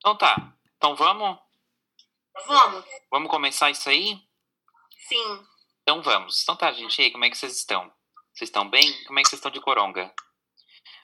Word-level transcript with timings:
Então 0.00 0.16
tá. 0.16 0.54
Então 0.76 0.96
vamos? 0.96 1.38
Vamos. 2.46 2.84
Vamos 3.10 3.30
começar 3.30 3.70
isso 3.70 3.88
aí? 3.88 4.18
Sim. 5.06 5.46
Então 5.82 6.00
vamos. 6.00 6.42
Então 6.42 6.56
tá, 6.56 6.72
gente. 6.72 6.98
E 6.98 7.04
aí, 7.04 7.10
como 7.10 7.24
é 7.24 7.30
que 7.30 7.36
vocês 7.36 7.54
estão? 7.54 7.92
Vocês 8.32 8.48
estão 8.48 8.68
bem? 8.68 9.04
Como 9.04 9.18
é 9.18 9.22
que 9.22 9.28
vocês 9.28 9.38
estão 9.38 9.50
de 9.50 9.60
coronga? 9.60 10.12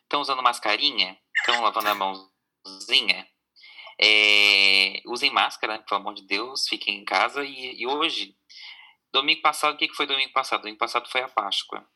Estão 0.02 0.22
usando 0.22 0.42
mascarinha? 0.42 1.18
Estão 1.36 1.62
lavando 1.62 1.88
a 1.88 1.94
mãozinha? 1.94 3.28
É, 4.00 5.02
usem 5.06 5.30
máscara, 5.30 5.78
pelo 5.80 6.00
amor 6.00 6.14
de 6.14 6.26
Deus, 6.26 6.66
fiquem 6.66 6.98
em 7.00 7.04
casa. 7.04 7.44
E, 7.44 7.82
e 7.82 7.86
hoje, 7.86 8.34
domingo 9.12 9.42
passado, 9.42 9.74
o 9.74 9.76
que 9.76 9.88
que 9.88 9.94
foi 9.94 10.06
domingo 10.06 10.32
passado? 10.32 10.62
Domingo 10.62 10.78
passado 10.78 11.08
foi 11.10 11.20
a 11.20 11.28
Páscoa. 11.28 11.86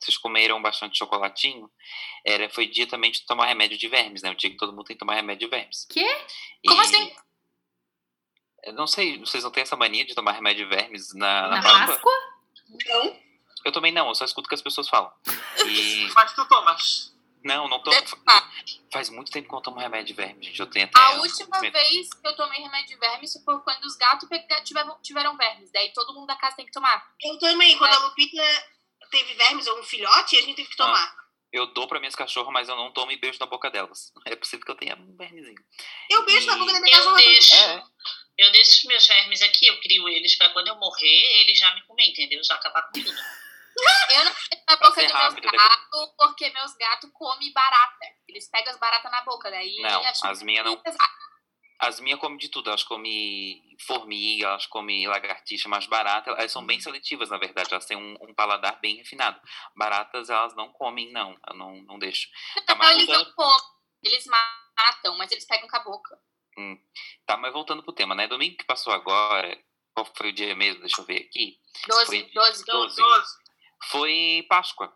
Vocês 0.00 0.16
comeram 0.16 0.60
bastante 0.62 0.96
chocolatinho? 0.98 1.70
Era, 2.24 2.48
foi 2.50 2.66
dia 2.66 2.86
também 2.86 3.10
de 3.10 3.24
tomar 3.26 3.46
remédio 3.46 3.76
de 3.76 3.86
vermes, 3.88 4.22
né? 4.22 4.30
O 4.30 4.34
dia 4.34 4.50
que 4.50 4.56
todo 4.56 4.72
mundo 4.72 4.84
tem 4.86 4.96
que 4.96 5.00
tomar 5.00 5.14
remédio 5.14 5.48
de 5.48 5.56
vermes. 5.56 5.86
Quê? 5.90 6.06
Como 6.66 6.80
E- 6.80 6.84
assim? 6.84 7.14
Eu 8.62 8.72
não 8.74 8.86
sei, 8.86 9.18
vocês 9.18 9.42
não 9.42 9.50
têm 9.50 9.62
essa 9.62 9.76
mania 9.76 10.04
de 10.04 10.14
tomar 10.14 10.32
remédio 10.32 10.68
de 10.68 10.74
vermes 10.74 11.14
na, 11.14 11.48
na 11.48 11.62
Na 11.62 11.86
Páscoa? 11.86 12.12
Não. 12.86 13.18
Eu 13.64 13.72
também 13.72 13.92
não, 13.92 14.08
eu 14.08 14.14
só 14.14 14.24
escuto 14.24 14.46
o 14.46 14.48
que 14.48 14.54
as 14.54 14.62
pessoas 14.62 14.88
falam. 14.88 15.10
E. 15.66 16.08
Mas 16.14 16.34
tu 16.34 16.46
tomas. 16.46 17.14
Não, 17.42 17.68
não 17.68 17.80
tomar. 17.82 18.52
Faz 18.92 19.08
muito 19.08 19.30
tempo 19.30 19.48
que 19.48 19.54
eu 19.54 19.56
não 19.56 19.62
tomo 19.62 19.78
remédio 19.80 20.08
de 20.08 20.12
verme, 20.12 20.44
gente. 20.44 20.60
Eu 20.60 20.66
tenho 20.66 20.84
até. 20.86 21.00
A 21.00 21.12
última 21.20 21.58
medo. 21.60 21.72
vez 21.72 22.12
que 22.12 22.26
eu 22.26 22.36
tomei 22.36 22.60
remédio 22.60 22.88
de 22.88 22.96
vermes 22.96 23.32
foi 23.42 23.58
quando 23.60 23.84
os 23.84 23.96
gatos 23.96 24.28
tiveram, 24.64 24.98
tiveram 25.02 25.36
vermes. 25.38 25.70
Daí 25.72 25.90
todo 25.94 26.12
mundo 26.12 26.26
da 26.26 26.36
casa 26.36 26.56
tem 26.56 26.66
que 26.66 26.72
tomar. 26.72 27.02
Eu 27.22 27.38
também. 27.38 27.78
Quando 27.78 27.94
a 27.94 27.98
Lupita 28.00 28.42
teve 29.10 29.34
vermes 29.34 29.66
ou 29.66 29.78
um 29.78 29.82
filhote, 29.82 30.36
a 30.38 30.42
gente 30.42 30.56
teve 30.56 30.68
que 30.68 30.76
tomar. 30.76 31.14
Eu 31.52 31.66
dou 31.74 31.88
pra 31.88 31.98
minhas 31.98 32.14
cachorras, 32.14 32.52
mas 32.52 32.68
eu 32.68 32.76
não 32.76 32.92
tomo 32.92 33.10
e 33.10 33.16
beijo 33.16 33.38
na 33.40 33.46
boca 33.46 33.70
delas. 33.70 34.12
É 34.26 34.36
possível 34.36 34.64
que 34.64 34.70
eu 34.70 34.76
tenha 34.76 34.94
um 34.96 35.16
vermezinho. 35.16 35.60
Eu 36.08 36.24
beijo 36.24 36.46
na 36.46 36.56
boca 36.56 36.72
da 36.72 36.80
minha 36.80 36.94
Eu 36.96 36.98
cachorra. 37.04 37.16
deixo, 37.16 37.54
É. 37.56 37.82
eu 38.38 38.52
deixo 38.52 38.70
os 38.78 38.84
meus 38.84 39.06
vermes 39.06 39.42
aqui, 39.42 39.66
eu 39.66 39.80
crio 39.80 40.08
eles 40.08 40.36
pra 40.36 40.50
quando 40.50 40.68
eu 40.68 40.76
morrer, 40.76 41.40
eles 41.40 41.58
já 41.58 41.74
me 41.74 41.82
comer, 41.86 42.06
entendeu? 42.08 42.42
Já 42.44 42.54
acabar 42.54 42.82
com 42.84 42.92
tudo. 42.92 43.10
Eu 44.10 44.24
não 44.24 44.32
beijo 44.34 44.64
na 44.68 44.76
boca 44.76 44.90
dos 44.90 45.40
meus 45.40 45.52
né? 45.52 45.58
gatos, 45.58 46.14
porque 46.18 46.50
meus 46.50 46.74
gatos 46.74 47.10
comem 47.14 47.52
barata. 47.52 48.06
Eles 48.28 48.48
pegam 48.50 48.72
as 48.72 48.78
baratas 48.78 49.10
na 49.10 49.22
boca. 49.22 49.50
Daí 49.50 49.76
Não, 49.80 50.04
as 50.24 50.42
minhas 50.42 50.64
não. 50.64 50.72
muito 50.72 50.82
pesado. 50.82 51.12
As 51.80 51.98
minhas 51.98 52.20
comem 52.20 52.36
de 52.38 52.48
tudo. 52.48 52.68
Elas 52.68 52.82
comem 52.82 53.76
formiga, 53.86 54.46
elas 54.48 54.66
comem 54.66 55.06
lagartixa, 55.08 55.68
mas 55.68 55.86
baratas, 55.86 56.36
elas 56.38 56.52
são 56.52 56.64
bem 56.64 56.78
seletivas, 56.80 57.30
na 57.30 57.38
verdade. 57.38 57.72
Elas 57.72 57.86
têm 57.86 57.96
um, 57.96 58.16
um 58.20 58.34
paladar 58.34 58.78
bem 58.80 58.96
refinado. 58.96 59.40
Baratas, 59.74 60.28
elas 60.28 60.54
não 60.54 60.70
comem, 60.72 61.10
não. 61.10 61.38
Eu 61.48 61.54
não, 61.54 61.76
não 61.82 61.98
deixo. 61.98 62.28
Tá, 62.66 62.74
Não, 62.74 62.90
eles 62.92 63.06
voltando, 63.06 63.26
não 63.28 63.34
comem. 63.34 63.60
Eles 64.02 64.26
matam, 64.26 65.16
mas 65.16 65.30
eles 65.32 65.44
pegam 65.46 65.68
com 65.68 65.76
a 65.76 65.80
boca. 65.80 66.18
tá, 67.26 67.36
mas 67.36 67.52
voltando 67.52 67.82
pro 67.82 67.92
tema, 67.92 68.14
né? 68.14 68.26
Domingo 68.28 68.56
que 68.56 68.64
passou 68.64 68.92
agora, 68.92 69.58
qual 69.94 70.06
foi 70.14 70.28
o 70.30 70.32
dia 70.32 70.54
mesmo? 70.54 70.80
Deixa 70.80 71.00
eu 71.00 71.04
ver 71.06 71.22
aqui. 71.22 71.58
12, 71.88 72.06
Foi 72.06 72.22
12, 72.32 72.32
12. 72.32 72.66
Doze. 72.66 72.96
Doze. 72.96 73.36
foi 73.90 74.46
Páscoa, 74.48 74.94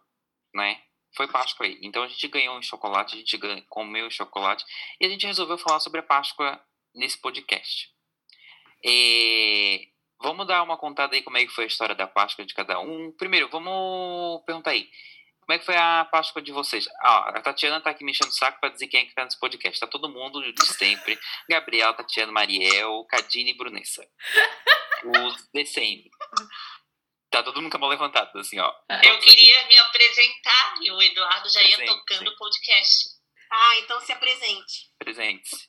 né? 0.54 0.82
Foi 1.16 1.28
Páscoa 1.28 1.64
aí. 1.66 1.78
Então 1.82 2.02
a 2.02 2.08
gente 2.08 2.26
ganhou 2.28 2.56
um 2.56 2.62
chocolate, 2.62 3.14
a 3.14 3.18
gente 3.18 3.36
ganha- 3.36 3.62
comeu 3.68 4.10
chocolate 4.10 4.64
e 5.00 5.06
a 5.06 5.08
gente 5.08 5.26
resolveu 5.26 5.56
falar 5.56 5.80
sobre 5.80 6.00
a 6.00 6.02
Páscoa 6.02 6.60
nesse 6.94 7.18
podcast. 7.18 7.90
É, 8.84 9.88
Vamos 10.24 10.46
dar 10.46 10.62
uma 10.62 10.78
contada 10.78 11.14
aí 11.14 11.22
como 11.22 11.36
é 11.36 11.44
que 11.44 11.52
foi 11.52 11.64
a 11.64 11.66
história 11.66 11.94
da 11.94 12.06
Páscoa 12.06 12.46
de 12.46 12.54
cada 12.54 12.80
um. 12.80 13.12
Primeiro, 13.12 13.46
vamos 13.50 14.42
perguntar 14.46 14.70
aí. 14.70 14.88
Como 15.40 15.52
é 15.52 15.58
que 15.58 15.66
foi 15.66 15.76
a 15.76 16.06
Páscoa 16.10 16.40
de 16.40 16.50
vocês? 16.50 16.88
Ah, 17.02 17.28
a 17.28 17.42
Tatiana 17.42 17.78
tá 17.78 17.90
aqui 17.90 18.02
me 18.02 18.12
enchendo 18.12 18.30
o 18.30 18.34
saco 18.34 18.58
pra 18.58 18.70
dizer 18.70 18.86
quem 18.86 19.00
é 19.00 19.04
que 19.04 19.14
tá 19.14 19.22
nesse 19.22 19.38
podcast. 19.38 19.78
Tá 19.78 19.86
todo 19.86 20.08
mundo 20.08 20.40
de 20.40 20.66
sempre. 20.66 21.18
Gabriel, 21.46 21.92
Tatiana, 21.92 22.32
Mariel, 22.32 23.04
Cadine 23.04 23.50
e 23.50 23.54
Brunessa. 23.54 24.08
Os 25.04 25.50
DCM. 25.52 26.08
Tá 27.30 27.42
todo 27.42 27.60
mundo 27.60 27.70
com 27.70 27.76
a 27.76 27.80
mão 27.80 27.90
levantada, 27.90 28.40
assim, 28.40 28.58
ó. 28.58 28.72
Eu 29.02 29.18
queria 29.18 29.66
me 29.66 29.76
apresentar 29.76 30.76
e 30.80 30.90
o 30.90 31.02
Eduardo 31.02 31.50
já 31.50 31.60
ia 31.60 31.76
Presente, 31.76 31.98
tocando 31.98 32.30
o 32.30 32.36
podcast. 32.38 33.10
Ah, 33.50 33.78
então 33.80 34.00
se 34.00 34.10
apresente. 34.10 34.90
Presentes. 34.98 35.66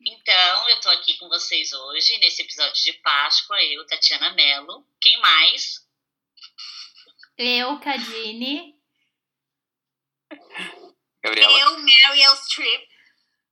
Então, 0.00 0.68
eu 0.68 0.80
tô 0.80 0.90
aqui 0.90 1.16
com 1.18 1.28
vocês 1.28 1.72
hoje, 1.72 2.18
nesse 2.18 2.42
episódio 2.42 2.82
de 2.82 2.92
Páscoa, 2.94 3.60
eu, 3.62 3.86
Tatiana 3.86 4.32
Mello. 4.34 4.86
Quem 5.00 5.18
mais? 5.20 5.86
Eu, 7.38 7.78
Cadine. 7.80 8.74
Gabriela? 11.22 11.58
Eu, 11.60 11.78
Meryl 11.78 12.36
Streep. 12.36 12.88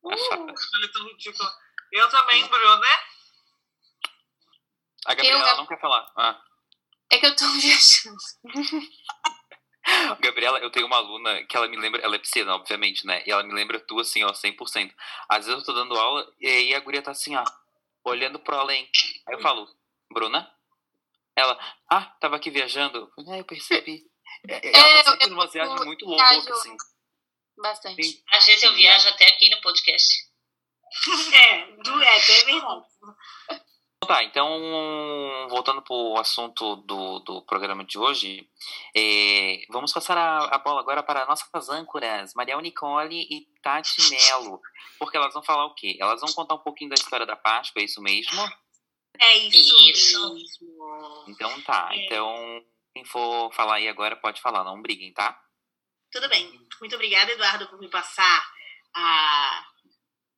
É 0.07 1.03
ridículo. 1.13 1.51
Eu 1.93 2.09
também, 2.11 2.47
Bruno, 2.47 2.77
né? 2.79 2.99
A 5.07 5.15
Gabriela 5.15 5.49
Eu- 5.51 5.57
não 5.57 5.67
quer 5.67 5.81
falar. 5.81 6.07
Ah. 6.17 6.43
É 7.11 7.19
que 7.19 7.27
eu 7.27 7.37
tô 7.37 7.47
viajando. 7.61 8.17
Gabriela, 10.21 10.59
eu 10.61 10.71
tenho 10.71 10.87
uma 10.87 10.97
aluna 10.97 11.45
que 11.45 11.57
ela 11.57 11.69
me 11.69 11.77
lembra, 11.77 12.01
ela 12.03 12.17
é 12.17 12.19
piscina, 12.19 12.55
obviamente, 12.55 13.07
né? 13.07 13.23
E 13.27 13.31
ela 13.31 13.43
me 13.43 13.53
lembra 13.53 13.79
tu, 13.81 13.99
assim, 14.01 14.23
ó, 14.25 14.33
100%. 14.33 14.93
Às 15.29 15.47
vezes 15.47 15.61
eu 15.61 15.65
tô 15.67 15.73
dando 15.73 15.97
aula 15.99 16.27
e 16.41 16.47
aí 16.47 16.75
a 16.75 16.81
guria 16.81 17.03
tá 17.03 17.11
assim, 17.13 17.35
ó, 17.37 17.45
olhando 18.05 18.39
pro 18.39 18.57
além. 18.57 18.89
Aí 19.27 19.35
eu 19.35 19.41
falo, 19.41 19.69
Bruna? 20.13 20.51
Ela, 21.37 21.59
ah, 21.91 22.03
tava 22.21 22.37
aqui 22.37 22.51
viajando. 22.51 23.11
Ah, 23.29 23.39
eu 23.39 23.45
percebi. 23.45 24.05
É, 24.49 24.69
É, 24.69 24.73
ela 24.77 25.03
tá 25.05 25.11
eu- 25.11 25.13
sempre 25.13 25.31
numa 25.31 25.45
eu 25.45 25.51
viagem 25.51 25.85
muito 25.85 26.07
viajo. 26.07 26.35
louca, 26.37 26.53
assim. 26.53 26.77
Bastante. 27.57 28.03
Sim. 28.03 28.23
Às 28.33 28.47
vezes 28.47 28.63
eu 28.63 28.73
viajo 28.75 29.09
até 29.09 29.27
aqui 29.29 29.49
no 29.51 29.61
podcast. 29.61 30.25
É, 31.35 31.67
do, 31.83 32.03
é, 32.03 32.17
é 32.17 32.21
verdade. 32.45 32.85
Então 34.05 34.17
tá, 34.17 34.23
então, 34.23 35.49
voltando 35.49 35.81
pro 35.81 36.19
assunto 36.19 36.77
do, 36.77 37.21
do 37.21 37.43
programa 37.43 37.83
de 37.85 37.99
hoje, 37.99 38.47
é, 38.95 39.63
vamos 39.71 39.93
passar 39.95 40.19
a, 40.19 40.55
a 40.55 40.59
bola 40.59 40.81
agora 40.81 41.03
para 41.03 41.25
nossas 41.25 41.69
âncoras, 41.71 42.35
Mariel 42.35 42.61
Nicole 42.61 43.27
e 43.31 43.47
Tati 43.63 44.11
Mello. 44.11 44.61
Porque 44.99 45.17
elas 45.17 45.33
vão 45.33 45.43
falar 45.43 45.65
o 45.65 45.75
quê? 45.75 45.97
Elas 45.99 46.21
vão 46.21 46.31
contar 46.35 46.55
um 46.57 46.59
pouquinho 46.59 46.91
da 46.91 46.95
história 46.97 47.25
da 47.25 47.35
Páscoa, 47.35 47.81
é 47.81 47.85
isso 47.87 48.03
mesmo? 48.03 48.43
É 49.19 49.37
isso, 49.39 49.75
Isso. 49.91 50.35
mesmo. 50.35 51.25
Então 51.29 51.61
tá, 51.63 51.89
É. 51.93 52.05
então 52.05 52.63
quem 52.93 53.05
for 53.07 53.51
falar 53.55 53.77
aí 53.77 53.89
agora 53.89 54.17
pode 54.17 54.41
falar, 54.43 54.65
não 54.65 54.83
briguem, 54.83 55.13
tá? 55.15 55.41
Tudo 56.13 56.29
bem. 56.29 56.61
Muito 56.79 56.95
obrigada, 56.95 57.33
Eduardo, 57.33 57.67
por 57.69 57.79
me 57.79 57.89
passar 57.89 58.47
a... 58.95 59.65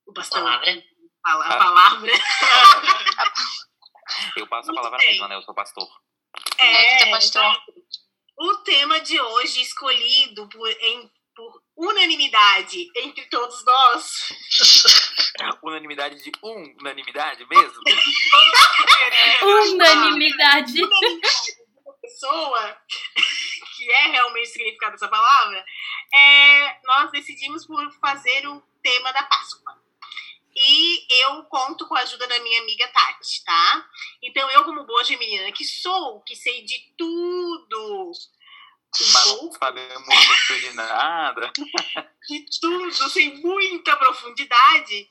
o 0.07 0.13
bastão. 0.13 0.43
Palavra. 0.45 0.85
A, 1.25 1.33
a 1.33 1.49
Ah. 1.49 1.59
palavra. 1.59 2.13
Eu 4.37 4.47
passo 4.47 4.71
a 4.71 4.75
palavra 4.75 4.99
bem. 4.99 5.09
mesmo, 5.11 5.29
né? 5.29 5.37
Eu 5.37 5.43
sou 5.43 5.55
pastor. 5.55 5.89
É, 6.59 6.97
que 6.97 7.05
tá 7.05 7.11
pastor. 7.11 7.43
então, 7.43 7.63
o 8.39 8.57
tema 8.59 9.01
de 9.01 9.21
hoje, 9.21 9.63
escolhido 9.63 10.49
por, 10.49 10.69
em, 10.69 11.11
por 11.35 11.63
unanimidade 11.77 12.91
entre 12.97 13.25
todos 13.27 13.65
nós, 13.65 14.29
Unanimidade 15.63 16.23
de 16.23 16.33
um, 16.43 16.77
unanimidade 16.81 17.47
mesmo? 17.47 17.83
Unanimidade. 19.43 19.93
unanimidade 19.93 20.73
de 20.73 20.83
uma 20.83 21.95
pessoa, 22.01 22.81
que 23.77 23.91
é 23.91 24.09
realmente 24.09 24.49
o 24.49 24.53
significado 24.53 24.93
dessa 24.93 25.09
palavra, 25.09 25.65
é, 26.15 26.81
nós 26.85 27.11
decidimos 27.11 27.67
por 27.67 27.93
fazer 28.01 28.47
o 28.49 28.63
tema 28.83 29.13
da 29.13 29.23
Páscoa. 29.25 29.86
E 30.57 31.07
eu 31.23 31.45
conto 31.45 31.87
com 31.87 31.95
a 31.95 32.01
ajuda 32.01 32.27
da 32.27 32.39
minha 32.39 32.63
amiga 32.63 32.89
Tati, 32.89 33.45
tá? 33.45 33.87
Então, 34.23 34.51
eu, 34.51 34.65
como 34.65 34.87
boa 34.87 35.05
geminiana 35.05 35.53
que 35.53 35.65
sou, 35.65 36.23
que 36.23 36.35
sei 36.35 36.65
de 36.65 36.95
tudo, 36.97 38.11
Mas 39.13 39.27
não 39.27 39.39
pouco 39.39 39.59
sabe 39.59 39.81
muito 39.99 40.61
de 40.61 40.73
nada. 40.73 41.53
de 42.27 42.47
tudo, 42.59 43.11
sem 43.11 43.37
muita 43.43 43.97
profundidade, 43.99 45.11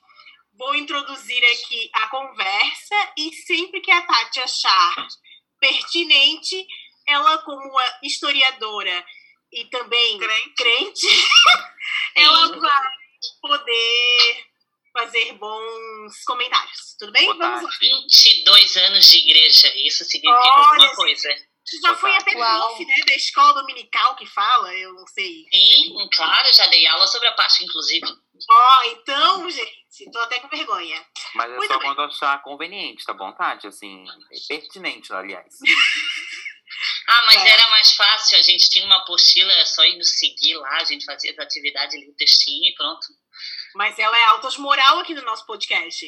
vou 0.57 0.73
introduzir 0.73 1.45
aqui 1.45 1.91
a 1.93 2.07
conversa 2.07 3.13
e 3.15 3.31
sempre 3.35 3.81
que 3.81 3.91
a 3.91 4.01
Tati 4.01 4.39
achar 4.39 5.07
pertinente, 5.59 6.65
ela, 7.07 7.37
como 7.39 7.69
uma 7.69 7.99
historiadora 8.01 9.05
e 9.51 9.65
também 9.65 10.17
Crente. 10.17 10.53
crente, 10.55 11.07
ela 12.15 12.59
vai 12.59 12.91
poder 13.39 14.54
fazer 14.95 15.33
bons 15.33 16.23
comentários. 16.25 16.95
Tudo 16.97 17.11
bem? 17.11 17.25
Boa 17.25 17.37
Vamos 17.37 17.63
lá. 17.63 17.69
tarde. 17.69 17.87
22 17.89 18.77
anos 18.77 19.05
de 19.09 19.17
igreja, 19.17 19.71
isso 19.75 20.03
significa 20.05 20.39
Olha, 20.49 20.69
alguma 20.69 20.95
coisa. 20.95 21.29
Você 21.65 21.79
já 21.81 21.95
foi 21.95 22.15
até 22.15 22.31
prof, 22.31 22.85
né, 22.85 22.95
da 23.07 23.15
escola 23.15 23.53
dominical 23.53 24.15
que 24.15 24.25
fala, 24.27 24.71
eu 24.75 24.93
não 24.93 25.05
sei. 25.07 25.45
Sim, 25.51 25.95
claro, 26.13 26.53
já 26.53 26.67
dei 26.67 26.85
aula 26.85 27.07
sobre 27.07 27.27
a 27.27 27.31
Páscoa, 27.33 27.65
inclusive. 27.65 28.05
Ó, 28.49 28.83
então, 28.83 29.49
gente, 29.49 30.11
tô 30.11 30.19
até 30.19 30.39
com 30.39 30.47
vergonha. 30.47 31.03
Mas 31.33 31.51
é 31.51 31.55
Muito 31.55 31.71
só 31.73 31.79
bem. 31.79 31.87
quando 31.87 32.01
achar 32.03 32.41
conveniente, 32.43 33.03
tá 33.03 33.13
bom, 33.13 33.31
Tati? 33.33 33.65
Assim, 33.65 34.05
é 34.31 34.37
pertinente, 34.47 35.11
aliás. 35.13 35.53
Ah, 37.07 37.21
mas 37.27 37.41
É. 37.43 37.49
era 37.49 37.69
mais 37.69 37.91
fácil, 37.95 38.37
a 38.37 38.41
gente 38.41 38.67
tinha 38.69 38.83
uma 38.85 38.97
apostila, 38.97 39.51
era 39.53 39.65
só 39.65 39.85
ir 39.85 39.95
nos 39.97 40.17
seguir 40.17 40.55
lá, 40.57 40.77
a 40.77 40.83
gente 40.83 41.05
fazia 41.05 41.31
as 41.31 41.37
atividades 41.37 41.95
ali, 41.95 42.09
o 42.09 42.15
textinho 42.15 42.67
e 42.69 42.73
pronto. 42.73 43.05
Mas 43.75 43.99
ela 43.99 44.17
é 44.17 44.23
altas 44.25 44.57
moral 44.57 44.99
aqui 44.99 45.13
no 45.13 45.21
nosso 45.23 45.45
podcast. 45.45 46.05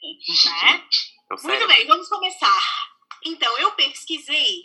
Né? 0.00 0.88
Eu 1.30 1.36
Muito 1.42 1.66
bem, 1.66 1.86
vamos 1.86 2.08
começar. 2.08 2.88
Então, 3.24 3.58
eu 3.58 3.72
pesquisei 3.72 4.62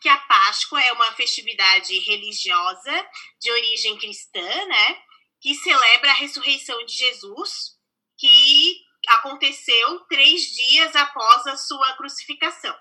que 0.00 0.08
a 0.08 0.18
Páscoa 0.18 0.82
é 0.82 0.92
uma 0.92 1.12
festividade 1.14 1.98
religiosa 2.00 3.08
de 3.40 3.50
origem 3.50 3.96
cristã, 3.96 4.66
né? 4.66 5.02
Que 5.40 5.54
celebra 5.54 6.10
a 6.10 6.14
ressurreição 6.14 6.84
de 6.84 6.94
Jesus, 6.94 7.78
que 8.18 8.84
aconteceu 9.08 10.00
três 10.06 10.42
dias 10.42 10.94
após 10.94 11.46
a 11.46 11.56
sua 11.56 11.94
crucificação. 11.96 12.76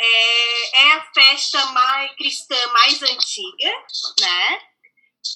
É, 0.00 0.78
é 0.78 0.92
a 0.92 1.12
festa 1.12 1.66
mais 1.66 2.14
cristã 2.16 2.66
mais 2.68 3.02
antiga, 3.02 3.86
né? 4.20 4.62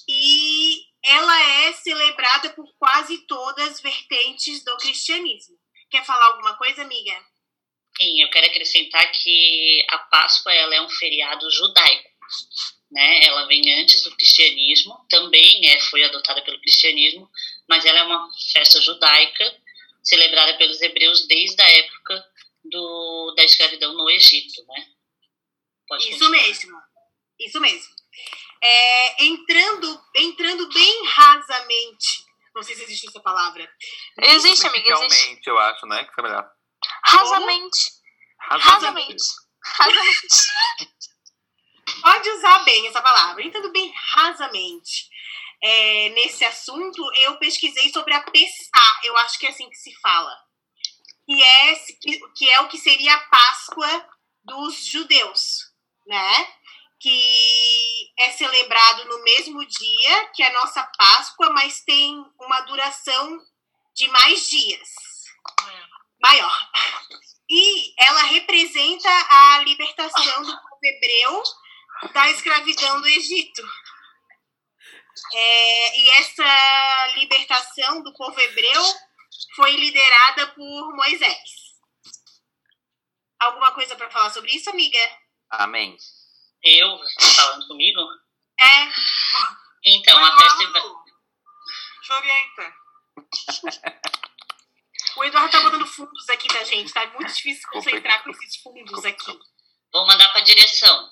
E 0.07 0.94
ela 1.05 1.41
é 1.67 1.73
celebrada 1.73 2.49
por 2.51 2.67
quase 2.77 3.25
todas 3.27 3.69
as 3.69 3.81
vertentes 3.81 4.63
do 4.63 4.75
cristianismo. 4.77 5.55
Quer 5.89 6.03
falar 6.03 6.25
alguma 6.27 6.55
coisa, 6.57 6.81
amiga? 6.81 7.13
Sim, 7.97 8.21
eu 8.21 8.29
quero 8.29 8.47
acrescentar 8.47 9.09
que 9.11 9.85
a 9.89 9.99
Páscoa 9.99 10.53
ela 10.53 10.75
é 10.75 10.81
um 10.81 10.89
feriado 10.89 11.49
judaico. 11.51 12.09
Né? 12.91 13.25
Ela 13.25 13.45
vem 13.45 13.61
antes 13.81 14.03
do 14.03 14.15
cristianismo, 14.15 15.05
também 15.09 15.67
é, 15.69 15.79
foi 15.79 16.03
adotada 16.03 16.41
pelo 16.43 16.59
cristianismo, 16.59 17.29
mas 17.69 17.85
ela 17.85 17.99
é 17.99 18.03
uma 18.03 18.29
festa 18.53 18.81
judaica 18.81 19.61
celebrada 20.03 20.57
pelos 20.57 20.81
hebreus 20.81 21.27
desde 21.27 21.61
a 21.61 21.69
época 21.69 22.25
do, 22.63 23.33
da 23.35 23.43
escravidão 23.43 23.93
no 23.93 24.09
Egito. 24.09 24.65
Né? 24.67 24.87
Pode 25.87 26.03
Isso 26.03 26.19
continuar. 26.19 26.41
mesmo. 26.41 26.81
Isso 27.39 27.59
mesmo. 27.59 27.95
É, 28.61 29.25
entrando, 29.25 30.01
entrando 30.15 30.69
bem 30.69 31.05
rasamente. 31.07 32.25
Não 32.55 32.63
sei 32.63 32.75
se 32.75 32.83
existe 32.83 33.07
essa 33.07 33.19
palavra. 33.19 33.69
Existe, 34.17 34.65
amiga, 34.65 34.89
existe. 34.89 35.47
Eu 35.47 35.59
acho, 35.59 35.85
né? 35.87 36.05
Que 36.05 36.13
foi 36.13 36.23
melhor. 36.23 36.49
Rasamente. 37.05 37.79
Rasamente. 38.39 39.23
Rasamente. 39.63 40.37
Pode 42.01 42.29
usar 42.29 42.59
bem 42.59 42.87
essa 42.87 43.01
palavra. 43.01 43.43
Entrando 43.43 43.71
bem 43.71 43.93
rasamente 44.13 45.09
é, 45.61 46.09
nesse 46.09 46.45
assunto, 46.45 47.01
eu 47.15 47.37
pesquisei 47.37 47.89
sobre 47.91 48.13
a 48.13 48.21
Pessá. 48.21 48.99
Eu 49.03 49.17
acho 49.17 49.39
que 49.39 49.47
é 49.47 49.49
assim 49.49 49.69
que 49.69 49.75
se 49.75 49.93
fala. 49.99 50.31
Que 51.25 51.41
é, 51.41 51.75
que 52.35 52.49
é 52.49 52.59
o 52.61 52.67
que 52.67 52.77
seria 52.77 53.15
a 53.15 53.19
Páscoa 53.29 54.09
dos 54.43 54.85
judeus, 54.85 55.71
né? 56.05 56.47
Que 57.05 58.11
é 58.17 58.31
celebrado 58.31 59.05
no 59.05 59.23
mesmo 59.23 59.63
dia 59.63 60.27
que 60.33 60.41
a 60.41 60.53
nossa 60.53 60.83
Páscoa, 60.97 61.51
mas 61.51 61.81
tem 61.81 62.17
uma 62.39 62.61
duração 62.61 63.39
de 63.93 64.07
mais 64.07 64.49
dias. 64.49 64.89
Maior. 66.19 66.71
E 67.47 67.93
ela 68.03 68.23
representa 68.23 69.07
a 69.29 69.59
libertação 69.59 70.41
do 70.41 70.51
povo 70.51 70.79
hebreu 70.83 71.43
da 72.11 72.27
escravidão 72.31 72.99
do 72.99 73.07
Egito. 73.07 73.61
É, 75.31 75.99
e 75.99 76.09
essa 76.09 77.07
libertação 77.17 78.01
do 78.01 78.11
povo 78.13 78.39
hebreu 78.41 78.81
foi 79.55 79.75
liderada 79.75 80.47
por 80.55 80.95
Moisés. 80.95 81.65
Alguma 83.39 83.75
coisa 83.75 83.95
para 83.95 84.09
falar 84.09 84.31
sobre 84.31 84.55
isso, 84.55 84.71
amiga? 84.71 84.97
Amém. 85.51 85.95
Eu, 86.65 86.99
falando 87.35 87.67
comigo? 87.67 88.01
É. 88.59 88.91
Então, 89.85 90.17
a 90.17 90.37
festa. 90.37 90.81
Te 92.01 92.13
orienta. 92.13 92.73
O 95.15 95.23
Eduardo 95.23 95.51
tá 95.51 95.61
botando 95.61 95.85
fundos 95.85 96.29
aqui 96.29 96.47
da 96.47 96.63
gente, 96.63 96.91
tá 96.91 97.05
muito 97.07 97.31
difícil 97.31 97.61
se 97.61 97.67
concentrar 97.67 98.23
com 98.23 98.31
esses 98.31 98.57
fundos 98.57 99.05
aqui. 99.05 99.39
Vou 99.93 100.05
mandar 100.05 100.29
para 100.33 100.41
direção. 100.41 101.09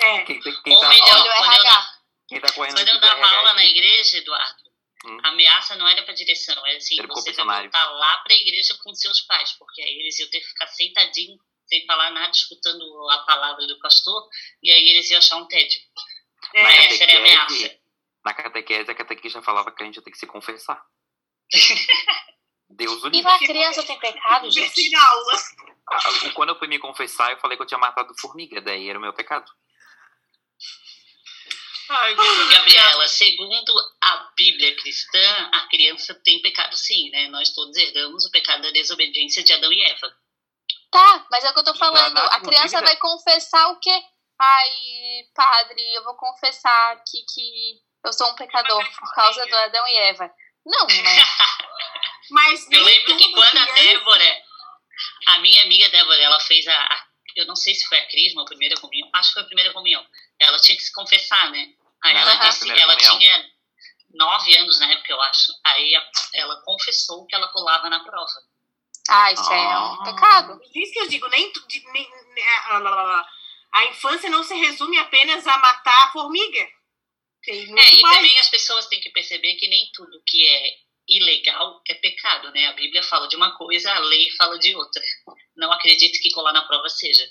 É. 0.00 0.24
Quem, 0.24 0.40
quem 0.40 0.72
Ou 0.74 0.80
tá, 0.80 0.88
melhor, 0.88 1.08
o 1.08 1.24
quando 1.24 1.56
eu, 1.56 1.72
quem 2.28 2.40
tá 2.40 2.52
correndo 2.52 2.74
quando 2.76 2.88
eu 2.88 3.00
dava 3.00 3.20
RH 3.20 3.36
aula 3.38 3.54
na 3.54 3.64
igreja, 3.64 4.18
Eduardo, 4.18 4.62
Hum. 5.04 5.18
a 5.24 5.28
ameaça 5.30 5.74
não 5.74 5.88
era 5.88 6.02
para 6.04 6.14
direção, 6.14 6.54
era 6.64 6.76
assim, 6.76 6.96
Era 6.98 7.08
você 7.08 7.32
vai 7.32 7.62
voltar 7.62 7.90
lá 7.90 8.18
para 8.18 8.34
a 8.34 8.36
igreja 8.36 8.76
com 8.84 8.94
seus 8.94 9.20
pais, 9.22 9.52
porque 9.58 9.82
aí 9.82 9.98
eles 9.98 10.18
iam 10.20 10.30
ter 10.30 10.38
que 10.40 10.46
ficar 10.46 10.68
sentadinho, 10.68 11.36
sem 11.72 11.86
falar 11.86 12.10
nada, 12.10 12.30
escutando 12.30 13.08
a 13.10 13.18
palavra 13.24 13.66
do 13.66 13.78
pastor, 13.78 14.28
e 14.62 14.70
aí 14.70 14.88
eles 14.90 15.10
iam 15.10 15.16
achar 15.18 15.36
um 15.38 15.46
tédio. 15.46 15.80
é. 16.54 16.62
Mas 16.62 16.92
essa 16.92 17.04
era 17.04 17.12
a 17.12 17.16
catequese, 17.16 17.64
ameaça. 17.64 17.80
na 18.24 18.34
catequese, 18.34 18.90
a 18.90 18.94
catequista 18.94 19.42
falava 19.42 19.72
que 19.72 19.82
a 19.82 19.86
gente 19.86 19.96
ia 19.96 20.02
ter 20.02 20.10
que 20.10 20.18
se 20.18 20.26
confessar. 20.26 20.84
Deus 22.68 23.02
o 23.04 23.08
E 23.08 23.10
livre. 23.10 23.30
uma 23.30 23.38
criança 23.38 23.82
tem 23.84 23.98
pecado, 23.98 24.50
gente? 24.50 24.90
na 24.90 25.08
aula. 25.08 25.32
Ah, 25.90 26.30
Quando 26.34 26.50
eu 26.50 26.58
fui 26.58 26.68
me 26.68 26.78
confessar, 26.78 27.30
eu 27.32 27.38
falei 27.38 27.56
que 27.56 27.62
eu 27.62 27.66
tinha 27.66 27.78
matado 27.78 28.14
formiga, 28.18 28.60
daí 28.60 28.88
era 28.88 28.98
o 28.98 29.02
meu 29.02 29.12
pecado. 29.12 29.50
Ai, 31.90 32.14
Gabriela. 32.14 32.50
Gabriela, 32.54 33.08
segundo 33.08 33.72
a 34.00 34.32
Bíblia 34.36 34.74
cristã, 34.76 35.50
a 35.52 35.68
criança 35.68 36.14
tem 36.24 36.40
pecado 36.40 36.74
sim, 36.76 37.10
né? 37.10 37.28
Nós 37.28 37.50
todos 37.52 37.76
herdamos 37.76 38.24
o 38.24 38.30
pecado 38.30 38.62
da 38.62 38.70
desobediência 38.70 39.42
de 39.42 39.52
Adão 39.52 39.70
e 39.72 39.82
Eva. 39.82 40.16
Tá, 40.92 41.26
mas 41.30 41.42
é 41.42 41.50
o 41.50 41.54
que 41.54 41.58
eu 41.60 41.64
tô 41.64 41.74
falando. 41.74 42.18
A 42.18 42.40
criança 42.40 42.80
vai 42.82 42.96
confessar 42.98 43.68
o 43.70 43.80
quê? 43.80 44.02
Ai, 44.38 44.70
padre, 45.34 45.94
eu 45.94 46.04
vou 46.04 46.14
confessar 46.16 46.92
aqui 46.92 47.24
que 47.34 47.80
eu 48.04 48.12
sou 48.12 48.30
um 48.30 48.34
pecador 48.34 48.84
por 48.98 49.14
causa 49.14 49.46
do 49.46 49.56
Adão 49.56 49.86
e 49.88 49.96
Eva. 49.96 50.30
Não, 50.66 50.86
né? 50.86 51.24
Mas 52.30 52.66
Eu 52.70 52.84
lembro 52.84 53.16
que 53.16 53.32
quando 53.32 53.56
a 53.58 53.64
Débora, 53.72 54.42
a 55.28 55.38
minha 55.38 55.62
amiga 55.62 55.88
Débora, 55.88 56.20
ela 56.22 56.38
fez 56.40 56.66
a, 56.68 56.74
a- 56.74 57.06
eu 57.36 57.46
não 57.46 57.56
sei 57.56 57.74
se 57.74 57.86
foi 57.88 57.98
a 57.98 58.08
crisma 58.08 58.42
ou 58.42 58.44
a 58.44 58.48
primeira 58.48 58.76
comunhão, 58.78 59.08
acho 59.14 59.28
que 59.28 59.34
foi 59.34 59.42
a 59.42 59.46
primeira 59.46 59.72
comunhão. 59.72 60.06
Ela 60.38 60.58
tinha 60.58 60.76
que 60.76 60.82
se 60.84 60.92
confessar, 60.92 61.50
né? 61.50 61.68
Aí 62.04 62.14
ela 62.16 62.34
disse, 62.34 62.70
ela 62.70 62.94
comunhão. 62.96 63.18
tinha 63.18 63.50
nove 64.14 64.58
anos 64.58 64.78
na 64.78 64.92
época, 64.92 65.12
eu 65.12 65.22
acho. 65.22 65.52
Aí 65.64 65.96
a- 65.96 66.10
ela 66.34 66.60
confessou 66.64 67.26
que 67.26 67.34
ela 67.34 67.48
colava 67.48 67.88
na 67.88 68.00
prova. 68.00 68.51
Ah, 69.08 69.32
isso 69.32 69.52
é 69.52 69.56
um 69.56 70.00
Ah. 70.00 70.02
pecado. 70.04 70.58
Por 70.58 70.76
isso 70.76 70.92
que 70.92 71.00
eu 71.00 71.08
digo, 71.08 71.28
nem, 71.28 71.52
nem- 71.92 72.10
nem- 72.34 72.48
ah, 72.70 73.26
a 73.72 73.84
infância 73.86 74.30
não 74.30 74.42
se 74.44 74.54
resume 74.54 74.98
apenas 74.98 75.46
a 75.46 75.58
matar 75.58 76.06
a 76.08 76.12
formiga. 76.12 76.68
Tem 77.42 77.66
muito 77.66 77.78
É, 77.82 77.94
e 77.96 78.00
mais. 78.02 78.16
também 78.16 78.38
as 78.38 78.48
pessoas 78.48 78.86
têm 78.86 79.00
que 79.00 79.10
perceber 79.10 79.54
que 79.56 79.66
nem 79.68 79.90
tudo 79.92 80.22
que 80.26 80.46
é 80.46 80.76
ilegal 81.08 81.82
é 81.88 81.94
pecado, 81.94 82.52
né? 82.52 82.68
A 82.68 82.72
Bíblia 82.74 83.02
fala 83.02 83.26
de 83.26 83.34
uma 83.34 83.56
coisa, 83.56 83.92
a 83.92 83.98
lei 83.98 84.30
fala 84.36 84.56
de 84.58 84.74
outra. 84.76 85.02
Não 85.56 85.72
acredite 85.72 86.20
que 86.20 86.30
colar 86.30 86.52
na 86.52 86.62
prova 86.62 86.88
seja. 86.88 87.28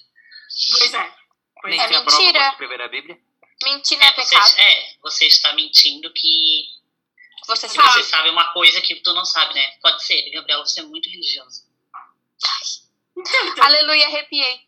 Pois 0.77 0.93
é. 0.93 1.15
Pois 1.61 1.73
Nem 1.75 1.81
é. 1.81 1.87
prova 1.87 2.03
mentira. 2.05 2.47
escrever 2.49 2.81
a 2.81 2.87
Bíblia. 2.89 3.17
Mentir 3.63 3.97
não 3.97 4.05
é 4.05 4.09
É, 4.09 4.13
você, 4.15 4.35
pecado. 4.35 4.59
é, 4.59 4.95
você 5.01 5.27
está 5.27 5.53
mentindo 5.53 6.11
que 6.11 6.65
Você 7.47 7.69
sabe. 7.69 7.87
você 7.93 8.03
sabe 8.03 8.29
uma 8.29 8.51
coisa 8.53 8.81
que 8.81 8.95
tu 8.95 9.13
não 9.13 9.23
sabe, 9.23 9.53
né? 9.53 9.77
Pode 9.81 10.03
ser, 10.03 10.29
Gabriela, 10.31 10.65
você 10.65 10.79
é 10.81 10.83
muito 10.83 11.09
religiosa. 11.09 11.63
Aleluia, 13.61 14.07
arrepiei. 14.07 14.61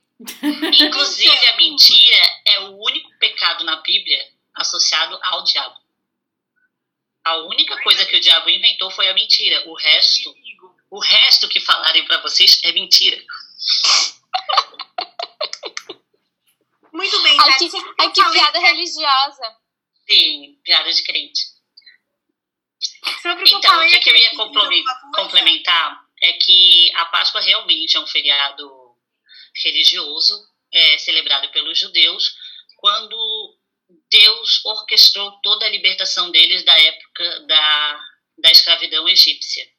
Inclusive, 0.86 1.48
a 1.48 1.58
mentira 1.58 2.42
é 2.46 2.60
o 2.62 2.78
único 2.82 3.10
pecado 3.18 3.64
na 3.64 3.78
Bíblia 3.78 4.32
associado 4.54 5.20
ao 5.22 5.44
diabo. 5.44 5.82
A 7.26 7.38
única 7.38 7.82
coisa 7.82 8.06
que 8.06 8.16
o 8.18 8.20
diabo 8.20 8.50
inventou 8.50 8.92
foi 8.92 9.08
a 9.10 9.14
mentira. 9.14 9.64
O 9.68 9.76
resto, 9.76 10.36
o 10.92 11.00
resto 11.00 11.48
que 11.48 11.60
falarem 11.60 12.06
pra 12.06 12.22
vocês 12.22 12.62
é 12.64 12.72
mentira. 12.72 13.22
Muito 16.92 17.22
bem, 17.24 17.38
Ai, 17.40 17.58
que, 17.58 17.70
ai, 18.00 18.12
que 18.12 18.32
piada 18.32 18.60
religiosa. 18.60 19.58
Sim, 20.08 20.60
piada 20.64 20.94
de 20.94 21.04
crente. 21.04 21.42
sobre 23.22 23.50
Então, 23.50 23.82
o 23.82 23.88
que, 23.88 24.00
que 24.00 24.10
eu 24.10 24.16
ia 24.16 24.32
complementar 25.16 26.06
é 26.24 26.34
que 26.34 26.92
a 26.96 27.06
Páscoa 27.06 27.42
realmente 27.42 27.98
é 27.98 28.00
um 28.00 28.08
feriado 28.08 28.96
religioso, 29.64 30.34
é, 30.72 30.98
celebrado 30.98 31.52
pelos 31.52 31.78
judeus, 31.78 32.34
quando 32.78 33.60
Deus 34.10 34.64
orquestrou 34.66 35.32
toda 35.42 35.66
a 35.66 35.70
libertação 35.70 36.32
deles 36.32 36.64
da 36.64 36.80
época 36.80 37.40
da, 37.42 38.06
da 38.38 38.52
escravidão 38.52 39.08
egípcia. 39.08 39.70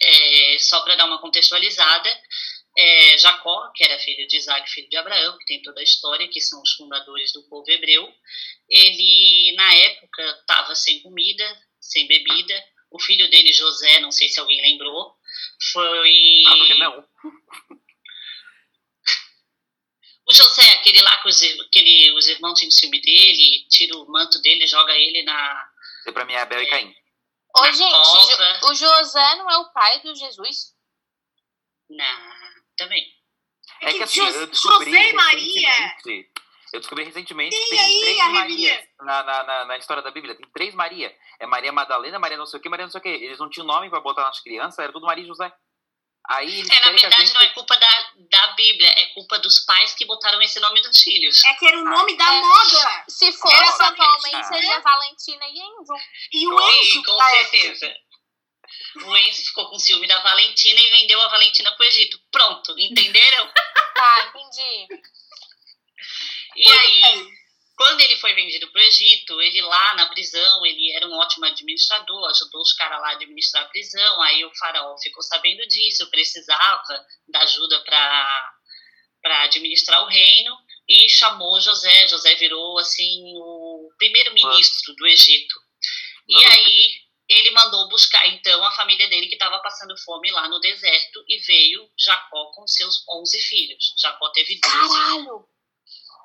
É, 0.00 0.58
só 0.60 0.80
para 0.82 0.94
dar 0.94 1.06
uma 1.06 1.20
contextualizada, 1.20 2.08
é, 2.76 3.18
Jacó, 3.18 3.72
que 3.74 3.82
era 3.82 3.98
filho 3.98 4.28
de 4.28 4.36
Isaac, 4.36 4.70
filho 4.70 4.88
de 4.88 4.96
Abraão, 4.96 5.36
que 5.38 5.46
tem 5.46 5.60
toda 5.60 5.80
a 5.80 5.84
história, 5.84 6.28
que 6.28 6.40
são 6.40 6.62
os 6.62 6.72
fundadores 6.74 7.32
do 7.32 7.42
povo 7.48 7.68
hebreu, 7.68 8.08
ele, 8.68 9.54
na 9.56 9.74
época, 9.74 10.22
estava 10.40 10.72
sem 10.76 11.00
comida, 11.00 11.44
sem 11.80 12.06
bebida. 12.06 12.64
O 12.92 13.00
filho 13.00 13.28
dele, 13.28 13.52
José, 13.52 13.98
não 13.98 14.12
sei 14.12 14.28
se 14.28 14.38
alguém 14.38 14.62
lembrou, 14.62 15.17
foi. 15.72 16.42
Ah, 16.46 16.56
porque 16.56 16.74
não. 16.74 17.08
O 20.28 20.34
José, 20.34 20.72
aquele 20.74 21.00
lá 21.00 21.16
que 21.22 21.28
os, 21.28 21.42
aquele, 21.42 22.12
os 22.12 22.26
irmãos 22.28 22.54
tinham 22.58 22.70
ciúme 22.70 23.00
dele, 23.00 23.66
tira 23.70 23.96
o 23.96 24.10
manto 24.10 24.40
dele, 24.42 24.66
joga 24.66 24.92
ele 24.94 25.22
na. 25.22 25.70
Isso 26.00 26.12
pra 26.12 26.24
mim 26.26 26.34
é 26.34 26.40
Abel 26.42 26.62
e 26.62 26.66
Caim. 26.68 26.94
Ô, 27.56 27.62
Na 27.62 27.72
gente, 27.72 27.90
cova. 27.90 28.60
O 28.70 28.74
José 28.74 29.34
não 29.36 29.50
é 29.50 29.56
o 29.56 29.72
pai 29.72 30.00
do 30.02 30.14
Jesus? 30.14 30.74
Não, 31.88 32.34
também. 32.76 33.06
É 33.80 33.92
que 33.94 34.02
assim, 34.02 34.20
Jos- 34.20 34.34
eu 34.34 34.46
descobri 34.48 34.90
José 34.90 35.08
e 35.08 35.12
Maria. 35.14 35.70
recentemente. 35.70 36.30
Eu 36.72 36.80
descobri 36.80 37.04
recentemente 37.04 37.56
que 37.56 37.70
Tem 37.70 37.80
aí 37.80 38.00
três 38.00 38.18
Marias 38.32 38.84
na, 39.00 39.22
na, 39.22 39.42
na, 39.44 39.64
na 39.64 39.76
história 39.78 40.02
da 40.02 40.10
Bíblia. 40.10 40.34
Tem 40.34 40.46
três 40.52 40.74
Maria. 40.74 41.14
É 41.40 41.46
Maria 41.46 41.72
Madalena, 41.72 42.18
Maria 42.18 42.36
não 42.36 42.46
sei 42.46 42.58
o 42.58 42.62
que, 42.62 42.68
Maria 42.68 42.84
não 42.86 42.90
sei 42.92 42.98
o 43.00 43.02
que. 43.02 43.08
Eles 43.08 43.38
não 43.38 43.48
tinham 43.48 43.66
nome 43.66 43.88
pra 43.88 44.00
botar 44.00 44.22
nas 44.24 44.40
crianças, 44.40 44.78
era 44.78 44.92
tudo 44.92 45.06
Maria 45.06 45.24
e 45.24 45.26
José. 45.26 45.50
Aí 46.30 46.60
É, 46.60 46.80
na 46.84 46.92
verdade, 46.92 47.16
gente... 47.24 47.32
não 47.34 47.40
é 47.40 47.48
culpa 47.54 47.74
da, 47.78 47.88
da 48.30 48.46
Bíblia, 48.48 48.88
é 48.90 49.06
culpa 49.14 49.38
dos 49.38 49.60
pais 49.60 49.94
que 49.94 50.04
botaram 50.04 50.42
esse 50.42 50.60
nome 50.60 50.82
nos 50.82 51.00
filhos. 51.00 51.42
É 51.44 51.54
que 51.54 51.66
era 51.66 51.78
o 51.78 51.84
nome 51.84 52.16
da 52.18 52.34
É. 52.34 52.40
moda. 52.42 53.04
Se 53.08 53.32
fosse 53.32 53.56
Nossa, 53.56 53.86
atualmente, 53.86 54.46
seria 54.46 54.78
Valentina 54.80 55.44
e 55.48 55.58
Enzo. 55.58 55.94
E 56.32 56.46
o 56.48 56.58
Sim, 56.60 56.80
Enzo, 56.80 57.02
com 57.02 57.16
da 57.16 57.30
época. 57.34 57.56
certeza. 57.56 57.94
O 59.06 59.16
Enzo 59.16 59.44
ficou 59.46 59.70
com 59.70 59.78
ciúme 59.78 60.06
da 60.06 60.20
Valentina 60.20 60.78
e 60.78 60.90
vendeu 60.90 61.18
a 61.22 61.28
Valentina 61.28 61.72
pro 61.76 61.86
Egito. 61.86 62.18
Pronto, 62.30 62.74
entenderam? 62.78 63.50
Tá, 63.98 64.26
entendi. 64.32 65.02
E 66.58 66.68
aí, 66.68 67.38
quando 67.76 68.00
ele 68.00 68.16
foi 68.16 68.34
vendido 68.34 68.68
pro 68.72 68.82
Egito, 68.82 69.40
ele 69.40 69.62
lá 69.62 69.94
na 69.94 70.06
prisão, 70.06 70.66
ele 70.66 70.90
era 70.92 71.06
um 71.06 71.14
ótimo 71.14 71.46
administrador, 71.46 72.28
ajudou 72.28 72.60
os 72.60 72.72
caras 72.72 73.00
lá 73.00 73.10
a 73.10 73.12
administrar 73.12 73.62
a 73.62 73.68
prisão. 73.68 74.22
Aí 74.22 74.44
o 74.44 74.54
faraó 74.56 74.96
ficou 74.98 75.22
sabendo 75.22 75.64
disso, 75.68 76.10
precisava 76.10 77.06
da 77.28 77.40
ajuda 77.42 77.80
para 77.84 78.54
para 79.20 79.42
administrar 79.42 80.02
o 80.04 80.08
reino 80.08 80.56
e 80.88 81.08
chamou 81.08 81.60
José. 81.60 82.08
José 82.08 82.34
virou 82.36 82.78
assim 82.78 83.20
o 83.36 83.90
primeiro-ministro 83.98 84.94
do 84.94 85.06
Egito. 85.06 85.54
E 86.28 86.44
aí 86.44 86.94
ele 87.28 87.50
mandou 87.52 87.88
buscar 87.88 88.26
então 88.26 88.64
a 88.64 88.72
família 88.72 89.08
dele 89.08 89.28
que 89.28 89.34
estava 89.34 89.58
passando 89.60 89.96
fome 89.98 90.30
lá 90.30 90.48
no 90.48 90.58
deserto 90.60 91.24
e 91.28 91.38
veio 91.38 91.88
Jacó 91.96 92.52
com 92.54 92.66
seus 92.66 93.04
11 93.08 93.40
filhos. 93.42 93.94
Jacó 94.00 94.30
teve 94.30 94.58
12 94.58 94.60
Caralho! 94.70 95.48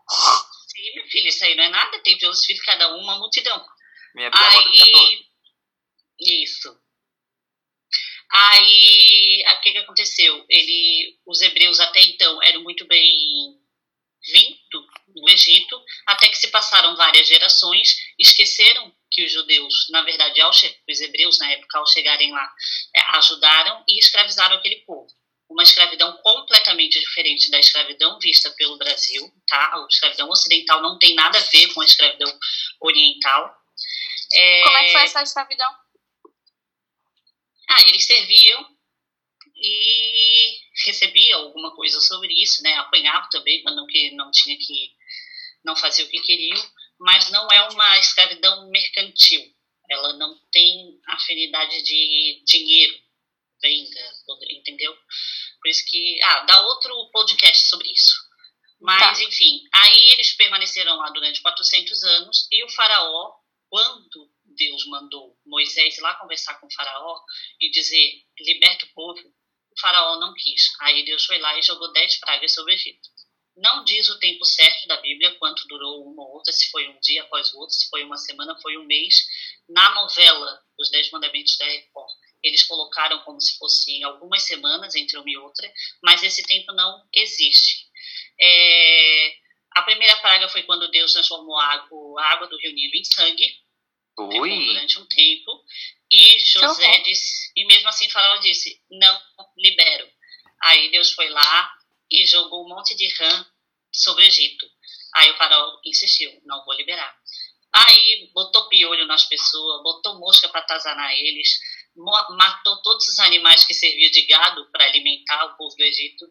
Sim, 0.10 0.96
meu 0.96 1.08
filho, 1.08 1.28
isso 1.28 1.44
aí 1.46 1.56
não 1.56 1.64
é 1.64 1.70
nada. 1.70 2.00
Tem 2.00 2.18
12 2.18 2.46
filhos, 2.46 2.64
cada 2.64 2.96
um 2.96 3.00
uma 3.00 3.18
multidão. 3.18 3.64
Minha 4.16 4.30
bisavó 4.30 4.64
tem 4.64 4.80
14. 4.80 4.96
Aí. 4.96 5.26
Isso. 6.20 6.84
Aí, 8.32 9.44
o 9.48 9.62
que, 9.62 9.72
que 9.72 9.78
aconteceu? 9.78 10.46
Ele, 10.50 11.20
os 11.26 11.42
hebreus 11.42 11.80
até 11.80 12.02
então 12.02 12.42
eram 12.42 12.64
muito 12.64 12.86
bem 12.86 13.62
vindo 14.26 14.88
no 15.16 15.30
Egito, 15.30 15.80
até 16.08 16.28
que 16.28 16.38
se 16.38 16.48
passaram 16.48 16.96
várias 16.96 17.28
gerações, 17.28 17.98
esqueceram 18.18 18.92
que 19.12 19.24
os 19.24 19.32
judeus, 19.32 19.90
na 19.90 20.02
verdade, 20.02 20.42
os 20.44 21.02
hebreus 21.02 21.38
na 21.40 21.52
época, 21.52 21.78
ao 21.78 21.86
chegarem 21.86 22.32
lá, 22.32 22.52
é, 22.96 23.02
ajudaram 23.18 23.84
e 23.88 24.00
escravizaram 24.00 24.56
aquele 24.56 24.78
povo. 24.78 25.08
Uma 25.50 25.64
escravidão 25.64 26.18
completamente 26.24 27.00
diferente 27.00 27.52
da 27.52 27.60
escravidão 27.60 28.18
vista 28.20 28.50
pelo 28.52 28.78
Brasil, 28.78 29.32
tá? 29.48 29.72
A 29.74 29.88
escravidão 29.90 30.30
ocidental 30.30 30.82
não 30.82 30.98
tem 30.98 31.14
nada 31.14 31.38
a 31.38 31.42
ver 31.42 31.72
com 31.74 31.82
a 31.82 31.86
escravidão 31.86 32.40
oriental. 32.82 33.56
É, 34.34 34.64
Como 34.64 34.78
é 34.78 34.84
que 34.86 34.92
foi 34.94 35.04
essa 35.04 35.22
escravidão? 35.22 35.84
ah, 37.74 37.82
eles 37.88 38.06
serviam 38.06 38.66
e 39.56 40.58
recebiam 40.86 41.42
alguma 41.44 41.74
coisa 41.76 42.00
sobre 42.02 42.34
isso, 42.34 42.62
né? 42.62 42.74
Apanhavam 42.76 43.30
também, 43.30 43.62
quando 43.64 43.78
não, 43.78 43.88
que 43.88 44.12
não 44.12 44.32
tinha 44.32 44.58
que 44.58 44.92
não 45.64 45.76
fazer 45.76 46.04
o 46.04 46.10
que 46.10 46.20
queriam, 46.22 46.72
mas 47.00 47.30
não 47.32 47.48
é 47.52 47.70
uma 47.70 47.98
escravidão 48.00 48.70
mercantil. 48.70 49.42
Ela 49.90 50.14
não 50.14 50.38
tem 50.52 51.00
afinidade 51.08 51.82
de 51.84 52.44
dinheiro, 52.46 53.00
venda, 53.64 54.00
entendeu? 54.50 54.94
Por 55.62 55.70
isso 55.70 55.84
que 55.90 56.22
ah, 56.22 56.42
dá 56.42 56.62
outro 56.62 57.10
podcast 57.12 57.70
sobre 57.70 57.90
isso. 57.90 58.14
Mas 58.82 59.18
Tá. 59.18 59.24
enfim, 59.24 59.64
aí 59.74 60.10
eles 60.12 60.36
permaneceram 60.36 60.98
lá 60.98 61.10
durante 61.12 61.42
400 61.42 62.04
anos 62.04 62.48
e 62.52 62.64
o 62.66 62.70
faraó, 62.70 63.34
quando 63.70 64.30
Deus 64.44 64.86
mandou 64.88 65.40
Moisés 65.46 65.98
lá 66.00 66.16
conversar 66.16 66.60
com 66.60 66.68
o 66.68 66.74
faraó 66.74 67.22
e 67.62 67.72
dizer, 67.72 68.24
liberta 68.40 68.86
o 68.86 68.94
povo, 68.94 69.20
o 69.20 69.80
faraó 69.80 70.20
não 70.20 70.34
quis. 70.34 70.74
Aí 70.82 71.06
Deus 71.06 71.26
foi 71.26 71.40
lá 71.40 71.58
e 71.58 71.64
jogou 71.64 71.92
dez 71.94 72.20
pragas 72.20 72.54
sobre 72.54 72.74
o 72.74 72.76
Egito. 72.76 73.10
Não 73.56 73.84
diz 73.84 74.10
o 74.10 74.20
tempo 74.20 74.44
certo 74.46 74.88
da 74.88 74.98
Bíblia, 74.98 75.36
quanto 75.38 75.68
durou 75.68 76.06
uma 76.06 76.24
ou 76.24 76.34
outra, 76.34 76.52
se 76.52 76.70
foi 76.72 76.88
um 76.90 77.00
dia 77.00 77.22
após 77.22 77.54
o 77.54 77.60
outro, 77.60 77.76
se 77.76 77.88
foi 77.88 78.04
uma 78.04 78.18
semana, 78.18 78.60
foi 78.62 78.78
um 78.78 78.84
mês. 78.84 79.16
Na 79.70 79.94
novela 79.94 80.60
Os 80.78 80.90
Dez 80.90 81.10
Mandamentos 81.12 81.56
da 81.58 81.66
Record, 81.66 82.12
eles 82.44 82.64
colocaram 82.64 83.20
como 83.20 83.40
se 83.40 83.58
fossem 83.58 84.04
algumas 84.04 84.44
semanas 84.44 84.96
entre 84.96 85.18
uma 85.18 85.30
e 85.30 85.38
outra, 85.38 85.72
mas 86.04 86.22
esse 86.22 86.44
tempo 86.44 86.74
não 86.74 87.08
existe. 87.14 87.88
É, 88.40 89.36
a 89.72 89.82
primeira 89.84 90.18
praga 90.18 90.50
foi 90.50 90.64
quando 90.64 90.92
Deus 90.92 91.14
transformou 91.14 91.58
a 91.58 91.66
água, 91.66 92.22
a 92.22 92.26
água 92.34 92.48
do 92.48 92.58
rio 92.58 92.74
Nilo 92.74 92.96
em 92.96 93.04
sangue, 93.04 93.64
Ui, 94.18 94.66
durante 94.66 95.00
um 95.00 95.06
tempo. 95.08 95.64
E 96.12 96.40
José 96.40 97.00
disse, 97.00 97.52
e 97.56 97.66
mesmo 97.66 97.90
assim 97.90 98.10
Faraó 98.10 98.38
disse, 98.38 98.80
não 98.92 99.20
libero. 99.58 100.08
Aí 100.62 100.92
Deus 100.92 101.12
foi 101.14 101.30
lá 101.30 101.72
e 102.12 102.26
jogou 102.26 102.66
um 102.66 102.70
monte 102.70 102.96
de 102.96 103.08
rã 103.16 103.46
sobre 103.92 104.24
o 104.24 104.28
Egito. 104.28 104.70
Aí 105.16 105.32
o 105.32 105.38
Faraó 105.38 105.80
insistiu, 105.86 106.40
não 106.46 106.64
vou 106.66 106.76
liberar. 106.76 107.18
Aí 107.74 108.30
botou 108.34 108.70
piolho 108.70 109.08
nas 109.08 109.26
pessoas, 109.26 109.82
botou 109.82 110.20
mosca 110.20 110.48
para 110.50 110.62
atazanar 110.62 111.12
eles, 111.14 111.60
matou 111.96 112.82
todos 112.82 113.08
os 113.08 113.20
animais 113.20 113.64
que 113.66 113.74
serviam 113.74 114.10
de 114.12 114.24
gado 114.24 114.70
para 114.72 114.86
alimentar 114.86 115.46
o 115.46 115.58
povo 115.58 115.76
do 115.76 115.84
Egito. 115.84 116.26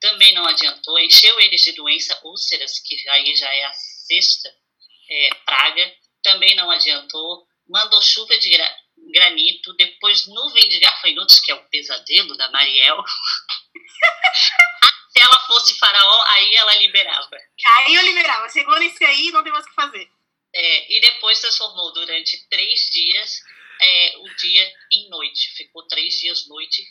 Também 0.00 0.34
não 0.34 0.46
adiantou, 0.46 0.98
encheu 0.98 1.38
eles 1.40 1.62
de 1.62 1.72
doença, 1.72 2.20
úlceras, 2.24 2.78
que 2.80 3.08
aí 3.08 3.34
já 3.34 3.52
é 3.52 3.64
a 3.64 3.72
sexta 3.72 4.54
é, 5.10 5.34
praga. 5.46 5.94
Também 6.22 6.54
não 6.54 6.70
adiantou, 6.70 7.46
mandou 7.68 8.02
chuva 8.02 8.36
de 8.38 8.50
gra- 8.50 8.76
granito, 9.12 9.72
depois 9.74 10.26
nuvem 10.26 10.68
de 10.68 10.78
gafanhotos, 10.80 11.40
que 11.40 11.50
é 11.50 11.54
o 11.54 11.64
pesadelo 11.68 12.36
da 12.36 12.50
Mariel. 12.50 13.02
Se 15.10 15.22
ela 15.22 15.40
fosse 15.46 15.78
faraó, 15.78 16.22
aí 16.28 16.54
ela 16.56 16.74
liberava. 16.76 17.36
Aí 17.78 17.94
eu 17.94 18.02
liberava. 18.02 18.48
Chegou 18.50 18.78
nesse 18.78 19.02
aí, 19.04 19.30
não 19.30 19.42
tem 19.42 19.52
mais 19.52 19.64
o 19.64 19.68
que 19.68 19.74
fazer. 19.74 20.10
É, 20.54 20.92
e 20.94 21.00
depois 21.00 21.40
transformou 21.40 21.92
durante 21.92 22.46
três 22.48 22.80
dias 22.90 23.40
é, 23.80 24.18
o 24.18 24.36
dia 24.36 24.74
em 24.92 25.08
noite. 25.08 25.50
Ficou 25.56 25.82
três 25.86 26.14
dias 26.20 26.46
noite. 26.46 26.86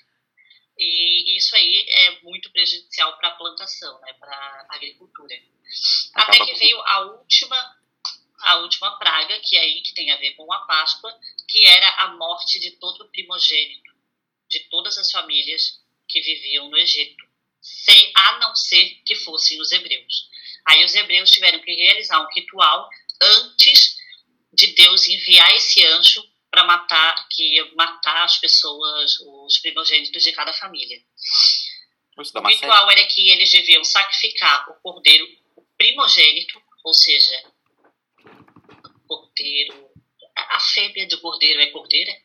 E 0.77 1.38
isso 1.38 1.56
aí 1.56 1.86
é 1.88 2.22
muito 2.22 2.51
prejudicial 2.51 3.18
para 3.18 3.30
a 3.30 3.36
plantação, 3.36 4.00
né, 4.01 4.13
para 4.13 4.36
a 4.36 4.75
agricultura. 4.75 5.36
Até 6.13 6.46
que 6.46 6.54
veio 6.56 6.80
a 6.82 7.00
última, 7.01 7.77
a 8.42 8.58
última 8.58 8.98
praga, 9.00 9.39
que 9.39 9.56
é 9.56 9.62
aí 9.62 9.82
que 9.82 9.94
tem 9.94 10.12
a 10.12 10.18
ver 10.18 10.32
com 10.32 10.51
a 10.51 10.65
Páscoa, 10.65 11.18
que 11.48 11.65
era 11.65 11.89
a 12.04 12.15
morte 12.15 12.60
de 12.60 12.72
todo 12.72 13.01
o 13.04 13.10
primogênito, 13.10 13.92
de 14.50 14.60
todas 14.70 14.98
as 14.98 15.10
famílias 15.12 15.82
que 16.08 16.22
viviam 16.22 16.70
no 16.70 16.77
Egito, 16.77 17.25
sem, 17.62 18.12
a 18.15 18.39
não 18.39 18.56
ser 18.56 19.01
que 19.06 19.15
fossem 19.15 19.60
os 19.62 19.72
hebreus. 19.72 20.30
Aí 20.65 20.84
os 20.84 20.94
hebreus 20.94 21.32
tiveram 21.32 21.60
que 21.60 21.72
realizar 21.72 22.20
um 22.20 22.34
ritual 22.34 22.89
antes 23.22 23.96
de 24.54 24.68
Deus 24.68 25.08
enviar 25.08 25.54
esse 25.56 25.86
anjo 25.86 26.24
para 26.55 26.63
matar, 26.63 27.27
que 27.29 27.55
ia 27.55 27.69
matar 27.75 28.24
as 28.24 28.38
pessoas, 28.38 29.19
os 29.19 29.59
primogênitos 29.59 30.24
de 30.24 30.31
cada 30.31 30.53
família. 30.53 30.97
isso 32.21 32.31
O 32.38 32.39
uma 32.39 32.50
série. 32.50 32.62
ritual 32.62 32.89
era 32.89 33.05
que 33.07 33.29
eles 33.29 33.51
deviam 33.51 33.83
sacrificar 33.83 34.69
o 34.69 34.75
cordeiro 34.75 35.27
primogênito, 35.77 36.62
ou 36.85 36.93
seja, 36.93 37.43
cordeiro. 39.05 39.89
A 40.38 40.59
fêmea 40.62 41.05
do 41.07 41.19
cordeiro 41.19 41.62
é 41.62 41.65
cordeira? 41.67 42.15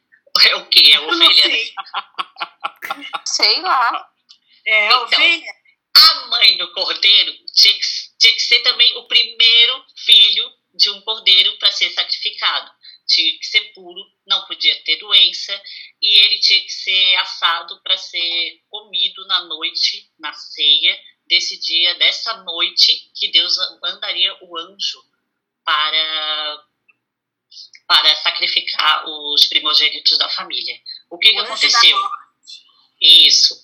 É 0.47 0.55
o 0.55 0.67
quê? 0.69 0.93
É 0.93 1.01
ovelha? 1.01 1.49
né? 1.49 1.57
sei. 1.57 1.75
Sei 3.27 3.61
lá. 3.61 4.11
É, 4.65 4.87
Então. 4.87 5.03
ovelha. 5.03 5.61
A 5.93 6.27
mãe 6.29 6.57
do 6.57 6.73
cordeiro 6.73 7.33
tinha 7.53 7.75
que, 7.75 7.81
tinha 8.17 8.33
que 8.33 8.41
ser 8.41 8.61
também 8.61 8.97
o 8.97 9.09
primeiro 9.09 9.85
filho 9.97 10.53
de 10.73 10.89
um 10.91 11.01
cordeiro 11.01 11.59
para 11.59 11.73
ser 11.73 11.91
sacrificado. 11.91 12.71
Tinha 13.11 13.37
que 13.39 13.47
ser 13.47 13.73
puro, 13.73 14.01
não 14.25 14.47
podia 14.47 14.75
ter 14.85 14.97
doença, 14.97 15.61
e 16.01 16.21
ele 16.21 16.39
tinha 16.39 16.61
que 16.61 16.71
ser 16.71 17.17
assado 17.17 17.81
para 17.83 17.97
ser 17.97 18.63
comido 18.71 19.27
na 19.27 19.45
noite, 19.45 20.09
na 20.17 20.33
ceia 20.33 20.97
desse 21.27 21.59
dia, 21.61 21.95
dessa 21.97 22.37
noite, 22.45 23.11
que 23.15 23.29
Deus 23.33 23.57
mandaria 23.83 24.37
o 24.43 24.57
anjo 24.57 25.03
para, 25.65 26.65
para 27.89 28.17
sacrificar 28.17 29.05
os 29.09 29.47
primogênitos 29.47 30.17
da 30.17 30.29
família. 30.29 30.81
O 31.11 31.19
que, 31.19 31.31
O 31.31 31.33
que 31.33 31.39
aconteceu? 31.41 31.99
Isso. 33.01 33.61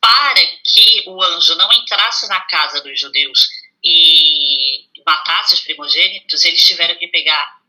Para 0.00 0.40
que 0.64 1.04
o 1.06 1.22
anjo 1.22 1.54
não 1.56 1.70
entrasse 1.72 2.26
na 2.28 2.40
casa 2.42 2.80
dos 2.80 2.98
judeus 2.98 3.48
e 3.84 4.88
matasse 5.04 5.54
os 5.54 5.60
primogênitos, 5.60 6.44
eles 6.44 6.64
tiveram 6.64 6.96
que 6.96 7.08
pegar 7.08 7.59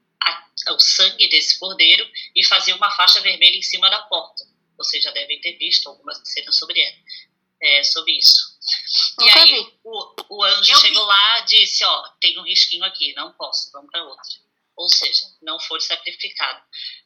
o 0.69 0.79
sangue 0.79 1.27
desse 1.27 1.59
cordeiro 1.59 2.09
e 2.35 2.45
fazia 2.45 2.75
uma 2.75 2.91
faixa 2.91 3.19
vermelha 3.21 3.55
em 3.55 3.61
cima 3.61 3.89
da 3.89 4.01
porta. 4.03 4.43
Vocês 4.77 5.03
já 5.03 5.11
devem 5.11 5.39
ter 5.41 5.57
visto 5.57 5.87
algumas 5.89 6.21
cenas 6.23 6.57
sobre, 6.57 6.81
ela, 6.81 6.95
é, 7.61 7.83
sobre 7.83 8.17
isso. 8.17 8.57
E 9.19 9.25
Nunca 9.25 9.39
aí 9.41 9.51
vi. 9.51 9.79
o, 9.83 10.15
o 10.29 10.43
anjo 10.43 10.71
Eu 10.71 10.79
vi. 10.79 10.87
chegou 10.87 11.03
lá 11.03 11.39
e 11.39 11.45
disse, 11.45 11.83
ó, 11.83 12.07
tem 12.19 12.37
um 12.39 12.43
risquinho 12.43 12.83
aqui, 12.83 13.13
não 13.13 13.33
posso, 13.33 13.71
vamos 13.71 13.91
para 13.91 14.03
outra. 14.03 14.29
Ou 14.75 14.89
seja, 14.89 15.27
não 15.41 15.59
foi 15.59 15.79
sacrificado. 15.81 16.63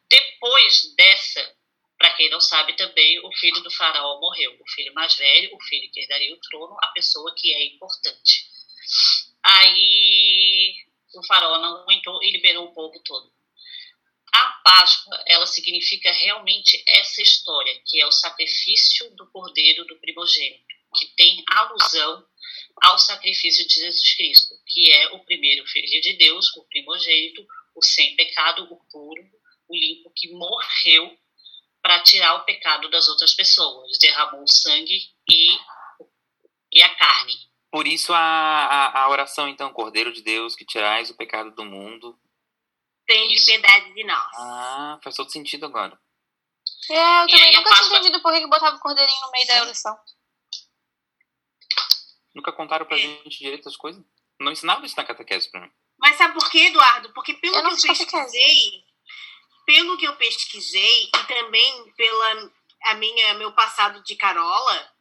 Depois 0.10 0.94
dessa, 0.96 1.56
para 1.98 2.12
quem 2.16 2.30
não 2.30 2.40
sabe 2.40 2.74
também, 2.76 3.20
o 3.26 3.32
filho 3.34 3.62
do 3.62 3.72
faraó 3.72 4.20
morreu. 4.20 4.56
O 4.60 4.70
filho 4.72 4.94
mais 4.94 5.16
velho, 5.16 5.56
o 5.56 5.64
filho 5.64 5.92
que 5.92 6.00
herdaria 6.00 6.34
o 6.34 6.40
trono, 6.40 6.78
a 6.82 6.88
pessoa 6.90 7.34
que 7.36 7.54
é 7.54 7.66
importante. 7.66 8.46
Aí 9.44 10.74
o 11.14 11.26
faraó 11.26 11.58
não 11.60 11.82
aguentou 11.82 12.22
e 12.24 12.32
liberou 12.32 12.66
o 12.66 12.74
povo 12.74 13.00
todo. 13.04 13.35
Páscoa, 14.66 15.24
ela 15.28 15.46
significa 15.46 16.12
realmente 16.12 16.84
essa 16.88 17.22
história, 17.22 17.80
que 17.86 18.02
é 18.02 18.08
o 18.08 18.12
sacrifício 18.12 19.16
do 19.16 19.28
cordeiro 19.28 19.86
do 19.86 19.96
primogênito, 19.98 20.66
que 20.98 21.06
tem 21.16 21.44
alusão 21.48 22.26
ao 22.82 22.98
sacrifício 22.98 23.68
de 23.68 23.76
Jesus 23.76 24.16
Cristo, 24.16 24.56
que 24.66 24.92
é 24.92 25.10
o 25.14 25.20
primeiro 25.20 25.64
filho 25.68 26.02
de 26.02 26.14
Deus, 26.14 26.52
o 26.58 26.64
primogênito, 26.64 27.46
o 27.76 27.84
sem 27.84 28.16
pecado, 28.16 28.64
o 28.64 28.78
puro, 28.92 29.22
o 29.70 29.76
limpo, 29.76 30.12
que 30.16 30.32
morreu 30.32 31.16
para 31.80 32.00
tirar 32.02 32.34
o 32.34 32.46
pecado 32.46 32.90
das 32.90 33.08
outras 33.08 33.36
pessoas, 33.36 34.00
derramou 34.00 34.42
o 34.42 34.52
sangue 34.52 35.00
e, 35.30 35.60
e 36.72 36.82
a 36.82 36.90
carne. 36.96 37.36
Por 37.70 37.86
isso 37.86 38.12
a, 38.12 38.18
a, 38.18 39.04
a 39.04 39.10
oração, 39.10 39.48
então, 39.48 39.72
Cordeiro 39.72 40.12
de 40.12 40.24
Deus, 40.24 40.56
que 40.56 40.66
tirais 40.66 41.12
o 41.12 41.16
pecado 41.16 41.52
do 41.52 41.64
mundo. 41.64 42.18
De 43.46 43.52
piedade 43.60 43.94
de 43.94 44.04
nós. 44.04 44.28
Ah, 44.38 45.00
faz 45.04 45.16
todo 45.16 45.30
sentido 45.32 45.66
agora. 45.66 46.00
É, 46.90 47.22
eu 47.22 47.28
E 47.28 47.32
também 47.32 47.52
nunca 47.52 47.64
tinha 47.64 47.64
Páscoa- 47.64 47.98
entendido 47.98 48.22
por 48.22 48.34
que 48.34 48.48
botava 48.48 48.76
o 48.76 48.80
cordeirinho 48.80 49.22
no 49.22 49.32
meio 49.32 49.48
da 49.48 49.62
oração. 49.62 49.98
Nunca 52.34 52.52
contaram 52.52 52.86
pra 52.86 52.98
gente 52.98 53.40
direito 53.40 53.70
as 53.70 53.78
coisas? 53.78 54.04
Não 54.40 54.52
ensinaram 54.52 54.84
isso 54.84 54.96
na 54.98 55.06
catequese 55.06 55.50
pra 55.50 55.62
mim. 55.62 55.72
Mas 55.98 56.18
sabe 56.18 56.34
por 56.34 56.50
quê, 56.50 56.66
Eduardo? 56.68 57.14
Porque 57.14 57.34
pelo 57.36 57.56
Eu 57.56 57.62
que 57.62 57.68
eu 57.68 57.72
fiz 57.72 57.84
catequese. 57.84 58.12
pesquisei, 58.12 58.84
pelo 59.66 59.98
que 59.98 60.06
eu 60.06 60.16
pesquisei 60.18 61.06
e 61.06 61.24
também 61.28 61.92
pela 61.94 62.52
a 62.84 62.94
minha 62.96 63.34
meu 63.36 63.52
passado 63.54 64.04
de 64.04 64.16
Carola, 64.16 64.92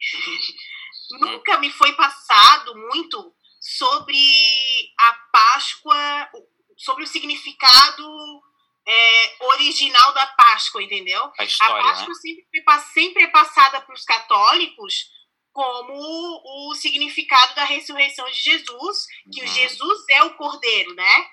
nunca 1.20 1.58
me 1.58 1.70
foi 1.70 1.92
passado 1.92 2.74
muito 2.76 3.36
sobre 3.60 4.94
a 4.98 5.12
Páscoa, 5.32 6.30
sobre 6.76 7.04
o 7.04 7.06
significado 7.06 8.42
é, 8.86 9.44
original 9.46 10.12
da 10.12 10.26
Páscoa, 10.28 10.82
entendeu? 10.82 11.24
A 11.24 11.32
A 11.38 11.44
história, 11.44 11.76
né? 11.76 11.82
Páscoa 11.82 12.14
sempre, 12.14 12.46
foi 12.50 12.60
pa- 12.62 12.80
sempre 12.80 13.22
é 13.22 13.28
passada 13.28 13.80
para 13.80 13.94
os 13.94 14.04
católicos 14.04 15.10
como 15.52 15.92
o 15.94 16.74
significado 16.74 17.54
da 17.54 17.64
ressurreição 17.64 18.28
de 18.28 18.42
Jesus, 18.42 19.06
que 19.32 19.40
o 19.40 19.44
Uhum. 19.46 19.54
Jesus 19.54 20.04
é 20.10 20.22
o 20.24 20.34
Cordeiro, 20.34 20.94
né? 20.94 21.30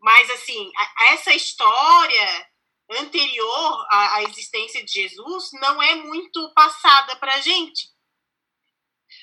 Mas, 0.00 0.30
assim, 0.30 0.70
a- 0.76 0.92
a 0.98 1.06
essa 1.14 1.32
história 1.34 2.48
anterior 2.90 3.86
à, 3.90 4.16
à 4.16 4.22
existência 4.24 4.84
de 4.84 4.92
Jesus 4.92 5.50
não 5.54 5.82
é 5.82 5.94
muito 5.96 6.52
passada 6.54 7.16
para 7.16 7.40
gente. 7.40 7.88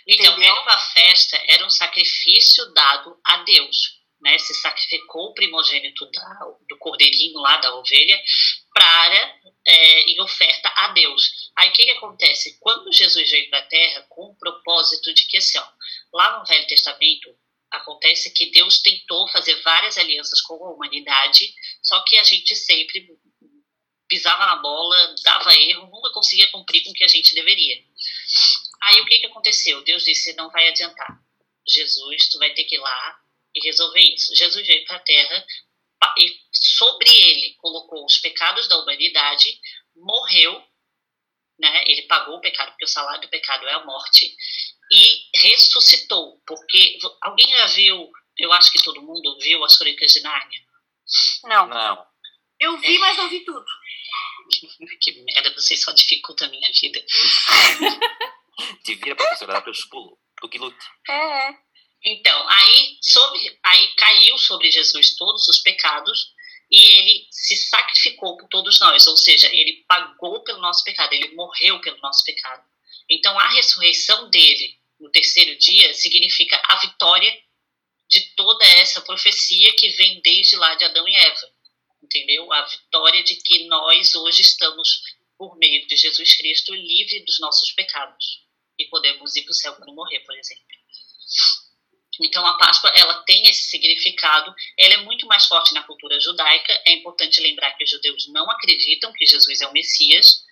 Então, 0.08 0.25
Entendeu? 0.34 0.52
era 0.52 0.62
uma 0.62 0.80
festa, 0.80 1.38
era 1.48 1.66
um 1.66 1.70
sacrifício 1.70 2.74
dado 2.74 3.20
a 3.24 3.38
Deus. 3.44 4.04
Né? 4.25 4.39
Se 4.39 4.55
sacrificou 4.55 5.27
o 5.27 5.34
primogênito 5.36 6.10
da- 6.10 6.48
do 6.67 6.77
cordeirinho 6.79 7.38
lá 7.39 7.58
da 7.58 7.75
ovelha 7.75 8.20
para 8.74 9.39
é, 9.67 10.01
em 10.10 10.20
oferta 10.20 10.67
a 10.75 10.88
Deus. 10.94 11.51
Aí 11.55 11.70
o 11.70 11.72
que, 11.72 11.84
que 11.84 11.91
acontece? 11.91 12.58
Quando 12.60 12.91
Jesus 12.91 13.29
veio 13.29 13.48
para 13.51 13.60
a 13.60 13.65
Terra 13.67 14.01
com 14.10 14.32
o 14.32 14.36
propósito 14.36 15.13
de 15.13 15.25
que 15.27 15.38
assim, 15.38 15.60
ó, 15.60 15.67
lá 16.12 16.39
no 16.39 16.45
Velho 16.45 16.65
Testamento 16.65 17.36
acontece 17.69 18.34
que 18.34 18.50
Deus 18.50 18.80
tentou 18.82 19.28
fazer 19.28 19.62
várias 19.62 19.95
alianças 20.00 20.41
com 20.41 20.56
a 20.65 20.71
humanidade, 20.71 21.54
só 21.84 22.00
que 22.02 22.17
a 22.17 22.23
gente 22.23 22.56
sempre 22.56 23.08
pisava 24.08 24.45
na 24.47 24.56
bola, 24.56 25.15
dava 25.23 25.54
erro, 25.56 25.88
nunca 25.91 26.12
conseguia 26.12 26.47
cumprir 26.47 26.84
com 26.84 26.89
o 26.89 26.93
que 26.93 27.04
a 27.04 27.08
gente 27.08 27.36
deveria. 27.36 27.84
Aí 28.82 29.02
o 29.02 29.06
que, 29.06 29.19
que 29.19 29.28
aconteceu? 29.28 29.84
Deus 29.84 30.04
disse: 30.04 30.34
não 30.36 30.50
vai 30.50 30.67
adiantar. 30.67 31.19
Jesus, 31.67 32.30
tu 32.30 32.39
vai 32.39 32.52
ter 32.56 32.63
que 32.63 32.76
ir 32.76 32.80
lá 32.80 33.25
e 33.56 33.65
resolver 33.65 34.02
isso. 34.02 34.36
Jesus 34.36 34.68
veio 34.68 34.86
para 34.86 34.98
a 34.98 35.02
terra 35.02 35.46
e 36.18 36.39
sobre 36.52 37.10
ele 37.10 37.56
colocou 37.56 38.06
os 38.06 38.18
pecados 38.18 38.68
da 38.68 38.78
humanidade, 38.78 39.60
morreu, 39.96 40.63
né? 41.58 41.84
Ele 41.88 42.04
pagou 42.04 42.36
o 42.38 42.41
pecado, 42.41 42.72
porque 42.72 42.86
o 42.86 42.89
salário 42.89 43.22
do 43.22 43.30
pecado 43.30 43.68
é 43.68 43.74
a 43.74 43.86
morte, 43.86 44.36
e 44.91 45.39
ressuscitou. 45.39 46.41
Porque 46.46 47.00
alguém 47.22 47.48
já 47.50 47.65
viu, 47.68 48.12
eu 48.38 48.52
acho 48.54 48.72
que 48.72 48.84
todo 48.84 49.02
mundo 49.02 49.38
viu 49.39 49.63
as 49.63 49.78
Crônicas 49.78 50.12
de 50.12 50.22
Nárnia. 50.22 50.62
Não. 51.44 51.68
Não. 51.68 52.06
Eu 52.60 52.78
vi, 52.78 52.98
mas 53.00 53.18
não 53.18 53.30
vi 53.30 53.44
tudo. 53.44 53.65
Que 55.02 55.24
merda, 55.24 55.52
vocês 55.54 55.82
só 55.82 55.91
dificultam 55.91 56.48
a 56.48 56.52
minha 56.52 56.72
vida. 56.72 57.04
Te 58.86 58.96
vira, 58.96 59.15
professora, 59.15 59.54
dá 59.54 59.62
teus 59.62 59.84
pulos. 59.86 60.18
Tu 60.39 60.50
que 60.50 60.60
lute. 60.60 60.78
É, 61.10 61.50
é. 61.50 61.64
Então, 62.06 62.48
aí, 62.48 62.98
sobre, 63.02 63.60
aí 63.63 63.88
caiu 63.96 64.38
sobre 64.38 64.70
Jesus 64.70 65.15
todos 65.15 65.48
os 65.48 65.60
pecados 65.60 66.34
e 66.70 66.78
ele 66.78 67.28
se 67.32 67.58
sacrificou 67.58 68.38
por 68.38 68.48
todos 68.48 68.80
nós, 68.80 69.08
ou 69.08 69.18
seja, 69.18 69.48
ele 69.48 69.84
pagou 69.88 70.44
pelo 70.44 70.62
nosso 70.62 70.84
pecado, 70.84 71.13
ele 71.13 71.34
morreu 71.34 71.82
pelo 71.82 72.00
nosso 72.02 72.24
pecado. 72.24 72.63
Então, 73.10 73.38
a 73.39 73.50
ressurreição 73.50 74.30
dele 74.30 74.78
no 75.00 75.10
terceiro 75.10 75.58
dia 75.58 75.94
significa 75.96 76.62
a 76.65 76.76
vitória 76.78 77.44
de 78.08 78.22
toda 78.36 78.63
essa 78.65 79.02
profecia 79.02 79.74
que 79.74 79.89
vem 79.89 80.22
desde 80.22 80.56
lá 80.58 80.76
de 80.76 80.86
Adão 80.86 81.08
e 81.08 81.15
Eva, 81.15 81.52
entendeu? 82.04 82.52
A 82.54 82.62
vitória 82.65 83.24
de 83.24 83.36
que 83.38 83.65
nós 83.65 84.13
hoje 84.13 84.41
estamos, 84.41 85.02
por 85.38 85.58
meio 85.58 85.86
de 85.88 85.96
Jesus 85.96 86.38
Cristo, 86.38 86.74
livre 86.74 87.22
dos 87.22 87.39
nossos 87.39 87.72
pecados 87.72 88.44
e 88.78 88.86
podemos 88.86 89.36
ir 89.36 89.41
para 89.44 89.52
o 89.52 89.56
céu 89.56 89.76
quando 89.76 89.94
morrer, 89.94 90.20
por 90.20 90.36
exemplo. 90.38 90.75
Então 92.21 92.45
a 92.45 92.58
Páscoa 92.58 92.89
ela 92.95 93.23
tem 93.23 93.47
esse 93.47 93.65
significado, 93.69 94.54
ela 94.78 94.93
é 94.93 94.97
muito 94.97 95.25
mais 95.28 95.45
forte 95.45 95.73
na 95.73 95.84
cultura 95.84 96.19
judaica. 96.19 96.73
É 96.86 96.93
importante 96.93 97.41
lembrar 97.41 97.71
que 97.73 97.84
os 97.84 97.89
judeus 97.89 98.28
não 98.30 98.49
acreditam 98.51 99.12
que 99.13 99.25
Jesus 99.25 99.62
é 99.62 99.67
o 99.67 99.73
Messias, 99.73 100.43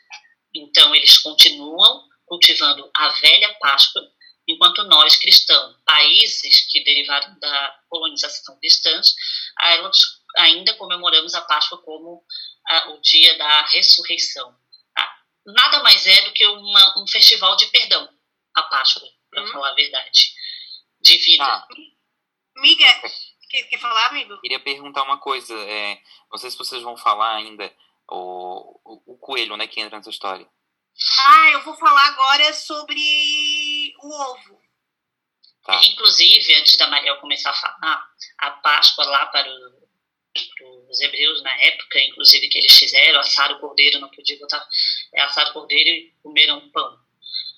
então 0.53 0.93
eles 0.93 1.17
continuam 1.19 2.07
cultivando 2.25 2.89
a 2.95 3.09
velha 3.09 3.53
Páscoa, 3.59 4.01
enquanto 4.47 4.83
nós 4.83 5.15
cristãos, 5.15 5.75
países 5.85 6.67
que 6.69 6.83
derivaram 6.83 7.37
da 7.39 7.79
colonização 7.89 8.57
cristãs, 8.59 9.13
ainda 10.37 10.73
comemoramos 10.75 11.33
a 11.33 11.41
Páscoa 11.41 11.81
como 11.83 12.23
o 12.89 13.01
dia 13.01 13.37
da 13.37 13.61
ressurreição. 13.67 14.55
Nada 15.45 15.83
mais 15.83 16.05
é 16.07 16.21
do 16.23 16.31
que 16.31 16.45
uma, 16.47 17.01
um 17.01 17.07
festival 17.07 17.55
de 17.57 17.65
perdão, 17.67 18.09
a 18.55 18.63
Páscoa, 18.63 19.07
para 19.29 19.43
Hum. 19.43 19.47
falar 19.47 19.71
a 19.71 19.75
verdade, 19.75 20.33
de 21.03 21.17
vida. 21.17 21.43
Ah, 21.45 21.67
Amiga, 22.57 22.85
quer, 23.49 23.63
quer 23.63 23.79
falar, 23.79 24.07
amigo? 24.07 24.39
queria 24.41 24.59
perguntar 24.59 25.03
uma 25.03 25.17
coisa. 25.17 25.53
É, 25.53 25.99
não 26.31 26.37
sei 26.37 26.49
se 26.51 26.57
vocês 26.57 26.81
vão 26.81 26.95
falar 26.97 27.35
ainda 27.35 27.73
o, 28.09 28.79
o, 28.85 29.13
o 29.13 29.17
coelho, 29.17 29.57
né, 29.57 29.67
que 29.67 29.79
entra 29.79 29.97
nessa 29.97 30.09
história. 30.09 30.47
Ah, 31.19 31.49
eu 31.51 31.63
vou 31.63 31.75
falar 31.75 32.05
agora 32.07 32.53
sobre 32.53 33.93
o 34.01 34.07
ovo. 34.21 34.61
Tá. 35.65 35.79
Inclusive, 35.85 36.55
antes 36.55 36.77
da 36.77 36.87
Mariel 36.87 37.19
começar 37.19 37.49
a 37.49 37.53
falar, 37.53 38.07
a 38.39 38.51
Páscoa 38.51 39.05
lá 39.05 39.25
para, 39.27 39.49
o- 39.49 39.87
para 40.57 40.67
os 40.91 41.01
hebreus 41.01 41.41
na 41.41 41.55
época, 41.61 41.99
inclusive 42.01 42.49
que 42.49 42.57
eles 42.59 42.77
fizeram, 42.77 43.19
assaram 43.19 43.55
o 43.55 43.59
cordeiro, 43.59 43.99
não 43.99 44.09
podia 44.09 44.37
botar, 44.39 44.67
é, 45.13 45.21
assaram 45.21 45.49
o 45.51 45.53
cordeiro 45.53 45.89
e 45.89 46.13
comeram 46.21 46.69
pão. 46.71 46.99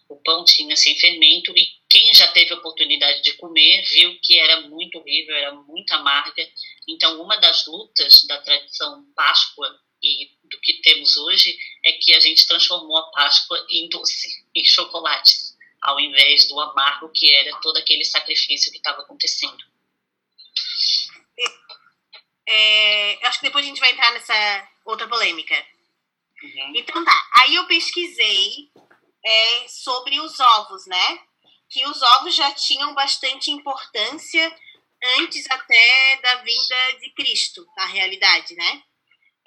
O 0.08 0.16
pão 0.22 0.46
tinha 0.46 0.76
sem 0.78 0.96
fermento 1.00 1.52
e 1.58 1.68
quem 1.96 2.14
já 2.14 2.28
teve 2.28 2.54
oportunidade 2.54 3.22
de 3.22 3.36
comer 3.36 3.82
viu 3.84 4.20
que 4.22 4.38
era 4.38 4.68
muito 4.68 4.98
horrível, 4.98 5.34
era 5.34 5.54
muito 5.54 5.94
amarga. 5.94 6.46
Então, 6.90 7.22
uma 7.22 7.38
das 7.38 7.66
lutas 7.68 8.26
da 8.28 8.42
tradição 8.42 9.06
Páscoa 9.16 9.80
e 10.04 10.30
do 10.44 10.60
que 10.60 10.82
temos 10.82 11.16
hoje 11.16 11.58
é 11.86 11.94
que 11.94 12.14
a 12.14 12.20
gente 12.20 12.46
transformou 12.48 12.98
a 12.98 13.12
Páscoa 13.12 13.66
em 13.70 13.88
doce, 13.88 14.28
em 14.54 14.66
chocolates 14.66 15.56
ao 15.82 15.98
invés 15.98 16.50
do 16.50 16.60
amargo 16.60 17.10
que 17.14 17.34
era 17.34 17.56
todo 17.62 17.78
aquele 17.78 18.04
sacrifício 18.04 18.72
que 18.72 18.78
estava 18.78 19.02
acontecendo. 19.02 19.64
É, 22.46 23.24
eu 23.24 23.28
acho 23.28 23.40
que 23.40 23.46
depois 23.46 23.64
a 23.66 23.68
gente 23.70 23.80
vai 23.80 23.92
entrar 23.92 24.12
nessa 24.12 24.70
outra 24.84 25.08
polêmica. 25.08 25.56
Uhum. 26.44 26.74
Então 26.76 27.06
tá, 27.06 27.30
aí 27.40 27.56
eu 27.56 27.66
pesquisei 27.68 28.70
é, 29.24 29.68
sobre 29.70 30.20
os 30.20 30.38
ovos, 30.40 30.86
né? 30.88 31.26
Que 31.70 31.86
os 31.88 32.02
ovos 32.02 32.36
já 32.36 32.54
tinham 32.54 32.94
bastante 32.94 33.52
importância 33.52 34.56
antes 35.20 35.50
até 35.50 36.18
da 36.22 36.36
vinda 36.36 37.00
de 37.00 37.14
Cristo, 37.14 37.66
na 37.76 37.86
realidade, 37.86 38.56
né? 38.56 38.84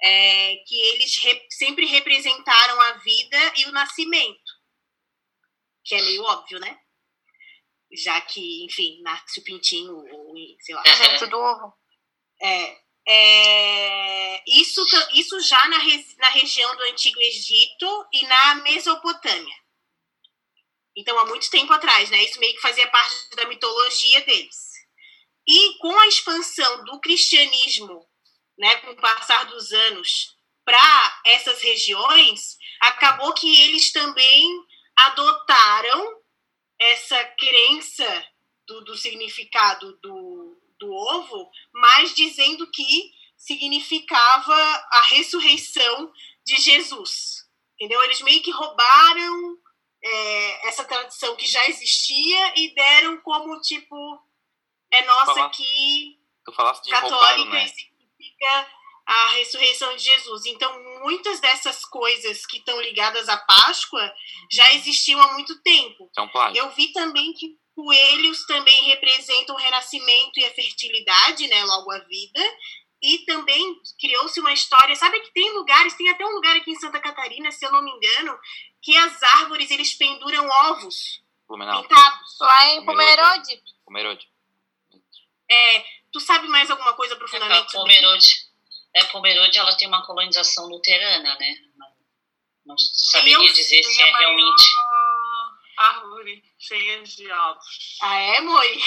É, 0.01 0.55
que 0.65 0.75
eles 0.75 1.17
re 1.17 1.47
sempre 1.49 1.85
representaram 1.85 2.79
a 2.79 2.93
vida 2.93 3.53
e 3.57 3.65
o 3.65 3.71
nascimento, 3.71 4.51
que 5.83 5.95
é 5.95 6.01
meio 6.01 6.23
óbvio, 6.23 6.59
né? 6.59 6.79
Já 7.91 8.21
que, 8.21 8.65
enfim, 8.65 9.01
nasce 9.01 9.39
o 9.39 9.43
pintinho, 9.43 9.93
ou 9.93 10.33
sei 10.61 10.75
lá. 10.75 10.83
Dentro 10.83 11.27
do 11.29 11.37
ovo. 11.37 11.73
É, 12.41 12.79
é, 13.07 14.43
isso, 14.47 14.85
isso 15.15 15.39
já 15.41 15.67
na, 15.67 15.79
na 16.19 16.29
região 16.29 16.75
do 16.75 16.83
Antigo 16.83 17.19
Egito 17.19 18.07
e 18.13 18.25
na 18.27 18.55
Mesopotâmia. 18.55 19.55
Então, 20.99 21.17
há 21.17 21.25
muito 21.25 21.49
tempo 21.49 21.71
atrás, 21.71 22.09
né? 22.09 22.21
Isso 22.25 22.41
meio 22.41 22.53
que 22.53 22.61
fazia 22.61 22.85
parte 22.89 23.29
da 23.33 23.45
mitologia 23.47 24.19
deles. 24.25 24.73
E 25.47 25.77
com 25.77 25.97
a 25.97 26.07
expansão 26.07 26.83
do 26.83 26.99
cristianismo, 26.99 28.05
né, 28.57 28.75
com 28.81 28.91
o 28.91 28.95
passar 28.97 29.45
dos 29.45 29.71
anos, 29.71 30.35
para 30.65 31.21
essas 31.25 31.61
regiões, 31.61 32.57
acabou 32.81 33.33
que 33.33 33.61
eles 33.61 33.93
também 33.93 34.45
adotaram 34.97 36.19
essa 36.77 37.23
crença 37.23 38.27
do, 38.67 38.81
do 38.81 38.97
significado 38.97 39.97
do, 40.01 40.61
do 40.77 40.91
ovo, 40.91 41.49
mas 41.73 42.13
dizendo 42.13 42.69
que 42.71 43.13
significava 43.37 44.53
a 44.91 45.01
ressurreição 45.07 46.11
de 46.45 46.57
Jesus. 46.57 47.47
Entendeu? 47.75 48.03
Eles 48.03 48.21
meio 48.21 48.43
que 48.43 48.51
roubaram 48.51 49.57
é, 50.03 50.67
essa 50.67 50.83
tradição 50.83 51.35
que 51.35 51.45
já 51.45 51.67
existia 51.67 52.53
e 52.55 52.73
deram 52.73 53.17
como 53.21 53.59
tipo 53.61 53.95
é 54.91 55.05
nossa 55.05 55.45
aqui 55.45 56.19
católica 56.89 57.51
né? 57.51 57.65
e 57.65 57.69
significa 57.69 58.67
a 59.05 59.29
ressurreição 59.29 59.95
de 59.95 60.03
Jesus. 60.03 60.45
Então, 60.45 60.71
muitas 61.01 61.39
dessas 61.39 61.83
coisas 61.85 62.45
que 62.45 62.57
estão 62.57 62.79
ligadas 62.79 63.27
à 63.27 63.37
Páscoa 63.37 64.13
já 64.51 64.71
existiam 64.75 65.19
há 65.19 65.33
muito 65.33 65.59
tempo. 65.63 66.09
É. 66.55 66.59
Eu 66.59 66.69
vi 66.71 66.91
também 66.93 67.33
que 67.33 67.57
coelhos 67.75 68.45
também 68.45 68.83
representam 68.83 69.55
o 69.55 69.57
renascimento 69.57 70.39
e 70.39 70.45
a 70.45 70.53
fertilidade, 70.53 71.47
né, 71.47 71.63
logo 71.63 71.91
a 71.91 71.99
vida. 71.99 72.39
E 73.01 73.19
também 73.19 73.75
criou-se 73.99 74.39
uma 74.41 74.53
história, 74.53 74.95
sabe 74.95 75.21
que 75.21 75.31
tem 75.31 75.53
lugares, 75.53 75.95
tem 75.95 76.09
até 76.09 76.25
um 76.25 76.35
lugar 76.35 76.55
aqui 76.57 76.69
em 76.69 76.79
Santa 76.79 76.99
Catarina, 76.99 77.49
se 77.49 77.65
eu 77.65 77.71
não 77.71 77.81
me 77.81 77.89
engano, 77.89 78.37
que 78.81 78.95
as 78.97 79.21
árvores 79.21 79.69
eles 79.71 79.93
penduram 79.93 80.47
ovos 80.47 81.21
Blumenau. 81.47 81.81
pintados. 81.83 82.37
Lá 82.39 82.65
em 82.69 82.85
Pomerode. 82.85 83.61
Pomerode. 83.85 84.29
É, 85.51 85.85
tu 86.11 86.19
sabe 86.19 86.47
mais 86.47 86.69
alguma 86.69 86.93
coisa 86.93 87.15
profundamente 87.15 87.71
sobre 87.71 87.91
isso? 87.93 88.01
Pomerode, 88.01 88.47
é, 88.93 89.03
Pomerode 89.05 89.57
ela 89.57 89.75
tem 89.75 89.87
uma 89.87 90.05
colonização 90.05 90.67
luterana, 90.67 91.35
né? 91.39 91.55
Não, 91.75 91.87
não 92.67 92.77
saberia 92.77 93.35
Eu 93.35 93.53
dizer 93.53 93.83
se 93.83 94.01
é 94.01 94.17
realmente. 94.17 94.63
árvore 95.77 96.43
cheia 96.57 97.01
de 97.03 97.31
ovos. 97.31 97.97
Ah, 98.01 98.15
é, 98.19 98.41
Moi? 98.41 98.79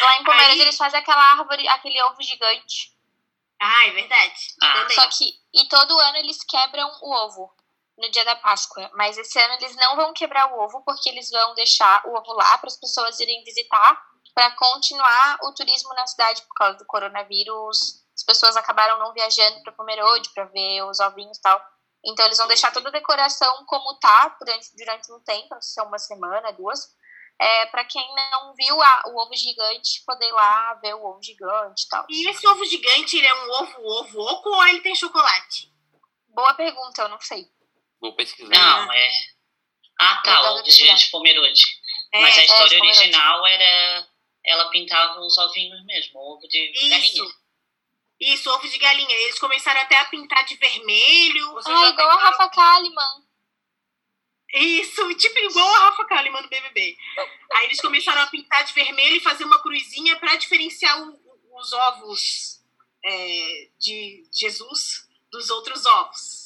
Lá 0.00 0.16
em 0.20 0.24
Pomerode 0.24 0.52
Aí- 0.52 0.60
eles 0.60 0.76
fazem 0.76 1.00
aquela 1.00 1.22
árvore, 1.32 1.66
aquele 1.68 2.02
ovo 2.02 2.22
gigante. 2.22 2.92
Ah, 3.60 3.86
é 3.86 3.90
verdade. 3.90 4.40
Ah. 4.62 4.86
Só 4.90 5.06
que, 5.08 5.34
e 5.52 5.66
todo 5.68 5.98
ano 5.98 6.18
eles 6.18 6.42
quebram 6.44 6.88
o 7.02 7.12
ovo 7.24 7.52
no 7.98 8.10
dia 8.10 8.24
da 8.24 8.36
Páscoa. 8.36 8.90
Mas 8.94 9.18
esse 9.18 9.38
ano 9.38 9.54
eles 9.54 9.74
não 9.76 9.96
vão 9.96 10.12
quebrar 10.12 10.52
o 10.52 10.60
ovo, 10.60 10.82
porque 10.84 11.08
eles 11.08 11.28
vão 11.30 11.54
deixar 11.54 12.02
o 12.06 12.14
ovo 12.16 12.32
lá 12.32 12.56
para 12.58 12.68
as 12.68 12.76
pessoas 12.76 13.18
irem 13.20 13.42
visitar, 13.44 14.02
para 14.34 14.50
continuar 14.52 15.38
o 15.42 15.52
turismo 15.52 15.92
na 15.94 16.06
cidade 16.06 16.42
por 16.42 16.54
causa 16.54 16.78
do 16.78 16.86
coronavírus. 16.86 18.04
As 18.16 18.24
pessoas 18.24 18.56
acabaram 18.56 18.98
não 18.98 19.12
viajando 19.12 19.62
para 19.62 19.72
Pomerode 19.72 20.30
para 20.30 20.44
ver 20.44 20.82
os 20.84 21.00
ovinhos 21.00 21.38
e 21.38 21.40
tal. 21.42 21.60
Então 22.04 22.24
eles 22.24 22.38
vão 22.38 22.46
deixar 22.46 22.72
toda 22.72 22.88
a 22.88 22.92
decoração 22.92 23.64
como 23.66 23.98
tá 23.98 24.36
durante, 24.40 24.74
durante 24.76 25.12
um 25.12 25.20
tempo, 25.20 25.48
não 25.54 25.60
sei 25.60 25.72
se 25.74 25.80
é 25.80 25.82
uma 25.82 25.98
semana, 25.98 26.52
duas. 26.52 26.96
É, 27.40 27.66
para 27.66 27.84
quem 27.84 28.04
não 28.14 28.52
viu 28.54 28.80
a- 28.82 29.02
o 29.08 29.16
ovo 29.20 29.34
gigante, 29.34 30.02
poder 30.04 30.26
ir 30.28 30.32
lá 30.32 30.74
ver 30.74 30.94
o 30.94 31.04
ovo 31.04 31.22
gigante 31.22 31.84
e 31.84 31.88
tal. 31.88 32.04
E 32.08 32.28
esse 32.28 32.46
ovo 32.48 32.64
gigante, 32.64 33.16
ele 33.16 33.26
é 33.26 33.34
um 33.34 33.50
ovo, 33.62 33.82
ovo 34.00 34.20
oco 34.20 34.48
ou 34.50 34.66
ele 34.66 34.80
tem 34.80 34.94
chocolate? 34.94 35.72
Boa 36.28 36.54
pergunta, 36.54 37.02
eu 37.02 37.08
não 37.08 37.20
sei. 37.20 37.48
Vou 38.00 38.14
pesquisar. 38.14 38.48
Não, 38.50 38.92
é. 38.92 39.10
Ah, 40.00 40.20
tá, 40.24 40.40
o 40.40 40.42
tava 40.44 40.62
de, 40.62 40.94
de 40.94 41.06
Pomerode. 41.08 41.62
É, 42.12 42.20
Mas 42.22 42.38
a 42.38 42.42
história 42.44 42.68
de 42.68 42.76
Pomerode. 42.78 42.98
original 43.00 43.46
era. 43.46 44.08
Ela 44.44 44.70
pintava 44.70 45.20
os 45.20 45.36
ovinhos 45.36 45.84
mesmo, 45.84 46.18
ovo 46.20 46.46
de 46.48 46.58
Isso. 46.72 46.88
galinha. 46.90 47.34
Isso, 48.20 48.50
ovo 48.50 48.68
de 48.68 48.78
galinha. 48.78 49.14
Eles 49.16 49.38
começaram 49.38 49.80
até 49.80 49.96
a 49.98 50.04
pintar 50.06 50.44
de 50.44 50.56
vermelho. 50.56 51.58
Ah, 51.66 51.88
igual 51.88 52.08
a 52.10 52.16
Rafa 52.22 52.48
Kalimann. 52.48 53.24
Isso, 54.54 55.14
tipo 55.16 55.38
igual 55.38 55.68
a 55.74 55.78
Rafa 55.90 56.04
Kalimann 56.06 56.42
do 56.42 56.48
BBB. 56.48 56.96
Aí 57.52 57.66
eles 57.66 57.80
começaram 57.80 58.22
a 58.22 58.26
pintar 58.28 58.64
de 58.64 58.72
vermelho 58.72 59.16
e 59.16 59.20
fazer 59.20 59.44
uma 59.44 59.60
cruzinha 59.60 60.16
para 60.18 60.36
diferenciar 60.36 61.00
o- 61.02 61.20
os 61.58 61.72
ovos 61.72 62.60
é, 63.04 63.68
de 63.78 64.24
Jesus 64.32 65.06
dos 65.30 65.50
outros 65.50 65.84
ovos. 65.84 66.37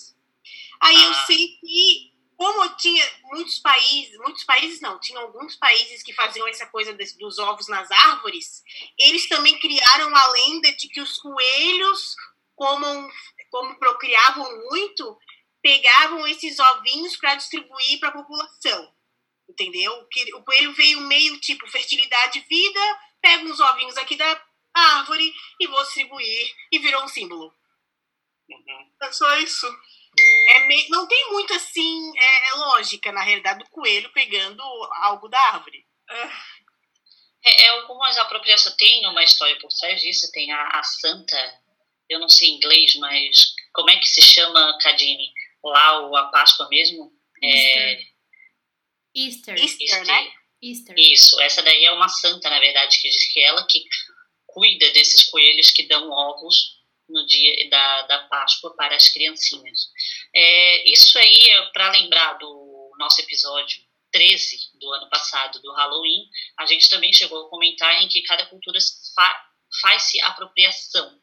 Aí 0.82 1.00
eu 1.02 1.10
Ah. 1.10 1.24
sei 1.26 1.48
que, 1.60 2.12
como 2.36 2.68
tinha 2.76 3.04
muitos 3.24 3.58
países, 3.60 4.18
muitos 4.18 4.42
países 4.44 4.80
não, 4.80 4.98
tinha 4.98 5.20
alguns 5.20 5.54
países 5.56 6.02
que 6.02 6.12
faziam 6.12 6.46
essa 6.48 6.66
coisa 6.66 6.92
desse- 6.92 7.16
dos 7.18 7.38
ovos 7.38 7.68
nas 7.68 7.88
árvores, 7.90 8.62
eles 8.98 9.28
também 9.28 9.58
criaram 9.60 10.14
a 10.14 10.26
lenda 10.32 10.72
de 10.72 10.88
que 10.88 11.00
os 11.00 11.18
coelhos, 11.18 12.16
como, 12.56 13.10
como 13.50 13.78
procriavam 13.78 14.44
muito, 14.70 15.16
pegavam 15.62 16.26
esses 16.26 16.58
ovinhos 16.58 17.16
para 17.16 17.36
distribuir 17.36 18.00
para 18.00 18.08
a 18.08 18.12
população. 18.12 18.92
Entendeu? 19.48 20.06
Que 20.10 20.34
o 20.34 20.42
coelho 20.42 20.72
veio 20.72 21.00
meio 21.02 21.38
tipo 21.38 21.68
fertilidade 21.68 22.38
e 22.38 22.42
vida, 22.42 22.80
pega 23.20 23.44
uns 23.44 23.60
ovinhos 23.60 23.96
aqui 23.98 24.16
da 24.16 24.42
árvore 24.74 25.32
e 25.60 25.66
vou 25.68 25.82
distribuir 25.84 26.54
e 26.72 26.78
virou 26.78 27.04
um 27.04 27.08
símbolo. 27.08 27.54
Uhum. 28.48 28.92
É 29.02 29.12
só 29.12 29.36
isso. 29.38 29.66
É 30.48 30.66
me- 30.66 30.88
Não 30.88 31.06
tem 31.06 31.30
muito 31.30 31.52
assim 31.54 32.12
é, 32.18 32.48
é 32.50 32.54
lógica, 32.54 33.10
na 33.12 33.22
realidade, 33.22 33.64
do 33.64 33.70
coelho 33.70 34.10
pegando 34.12 34.62
algo 35.02 35.28
da 35.28 35.38
árvore. 35.38 35.86
É, 37.44 37.64
é 37.64 37.68
algumas 37.68 38.16
apropriações. 38.18 38.76
Tem 38.76 39.06
uma 39.06 39.22
história 39.24 39.58
por 39.58 39.68
trás 39.68 40.00
disso, 40.00 40.30
tem 40.32 40.52
a, 40.52 40.68
a 40.78 40.82
santa, 40.82 41.60
eu 42.08 42.18
não 42.20 42.28
sei 42.28 42.48
inglês, 42.50 42.94
mas 42.96 43.54
como 43.72 43.90
é 43.90 43.96
que 43.98 44.08
se 44.08 44.20
chama, 44.22 44.78
Cadine? 44.80 45.32
Lá 45.64 46.06
o, 46.06 46.16
a 46.16 46.24
Páscoa 46.28 46.68
mesmo? 46.68 47.12
É, 47.42 48.02
Easter. 49.14 49.56
Easter, 49.58 50.06
né? 50.06 50.32
Easter. 50.62 50.94
Isso, 50.96 51.40
essa 51.40 51.62
daí 51.62 51.84
é 51.84 51.92
uma 51.92 52.08
santa, 52.08 52.48
na 52.50 52.60
verdade, 52.60 53.00
que 53.00 53.08
diz 53.08 53.32
que 53.32 53.40
é 53.40 53.44
ela 53.46 53.66
que 53.66 53.82
cuida 54.46 54.90
desses 54.90 55.24
coelhos 55.24 55.70
que 55.70 55.86
dão 55.86 56.10
ovos 56.10 56.81
no 57.12 57.26
dia 57.26 57.68
da, 57.70 58.02
da 58.02 58.18
Páscoa 58.28 58.74
para 58.76 58.96
as 58.96 59.08
criancinhas. 59.08 59.88
É, 60.34 60.90
isso 60.90 61.18
aí 61.18 61.50
é 61.50 61.62
para 61.72 61.90
lembrar 61.92 62.34
do 62.38 62.90
nosso 62.98 63.20
episódio 63.20 63.82
13 64.12 64.56
do 64.80 64.92
ano 64.92 65.08
passado, 65.08 65.60
do 65.62 65.72
Halloween, 65.72 66.28
a 66.58 66.66
gente 66.66 66.88
também 66.90 67.12
chegou 67.12 67.46
a 67.46 67.50
comentar 67.50 68.02
em 68.02 68.08
que 68.08 68.22
cada 68.22 68.46
cultura 68.46 68.78
fa 69.14 69.48
faz-se 69.80 70.20
apropriação 70.20 71.18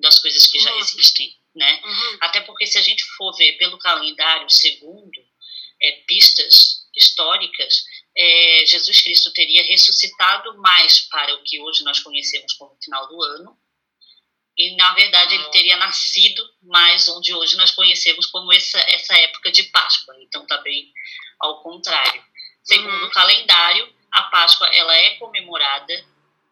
das 0.00 0.18
coisas 0.18 0.46
que 0.48 0.58
já 0.58 0.72
Uhum. 0.72 0.78
existem, 0.78 1.32
né? 1.54 1.80
Uhum. 1.84 2.18
Até 2.20 2.40
porque 2.40 2.66
se 2.66 2.76
a 2.78 2.82
gente 2.82 3.04
for 3.16 3.32
ver 3.36 3.52
pelo 3.58 3.78
calendário 3.78 4.50
segundo 4.50 5.24
é, 5.80 5.92
pistas 6.06 6.84
históricas, 6.96 7.84
é, 8.16 8.64
Jesus 8.66 9.02
Cristo 9.02 9.32
teria 9.32 9.62
ressuscitado 9.64 10.58
mais 10.58 11.02
para 11.08 11.32
o 11.36 11.42
que 11.44 11.60
hoje 11.60 11.84
nós 11.84 12.00
conhecemos 12.00 12.54
como 12.54 12.76
final 12.82 13.06
do 13.06 13.22
ano, 13.22 13.56
e 14.56 14.74
na 14.76 14.94
verdade 14.94 15.34
ele 15.34 15.44
Ah. 15.44 15.50
teria 15.50 15.76
nascido 15.76 16.42
mais 16.62 17.08
onde 17.08 17.34
hoje 17.34 17.56
nós 17.56 17.70
conhecemos 17.72 18.26
como 18.26 18.52
essa, 18.52 18.78
essa 18.88 19.14
época 19.14 19.50
de 19.52 19.64
Páscoa. 19.64 20.14
Então 20.20 20.46
tá 20.46 20.56
bem 20.58 20.92
ao 21.40 21.62
contrário. 21.62 22.24
Segundo 22.62 22.94
Uhum. 23.02 23.06
o 23.06 23.10
calendário, 23.10 23.94
a 24.12 24.22
Páscoa 24.24 24.66
ela 24.68 24.94
é 24.94 25.16
comemorada 25.16 26.04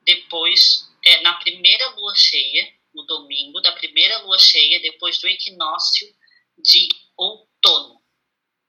depois 0.02 0.88
é, 1.04 1.20
na 1.22 1.34
primeira 1.34 1.88
lua 1.90 2.14
cheia, 2.14 2.72
no 2.94 3.04
domingo 3.06 3.60
da 3.60 3.72
primeira 3.72 4.18
lua 4.18 4.38
cheia, 4.38 4.80
depois 4.80 5.18
do 5.18 5.28
equinócio 5.28 6.06
de 6.58 6.88
outono. 7.16 8.00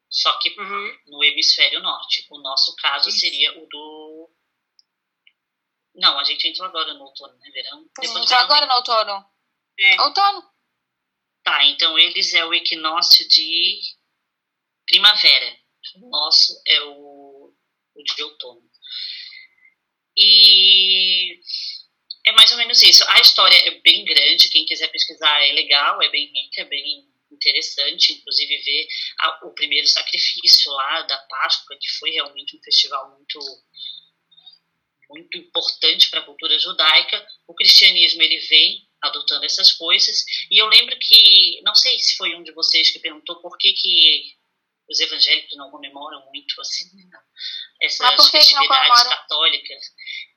Só 0.09 0.33
que 0.39 0.49
Uhum. 0.59 0.97
no 1.07 1.23
hemisfério 1.23 1.81
norte. 1.81 2.25
O 2.29 2.39
nosso 2.39 2.75
caso 2.77 3.09
Isso. 3.09 3.19
seria 3.19 3.51
o 3.57 3.67
do. 3.67 4.29
Não, 5.95 6.19
a 6.19 6.23
gente 6.23 6.47
entrou 6.47 6.67
agora 6.67 6.93
no 6.93 7.03
outono, 7.03 7.37
né? 7.37 7.49
Verão. 7.51 7.79
Gente 7.79 8.07
Depois 8.07 8.23
entrou 8.23 8.39
agora 8.39 8.65
no 8.65 8.73
outono. 8.73 9.25
É. 9.79 10.01
Outono. 10.01 10.43
Tá, 11.43 11.63
então 11.65 11.97
eles 11.97 12.33
é 12.33 12.43
o 12.43 12.53
equinócio 12.53 13.27
de 13.27 13.79
primavera. 14.85 15.57
O 15.95 16.09
nosso 16.09 16.61
é 16.65 16.81
o, 16.81 17.53
o 17.95 18.03
de 18.03 18.23
outono. 18.23 18.69
E 20.17 21.39
mais 22.35 22.51
ou 22.51 22.57
menos 22.57 22.81
isso. 22.81 23.03
A 23.09 23.19
história 23.19 23.55
é 23.67 23.79
bem 23.81 24.03
grande, 24.03 24.49
quem 24.49 24.65
quiser 24.65 24.87
pesquisar 24.89 25.41
é 25.43 25.53
legal, 25.53 26.01
é 26.01 26.09
bem 26.09 26.31
rica, 26.31 26.61
é 26.61 26.65
bem 26.65 27.07
interessante, 27.31 28.13
inclusive 28.13 28.57
ver 28.57 28.87
a, 29.19 29.47
o 29.47 29.53
primeiro 29.53 29.87
sacrifício 29.87 30.71
lá 30.71 31.01
da 31.03 31.17
Páscoa, 31.17 31.77
que 31.79 31.89
foi 31.97 32.11
realmente 32.11 32.55
um 32.55 32.63
festival 32.63 33.15
muito 33.15 33.39
muito 35.09 35.37
importante 35.37 36.09
para 36.09 36.19
a 36.19 36.25
cultura 36.25 36.57
judaica. 36.59 37.25
O 37.47 37.53
cristianismo 37.53 38.21
ele 38.21 38.39
vem 38.39 38.87
adotando 39.01 39.45
essas 39.45 39.71
coisas 39.73 40.23
e 40.49 40.61
eu 40.61 40.67
lembro 40.67 40.97
que 40.99 41.61
não 41.63 41.75
sei 41.75 41.99
se 41.99 42.17
foi 42.17 42.35
um 42.35 42.43
de 42.43 42.51
vocês 42.53 42.89
que 42.91 42.99
perguntou 42.99 43.39
por 43.41 43.57
que 43.57 43.73
que 43.73 44.35
os 44.89 44.99
evangélicos 44.99 45.57
não 45.57 45.71
comemoram 45.71 46.23
muito 46.27 46.59
assim 46.61 46.85
né, 46.95 47.19
essas 47.81 48.29
festividades 48.29 49.03
católicas. 49.03 49.83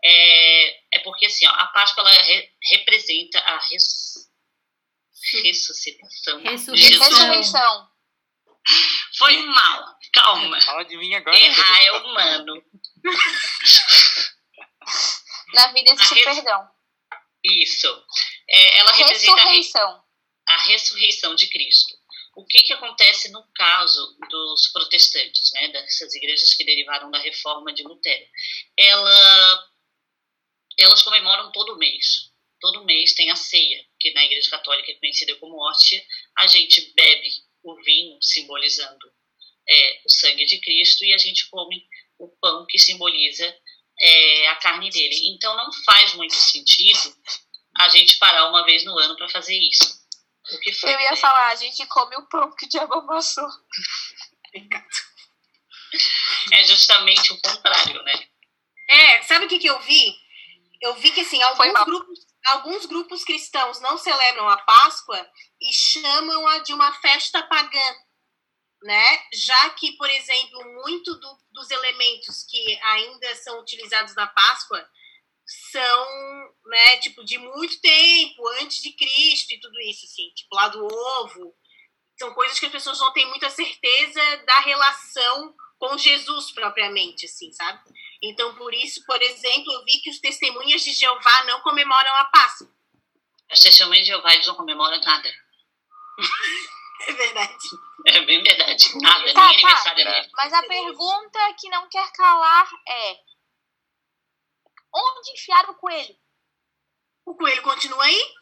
É, 0.02 0.96
é 0.96 0.98
porque 1.00 1.26
assim, 1.26 1.46
ó, 1.46 1.50
a 1.50 1.66
Páscoa 1.68 2.02
ela 2.02 2.22
re, 2.22 2.50
representa 2.70 3.38
a 3.40 3.58
res, 3.58 4.30
ressuscitação. 5.42 6.42
Ressurreição. 6.42 7.88
Foi 9.16 9.36
mal, 9.38 9.96
calma. 10.12 10.60
Fala 10.60 10.84
de 10.84 10.96
mim 10.96 11.14
agora. 11.14 11.38
Errar 11.38 11.84
é 11.84 11.92
humano. 11.92 12.62
Na 15.54 15.72
vida 15.72 15.92
existe 15.92 16.14
res... 16.14 16.24
perdão. 16.24 16.68
Isso. 17.44 18.04
É, 18.48 18.78
ela 18.78 18.92
representa 18.92 19.34
ressurreição. 19.34 20.04
A, 20.46 20.54
a 20.54 20.62
ressurreição 20.64 21.34
de 21.34 21.48
Cristo. 21.48 21.96
O 22.36 22.44
que, 22.46 22.62
que 22.62 22.72
acontece 22.72 23.30
no 23.30 23.44
caso 23.52 24.16
dos 24.30 24.68
protestantes, 24.72 25.50
né, 25.54 25.68
dessas 25.68 26.14
igrejas 26.14 26.54
que 26.54 26.64
derivaram 26.64 27.10
da 27.10 27.18
reforma 27.18 27.72
de 27.74 27.82
Lutero? 27.82 28.26
Ela, 28.78 29.68
elas 30.78 31.02
comemoram 31.02 31.50
todo 31.50 31.76
mês. 31.78 32.30
Todo 32.60 32.84
mês 32.84 33.14
tem 33.14 33.30
a 33.30 33.36
ceia, 33.36 33.84
que 33.98 34.12
na 34.12 34.24
igreja 34.24 34.50
católica 34.50 34.90
é 34.90 34.94
conhecida 34.96 35.34
como 35.36 35.60
hóstia. 35.60 36.04
A 36.36 36.46
gente 36.46 36.92
bebe 36.94 37.28
o 37.62 37.74
vinho, 37.82 38.18
simbolizando 38.22 39.12
é, 39.68 40.00
o 40.04 40.10
sangue 40.10 40.44
de 40.44 40.60
Cristo, 40.60 41.04
e 41.04 41.12
a 41.12 41.18
gente 41.18 41.48
come 41.50 41.86
o 42.18 42.28
pão, 42.40 42.66
que 42.68 42.78
simboliza 42.78 43.56
é, 44.00 44.48
a 44.48 44.56
carne 44.56 44.90
dele. 44.90 45.28
Então 45.34 45.56
não 45.56 45.70
faz 45.84 46.14
muito 46.14 46.34
sentido 46.34 47.14
a 47.76 47.88
gente 47.88 48.18
parar 48.18 48.48
uma 48.48 48.64
vez 48.64 48.84
no 48.84 48.98
ano 48.98 49.16
para 49.16 49.28
fazer 49.28 49.58
isso. 49.58 49.98
O 50.52 50.58
que 50.60 50.72
foi, 50.72 50.94
Eu 50.94 51.00
ia 51.00 51.10
né? 51.10 51.16
falar, 51.16 51.48
a 51.48 51.54
gente 51.54 51.86
come 51.86 52.16
o 52.16 52.26
pão 52.26 52.50
que 52.56 52.66
o 52.66 52.68
diabo 52.68 52.94
amassou. 52.94 53.48
É 56.52 56.64
justamente 56.64 57.32
o 57.32 57.40
contrário, 57.40 58.02
né? 58.02 58.28
É, 58.88 59.22
sabe 59.22 59.44
o 59.44 59.48
que, 59.48 59.58
que 59.58 59.68
eu 59.68 59.78
vi? 59.80 60.14
Eu 60.80 60.94
vi 60.94 61.10
que 61.10 61.20
assim, 61.20 61.42
alguns 61.42 61.84
grupos, 61.84 62.18
alguns 62.46 62.86
grupos 62.86 63.24
cristãos 63.24 63.80
não 63.80 63.98
celebram 63.98 64.48
a 64.48 64.56
Páscoa 64.58 65.30
e 65.60 65.72
chamam-a 65.72 66.60
de 66.60 66.72
uma 66.72 66.92
festa 67.00 67.42
pagã 67.42 67.94
né? 68.82 69.22
Já 69.32 69.70
que, 69.70 69.92
por 69.92 70.08
exemplo, 70.08 70.64
muito 70.82 71.14
do, 71.14 71.38
dos 71.52 71.70
elementos 71.70 72.44
que 72.44 72.78
ainda 72.82 73.34
são 73.36 73.60
utilizados 73.60 74.14
na 74.14 74.26
Páscoa 74.26 74.88
são, 75.72 76.54
né, 76.66 76.98
tipo, 76.98 77.24
de 77.24 77.38
muito 77.38 77.80
tempo, 77.80 78.46
antes 78.60 78.82
de 78.82 78.92
Cristo 78.92 79.50
e 79.50 79.60
tudo 79.60 79.80
isso, 79.80 80.04
assim, 80.04 80.30
tipo, 80.34 80.54
lá 80.54 80.68
do 80.68 80.84
ovo. 80.84 81.54
São 82.18 82.34
coisas 82.34 82.58
que 82.58 82.66
as 82.66 82.72
pessoas 82.72 82.98
não 82.98 83.12
têm 83.12 83.26
muita 83.26 83.48
certeza 83.48 84.20
da 84.44 84.60
relação 84.60 85.54
com 85.78 85.96
Jesus 85.96 86.50
propriamente, 86.50 87.24
assim, 87.24 87.50
sabe? 87.52 87.80
Então, 88.22 88.54
por 88.56 88.74
isso, 88.74 89.04
por 89.06 89.22
exemplo, 89.22 89.72
eu 89.72 89.84
vi 89.84 90.00
que 90.02 90.10
os 90.10 90.18
testemunhas 90.18 90.82
de 90.82 90.92
Jeová 90.92 91.44
não 91.44 91.60
comemoram 91.60 92.14
a 92.16 92.24
Páscoa. 92.24 92.68
As 93.50 93.60
testemunhas 93.60 94.04
de 94.04 94.12
Jeová, 94.12 94.34
eles 94.34 94.46
não 94.46 94.54
comemoram 94.54 95.00
nada. 95.00 95.32
É 97.06 97.12
verdade. 97.12 97.68
É 98.06 98.20
bem 98.24 98.42
verdade. 98.42 99.00
Nada, 99.02 99.32
Tá, 99.32 99.48
nem 99.48 99.54
aniversário 99.54 100.04
tá. 100.04 100.10
dele. 100.12 100.30
Mas 100.34 100.52
a 100.52 100.62
pergunta 100.62 101.54
que 101.60 101.68
não 101.68 101.88
quer 101.88 102.10
calar 102.12 102.68
é: 102.88 103.18
onde 104.94 105.32
enfiaram 105.32 105.70
o 105.70 105.74
coelho? 105.74 106.16
O 107.26 107.34
coelho 107.34 107.62
continua 107.62 108.04
aí? 108.04 108.34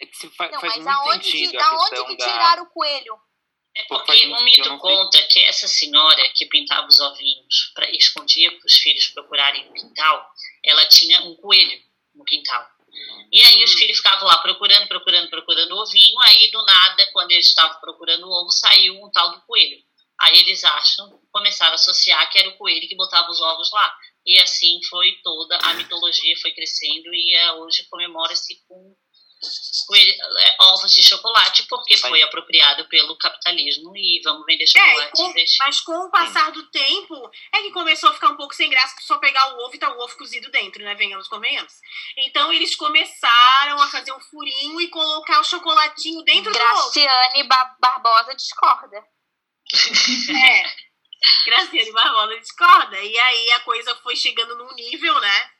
É 0.00 0.06
que 0.06 0.16
se 0.16 0.28
fa 0.30 0.48
Não, 0.48 0.60
faz 0.60 0.76
mas 0.76 0.84
muito 0.84 0.88
aonde, 0.96 1.24
sentido 1.24 1.50
que, 1.50 1.56
a 1.56 1.66
aonde 1.66 1.90
questão 1.90 2.06
que 2.06 2.16
da... 2.16 2.24
tiraram 2.24 2.62
o 2.64 2.70
coelho? 2.70 3.20
É 3.76 3.84
faz 3.84 4.00
porque 4.02 4.26
o 4.26 4.36
eu 4.36 4.44
mito 4.44 4.78
conta 4.78 5.22
que 5.28 5.44
essa 5.44 5.68
senhora 5.68 6.28
que 6.34 6.46
pintava 6.46 6.86
os 6.86 7.00
ovinhos 7.00 7.72
para 7.74 7.90
escondia 7.90 8.50
para 8.50 8.66
os 8.66 8.74
filhos 8.74 9.06
procurarem 9.08 9.66
no 9.66 9.74
quintal, 9.74 10.32
ela 10.64 10.86
tinha 10.86 11.22
um 11.22 11.34
coelho 11.36 11.82
no 12.14 12.24
quintal. 12.24 12.68
E 13.30 13.42
aí 13.42 13.62
os 13.62 13.74
filhos 13.74 13.98
ficavam 13.98 14.26
lá 14.26 14.38
procurando, 14.38 14.88
procurando, 14.88 15.28
procurando 15.28 15.72
o 15.72 15.82
ovinho. 15.82 16.18
Aí 16.20 16.50
do 16.50 16.64
nada, 16.64 17.06
quando 17.12 17.30
eles 17.32 17.48
estavam 17.48 17.78
procurando 17.80 18.26
o 18.26 18.30
ovo, 18.30 18.50
saiu 18.50 18.94
um 19.02 19.10
tal 19.10 19.32
do 19.32 19.40
coelho. 19.42 19.78
Aí 20.20 20.38
eles 20.38 20.64
acham, 20.64 21.20
começaram 21.30 21.72
a 21.72 21.74
associar 21.74 22.30
que 22.30 22.38
era 22.38 22.48
o 22.48 22.56
coelho 22.56 22.88
que 22.88 22.96
botava 22.96 23.30
os 23.30 23.40
ovos 23.40 23.70
lá. 23.72 23.94
E 24.26 24.38
assim 24.40 24.80
foi 24.88 25.12
toda 25.22 25.56
a 25.62 25.74
mitologia, 25.74 26.36
foi 26.40 26.50
crescendo 26.52 27.14
e 27.14 27.34
é, 27.34 27.52
hoje 27.52 27.86
comemora-se 27.88 28.62
com 28.66 28.96
ovos 30.60 30.92
de 30.92 31.02
chocolate, 31.02 31.62
porque 31.64 31.94
Mas- 31.94 32.00
foi 32.08 32.22
apropriado 32.22 32.86
pelo 32.88 33.16
capitalismo 33.16 33.96
e 33.96 34.20
vamos 34.24 34.44
vender 34.46 34.64
É, 34.64 34.66
chocolate 34.66 35.12
com- 35.12 35.30
em 35.30 35.32
vez 35.32 35.56
mas 35.60 35.80
com 35.80 35.92
o 35.92 36.10
passar 36.10 36.50
do 36.52 36.62
tempo, 36.70 37.30
é 37.54 37.62
que 37.62 37.70
começou 37.70 38.10
a 38.10 38.14
ficar 38.14 38.28
um 38.30 38.36
pouco 38.36 38.54
sem 38.54 38.68
graça 38.68 38.94
só 39.00 39.18
pegar 39.18 39.54
o 39.54 39.64
ovo 39.64 39.74
e 39.74 39.78
tá 39.78 39.90
o 39.92 40.00
ovo 40.00 40.16
cozido 40.16 40.50
dentro, 40.50 40.82
né? 40.82 40.94
Venhamos, 40.94 41.28
convenhamos. 41.28 41.72
Então 42.18 42.52
eles 42.52 42.74
começaram 42.76 43.80
a 43.80 43.88
fazer 43.88 44.12
um 44.12 44.20
furinho 44.20 44.80
e 44.80 44.88
colocar 44.88 45.40
o 45.40 45.44
chocolatinho 45.44 46.22
dentro 46.22 46.52
do 46.52 46.58
ovo. 46.58 46.90
Graciane 46.92 47.44
Ba- 47.44 47.76
Barbosa 47.80 48.34
discorda. 48.34 49.02
É. 50.44 50.88
Graciane 51.44 51.92
Barbosa 51.92 52.38
discorda. 52.38 52.98
E 53.00 53.18
aí 53.18 53.52
a 53.52 53.60
coisa 53.60 53.94
foi 53.96 54.14
chegando 54.16 54.56
num 54.56 54.72
nível, 54.74 55.18
né? 55.20 55.50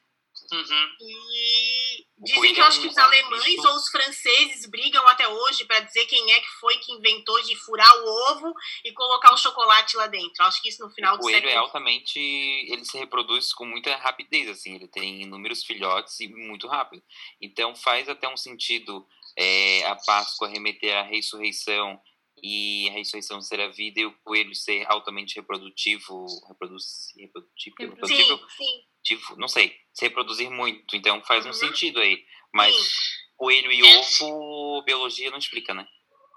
Uhum. 0.50 0.88
E 1.00 2.06
dizem 2.18 2.54
que 2.54 2.60
é 2.60 2.62
eu 2.62 2.66
acho 2.66 2.80
que 2.80 2.88
os 2.88 2.96
é 2.96 3.00
alemães 3.02 3.64
ou 3.64 3.74
os 3.74 3.88
franceses 3.90 4.66
brigam 4.70 5.06
até 5.06 5.28
hoje 5.28 5.66
para 5.66 5.80
dizer 5.80 6.06
quem 6.06 6.32
é 6.32 6.40
que 6.40 6.48
foi 6.58 6.78
que 6.78 6.92
inventou 6.92 7.40
de 7.42 7.54
furar 7.56 7.94
o 7.98 8.32
ovo 8.32 8.54
e 8.82 8.92
colocar 8.92 9.34
o 9.34 9.36
chocolate 9.36 9.96
lá 9.96 10.06
dentro. 10.06 10.42
Acho 10.44 10.62
que 10.62 10.70
isso 10.70 10.82
no 10.82 10.90
final 10.90 11.14
O 11.14 11.18
do 11.18 11.22
coelho 11.22 11.46
é 11.46 11.50
século 11.50 11.66
altamente. 11.66 12.18
Ele 12.18 12.84
se 12.84 12.96
reproduz 12.96 13.52
com 13.52 13.66
muita 13.66 13.94
rapidez, 13.96 14.48
assim. 14.48 14.74
Ele 14.74 14.88
tem 14.88 15.22
inúmeros 15.22 15.62
filhotes 15.64 16.18
e 16.20 16.28
muito 16.28 16.66
rápido. 16.66 17.02
Então 17.42 17.76
faz 17.76 18.08
até 18.08 18.26
um 18.26 18.36
sentido 18.36 19.06
é, 19.36 19.84
a 19.84 19.96
Páscoa 19.96 20.48
remeter 20.48 20.96
à 20.96 21.02
ressurreição 21.02 22.00
e 22.42 22.88
a 22.88 22.92
ressurreição 22.92 23.40
ser 23.40 23.60
a 23.60 23.68
vida 23.68 24.00
e 24.00 24.06
o 24.06 24.16
coelho 24.24 24.54
ser 24.54 24.84
altamente 24.90 25.36
reprodutivo. 25.36 26.26
Reproduz, 26.48 27.12
reprodutivo, 27.18 27.76
reprodutivo, 27.78 28.38
Sim, 28.38 28.46
sim. 28.56 28.82
Tipo, 29.08 29.36
não 29.36 29.48
sei, 29.48 29.74
se 29.92 30.04
reproduzir 30.04 30.50
muito. 30.50 30.94
Então 30.96 31.22
faz 31.24 31.44
um 31.44 31.48
Uhum. 31.48 31.54
sentido 31.54 32.00
aí. 32.00 32.24
Mas 32.52 32.74
Sim. 32.74 32.90
coelho 33.36 33.70
e 33.72 33.80
É. 33.86 33.98
ovo, 33.98 34.82
biologia 34.82 35.30
não 35.30 35.38
explica, 35.38 35.74
né? 35.74 35.86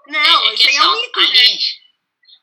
Não, 0.08 0.46
é, 0.46 0.54
é 0.54 0.56
que 0.56 0.64
é 0.64 0.68
assim, 0.70 0.80
um 0.80 1.02
mito, 1.02 1.20
ali 1.20 1.60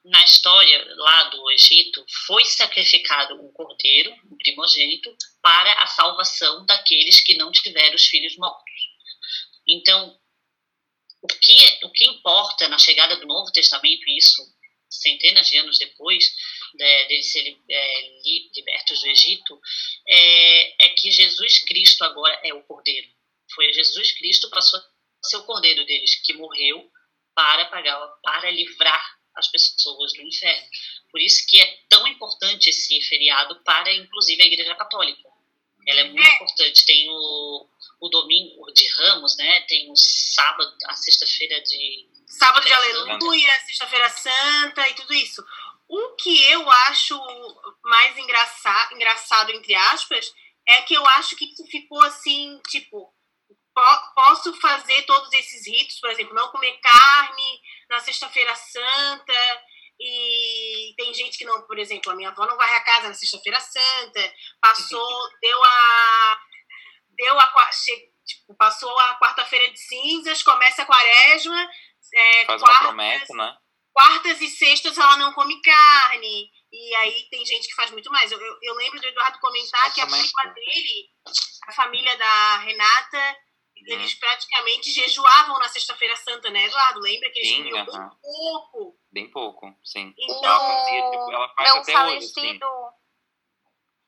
na 0.05 0.25
história 0.25 0.85
lá 0.97 1.25
do 1.25 1.51
Egito 1.51 2.05
foi 2.27 2.45
sacrificado 2.45 3.35
um 3.35 3.53
cordeiro, 3.53 4.15
um 4.31 4.37
primogênito, 4.39 5.15
para 5.43 5.73
a 5.83 5.87
salvação 5.87 6.65
daqueles 6.65 7.21
que 7.21 7.35
não 7.37 7.51
tiveram 7.51 7.95
os 7.97 8.07
filhos 8.07 8.37
mortos. 8.37 8.73
Então, 9.67 10.19
o 11.21 11.27
que, 11.27 11.79
o 11.85 11.91
que 11.91 12.07
importa 12.07 12.69
na 12.69 12.79
chegada 12.79 13.17
do 13.17 13.27
Novo 13.27 13.51
Testamento, 13.53 14.09
isso 14.09 14.43
centenas 14.89 15.49
de 15.49 15.59
anos 15.59 15.79
depois 15.79 16.25
de, 16.75 17.05
deles 17.09 17.33
serem 17.33 17.61
é, 17.69 18.01
li- 18.25 18.51
libertos 18.55 19.01
do 19.01 19.07
Egito, 19.09 19.61
é, 20.07 20.87
é 20.87 20.89
que 20.91 21.11
Jesus 21.11 21.59
Cristo 21.61 22.05
agora 22.05 22.39
é 22.45 22.53
o 22.55 22.63
cordeiro. 22.63 23.09
Foi 23.55 23.73
Jesus 23.73 24.13
Cristo 24.13 24.51
passou 24.51 24.79
a 24.79 24.83
ser 25.29 25.37
o 25.39 25.45
cordeiro 25.45 25.85
deles, 25.85 26.15
que 26.25 26.33
morreu 26.35 26.91
para 27.35 27.67
pagar, 27.67 27.99
para 28.23 28.51
livrar 28.51 29.19
as 29.37 29.49
pessoas 29.49 30.13
do 30.13 30.23
inferno. 30.23 30.67
Por 31.11 31.21
isso 31.21 31.47
que 31.49 31.61
é 31.61 31.79
tão 31.89 32.07
importante 32.07 32.69
esse 32.69 33.01
feriado 33.03 33.57
para, 33.65 33.95
inclusive, 33.95 34.43
a 34.43 34.47
Igreja 34.47 34.75
Católica. 34.75 35.29
Ela 35.87 36.01
é 36.01 36.05
muito 36.05 36.21
É. 36.27 36.35
importante. 36.35 36.85
Tem 36.85 37.09
o, 37.09 37.67
o 38.01 38.09
domingo 38.11 38.71
de 38.75 38.87
Ramos, 38.89 39.37
né? 39.39 39.63
Tem 39.63 39.91
o 39.91 39.97
sábado, 39.97 40.77
a 40.87 40.95
sexta-feira 40.95 41.61
de 41.63 42.07
Sábado 42.27 42.67
de 42.67 42.73
Aleluia, 42.73 43.61
Sexta-feira 43.61 44.11
Santa 44.11 44.87
e 44.87 44.95
tudo 44.95 45.15
isso. 45.15 45.43
O 45.89 46.15
que 46.17 46.45
eu 46.51 46.71
acho 46.71 47.19
mais 47.83 48.17
engraçado, 48.19 48.95
engraçado, 48.95 49.51
entre 49.53 49.75
aspas, 49.75 50.31
é 50.67 50.83
que 50.83 50.95
eu 50.95 51.07
acho 51.09 51.35
que 51.37 51.47
isso 51.47 51.65
ficou 51.67 52.03
assim, 52.05 52.61
tipo, 52.69 53.11
po- 53.75 54.15
posso 54.15 54.53
fazer 54.61 55.03
todos 55.05 55.33
esses 55.33 55.67
ritos, 55.67 55.99
por 55.99 56.11
exemplo, 56.11 56.35
não 56.35 56.51
comer 56.51 56.79
carne 56.81 57.61
na 57.89 58.01
Sexta-feira 58.01 58.55
Santa. 58.55 59.63
E 60.01 60.95
tem 60.97 61.13
gente 61.15 61.37
que 61.39 61.45
não, 61.45 61.63
por 61.63 61.79
exemplo, 61.79 62.13
a 62.13 62.15
minha 62.15 62.29
avó 62.29 62.47
não 62.47 62.57
vai 62.57 62.73
à 62.77 62.81
casa 62.85 63.09
na 63.09 63.15
Sexta-feira 63.15 63.59
Santa, 63.59 64.35
passou, 64.61 65.29
deu 65.41 65.65
a. 65.65 66.41
Deu 67.17 67.41
a. 67.41 67.71
Tipo, 68.27 68.55
passou 68.57 68.97
a 68.99 69.19
quarta-feira 69.19 69.71
de 69.73 69.79
cinzas, 69.79 70.43
começa 70.43 70.83
a 70.83 70.87
quaresma, 70.87 71.69
é, 72.15 72.45
Faz 72.45 72.61
uma 72.63 72.69
quartas, 72.69 72.87
promessa, 72.89 73.35
né? 73.35 73.57
Quartas 73.99 74.41
e 74.41 74.49
sextas 74.49 74.97
ela 74.99 75.17
não 75.17 75.33
come 75.33 75.61
carne. 75.63 76.51
E 76.73 76.95
aí 76.97 77.29
tem 77.31 77.45
gente 77.45 77.69
que 77.69 77.75
faz 77.75 77.91
muito 77.91 78.11
mais. 78.11 78.31
Eu, 78.31 78.41
eu, 78.41 78.59
eu 78.63 78.75
lembro 78.75 79.01
do 79.01 79.07
Eduardo 79.07 79.39
comentar 79.41 79.93
que 79.93 80.01
a 80.01 80.07
prima 80.07 80.55
dele, 80.55 81.11
a 81.67 81.73
família 81.73 82.17
da 82.17 82.57
Renata, 82.59 83.37
Uhum. 83.87 83.95
eles 83.95 84.15
praticamente 84.15 84.91
jejuavam 84.91 85.57
na 85.61 85.69
sexta-feira 85.69 86.17
santa, 86.17 86.51
né, 86.51 86.65
Eduardo? 86.67 86.99
Lembra 87.01 87.31
que 87.31 87.39
eles 87.39 87.49
Sim, 87.51 87.57
comiam 87.59 87.79
aham. 87.79 88.01
muito 88.01 88.17
pouco. 88.21 88.99
Bem 89.13 89.31
pouco, 89.31 89.73
sim. 89.85 90.13
Então, 90.19 90.45
Ela 90.45 90.61
fazia, 90.67 91.11
tipo, 91.11 91.33
ela 91.33 91.49
faz 91.55 91.71
até 91.71 91.79
hoje, 91.79 92.17
assim. 92.17 92.33
falecido. 92.33 92.67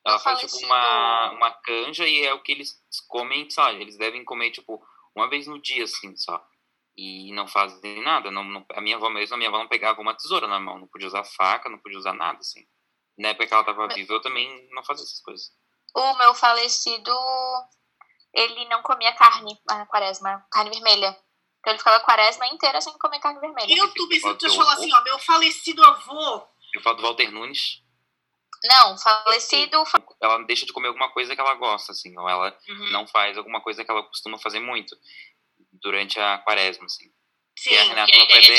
Ela 0.05 0.17
meu 0.17 0.19
faz, 0.19 0.41
tipo, 0.41 0.67
uma, 0.67 1.31
uma 1.31 1.51
canja 1.53 2.07
e 2.09 2.25
é 2.25 2.35
o 2.35 2.43
que 2.43 2.53
eles 2.53 2.83
comem, 3.07 3.49
sabe? 3.49 3.81
Eles 3.81 3.97
devem 3.97 4.25
comer, 4.25 4.51
tipo, 4.51 4.85
uma 5.15 5.29
vez 5.29 5.47
no 5.47 5.61
dia, 5.63 5.85
assim, 5.85 6.17
só. 6.17 6.45
E 6.97 7.33
não 7.33 7.47
fazem 7.47 8.03
nada. 8.03 8.31
Não, 8.31 8.45
não- 8.45 8.67
a 8.75 8.81
minha 8.81 8.97
avó 8.97 9.09
mesmo, 9.11 9.35
a 9.35 9.39
minha 9.39 9.49
avó 9.49 9.59
não 9.59 9.69
pegava 9.69 10.01
uma 10.01 10.15
tesoura 10.15 10.47
na 10.47 10.59
mão. 10.61 10.79
Não 10.79 10.89
podia 10.89 11.07
usar 11.09 11.25
faca, 11.25 11.69
não 11.69 11.79
podia 11.79 11.99
usar 11.99 12.13
nada, 12.13 12.39
assim. 12.39 12.65
Na 13.19 13.29
época 13.29 13.47
que 13.47 13.55
ela 13.55 13.65
tava 13.65 13.89
viva, 13.89 14.13
eu 14.15 14.21
também 14.21 14.69
não 14.73 14.83
fazia 14.85 15.05
essas 15.05 15.21
coisas. 15.21 15.51
O 15.95 16.15
meu 16.19 16.35
falecido, 16.35 17.13
ele 18.33 18.65
não 18.69 18.83
comia 18.83 19.13
carne 19.15 19.59
na 19.69 19.87
quaresma, 19.87 20.45
carne 20.51 20.71
vermelha. 20.71 21.17
Então 21.61 21.73
ele 21.73 21.79
ficava 21.79 21.97
a 21.99 22.01
quaresma 22.05 22.47
inteira 22.47 22.81
sem 22.81 22.97
comer 22.99 23.19
carne 23.21 23.41
vermelha. 23.41 23.75
eu, 23.77 23.93
tu, 23.93 24.09
falou 24.21 24.67
o- 24.67 24.69
assim, 24.71 24.93
ó, 24.95 25.03
meu 25.03 25.19
falecido 25.19 25.85
avô. 25.85 26.47
Eu 26.75 26.81
falo 26.83 26.97
do 26.97 27.03
Walter 27.03 27.31
Nunes, 27.33 27.83
Não, 28.65 28.97
falecido. 28.99 29.85
fa- 29.87 30.03
ela 30.23 30.39
deixa 30.45 30.65
de 30.67 30.73
comer 30.73 30.89
alguma 30.89 31.11
coisa 31.11 31.35
que 31.35 31.41
ela 31.41 31.55
gosta, 31.55 31.93
assim. 31.93 32.17
Ou 32.19 32.29
ela 32.29 32.57
Uhum. 32.69 32.91
não 32.91 33.07
faz 33.07 33.37
alguma 33.37 33.61
coisa 33.61 33.85
que 33.85 33.91
ela 33.91 34.03
costuma 34.05 34.39
fazer 34.39 34.61
muito 34.61 34.97
durante 35.83 36.19
a 36.19 36.39
quaresma, 36.39 36.85
assim. 36.87 37.11
Sim. 37.59 37.71
E 37.75 37.79
a 37.79 37.83
Renata, 37.85 38.11
E 38.11 38.15
a 38.15 38.17
ela 38.17 38.27
foi 38.29 38.39
ideia 38.39 38.51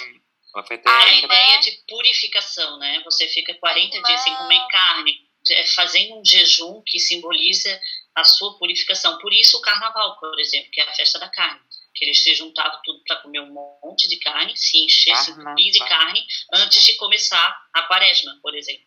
de-. 0.00 0.20
Ela 0.54 0.64
foi 0.66 0.76
até... 0.76 0.90
A 0.90 1.14
ideia 1.14 1.60
de 1.60 1.70
purificação, 1.88 2.78
né? 2.78 3.00
Você 3.04 3.28
fica 3.28 3.54
40 3.54 3.94
irmã- 3.96 4.06
dias 4.08 4.20
sem 4.22 4.34
comer 4.34 4.66
carne, 4.68 5.28
é, 5.50 5.64
fazendo 5.66 6.16
um 6.18 6.24
jejum 6.24 6.82
que 6.84 6.98
simboliza 6.98 7.80
a 8.16 8.24
sua 8.24 8.58
purificação. 8.58 9.18
Por 9.18 9.32
isso 9.32 9.56
o 9.56 9.60
carnaval, 9.62 10.18
por 10.18 10.38
exemplo, 10.40 10.70
que 10.72 10.80
é 10.80 10.84
a 10.84 10.92
festa 10.92 11.18
da 11.18 11.28
carne. 11.28 11.60
Que 11.94 12.04
eles 12.04 12.22
se 12.22 12.34
juntavam 12.34 12.80
tudo 12.84 13.02
para 13.06 13.16
comer 13.22 13.40
um 13.40 13.52
monte 13.82 14.08
de 14.08 14.18
carne, 14.18 14.56
se 14.56 14.78
encher, 14.78 15.16
se 15.16 15.30
Carnaval. 15.30 15.52
entupir 15.54 15.72
de 15.72 15.78
carne, 15.88 16.26
antes 16.54 16.84
de 16.84 16.96
começar 16.96 17.68
a 17.74 17.82
quaresma, 17.84 18.38
por 18.42 18.54
exemplo. 18.54 18.84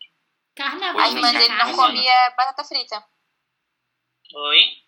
Carnaval 0.56 1.00
A 1.02 1.08
irmã 1.08 1.32
de 1.32 1.38
dele 1.38 1.54
não 1.54 1.76
comia 1.76 2.30
batata 2.36 2.64
frita. 2.64 3.04
Oi? 4.34 4.83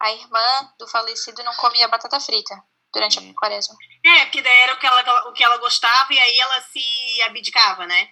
A 0.00 0.12
irmã 0.12 0.74
do 0.78 0.86
falecido 0.86 1.42
não 1.42 1.54
comia 1.56 1.88
batata 1.88 2.20
frita 2.20 2.54
durante 2.92 3.18
Hum. 3.18 3.30
a 3.30 3.34
quaresma. 3.34 3.74
É, 4.04 4.24
porque 4.26 4.40
daí 4.42 4.58
era 4.60 4.74
o 4.74 4.78
que, 4.78 4.86
ela, 4.86 5.28
o 5.28 5.32
que 5.32 5.44
ela 5.44 5.56
gostava 5.58 6.12
e 6.12 6.18
aí 6.18 6.38
ela 6.38 6.60
se 6.62 7.22
abdicava, 7.22 7.86
né? 7.86 8.10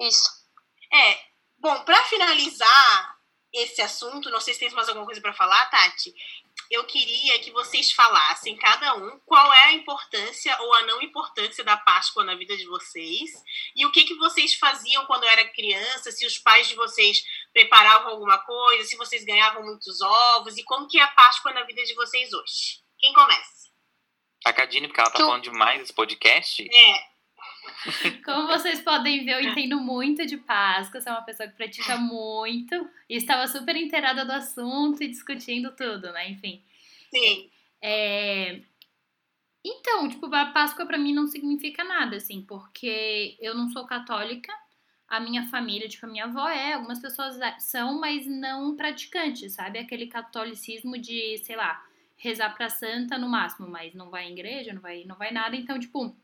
Isso. 0.00 0.30
É. 0.92 1.18
Bom, 1.58 1.82
pra 1.84 2.02
finalizar 2.04 3.16
esse 3.52 3.80
assunto, 3.80 4.30
não 4.30 4.40
sei 4.40 4.52
se 4.52 4.60
tem 4.60 4.70
mais 4.70 4.88
alguma 4.88 5.06
coisa 5.06 5.20
pra 5.20 5.32
falar, 5.32 5.66
Tati. 5.70 6.12
Eu 6.70 6.84
queria 6.84 7.38
que 7.40 7.50
vocês 7.50 7.92
falassem, 7.92 8.56
cada 8.56 8.94
um, 8.96 9.18
qual 9.20 9.52
é 9.52 9.64
a 9.64 9.72
importância 9.72 10.56
ou 10.60 10.74
a 10.74 10.82
não 10.82 11.02
importância 11.02 11.62
da 11.64 11.76
Páscoa 11.76 12.24
na 12.24 12.34
vida 12.34 12.56
de 12.56 12.66
vocês 12.66 13.30
e 13.76 13.84
o 13.86 13.92
que, 13.92 14.04
que 14.04 14.14
vocês 14.14 14.54
faziam 14.54 15.04
quando 15.06 15.24
era 15.24 15.48
criança, 15.48 16.10
se 16.10 16.26
os 16.26 16.38
pais 16.38 16.68
de 16.68 16.74
vocês 16.74 17.22
preparavam 17.54 18.10
alguma 18.12 18.36
coisa, 18.38 18.84
se 18.84 18.96
vocês 18.96 19.24
ganhavam 19.24 19.62
muitos 19.64 20.00
ovos 20.02 20.58
e 20.58 20.64
como 20.64 20.86
que 20.88 20.98
é 20.98 21.02
a 21.02 21.08
Páscoa 21.08 21.52
na 21.54 21.62
vida 21.62 21.82
de 21.84 21.94
vocês 21.94 22.30
hoje. 22.32 22.82
Quem 22.98 23.12
começa? 23.14 23.70
A 24.44 24.52
Cadine, 24.52 24.88
porque 24.88 25.00
ela 25.00 25.10
tá 25.10 25.18
Tu- 25.18 25.24
falando 25.24 25.42
demais 25.44 25.80
desse 25.80 25.94
podcast. 25.94 26.68
É, 26.70 27.14
Como 28.24 28.46
vocês 28.48 28.80
podem 28.82 29.24
ver, 29.24 29.32
eu 29.34 29.50
entendo 29.50 29.78
muito 29.80 30.26
de 30.26 30.36
Páscoa, 30.36 31.00
sou 31.00 31.12
uma 31.12 31.22
pessoa 31.22 31.48
que 31.48 31.56
pratica 31.56 31.96
muito 31.96 32.74
e 33.08 33.16
estava 33.16 33.46
super 33.48 33.74
inteirada 33.76 34.24
do 34.24 34.32
assunto 34.32 35.02
e 35.02 35.08
discutindo 35.08 35.74
tudo, 35.76 36.10
né? 36.12 36.28
Enfim. 36.30 36.62
sim. 37.10 37.50
É, 37.80 38.60
Então, 39.64 40.08
tipo, 40.08 40.26
a 40.34 40.46
Páscoa 40.46 40.84
pra 40.86 40.98
mim 40.98 41.14
não 41.14 41.26
significa 41.26 41.84
nada, 41.84 42.16
assim, 42.16 42.42
porque 42.42 43.36
eu 43.40 43.54
não 43.54 43.70
sou 43.70 43.86
católica, 43.86 44.52
a 45.16 45.20
minha 45.20 45.46
família, 45.46 45.88
tipo, 45.88 46.06
a 46.06 46.08
minha 46.08 46.24
avó 46.24 46.48
é, 46.48 46.74
algumas 46.74 46.98
pessoas 46.98 47.36
são, 47.58 47.98
mas 48.00 48.26
não 48.26 48.76
praticantes, 48.76 49.52
sabe? 49.52 49.78
Aquele 49.78 50.06
catolicismo 50.06 50.98
de, 50.98 51.38
sei 51.38 51.56
lá, 51.56 51.84
rezar 52.16 52.54
pra 52.54 52.68
santa 52.68 53.18
no 53.18 53.28
máximo, 53.28 53.68
mas 53.68 53.94
não 53.94 54.10
vai 54.10 54.26
à 54.26 54.30
igreja, 54.30 54.72
não 54.72 54.80
vai, 54.80 55.04
não 55.04 55.16
vai 55.16 55.30
nada. 55.32 55.56
Então, 55.56 55.78
tipo, 55.78 56.14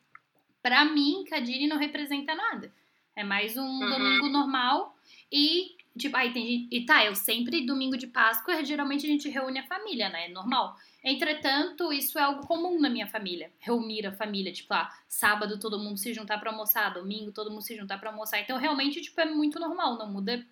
pra 0.63 0.85
mim, 0.85 1.25
Cadine 1.29 1.67
não 1.67 1.77
representa 1.79 2.35
nada. 2.35 2.73
É 3.17 3.25
mais 3.25 3.57
um 3.57 3.63
Uhum. 3.67 3.91
domingo 3.91 4.29
normal 4.29 4.97
e, 5.31 5.77
tipo, 5.99 6.17
aí 6.17 6.33
tem 6.33 6.47
gente. 6.47 6.69
E 6.75 6.87
tá, 6.87 7.05
eu 7.05 7.15
sempre, 7.15 7.67
domingo 7.67 7.97
de 7.97 8.07
Páscoa, 8.07 8.65
geralmente 8.65 9.05
a 9.05 9.09
gente 9.09 9.29
reúne 9.29 9.59
a 9.59 9.67
família, 9.67 10.09
né? 10.09 10.27
É 10.27 10.29
normal. 10.29 10.77
Entretanto, 11.03 11.93
isso 11.93 12.19
é 12.19 12.23
algo 12.23 12.47
comum 12.47 12.79
na 12.81 12.91
minha 12.91 13.07
família. 13.07 13.51
Reunir 13.59 14.07
a 14.07 14.13
família, 14.13 14.53
tipo, 14.53 14.73
ah, 14.75 14.91
sábado 15.09 15.59
todo 15.59 15.79
mundo 15.79 15.97
se 15.99 16.13
juntar 16.13 16.39
pra 16.39 16.51
almoçar, 16.51 16.93
domingo 16.93 17.33
todo 17.33 17.51
mundo 17.51 17.63
se 17.63 17.77
juntar 17.77 17.99
pra 17.99 18.11
almoçar. 18.11 18.41
Então, 18.41 18.59
realmente, 18.59 19.01
tipo, 19.01 19.19
é 19.21 19.25
muito 19.25 19.59
normal, 19.59 19.97
não 19.99 20.13
muda 20.13 20.47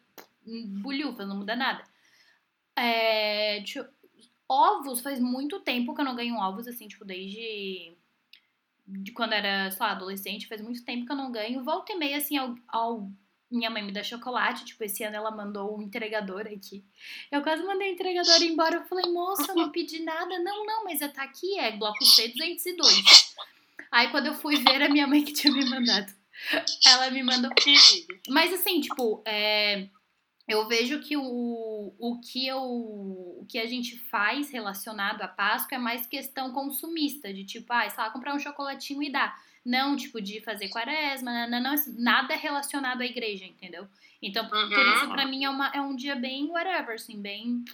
bulhufa, 0.83 1.27
não 1.27 1.37
muda 1.37 1.55
nada. 1.55 1.85
É, 2.77 3.61
eu- 3.77 3.89
ovos, 4.49 5.01
faz 5.01 5.21
muito 5.21 5.61
tempo 5.61 5.95
que 5.95 6.01
eu 6.01 6.05
não 6.05 6.17
ganho 6.17 6.37
ovos, 6.37 6.67
assim, 6.69 6.89
tipo, 6.89 7.05
desde 7.05 7.97
de 8.87 9.13
quando 9.13 9.35
era, 9.35 9.71
sei 9.71 9.81
lá, 9.81 9.93
adolescente, 9.93 10.49
faz 10.49 10.61
muito 10.63 10.85
tempo 10.85 11.07
que 11.07 11.13
eu 11.13 11.17
não 11.17 11.31
ganho. 11.33 11.63
Volta 11.65 11.93
e 11.93 11.97
meia, 11.97 12.17
assim, 12.19 12.37
ao, 12.39 12.55
ao- 12.69 13.11
minha 13.51 13.71
mãe 13.71 13.83
me 13.83 13.93
dá 13.93 14.03
chocolate, 14.03 14.65
tipo, 14.65 14.85
esse 14.85 15.03
ano 15.05 15.17
ela 15.17 15.31
mandou 15.31 15.77
um 15.77 15.83
entregador 15.83 16.43
aqui. 16.43 16.85
Eu 17.31 17.43
quase 17.43 17.63
mandei 17.63 17.91
o 17.91 17.95
entregador 17.95 18.41
embora, 18.43 18.77
eu 18.77 18.85
falei, 18.85 19.11
moça, 19.13 19.53
eu 19.53 19.57
não 19.57 19.71
pedi 19.71 20.01
nada. 20.03 20.39
Não, 20.39 20.65
não, 20.67 20.85
mas 20.85 21.01
tá 21.13 21.23
aqui, 21.23 21.59
é 21.59 21.77
bloco 21.77 22.05
C 22.05 22.29
202. 22.29 23.35
Aí 23.91 24.11
quando 24.11 24.27
eu 24.27 24.35
fui 24.35 24.57
ver, 24.57 24.83
a 24.83 24.89
minha 24.89 25.07
mãe 25.07 25.25
que 25.25 25.33
tinha 25.33 25.53
me 25.53 25.65
mandado. 25.65 26.13
Ela 26.87 27.11
me 27.11 27.23
mandou. 27.23 27.51
Mas 28.29 28.53
assim, 28.53 28.81
tipo, 28.81 29.23
é, 29.27 29.89
eu 30.47 30.67
vejo 30.67 31.01
que 31.01 31.17
o, 31.17 31.95
o, 31.99 32.21
que 32.21 32.47
eu, 32.47 32.63
o 32.63 33.47
que 33.49 33.59
a 33.59 33.67
gente 33.67 33.99
faz 34.09 34.51
relacionado 34.51 35.21
à 35.21 35.29
Páscoa 35.29 35.77
é 35.77 35.79
mais 35.79 36.07
questão 36.07 36.53
consumista, 36.53 37.33
de 37.33 37.45
tipo, 37.45 37.73
ah, 37.73 37.89
sei 37.89 38.03
lá, 38.03 38.11
comprar 38.11 38.35
um 38.35 38.39
chocolatinho 38.39 39.03
e 39.03 39.13
dar. 39.13 39.39
Não, 39.65 39.97
tipo, 39.97 40.21
de 40.21 40.41
fazer 40.41 40.69
quaresma, 40.69 41.47
não, 41.47 41.61
não, 41.61 41.75
nada 41.99 42.35
relacionado 42.35 43.01
à 43.03 43.05
igreja, 43.07 43.45
entendeu? 43.45 43.87
Então, 44.23 44.49
por 44.49 44.57
Uhum. 44.59 44.95
isso, 44.95 45.09
pra 45.09 45.27
mim, 45.27 45.45
é, 45.45 45.51
uma, 45.51 45.69
é 45.75 45.81
um 45.81 45.95
dia 45.95 46.17
bem 46.17 46.47
whatever, 46.51 46.95
assim, 46.95 47.21
bem. 47.21 47.65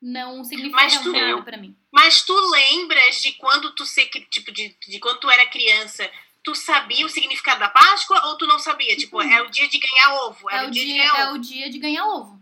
Não 0.00 0.44
significa 0.44 0.76
Mas 0.76 0.98
tu- 1.00 1.12
nada 1.12 1.42
pra 1.42 1.56
mim. 1.56 1.76
Mas 1.90 2.22
tu 2.22 2.32
lembras 2.50 3.22
de 3.22 3.32
quando 3.32 3.74
tu 3.74 3.84
se, 3.86 4.04
tipo 4.30 4.52
de, 4.52 4.76
de 4.86 4.98
quando 4.98 5.20
tu 5.20 5.30
era 5.30 5.46
criança, 5.46 6.08
tu 6.44 6.54
sabia 6.54 7.04
o 7.04 7.08
significado 7.08 7.60
da 7.60 7.68
Páscoa 7.68 8.26
ou 8.26 8.36
tu 8.38 8.46
não 8.46 8.58
sabia? 8.58 8.94
Tipo, 8.96 9.20
é 9.22 9.42
o 9.42 9.50
dia 9.50 9.68
de 9.68 9.78
ganhar 9.78 10.14
ovo, 10.26 10.50
era 10.50 10.64
É 10.64 10.68
o, 10.68 10.70
dia, 10.70 10.84
dia, 10.84 10.92
de 10.94 10.98
ganhar 10.98 11.18
é 11.18 11.24
ovo. 11.28 11.34
o 11.34 11.38
dia 11.38 11.70
de 11.70 11.78
ganhar 11.78 12.06
ovo. 12.06 12.40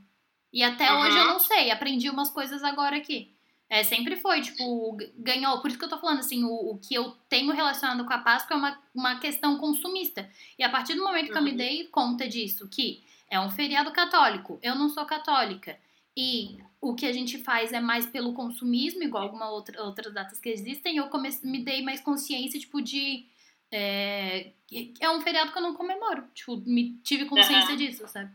E 0.53 0.62
até 0.62 0.92
Uhum. 0.92 1.01
hoje 1.01 1.16
eu 1.18 1.25
não 1.27 1.38
sei. 1.40 1.70
Aprendi 1.70 2.11
umas 2.11 2.31
coisas 2.31 2.62
agora 2.62 2.97
aqui. 2.97 3.34
É, 3.68 3.83
sempre 3.83 4.16
foi, 4.16 4.40
tipo, 4.40 4.96
ganhou. 5.16 5.61
Por 5.61 5.68
isso 5.68 5.79
que 5.79 5.85
eu 5.85 5.88
tô 5.88 5.98
falando, 5.98 6.20
assim, 6.20 6.44
o, 6.44 6.72
o 6.72 6.79
que 6.79 6.94
eu 6.94 7.12
tenho 7.29 7.50
relacionado 7.53 8.05
com 8.05 8.12
a 8.12 8.18
Páscoa 8.18 8.55
é 8.55 8.59
uma, 8.59 8.83
uma 8.94 9.18
questão 9.18 9.59
consumista. 9.59 10.31
E 10.59 10.62
a 10.62 10.68
partir 10.68 10.94
do 10.94 11.03
momento 11.03 11.33
que 11.33 11.38
eu 11.38 11.42
me 11.42 11.50
Uhum. 11.53 11.57
dei 11.57 11.85
conta 11.88 12.29
disso, 12.29 12.68
que 12.68 13.03
é 13.29 13.40
um 13.40 13.50
feriado 13.50 13.90
católico, 13.90 14.59
eu 14.62 14.74
não 14.74 14.88
sou 14.90 15.05
católica, 15.07 15.79
e 16.16 16.59
o 16.81 16.94
que 16.94 17.07
a 17.07 17.12
gente 17.12 17.38
faz 17.38 17.72
é 17.72 17.81
mais 17.81 18.07
pelo 18.07 18.35
consumismo, 18.35 19.03
igual 19.03 19.24
algumas 19.24 19.48
outra, 19.50 19.83
outras 19.83 20.12
datas 20.14 20.38
que 20.38 20.48
existem, 20.50 20.99
eu 20.99 21.09
comecei, 21.09 21.51
me 21.51 21.64
dei 21.64 21.82
mais 21.82 22.01
consciência, 22.01 22.61
tipo, 22.61 22.80
de. 22.80 23.26
É, 23.72 24.53
é 25.01 25.11
um 25.11 25.20
feriado 25.20 25.51
que 25.51 25.59
eu 25.59 25.62
não 25.62 25.74
comemoro. 25.74 26.28
Tipo, 26.32 26.59
me, 26.59 26.99
tive 27.03 27.24
consciência 27.24 27.70
Aham. 27.70 27.76
disso, 27.76 28.07
sabe? 28.07 28.30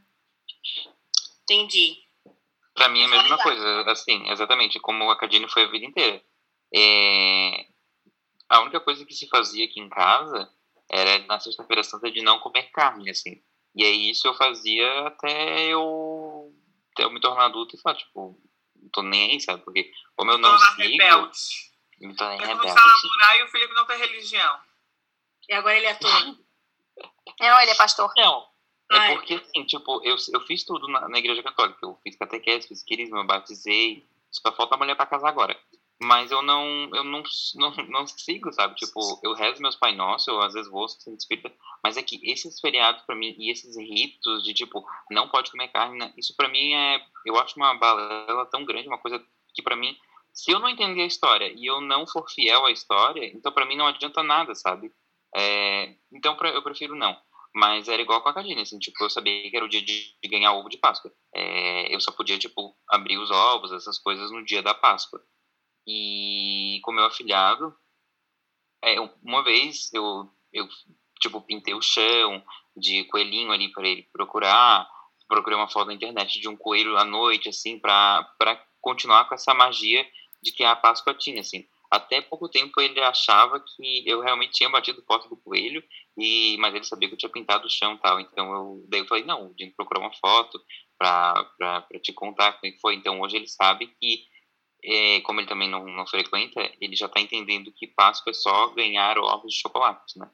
Entendi. 1.43 2.09
Pra 2.80 2.88
mim 2.88 3.02
é 3.02 3.06
a 3.06 3.10
mesma 3.10 3.38
coisa, 3.38 3.82
assim, 3.92 4.30
exatamente, 4.32 4.80
como 4.80 5.12
a 5.12 5.18
Cadine 5.18 5.50
foi 5.50 5.64
a 5.64 5.68
vida 5.70 5.86
inteira. 5.86 6.24
É, 6.74 7.66
A 8.48 8.62
única 8.62 8.80
coisa 8.80 9.06
que 9.06 9.14
se 9.14 9.28
fazia 9.28 9.66
aqui 9.66 9.82
em 9.82 9.90
casa 9.90 10.50
era 10.90 11.20
na 11.28 11.40
sexta-feira 11.42 11.84
santa 11.84 12.10
de 12.10 12.22
não 12.22 12.40
comer 12.40 12.72
carne, 12.72 13.10
assim. 13.10 13.44
E 13.76 13.84
aí 13.84 14.10
isso 14.10 14.26
eu 14.28 14.34
fazia 14.34 15.08
até 15.08 15.66
eu, 15.68 16.54
até 16.94 17.04
eu 17.04 17.12
me 17.12 17.20
tornar 17.20 17.46
adulto 17.48 17.76
e 17.76 17.82
falar, 17.82 17.98
tipo, 17.98 18.42
não 18.82 18.90
tô 18.92 19.02
nem 19.04 19.32
aí, 19.32 19.42
sabe? 19.42 19.62
Porque 19.64 19.92
como 20.16 20.32
eu 20.32 20.38
não 20.38 20.58
sigo, 20.58 20.78
rebelde. 20.78 21.38
me 22.00 22.16
tornei 22.16 22.38
Vai 22.38 22.48
rebelde. 22.48 22.62
começar 22.62 22.82
a 22.82 23.02
namorar 23.04 23.40
e 23.40 23.44
o 23.44 23.48
Felipe 23.50 23.74
não 23.74 23.86
tem 23.86 23.98
religião. 23.98 24.60
E 25.50 25.54
agora 25.54 25.76
ele 25.76 25.86
é 25.88 25.92
ator. 25.92 26.10
Não, 27.40 27.62
ele 27.62 27.72
é 27.72 27.76
pastor. 27.76 28.12
Não, 28.18 28.48
é 28.92 29.16
porque, 29.16 29.36
assim, 29.36 29.64
tipo, 29.66 30.02
eu, 30.04 30.16
eu 30.34 30.42
fiz 30.42 30.64
tudo 30.64 30.88
na, 30.88 31.08
na 31.08 31.20
igreja 31.20 31.44
católica. 31.44 31.80
Eu 31.84 31.98
fiz 32.04 32.16
catequese, 32.16 32.68
fiz 32.68 32.84
quirismo, 32.84 33.18
eu 33.18 33.28
batizei. 33.28 34.06
Só 34.32 34.52
falta 34.52 34.76
a 34.76 34.78
mulher 34.78 34.96
pra 34.96 35.06
casar 35.06 35.30
agora. 35.30 35.58
mas 36.02 36.32
eu 36.32 36.42
não, 36.42 36.64
eu 36.94 37.04
não, 37.04 37.22
não, 37.56 37.72
não 37.90 38.08
sigo, 38.08 38.52
sabe? 38.54 38.76
Tipo, 38.76 39.20
eu 39.24 39.34
rezo 39.34 39.62
meus 39.62 39.76
Pai 39.76 39.94
Nosso, 39.94 40.30
eu 40.32 40.42
às 40.42 40.54
vezes 40.54 40.72
vou 40.72 40.88
sem 40.88 41.14
espírita, 41.14 41.54
mas 41.84 41.98
é 41.98 42.04
que 42.04 42.20
esses 42.24 42.60
feriados 42.60 43.02
para 43.04 43.16
mim 43.16 43.36
e 43.38 43.52
esses 43.52 43.76
ritos 43.78 44.44
de 44.44 44.54
tipo, 44.54 44.86
não 45.12 45.28
pode 45.28 45.52
comer 45.52 45.68
carne, 45.70 45.98
né? 45.98 46.14
isso 46.18 46.34
para 46.38 46.48
mim 46.48 46.74
é, 46.74 47.02
eu 47.26 47.38
acho 47.38 47.56
uma 47.58 47.74
balela 47.76 48.46
tão 48.46 48.64
grande, 48.64 48.88
uma 48.88 48.98
coisa 48.98 49.22
que 49.54 49.62
para 49.62 49.76
mim, 49.76 49.96
se 50.34 50.52
eu 50.52 50.60
não 50.60 50.70
entender 50.70 51.02
a 51.02 51.08
história 51.08 51.52
e 51.54 51.66
eu 51.66 51.82
não 51.82 52.08
for 52.08 52.30
fiel 52.30 52.66
à 52.66 52.72
história, 52.72 53.26
então 53.36 53.52
para 53.52 53.66
mim 53.66 53.76
não 53.76 53.88
adianta 53.88 54.24
nada, 54.24 54.56
sabe? 54.56 54.92
É, 55.36 55.96
então 56.14 56.36
pra, 56.36 56.50
eu 56.50 56.62
prefiro 56.64 56.96
não. 56.96 57.18
Mas 57.54 57.88
era 57.88 58.02
igual 58.02 58.22
com 58.22 58.30
a 58.30 58.34
Cadine, 58.34 58.62
assim, 58.62 58.78
tipo, 58.78 59.04
eu 59.04 59.10
sabia 59.10 59.50
que 59.50 59.56
era 59.56 59.66
o 59.66 59.70
dia 59.70 59.82
de, 59.82 60.16
de 60.22 60.30
ganhar 60.30 60.54
ovo 60.54 60.70
de 60.70 60.78
Páscoa. 60.78 61.12
É, 61.34 61.93
eu 61.93 62.00
só 62.00 62.12
podia, 62.12 62.38
tipo, 62.38 62.76
abrir 62.88 63.18
os 63.18 63.32
ovos, 63.32 63.72
essas 63.72 63.97
coisas 63.97 64.32
no 64.32 64.45
dia 64.45 64.62
da 64.62 64.74
Páscoa. 64.74 65.20
E 65.88 66.80
com 66.84 66.91
meu 66.91 67.06
afilhado, 67.06 67.76
é, 68.84 69.00
uma 69.24 69.43
vez 69.43 69.91
eu, 69.93 70.30
eu, 70.54 70.68
tipo, 71.20 71.41
pintei 71.41 71.74
o 71.74 71.82
chão 71.82 72.43
de 72.78 73.04
coelhinho 73.06 73.52
ali 73.52 73.72
para 73.72 73.88
ele 73.88 74.04
procurar, 74.14 74.88
procurei 75.28 75.58
uma 75.58 75.70
foto 75.70 75.88
na 75.88 75.93
internet 75.93 76.39
de 76.39 76.47
um 76.47 76.56
coelho 76.56 76.97
à 76.97 77.04
noite, 77.04 77.50
assim, 77.50 77.80
para 77.80 78.28
continuar 78.82 79.26
com 79.26 79.36
essa 79.36 79.54
magia 79.54 80.06
de 80.41 80.52
que 80.52 80.64
a 80.64 80.76
Páscoa 80.76 81.14
tinha, 81.14 81.41
assim. 81.41 81.68
Até 81.92 82.22
pouco 82.22 82.48
tempo 82.48 82.80
ele 82.80 83.00
achava 83.02 83.60
que 83.60 84.08
eu 84.08 84.22
realmente 84.22 84.54
tinha 84.54 84.70
batido 84.70 85.04
foto 85.08 85.28
do 85.28 85.36
coelho, 85.38 85.84
e 86.16 86.56
mas 86.60 86.76
ele 86.76 86.84
sabia 86.84 87.08
que 87.08 87.16
eu 87.16 87.18
tinha 87.18 87.32
pintado 87.32 87.66
o 87.66 87.70
chão 87.70 87.96
e 87.96 87.98
tal. 87.98 88.20
Então 88.20 88.54
eu, 88.54 88.86
daí 88.88 89.00
eu 89.02 89.08
falei, 89.08 89.24
não, 89.24 89.48
o 89.48 89.56
Dino 89.56 89.74
procurou 89.76 90.04
uma 90.04 90.14
foto 90.14 90.64
para 90.98 91.88
te 92.04 92.14
contar 92.14 92.54
como 92.54 92.80
foi. 92.80 92.94
Então 92.94 93.20
hoje 93.20 93.38
ele 93.38 93.48
sabe 93.48 93.88
que, 94.00 94.24
é, 94.84 95.22
como 95.22 95.40
ele 95.40 95.48
também 95.48 95.68
não, 95.68 95.84
não 95.84 96.06
frequenta, 96.06 96.62
ele 96.80 96.96
já 96.96 97.08
está 97.08 97.20
entendendo 97.20 97.74
que 97.74 97.88
Páscoa 97.88 98.30
é 98.30 98.34
só 98.34 98.68
ganhar 98.70 99.18
ovos 99.18 99.52
de 99.52 99.60
chocolate, 99.60 100.20
né? 100.20 100.30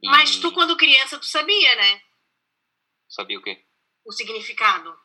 E... 0.00 0.08
Mas 0.08 0.36
tu, 0.36 0.52
quando 0.52 0.76
criança, 0.76 1.18
tu 1.18 1.26
sabia, 1.26 1.74
né? 1.74 2.02
Sabia 3.08 3.38
o 3.38 3.42
quê? 3.42 3.64
O 4.04 4.12
significado. 4.12 4.96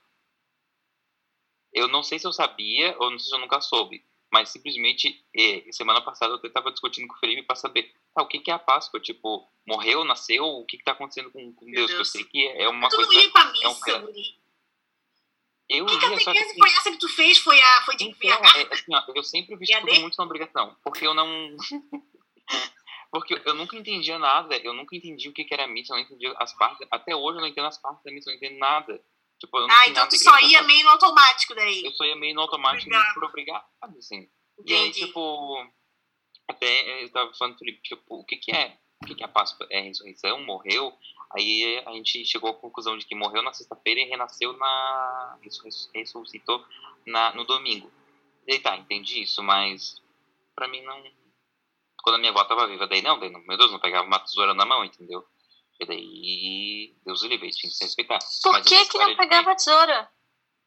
Eu 1.73 1.87
não 1.87 2.03
sei 2.03 2.19
se 2.19 2.27
eu 2.27 2.33
sabia 2.33 2.95
ou 2.99 3.09
não 3.09 3.17
sei 3.17 3.29
se 3.29 3.35
eu 3.35 3.39
nunca 3.39 3.59
soube 3.59 4.07
mas 4.31 4.49
simplesmente 4.49 5.23
eh, 5.35 5.65
semana 5.71 6.01
passada 6.01 6.33
eu 6.33 6.47
estava 6.47 6.71
discutindo 6.71 7.07
com 7.07 7.15
o 7.15 7.19
Felipe 7.19 7.43
para 7.43 7.55
saber 7.55 7.91
ah, 8.15 8.23
o 8.23 8.27
que, 8.27 8.39
que 8.39 8.51
é 8.51 8.53
a 8.53 8.59
Páscoa, 8.59 8.99
tipo, 8.99 9.47
morreu, 9.65 10.03
nasceu, 10.03 10.45
o 10.45 10.65
que 10.65 10.77
está 10.77 10.91
acontecendo 10.91 11.31
com, 11.31 11.53
com 11.53 11.65
Deus? 11.65 11.87
Deus? 11.87 11.99
Eu 11.99 12.05
sei 12.05 12.23
que 12.23 12.47
é 12.47 12.67
uma 12.67 12.89
tu 12.89 12.95
coisa. 12.95 13.11
Tu 13.11 13.15
não 13.15 13.23
ia 13.23 13.31
pra 13.31 13.45
missa, 13.51 13.65
é 13.65 13.69
um... 13.69 14.39
Eu 15.69 15.85
que 15.85 15.93
ia, 15.93 16.19
só 16.19 16.31
que 16.31 16.39
assim, 16.39 16.57
foi 16.57 16.69
essa 16.71 16.91
que 16.91 16.97
tu 16.97 17.09
fez? 17.09 17.37
Foi 17.37 17.61
a 17.61 17.81
foi 17.85 17.95
de 17.95 18.05
então, 18.05 18.29
é, 18.29 18.73
assim, 18.73 18.95
ó, 18.95 19.03
eu 19.13 19.23
sempre 19.23 19.55
vi 19.55 19.67
tudo 19.67 20.01
muito 20.01 20.17
na 20.17 20.23
obrigação, 20.23 20.75
porque 20.83 21.05
eu 21.05 21.13
não 21.13 21.55
porque 23.11 23.39
eu 23.45 23.53
nunca 23.53 23.75
entendia 23.75 24.17
nada, 24.17 24.57
eu 24.57 24.73
nunca 24.73 24.95
entendi 24.95 25.29
o 25.29 25.33
que, 25.33 25.43
que 25.43 25.53
era 25.53 25.67
missa, 25.67 25.93
eu 25.93 25.97
não 25.97 26.03
entendi 26.03 26.25
as 26.37 26.53
partes, 26.53 26.87
até 26.89 27.15
hoje 27.15 27.37
eu 27.37 27.41
não 27.41 27.47
entendo 27.47 27.67
as 27.67 27.77
partes 27.77 28.03
da 28.03 28.11
missa, 28.11 28.29
eu 28.29 28.33
não 28.33 28.37
entendo 28.37 28.57
nada. 28.57 28.99
Tipo, 29.39 29.57
ah, 29.57 29.87
então 29.87 30.07
tu 30.09 30.17
só 30.17 30.37
ia 30.41 30.61
meio 30.63 30.83
no 30.83 30.91
automático 30.91 31.55
daí. 31.55 31.85
Eu 31.85 31.91
só 31.93 32.03
ia 32.03 32.15
meio 32.15 32.35
no 32.35 32.41
automático 32.41 32.89
obrigado. 32.89 33.13
por 33.13 33.23
obrigado, 33.23 33.65
assim. 33.97 34.29
Entendi. 34.57 34.73
E 34.73 34.75
aí, 34.75 34.91
tipo, 34.91 35.71
até 36.47 37.03
eu 37.03 37.09
tava 37.11 37.33
falando, 37.33 37.57
Felipe, 37.57 37.81
tipo, 37.81 38.03
o 38.09 38.25
que 38.25 38.35
que 38.35 38.51
é? 38.51 38.77
O 39.01 39.07
que 39.07 39.15
que 39.15 39.23
é 39.23 39.25
a 39.25 39.29
Páscoa? 39.29 39.65
É 39.69 39.79
a 39.79 39.83
ressurreição? 39.83 40.43
Morreu? 40.43 40.93
Aí 41.31 41.81
a 41.85 41.91
gente 41.93 42.25
chegou 42.25 42.49
à 42.49 42.53
conclusão 42.53 42.97
de 42.97 43.05
que 43.05 43.15
morreu 43.15 43.41
na 43.41 43.53
sexta-feira 43.53 44.01
e 44.01 44.09
renasceu 44.09 44.51
na... 44.53 45.37
ressuscitou 45.93 46.65
na, 47.05 47.33
no 47.33 47.45
domingo. 47.45 47.89
E 48.45 48.53
aí 48.53 48.59
tá, 48.59 48.75
entendi 48.75 49.21
isso, 49.21 49.41
mas 49.41 50.01
pra 50.55 50.67
mim 50.67 50.81
não... 50.81 51.01
Quando 52.01 52.15
a 52.15 52.17
minha 52.17 52.31
avó 52.31 52.43
tava 52.45 52.67
viva, 52.67 52.87
daí 52.87 53.01
não, 53.01 53.19
daí, 53.19 53.29
meu 53.29 53.57
Deus, 53.57 53.71
não 53.71 53.79
pegava 53.79 54.07
uma 54.07 54.19
tesoura 54.19 54.53
na 54.53 54.65
mão, 54.65 54.83
entendeu? 54.83 55.25
E 55.79 55.85
daí, 55.85 56.95
Deus 57.05 57.21
o 57.21 57.27
livre, 57.27 57.49
tinha 57.51 57.69
que 57.69 57.77
se 57.77 57.83
respeitar. 57.85 58.19
Por 58.43 58.51
Mas 58.51 58.67
que 58.67 58.85
que 58.85 58.97
não 58.97 59.15
pegava 59.15 59.55
tesoura? 59.55 60.11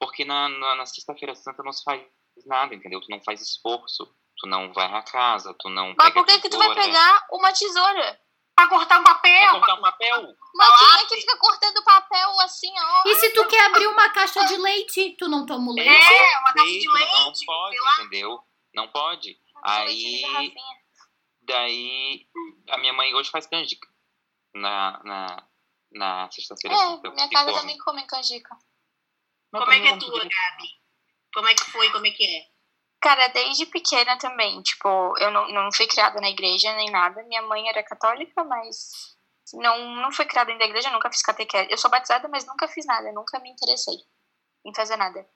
Porque 0.00 0.24
na, 0.24 0.48
na, 0.48 0.74
na 0.76 0.86
Sexta-feira 0.86 1.34
Santa 1.34 1.62
não 1.62 1.72
se 1.72 1.84
faz 1.84 2.02
nada, 2.46 2.74
entendeu? 2.74 3.00
Tu 3.00 3.08
não 3.10 3.22
faz 3.22 3.40
esforço, 3.42 4.06
tu 4.38 4.48
não 4.48 4.72
vai 4.72 4.86
à 4.86 5.02
casa, 5.02 5.54
tu 5.58 5.68
não 5.68 5.94
Mas 5.98 6.14
por 6.14 6.24
que 6.24 6.40
que 6.40 6.48
tu 6.48 6.56
vai 6.56 6.74
pegar 6.74 7.26
uma 7.30 7.52
tesoura? 7.52 8.18
Pra 8.56 8.68
cortar 8.68 9.00
um 9.00 9.04
papel. 9.04 9.50
Pra 9.50 9.58
cortar 9.60 9.74
um 9.74 9.82
papel. 9.82 10.36
Mas 10.54 10.78
quem 10.78 10.88
é 10.88 11.06
que 11.06 11.16
fica 11.20 11.36
cortando 11.36 11.84
papel 11.84 12.40
assim, 12.40 12.72
ó? 12.78 13.08
E 13.08 13.14
se 13.16 13.30
tu 13.34 13.46
quer 13.46 13.66
abrir 13.66 13.86
uma 13.86 14.08
caixa 14.10 14.44
de 14.46 14.56
leite, 14.56 15.16
tu 15.18 15.28
não 15.28 15.44
toma 15.44 15.72
o 15.72 15.74
leite? 15.74 15.90
É, 15.90 16.38
uma 16.38 16.52
caixa 16.54 16.78
de 16.78 16.88
leite. 16.88 17.12
Não 17.12 17.46
pode, 17.46 17.76
entendeu? 17.76 18.40
Não 18.74 18.88
pode. 18.88 19.38
Aí, 19.64 20.54
daí, 21.42 22.26
a 22.70 22.78
minha 22.78 22.92
mãe 22.92 23.14
hoje 23.14 23.30
faz 23.30 23.46
canjica 23.46 23.91
na, 24.54 25.00
na, 25.04 25.48
na 25.92 26.30
sexta-feira. 26.30 26.76
É, 26.76 27.10
minha 27.10 27.30
casa 27.30 27.52
também 27.52 27.78
come 27.78 28.06
canjica. 28.06 28.56
Como 29.50 29.70
é 29.70 29.80
que 29.80 29.88
é 29.88 29.98
tua, 29.98 30.18
Gabi? 30.18 30.68
Como 31.34 31.48
é 31.48 31.54
que 31.54 31.70
foi? 31.70 31.90
Como 31.90 32.06
é 32.06 32.10
que 32.10 32.24
é? 32.24 32.52
Cara, 33.00 33.28
desde 33.28 33.66
pequena 33.66 34.16
também, 34.16 34.62
tipo, 34.62 34.88
eu 35.18 35.30
não, 35.30 35.48
não 35.48 35.72
fui 35.72 35.86
criada 35.86 36.20
na 36.20 36.30
igreja 36.30 36.72
nem 36.74 36.90
nada. 36.90 37.22
Minha 37.24 37.42
mãe 37.42 37.68
era 37.68 37.82
católica, 37.82 38.44
mas 38.44 39.16
não, 39.54 39.96
não 39.96 40.12
fui 40.12 40.24
criada 40.24 40.54
na 40.54 40.64
igreja, 40.64 40.90
nunca 40.90 41.10
fiz 41.10 41.22
catequese. 41.22 41.70
Eu 41.70 41.78
sou 41.78 41.90
batizada, 41.90 42.28
mas 42.28 42.46
nunca 42.46 42.68
fiz 42.68 42.86
nada, 42.86 43.12
nunca 43.12 43.38
me 43.40 43.50
interessei 43.50 43.96
em 44.64 44.74
fazer 44.74 44.96
nada. 44.96 45.26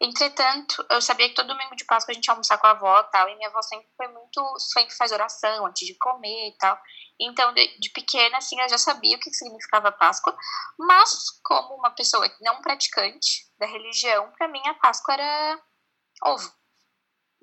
Entretanto, 0.00 0.86
eu 0.90 1.02
sabia 1.02 1.28
que 1.28 1.34
todo 1.34 1.48
domingo 1.48 1.74
de 1.74 1.84
Páscoa 1.84 2.12
a 2.12 2.14
gente 2.14 2.26
ia 2.26 2.32
almoçar 2.32 2.56
com 2.58 2.68
a 2.68 2.70
avó 2.70 3.00
e 3.00 3.10
tal, 3.10 3.28
e 3.28 3.34
minha 3.34 3.48
avó 3.48 3.60
sempre 3.62 3.88
foi 3.96 4.06
muito, 4.08 4.58
sempre 4.58 4.94
faz 4.94 5.10
oração 5.10 5.66
antes 5.66 5.86
de 5.86 5.94
comer 5.96 6.50
e 6.50 6.56
tal. 6.56 6.80
Então, 7.20 7.52
de, 7.52 7.78
de 7.78 7.90
pequena, 7.90 8.38
assim, 8.38 8.60
eu 8.60 8.68
já 8.68 8.78
sabia 8.78 9.16
o 9.16 9.20
que 9.20 9.32
significava 9.32 9.90
Páscoa, 9.90 10.36
mas 10.78 11.40
como 11.42 11.74
uma 11.74 11.90
pessoa 11.90 12.30
não 12.40 12.62
praticante 12.62 13.50
da 13.58 13.66
religião, 13.66 14.30
para 14.32 14.46
mim 14.46 14.62
a 14.66 14.74
Páscoa 14.74 15.14
era 15.14 15.62
ovo. 16.24 16.52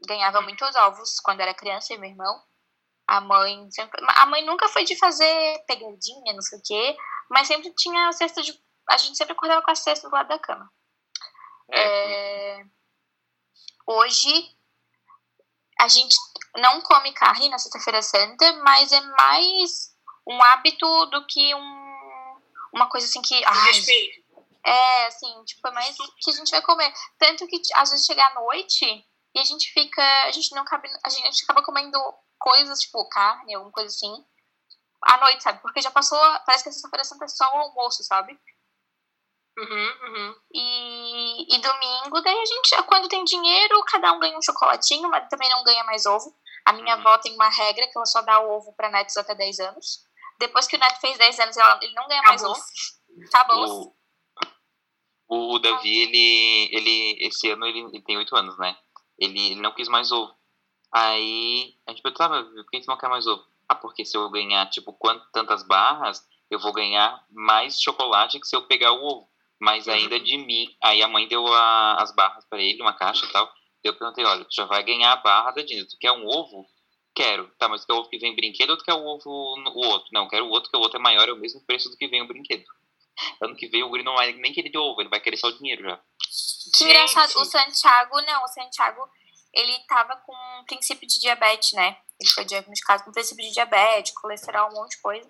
Ganhava 0.08 0.42
muitos 0.42 0.76
ovos 0.76 1.20
quando 1.20 1.42
era 1.42 1.54
criança 1.54 1.94
e 1.94 1.98
meu 1.98 2.10
irmão. 2.10 2.42
A 3.08 3.22
mãe 3.22 3.70
sempre, 3.72 4.02
a 4.16 4.26
mãe 4.26 4.44
nunca 4.46 4.68
foi 4.70 4.84
de 4.84 4.98
fazer 4.98 5.64
pegadinha, 5.68 6.34
não 6.34 6.42
sei 6.42 6.58
o 6.58 6.62
quê, 6.64 6.98
mas 7.30 7.48
sempre 7.48 7.74
tinha 7.76 8.08
a 8.08 8.12
cesta 8.14 8.42
de 8.42 8.54
a 8.90 8.98
gente 8.98 9.18
sempre 9.18 9.34
acordava 9.34 9.62
com 9.62 9.72
a 9.72 9.76
cesta 9.76 10.08
do 10.08 10.14
lado 10.14 10.28
da 10.28 10.40
cama. 10.40 10.72
É. 11.72 12.60
É, 12.60 12.66
hoje 13.88 14.55
a 15.80 15.88
gente 15.88 16.16
não 16.58 16.82
come 16.82 17.12
carne 17.14 17.50
na 17.50 17.60
Sexta-feira 17.60 18.02
Santa, 18.02 18.54
mas 18.64 18.92
é 18.92 19.02
mais 19.02 19.94
um 20.28 20.42
hábito 20.42 21.06
do 21.08 21.26
que 21.28 21.54
um, 21.54 22.40
uma 22.74 22.88
coisa 22.88 23.06
assim 23.06 23.22
que. 23.22 23.44
Ai, 23.46 23.82
é, 24.66 25.06
assim, 25.08 25.44
tipo, 25.46 25.68
é 25.68 25.72
mais 25.72 25.96
que 25.96 26.32
a 26.32 26.34
gente 26.34 26.50
vai 26.50 26.62
comer. 26.62 26.92
Tanto 27.20 27.46
que 27.48 27.62
às 27.76 27.92
vezes 27.92 28.06
chega 28.06 28.26
à 28.26 28.34
noite 28.34 28.86
e 29.36 29.40
a 29.40 29.44
gente 29.44 29.72
fica. 29.72 30.02
A 30.24 30.32
gente 30.32 30.54
não 30.56 30.66
cabe. 30.66 30.90
A 31.04 31.10
gente, 31.10 31.24
a 31.28 31.32
gente 31.32 31.44
acaba 31.44 31.64
comendo 31.64 32.00
coisas, 32.40 32.80
tipo, 32.80 33.08
carne, 33.10 33.54
alguma 33.54 33.72
coisa 33.72 33.94
assim, 33.94 34.26
à 35.04 35.18
noite, 35.18 35.44
sabe? 35.44 35.62
Porque 35.62 35.82
já 35.82 35.92
passou. 35.92 36.20
Parece 36.46 36.64
que 36.64 36.70
a 36.70 36.72
Sexta-feira 36.72 37.04
Santa 37.04 37.26
é 37.26 37.28
só 37.28 37.46
o 37.46 37.58
almoço, 37.58 38.04
sabe? 38.04 38.40
Uhum, 39.58 39.90
uhum. 40.08 40.36
E, 40.54 41.56
e 41.56 41.60
domingo, 41.60 42.22
daí 42.22 42.38
a 42.38 42.46
gente, 42.46 42.84
quando 42.88 43.08
tem 43.08 43.24
dinheiro, 43.24 43.84
cada 43.86 44.12
um 44.12 44.20
ganha 44.20 44.38
um 44.38 44.42
chocolatinho, 44.42 45.10
mas 45.10 45.30
também 45.30 45.50
não 45.50 45.64
ganha 45.64 45.84
mais 45.86 46.06
ovo. 46.06 46.36
A 46.66 46.74
minha 46.74 46.96
uhum. 46.96 47.02
avó 47.02 47.18
tem 47.20 47.34
uma 47.34 47.48
regra 47.48 47.88
que 47.88 47.98
ela 47.98 48.06
só 48.06 48.22
dá 48.22 48.40
ovo 48.42 48.74
para 48.74 48.90
netos 48.90 49.16
até 49.16 49.34
10 49.34 49.60
anos. 49.60 50.04
Depois 50.40 50.68
que 50.68 50.76
o 50.76 50.80
neto 50.80 51.00
fez 51.00 51.18
10 51.18 51.40
anos, 51.40 51.58
ela, 51.58 51.80
ele 51.82 51.94
não 51.94 52.08
ganha 52.08 52.20
Acabou. 52.20 52.50
mais 52.50 52.58
ovo. 52.58 52.66
Acabou. 53.28 53.96
O, 55.28 55.56
o 55.56 55.60
Davi, 55.60 56.04
ele, 56.04 56.70
ele, 56.76 57.26
esse 57.26 57.50
ano, 57.50 57.66
ele, 57.66 57.80
ele 57.80 58.02
tem 58.02 58.18
8 58.18 58.36
anos, 58.36 58.58
né? 58.58 58.78
Ele, 59.18 59.52
ele 59.52 59.62
não 59.62 59.74
quis 59.74 59.88
mais 59.88 60.12
ovo. 60.12 60.34
Aí 60.94 61.76
a 61.88 61.92
gente 61.92 62.02
perguntava, 62.02 62.44
por 62.44 62.70
que 62.70 62.82
você 62.82 62.90
não 62.90 62.98
quer 62.98 63.10
mais 63.10 63.26
ovo? 63.26 63.44
Ah, 63.70 63.76
porque 63.76 64.04
se 64.04 64.18
eu 64.18 64.30
ganhar, 64.30 64.70
tipo, 64.70 64.92
quantas 64.94 65.30
tantas 65.32 65.64
barras, 65.64 66.28
eu 66.52 66.60
vou 66.60 66.74
ganhar 66.74 67.26
mais 67.32 67.82
chocolate 67.82 68.40
que 68.40 68.48
se 68.48 68.56
eu 68.56 68.68
pegar 68.68 68.92
o 68.92 69.04
ovo 69.04 69.35
mas 69.60 69.88
ainda 69.88 70.20
de 70.20 70.38
mim. 70.38 70.68
Aí 70.82 71.02
a 71.02 71.08
mãe 71.08 71.28
deu 71.28 71.46
a, 71.48 71.96
as 72.02 72.14
barras 72.14 72.46
para 72.46 72.62
ele, 72.62 72.82
uma 72.82 72.94
caixa 72.94 73.26
e 73.26 73.32
tal. 73.32 73.52
Eu 73.84 73.96
perguntei, 73.96 74.26
olha, 74.26 74.44
tu 74.44 74.54
já 74.54 74.66
vai 74.66 74.84
ganhar 74.84 75.12
a 75.12 75.18
barra 75.18 75.52
da 75.52 75.62
Disney. 75.62 75.86
Tu 75.86 75.98
quer 76.00 76.12
um 76.12 76.26
ovo? 76.28 76.66
Quero. 77.14 77.50
Tá, 77.58 77.70
mas 77.70 77.82
tu 77.82 77.88
quer 77.88 77.94
o 77.94 77.98
ovo 77.98 78.10
que 78.10 78.18
vem 78.18 78.36
brinquedo 78.36 78.72
ou 78.72 78.78
tu 78.78 78.84
quer 78.84 78.94
o 78.94 79.06
ovo 79.06 79.30
o 79.30 79.86
outro? 79.86 80.10
Não, 80.12 80.28
quero 80.28 80.46
o 80.46 80.50
outro, 80.50 80.70
que 80.70 80.78
o 80.78 80.82
outro 80.82 80.98
é 80.98 81.02
maior, 81.02 81.30
é 81.30 81.32
o 81.32 81.38
mesmo 81.38 81.62
preço 81.66 81.90
do 81.90 81.98
que 81.98 82.08
vem 82.08 82.22
o 82.22 82.28
brinquedo. 82.28 82.66
Ano 83.42 83.56
que 83.56 83.68
vem 83.68 83.84
o 83.84 83.90
guri 83.90 84.04
não 84.04 84.16
vai 84.16 84.34
nem 84.34 84.52
querer 84.52 84.70
de 84.70 84.78
ovo, 84.78 85.02
ele 85.02 85.10
vai 85.10 85.20
querer 85.20 85.38
só 85.38 85.48
o 85.48 85.58
dinheiro 85.58 85.84
já. 85.84 86.00
Que 86.76 86.84
engraçado, 86.84 87.40
o 87.40 87.46
Santiago, 87.46 88.22
não, 88.22 88.44
o 88.44 88.48
Santiago, 88.48 89.08
ele 89.54 89.80
tava 89.88 90.18
com 90.18 90.34
princípio 90.66 91.08
de 91.08 91.20
diabetes, 91.20 91.72
né? 91.74 91.98
Ele 92.20 92.30
foi 92.30 92.44
diagnosticado 92.44 93.04
com 93.04 93.12
princípio 93.12 93.46
de 93.46 93.54
diabetes, 93.54 94.14
colesterol, 94.14 94.70
um 94.70 94.76
monte 94.76 94.92
de 94.92 95.02
coisa. 95.02 95.30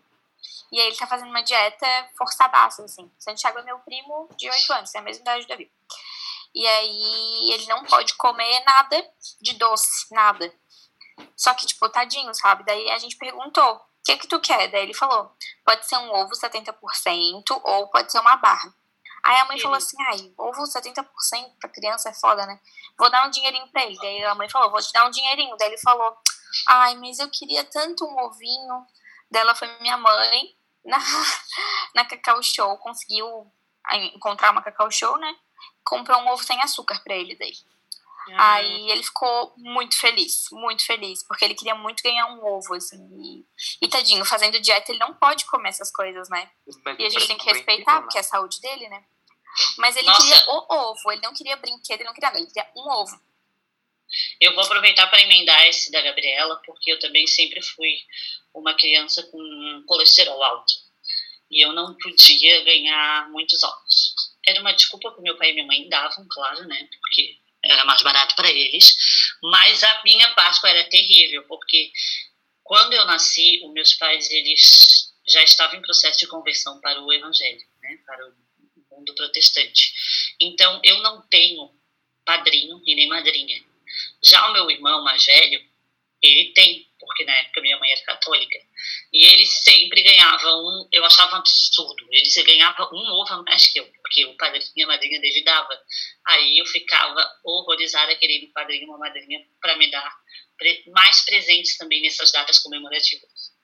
E 0.72 0.80
aí 0.80 0.88
ele 0.88 0.98
tá 0.98 1.08
fazendo 1.08 1.30
uma 1.30 1.44
dieta 1.44 1.88
forçadaça, 2.18 2.84
assim. 2.84 3.12
Santiago 3.20 3.60
é 3.60 3.64
meu 3.64 3.80
primo 3.80 4.30
de 4.38 4.50
8 4.50 4.74
anos, 4.74 4.96
é 4.96 5.00
a 5.00 5.02
mesma 5.02 5.22
idade 5.22 5.46
do 5.46 5.50
Davi. 5.50 5.72
E 6.54 6.66
aí 6.68 7.52
ele 7.54 7.68
não 7.68 7.84
pode 7.86 8.14
comer 8.16 8.64
nada 8.66 9.10
de 9.42 9.54
doce, 9.54 10.14
nada. 10.14 10.54
Só 11.36 11.54
que, 11.54 11.66
tipo, 11.66 11.88
tadinho, 11.90 12.34
sabe? 12.34 12.64
Daí 12.66 12.90
a 12.92 12.98
gente 12.98 13.18
perguntou, 13.18 13.76
o 13.76 13.82
que 14.06 14.18
que 14.18 14.28
tu 14.28 14.40
quer? 14.40 14.70
Daí 14.70 14.84
ele 14.84 14.94
falou, 14.94 15.32
pode 15.66 15.86
ser 15.86 15.98
um 15.98 16.12
ovo 16.14 16.32
70% 16.32 17.62
ou 17.64 17.88
pode 17.90 18.12
ser 18.12 18.20
uma 18.20 18.38
barra. 18.38 18.74
Aí 19.24 19.40
a 19.40 19.46
mãe 19.46 19.60
falou 19.60 19.76
assim, 19.78 19.98
ai, 20.12 20.32
ovo 20.38 20.64
70% 20.64 21.04
pra 21.60 21.70
criança 21.70 22.10
é 22.10 22.14
foda, 22.14 22.46
né? 22.46 22.60
Vou 22.98 23.10
dar 23.10 23.28
um 23.28 23.32
dinheirinho 23.32 23.68
pra 23.70 23.84
ele. 23.84 23.98
Daí 23.98 24.24
a 24.24 24.36
mãe 24.36 24.48
falou, 24.50 24.70
vou 24.70 24.80
te 24.80 24.94
dar 24.94 25.06
um 25.06 25.10
dinheirinho. 25.10 25.58
Daí 25.58 25.70
ele 25.70 25.80
falou, 25.80 26.16
ai, 26.68 26.96
mas 26.96 27.18
eu 27.18 27.30
queria 27.30 27.64
tanto 27.64 28.06
um 28.06 28.20
ovinho. 28.24 28.86
Dela 29.36 29.54
foi 29.54 29.68
minha 29.82 29.98
mãe 29.98 30.56
na, 30.86 30.98
na 31.94 32.06
Cacau 32.06 32.42
Show, 32.42 32.78
conseguiu 32.78 33.52
encontrar 34.14 34.52
uma 34.52 34.62
Cacau 34.62 34.90
Show, 34.90 35.18
né? 35.18 35.36
Comprou 35.84 36.22
um 36.22 36.30
ovo 36.30 36.42
sem 36.42 36.62
açúcar 36.62 37.02
pra 37.04 37.16
ele 37.16 37.36
daí. 37.36 37.54
Ah, 38.32 38.54
Aí 38.54 38.90
ele 38.90 39.04
ficou 39.04 39.54
muito 39.58 40.00
feliz, 40.00 40.46
muito 40.54 40.86
feliz, 40.86 41.22
porque 41.24 41.44
ele 41.44 41.54
queria 41.54 41.76
muito 41.76 42.02
ganhar 42.02 42.28
um 42.28 42.46
ovo, 42.46 42.76
assim. 42.76 42.98
E, 43.20 43.46
e 43.86 43.90
tadinho, 43.90 44.24
fazendo 44.24 44.60
dieta, 44.62 44.90
ele 44.90 45.00
não 45.00 45.14
pode 45.14 45.46
comer 45.46 45.70
essas 45.70 45.92
coisas, 45.92 46.30
né? 46.30 46.50
E 46.98 47.06
a 47.06 47.10
gente 47.10 47.28
tem 47.28 47.38
que 47.38 47.46
respeitar, 47.46 48.02
porque 48.02 48.18
é 48.18 48.22
a 48.22 48.24
saúde 48.24 48.62
dele, 48.62 48.88
né? 48.88 49.04
Mas 49.78 49.98
ele 49.98 50.08
Nossa. 50.08 50.22
queria 50.22 50.50
o 50.50 50.92
ovo, 50.92 51.12
ele 51.12 51.22
não 51.22 51.34
queria 51.34 51.58
brinquedo, 51.58 52.00
ele 52.00 52.08
não 52.08 52.14
queria 52.14 52.30
nada, 52.30 52.40
ele 52.40 52.48
queria 52.48 52.72
um 52.74 52.90
ovo. 52.90 53.20
Eu 54.40 54.54
vou 54.54 54.64
aproveitar 54.64 55.08
para 55.08 55.22
emendar 55.22 55.68
esse 55.68 55.92
da 55.92 56.02
Gabriela, 56.02 56.62
porque 56.66 56.92
eu 56.92 57.00
também 57.00 57.26
sempre 57.28 57.62
fui 57.62 57.98
uma 58.54 58.74
criança 58.74 59.24
com 59.24 59.84
colesterol 59.88 60.42
alto. 60.44 60.74
E 61.52 61.64
eu 61.64 61.74
não 61.74 61.94
podia 61.96 62.64
ganhar 62.64 63.30
muitos 63.30 63.62
ovos. 63.64 64.14
Era 64.46 64.62
uma 64.62 64.74
desculpa 64.74 65.14
que 65.14 65.22
meu 65.22 65.38
pai 65.38 65.52
e 65.52 65.54
minha 65.54 65.66
mãe 65.66 65.88
davam, 65.90 66.26
claro, 66.30 66.66
né? 66.68 66.88
Porque 67.02 67.38
era 67.64 67.86
mais 67.86 68.02
barato 68.02 68.36
para 68.36 68.50
eles. 68.50 68.96
Mas 69.42 69.84
a 69.84 70.04
minha 70.04 70.34
Páscoa 70.36 70.70
era 70.70 70.90
terrível, 70.90 71.44
porque 71.48 71.92
quando 72.64 72.94
eu 72.94 73.06
nasci, 73.06 73.62
os 73.64 73.74
meus 73.74 73.94
pais 73.94 74.30
eles 74.32 75.14
já 75.28 75.42
estavam 75.44 75.78
em 75.78 75.82
processo 75.82 76.20
de 76.20 76.28
conversão 76.28 76.80
para 76.80 77.02
o 77.02 77.12
evangelho, 77.12 77.66
né? 77.82 78.00
Para 78.06 78.28
o 78.28 78.34
mundo 78.92 79.14
protestante. 79.16 79.94
Então 80.40 80.80
eu 80.84 81.02
não 81.02 81.22
tenho 81.24 81.72
padrinho 82.24 82.82
e 82.86 82.96
nem 82.96 83.08
madrinha. 83.08 83.64
Já 84.26 84.50
o 84.50 84.54
meu 84.54 84.70
irmão 84.70 85.04
mais 85.04 85.26
velho, 85.26 85.62
ele 86.22 86.54
tem, 86.54 86.88
porque 87.00 87.24
na 87.26 87.34
época 87.34 87.62
minha 87.62 87.78
mãe 87.78 87.92
era 87.92 88.02
católica. 88.04 88.58
E 89.14 89.26
ele 89.26 89.46
sempre 89.46 90.02
ganhava 90.04 90.56
um, 90.56 90.88
eu 90.92 91.06
achava 91.06 91.36
um 91.36 91.40
absurdo. 91.40 92.08
Ele 92.12 92.26
se 92.26 92.44
ganhava 92.44 92.90
um 92.94 93.12
ovo 93.12 93.34
a 93.34 93.44
mais 93.44 93.72
que 93.72 93.80
eu, 93.80 93.86
porque 94.02 94.26
o 94.26 94.36
padrinho 94.38 94.72
e 94.76 94.84
a 94.84 94.88
madrinha 94.88 95.20
dele 95.20 95.44
dava. 95.44 95.80
Aí 96.28 96.58
eu 96.60 96.66
ficava 96.66 97.24
horrorizada 97.44 98.16
querendo 98.16 98.48
um 98.48 98.52
padrinho 98.54 98.84
e 98.84 98.86
uma 98.86 98.98
madrinha 98.98 99.46
para 99.62 99.78
me 99.78 99.90
dar 99.90 100.16
mais 100.88 101.24
presentes 101.26 101.78
também 101.78 102.02
nessas 102.02 102.32
datas 102.32 102.60
comemorativas. 102.60 103.56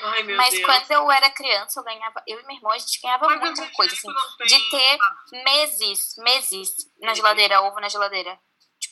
Ai, 0.00 0.22
meu 0.24 0.36
Mas 0.36 0.50
Deus. 0.50 0.64
quando 0.64 0.90
eu 0.90 1.10
era 1.10 1.30
criança, 1.30 1.80
eu 1.80 1.84
ganhava, 1.84 2.22
eu 2.26 2.40
e 2.40 2.46
meu 2.46 2.56
irmão, 2.56 2.72
a 2.72 2.78
gente 2.78 3.00
ganhava 3.00 3.26
Mas 3.26 3.40
muita 3.40 3.70
coisa, 3.72 3.94
assim. 3.94 4.08
de 4.46 4.70
ter 4.70 4.96
nada. 4.96 5.44
meses, 5.44 6.16
meses 6.18 6.70
na 7.00 7.14
geladeira, 7.14 7.62
ovo 7.62 7.80
na 7.80 7.88
geladeira. 7.88 8.38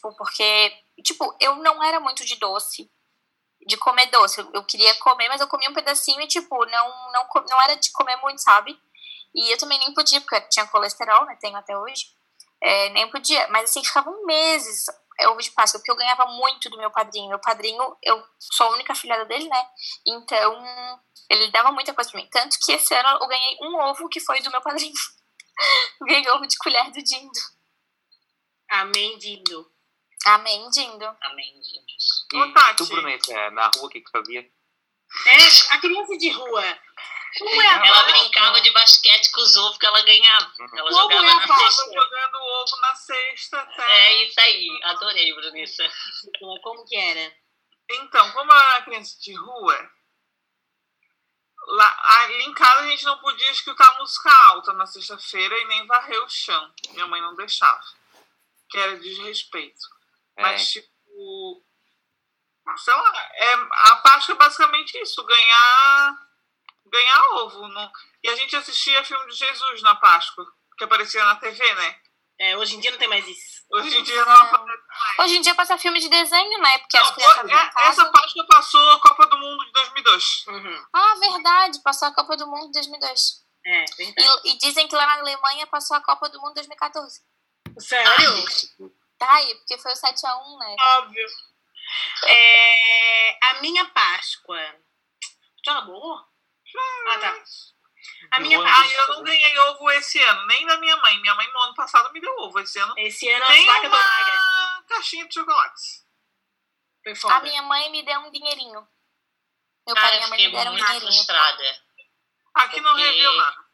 Tipo, 0.04 0.14
porque, 0.16 0.72
tipo, 1.02 1.36
eu 1.40 1.56
não 1.56 1.82
era 1.82 1.98
muito 1.98 2.24
de 2.24 2.36
doce, 2.36 2.90
de 3.66 3.76
comer 3.78 4.06
doce. 4.06 4.40
Eu, 4.40 4.50
eu 4.52 4.64
queria 4.64 4.94
comer, 4.96 5.28
mas 5.28 5.40
eu 5.40 5.48
comia 5.48 5.70
um 5.70 5.74
pedacinho 5.74 6.20
e, 6.20 6.26
tipo, 6.26 6.64
não, 6.66 7.12
não, 7.12 7.28
não 7.48 7.62
era 7.62 7.74
de 7.76 7.90
comer 7.92 8.16
muito, 8.16 8.42
sabe? 8.42 8.78
E 9.34 9.52
eu 9.52 9.58
também 9.58 9.78
nem 9.78 9.94
podia, 9.94 10.20
porque 10.20 10.40
tinha 10.48 10.66
colesterol, 10.66 11.24
né? 11.24 11.36
Tenho 11.40 11.56
até 11.56 11.76
hoje. 11.76 12.04
É, 12.62 12.90
nem 12.90 13.10
podia. 13.10 13.48
Mas, 13.48 13.70
assim, 13.70 13.82
ficavam 13.82 14.26
meses 14.26 14.84
é, 15.18 15.28
ovo 15.28 15.40
de 15.40 15.50
Páscoa, 15.52 15.80
porque 15.80 15.90
eu 15.90 15.96
ganhava 15.96 16.26
muito 16.26 16.68
do 16.68 16.76
meu 16.76 16.90
padrinho. 16.90 17.30
Meu 17.30 17.38
padrinho, 17.38 17.96
eu 18.02 18.22
sou 18.38 18.66
a 18.66 18.70
única 18.70 18.94
filhada 18.94 19.24
dele, 19.24 19.48
né? 19.48 19.68
Então, 20.06 20.62
ele 21.30 21.50
dava 21.50 21.72
muita 21.72 21.94
coisa 21.94 22.10
pra 22.10 22.20
mim. 22.20 22.28
Tanto 22.30 22.58
que 22.60 22.72
esse 22.72 22.94
ano 22.94 23.18
eu 23.22 23.26
ganhei 23.26 23.56
um 23.62 23.76
ovo 23.80 24.08
que 24.08 24.20
foi 24.20 24.42
do 24.42 24.50
meu 24.50 24.60
padrinho. 24.60 24.92
Ganhei 26.02 26.28
ovo 26.30 26.46
de 26.46 26.58
colher 26.58 26.90
do 26.90 27.02
Dindo. 27.02 27.40
Amém, 28.68 29.16
Dindo. 29.18 29.73
Amém, 30.26 30.68
Dindo. 30.70 31.04
Amém, 31.20 31.50
índios. 31.58 32.26
E 32.32 32.36
Ô, 32.40 32.52
Tati. 32.52 32.76
tu, 32.76 32.86
Brunete, 32.86 33.32
é, 33.32 33.50
na 33.50 33.66
rua, 33.68 33.86
o 33.86 33.88
que 33.88 34.00
que 34.00 34.06
tu 34.06 34.10
fazia? 34.12 34.40
É, 34.40 35.74
a 35.74 35.78
criança 35.80 36.16
de 36.16 36.30
rua. 36.30 36.78
Como 37.38 37.60
é 37.62 37.66
a 37.66 37.86
Ela 37.86 38.02
brincava 38.04 38.60
de 38.60 38.70
basquete 38.70 39.30
com 39.32 39.40
os 39.40 39.56
ovos 39.56 39.76
que 39.76 39.86
ela 39.86 40.00
ganhava. 40.02 40.52
Uhum. 40.58 40.78
Ela 40.78 40.90
Como 40.90 41.02
jogava 41.12 41.26
é 41.26 41.30
a 41.30 41.46
na 41.46 41.56
cesta. 41.58 41.84
jogando 41.92 42.36
ovo 42.36 42.76
na 42.80 42.94
cesta. 42.94 43.66
Tá? 43.66 43.90
É 43.90 44.24
isso 44.24 44.40
aí. 44.40 44.80
Adorei, 44.84 45.34
Brunissa. 45.34 45.84
Como 46.62 46.84
que 46.86 46.96
era? 46.96 47.36
Então, 47.90 48.30
como 48.32 48.50
eu 48.50 48.56
era 48.56 48.82
criança 48.82 49.18
de 49.20 49.34
rua, 49.34 49.90
lá, 51.66 52.02
ali 52.22 52.44
em 52.44 52.54
casa 52.54 52.82
a 52.82 52.86
gente 52.86 53.04
não 53.04 53.18
podia 53.18 53.50
escutar 53.50 53.98
música 53.98 54.30
alta 54.48 54.72
na 54.72 54.86
sexta-feira 54.86 55.58
e 55.58 55.64
nem 55.66 55.86
varrer 55.86 56.22
o 56.24 56.28
chão. 56.28 56.72
Minha 56.90 57.06
mãe 57.06 57.20
não 57.20 57.34
deixava. 57.36 57.82
Que 58.70 58.78
era 58.78 58.96
desrespeito. 58.98 59.80
É, 60.36 60.42
Mas, 60.42 60.70
tipo. 60.70 61.64
Sei 62.76 62.94
lá, 62.94 63.28
é, 63.34 63.54
a 63.90 63.96
Páscoa 63.96 64.34
é 64.34 64.38
basicamente 64.38 64.98
isso, 65.00 65.22
ganhar, 65.24 66.18
ganhar 66.86 67.20
ovo. 67.34 67.68
Não, 67.68 67.92
e 68.22 68.28
a 68.30 68.36
gente 68.36 68.56
assistia 68.56 69.04
filme 69.04 69.26
de 69.30 69.36
Jesus 69.36 69.82
na 69.82 69.94
Páscoa, 69.96 70.46
que 70.78 70.84
aparecia 70.84 71.22
na 71.24 71.36
TV, 71.36 71.74
né? 71.74 71.96
É, 72.40 72.56
hoje 72.56 72.74
em 72.74 72.80
dia 72.80 72.90
não 72.90 72.98
tem 72.98 73.06
mais 73.08 73.26
isso. 73.28 73.62
Hoje 73.70 73.96
em 73.96 74.02
dia 74.02 74.24
não. 74.24 74.66
Hoje 75.20 75.36
em 75.36 75.40
dia 75.40 75.54
passa 75.54 75.78
filme 75.78 76.00
de 76.00 76.08
desenho, 76.08 76.58
né? 76.60 76.78
Porque 76.78 76.96
as 76.96 77.06
Não, 77.08 77.14
crianças 77.14 77.50
é- 77.50 77.88
essa 77.88 78.10
Páscoa 78.10 78.46
passou 78.48 78.90
a 78.92 79.00
Copa 79.00 79.26
do 79.26 79.38
Mundo 79.38 79.64
de 79.66 79.72
2002. 79.72 80.44
Uhum. 80.48 80.86
Ah, 80.92 81.14
verdade. 81.20 81.80
Passou 81.82 82.08
a 82.08 82.14
Copa 82.14 82.36
do 82.36 82.46
Mundo 82.46 82.66
em 82.66 82.72
2002. 82.72 83.44
É, 83.66 83.84
verdade. 83.96 84.40
E, 84.44 84.50
e 84.52 84.58
dizem 84.58 84.88
que 84.88 84.96
lá 84.96 85.06
na 85.06 85.18
Alemanha 85.20 85.66
passou 85.68 85.96
a 85.96 86.00
Copa 86.02 86.28
do 86.28 86.40
Mundo 86.40 86.52
em 86.52 86.54
2014. 86.54 87.20
Sério? 87.78 88.44
Tá 88.44 89.03
aí, 89.20 89.54
porque 89.56 89.78
foi 89.78 89.92
o 89.92 89.96
7x1, 89.96 90.58
né? 90.58 90.76
Óbvio. 90.80 91.26
É, 92.26 93.38
a 93.48 93.54
minha 93.60 93.84
Páscoa. 93.86 94.60
Já 95.64 95.72
acabou? 95.72 96.16
Ah, 97.08 97.18
tá. 97.18 97.34
A 98.32 98.40
minha 98.40 98.58
Ah, 98.58 98.86
eu 98.86 99.08
não 99.14 99.22
ganhei 99.22 99.58
ovo 99.58 99.90
esse 99.92 100.20
ano, 100.22 100.46
nem 100.46 100.66
da 100.66 100.76
minha 100.78 100.96
mãe. 100.96 101.18
Minha 101.20 101.34
mãe 101.34 101.50
no 101.52 101.58
ano 101.60 101.74
passado 101.74 102.12
me 102.12 102.20
deu 102.20 102.34
ovo. 102.38 102.58
Esse 102.60 102.78
ano, 102.78 102.94
Esse 102.98 103.30
ano 103.30 103.44
as 103.44 103.50
nem 103.50 103.66
magras. 103.66 103.92
uma 103.92 104.84
caixinha 104.88 105.26
de 105.26 105.34
chocolates. 105.34 106.04
Foi 107.02 107.14
foda. 107.14 107.34
A 107.36 107.40
minha 107.40 107.62
mãe 107.62 107.90
me 107.90 108.02
deu 108.02 108.20
um 108.20 108.30
dinheirinho. 108.30 108.86
Meu 109.86 109.94
pai 109.94 110.02
Cara, 110.02 110.14
e 110.16 110.16
eu 110.16 110.18
minha 110.18 110.28
mãe 110.28 110.38
fiquei 110.38 110.48
me 110.48 110.56
deram 110.56 110.70
um 110.70 110.74
muito 110.74 110.86
dinheirinho. 110.86 111.12
frustrada. 111.12 111.84
Aqui 112.54 112.80
não 112.80 112.94
reviu 112.94 113.32
nada. 113.36 113.64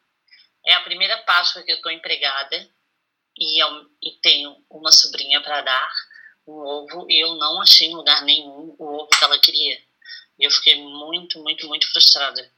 É 0.67 0.73
a 0.75 0.81
primeira 0.83 1.17
Páscoa 1.23 1.63
que 1.63 1.71
eu 1.71 1.81
tô 1.81 1.89
empregada 1.89 2.69
e, 3.37 3.61
eu, 3.63 3.85
e 4.01 4.11
tenho 4.21 4.55
uma 4.69 4.91
sobrinha 4.91 5.41
para 5.41 5.61
dar 5.61 5.91
um 6.47 6.53
ovo 6.53 7.05
e 7.09 7.23
eu 7.23 7.35
não 7.35 7.61
achei 7.61 7.87
em 7.87 7.95
lugar 7.95 8.21
nenhum 8.23 8.75
o 8.77 8.95
ovo 9.01 9.07
que 9.07 9.23
ela 9.23 9.37
queria. 9.39 9.75
E 10.39 10.43
eu 10.45 10.51
fiquei 10.51 10.75
muito, 10.81 11.39
muito, 11.39 11.67
muito 11.67 11.91
frustrada. 11.91 12.51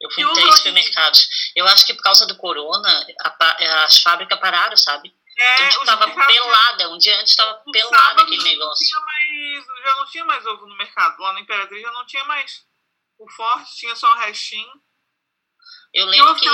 Eu 0.00 0.10
fui 0.10 0.22
em 0.22 0.26
três 0.34 0.56
supermercados. 0.58 1.26
Eu 1.56 1.66
acho 1.68 1.86
que 1.86 1.94
por 1.94 2.02
causa 2.02 2.26
do 2.26 2.36
corona, 2.36 3.06
a 3.20 3.30
pa- 3.30 3.56
as 3.86 3.98
fábricas 3.98 4.38
pararam, 4.38 4.76
sabe? 4.76 5.14
É, 5.38 5.54
Então, 5.56 5.68
tipo, 5.70 5.84
tava 5.86 6.04
pelada. 6.26 6.90
Um 6.90 6.98
dia 6.98 7.18
antes 7.20 7.34
tava 7.36 7.62
no 7.66 7.72
pelada 7.72 8.22
aquele 8.22 8.42
negócio. 8.42 9.00
Mais, 9.00 9.64
já 9.84 9.96
não 9.96 10.06
tinha 10.06 10.24
mais 10.24 10.46
ovo 10.46 10.66
no 10.66 10.76
mercado. 10.76 11.18
Lá 11.20 11.32
na 11.32 11.40
Imperatriz 11.40 11.80
já 11.82 11.90
não 11.92 12.06
tinha 12.06 12.24
mais. 12.24 12.64
O 13.18 13.30
forte 13.30 13.74
tinha 13.76 13.96
só 13.96 14.10
um 14.14 14.18
restinho. 14.18 14.70
Eu 15.96 16.04
Eu 16.04 16.10
lembro 16.10 16.34
que 16.36 16.46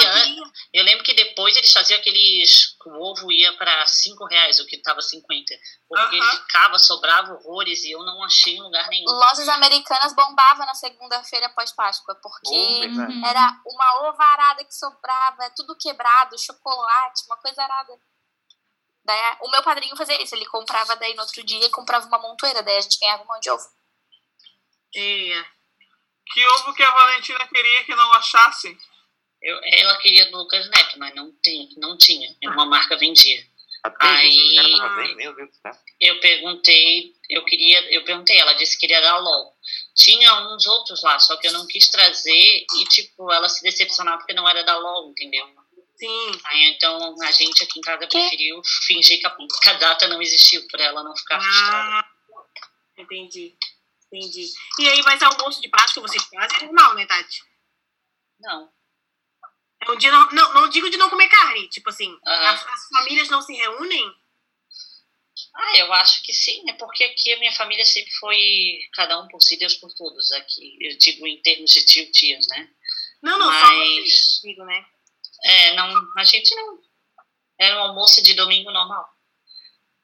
eu 0.73 0.85
lembro 0.85 1.05
que 1.05 1.15
depois 1.15 1.57
eles 1.57 1.73
faziam 1.73 1.99
aqueles. 1.99 2.77
O 2.87 3.11
ovo 3.11 3.33
ia 3.33 3.53
para 3.55 3.85
5 3.85 4.25
reais, 4.27 4.61
o 4.61 4.67
que 4.67 4.79
tava 4.79 5.03
50. 5.03 5.53
Porque 5.89 6.23
ficava, 6.23 6.79
sobrava 6.79 7.33
horrores 7.35 7.83
e 7.83 7.91
eu 7.91 8.05
não 8.05 8.23
achei 8.23 8.55
em 8.55 8.63
lugar 8.63 8.87
nenhum. 8.89 9.11
Lojas 9.11 9.49
americanas 9.49 10.15
bombavam 10.15 10.65
na 10.65 10.75
segunda-feira 10.75 11.49
pós-Páscoa, 11.49 12.15
porque 12.23 12.53
Oh. 12.53 12.85
Uhum. 12.85 13.27
era 13.27 13.61
uma 13.67 14.09
ovarada 14.09 14.65
que 14.65 14.75
sobrava, 14.75 15.51
tudo 15.57 15.77
quebrado, 15.77 16.39
chocolate, 16.39 17.25
uma 17.27 17.37
coisa 17.39 17.63
arada. 17.63 17.99
Daí, 19.05 19.37
o 19.41 19.51
meu 19.51 19.63
padrinho 19.63 19.97
fazia 19.97 20.23
isso, 20.23 20.37
ele 20.37 20.47
comprava 20.47 20.95
daí 20.97 21.15
no 21.15 21.23
outro 21.23 21.43
dia 21.43 21.65
e 21.65 21.71
comprava 21.71 22.07
uma 22.07 22.19
montoeira, 22.19 22.63
daí 22.63 22.77
a 22.77 22.81
gente 22.81 23.01
ganhava 23.01 23.25
um 23.25 23.27
monte 23.27 23.43
de 23.43 23.51
ovo. 23.51 23.67
É. 24.95 25.45
Que 26.33 26.47
ovo 26.47 26.75
que 26.75 26.83
a 26.83 26.91
Valentina 26.91 27.47
queria 27.49 27.85
que 27.85 27.95
não 27.95 28.13
achasse? 28.13 28.79
Eu, 29.43 29.59
ela 29.65 29.97
queria 29.99 30.31
do 30.31 30.39
Lucas 30.39 30.69
Neto, 30.71 30.99
mas 30.99 31.15
não, 31.15 31.33
tem, 31.43 31.69
não 31.77 31.97
tinha. 31.99 32.35
Nenhuma 32.41 32.65
marca 32.65 32.97
vendia. 32.97 33.45
Até 33.83 34.07
Aí- 34.07 34.57
do 35.35 35.53
céu. 35.55 35.73
Eu 36.01 36.21
perguntei, 36.21 37.13
eu 37.29 37.45
queria, 37.45 37.93
eu 37.93 38.05
perguntei, 38.05 38.39
ela 38.39 38.53
disse 38.55 38.75
que 38.75 38.83
queria 38.87 39.01
da 39.01 39.19
LOL. 39.19 39.57
Tinha 39.97 40.33
uns 40.55 40.67
outros 40.67 41.03
lá, 41.03 41.19
só 41.19 41.37
que 41.37 41.49
eu 41.49 41.53
não 41.53 41.67
quis 41.67 41.89
trazer 41.89 42.65
e, 42.75 42.85
tipo, 42.85 43.33
ela 43.33 43.49
se 43.49 43.61
decepcionava 43.63 44.19
porque 44.19 44.33
não 44.35 44.49
era 44.49 44.63
da 44.63 44.79
LOL, 44.79 45.11
entendeu? 45.11 45.45
Sim. 45.97 46.41
Aí, 46.45 46.69
então 46.71 47.15
a 47.23 47.31
gente 47.33 47.63
aqui 47.65 47.79
em 47.79 47.83
casa 47.83 48.07
Que? 48.07 48.19
preferiu 48.19 48.61
fingir 48.87 49.21
que 49.21 49.27
a, 49.27 49.31
que 49.37 49.69
a 49.71 49.75
data 49.75 50.09
não 50.09 50.23
existiu 50.23 50.65
pra 50.69 50.85
ela 50.85 51.03
não 51.03 51.17
ficar 51.17 51.41
frustrada. 51.41 51.99
Ah, 51.99 52.05
entendi. 52.99 53.55
Entendi. 54.13 54.47
E 54.79 54.89
aí, 54.89 55.03
mas 55.03 55.23
almoço 55.23 55.61
de 55.61 55.69
Páscoa 55.69 56.03
vocês 56.03 56.23
fazem 56.25 56.59
é 56.59 56.65
normal, 56.67 56.95
né, 56.95 57.07
Tati? 57.07 57.43
Não. 58.41 58.71
Um 59.89 59.97
dia 59.97 60.13
não, 60.13 60.29
não, 60.31 60.55
não 60.55 60.69
digo 60.69 60.89
de 60.91 60.97
não 60.97 61.11
comer 61.11 61.29
carne, 61.29 61.69
tipo 61.69 61.89
assim, 61.91 62.17
Aham. 62.27 62.51
as, 62.53 62.67
as 62.67 62.89
famílias 62.89 63.29
não 63.29 63.43
se 63.43 63.53
reúnem? 63.55 64.15
Ah, 65.55 65.77
eu 65.79 65.93
acho 65.95 66.23
que 66.23 66.33
sim, 66.33 66.69
é 66.71 66.73
porque 66.75 67.05
aqui 67.05 67.33
a 67.33 67.39
minha 67.39 67.53
família 67.53 67.85
sempre 67.85 68.11
foi 68.15 68.79
cada 68.95 69.21
um 69.21 69.29
por 69.29 69.41
si, 69.43 69.59
Deus 69.59 69.75
por 69.75 69.93
todos. 69.95 70.31
Aqui, 70.33 70.77
eu 70.81 70.97
digo 70.99 71.27
em 71.27 71.41
termos 71.43 71.73
de 71.73 71.85
tio, 71.85 72.11
tias, 72.11 72.47
né? 72.49 72.69
Não, 73.23 73.39
não, 73.39 73.47
só 73.47 73.67
Mas- 73.69 73.79
vocês, 73.79 74.41
digo, 74.43 74.65
né? 74.65 74.85
É, 75.45 75.75
não, 75.75 76.07
a 76.17 76.25
gente 76.25 76.55
não. 76.55 76.79
Era 77.59 77.77
um 77.77 77.89
almoço 77.89 78.23
de 78.23 78.35
domingo 78.35 78.71
normal. 78.71 79.07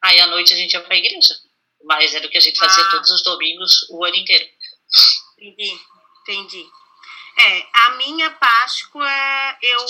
Aí 0.03 0.21
à 0.21 0.27
noite 0.27 0.53
a 0.53 0.57
gente 0.57 0.73
ia 0.73 0.81
pra 0.83 0.97
igreja. 0.97 1.35
Mas 1.85 2.15
era 2.15 2.27
o 2.27 2.31
que 2.31 2.39
a 2.39 2.41
gente 2.41 2.59
fazia 2.59 2.85
Ah. 2.85 2.91
todos 2.91 3.11
os 3.11 3.23
domingos, 3.23 3.87
o 3.91 4.05
ano 4.05 4.17
inteiro. 4.17 4.49
Entendi, 5.39 5.81
entendi. 6.23 6.67
É, 7.39 7.67
a 7.73 7.91
minha 7.91 8.31
Páscoa, 8.33 9.08
eu 9.69 9.87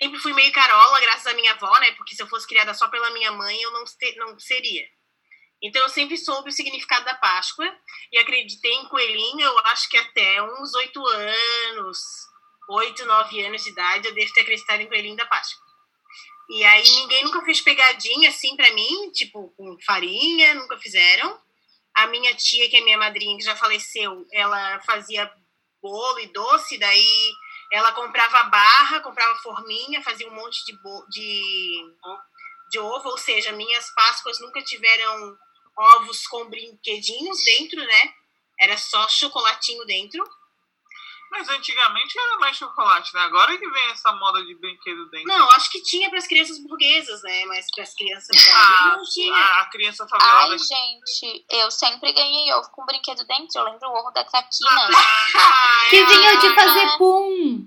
sempre 0.00 0.18
fui 0.20 0.32
meio 0.32 0.52
carola, 0.52 1.00
graças 1.00 1.26
à 1.26 1.34
minha 1.34 1.52
avó, 1.52 1.78
né? 1.80 1.92
Porque 1.92 2.14
se 2.14 2.22
eu 2.22 2.28
fosse 2.28 2.46
criada 2.46 2.74
só 2.74 2.88
pela 2.88 3.10
minha 3.10 3.32
mãe, 3.32 3.60
eu 3.60 3.72
não, 3.72 3.86
se- 3.86 4.16
não 4.16 4.38
seria. 4.38 4.86
Então 5.60 5.82
eu 5.82 5.88
sempre 5.88 6.16
soube 6.16 6.50
o 6.50 6.52
significado 6.52 7.04
da 7.04 7.14
Páscoa 7.16 7.66
e 8.12 8.18
acreditei 8.18 8.72
em 8.72 8.88
coelhinho, 8.88 9.40
eu 9.40 9.58
acho 9.66 9.88
que 9.88 9.96
até 9.96 10.40
uns 10.42 10.72
oito 10.74 11.04
anos, 11.06 11.98
oito, 12.70 13.04
nove 13.06 13.44
anos 13.44 13.64
de 13.64 13.70
idade, 13.70 14.06
eu 14.06 14.14
devo 14.14 14.32
ter 14.32 14.42
acreditado 14.42 14.80
em 14.80 14.86
coelhinho 14.86 15.16
da 15.16 15.26
Páscoa. 15.26 15.66
E 16.50 16.64
aí 16.64 16.88
ninguém 16.92 17.24
nunca 17.24 17.42
fez 17.44 17.60
pegadinha 17.60 18.30
assim 18.30 18.56
pra 18.56 18.72
mim, 18.72 19.10
tipo 19.10 19.52
com 19.56 19.76
farinha, 19.84 20.54
nunca 20.54 20.78
fizeram. 20.78 21.38
A 21.94 22.06
minha 22.06 22.32
tia, 22.34 22.70
que 22.70 22.76
é 22.76 22.80
minha 22.80 22.96
madrinha, 22.96 23.36
que 23.36 23.44
já 23.44 23.56
faleceu, 23.56 24.26
ela 24.32 24.80
fazia 24.80 25.30
bolo 25.82 26.20
e 26.20 26.26
doce, 26.28 26.78
daí 26.78 27.32
ela 27.72 27.92
comprava 27.92 28.44
barra, 28.44 29.00
comprava 29.00 29.34
forminha, 29.36 30.02
fazia 30.02 30.28
um 30.28 30.34
monte 30.34 30.64
de, 30.64 30.78
de, 31.10 31.96
de 32.70 32.78
ovo, 32.78 33.10
ou 33.10 33.18
seja, 33.18 33.52
minhas 33.52 33.90
Páscoas 33.94 34.40
nunca 34.40 34.62
tiveram 34.62 35.36
ovos 35.76 36.26
com 36.26 36.48
brinquedinhos 36.48 37.44
dentro, 37.44 37.78
né? 37.78 38.14
Era 38.58 38.76
só 38.76 39.06
chocolatinho 39.08 39.84
dentro. 39.84 40.24
Mas 41.30 41.48
antigamente 41.48 42.18
era 42.18 42.38
mais 42.38 42.56
chocolate, 42.56 43.12
né? 43.14 43.20
Agora 43.20 43.56
que 43.56 43.68
vem 43.68 43.90
essa 43.90 44.12
moda 44.12 44.42
de 44.44 44.54
brinquedo 44.54 45.08
dentro. 45.10 45.28
Não, 45.28 45.48
acho 45.50 45.70
que 45.70 45.82
tinha 45.82 46.08
para 46.08 46.18
as 46.18 46.26
crianças 46.26 46.58
burguesas, 46.58 47.22
né? 47.22 47.44
Mas 47.46 47.66
para 47.74 47.82
as 47.84 47.94
crianças 47.94 48.28
Ah, 48.54 48.96
não 48.96 49.04
tinha. 49.04 49.34
a, 49.34 49.60
a 49.60 49.64
criança 49.66 50.06
favelada. 50.08 50.52
Ai, 50.52 50.58
gente, 50.58 51.44
eu 51.50 51.70
sempre 51.70 52.12
ganhei 52.12 52.52
ovo 52.54 52.70
com 52.70 52.86
brinquedo 52.86 53.24
dentro. 53.26 53.58
Eu 53.60 53.64
lembro 53.64 53.88
o 53.88 53.98
ovo 53.98 54.10
da 54.10 54.24
Traquina. 54.24 54.88
Ah, 54.94 55.86
Que 55.90 55.96
é. 55.96 56.06
vinha 56.06 56.36
de 56.38 56.54
fazer 56.54 56.98
pum. 56.98 57.66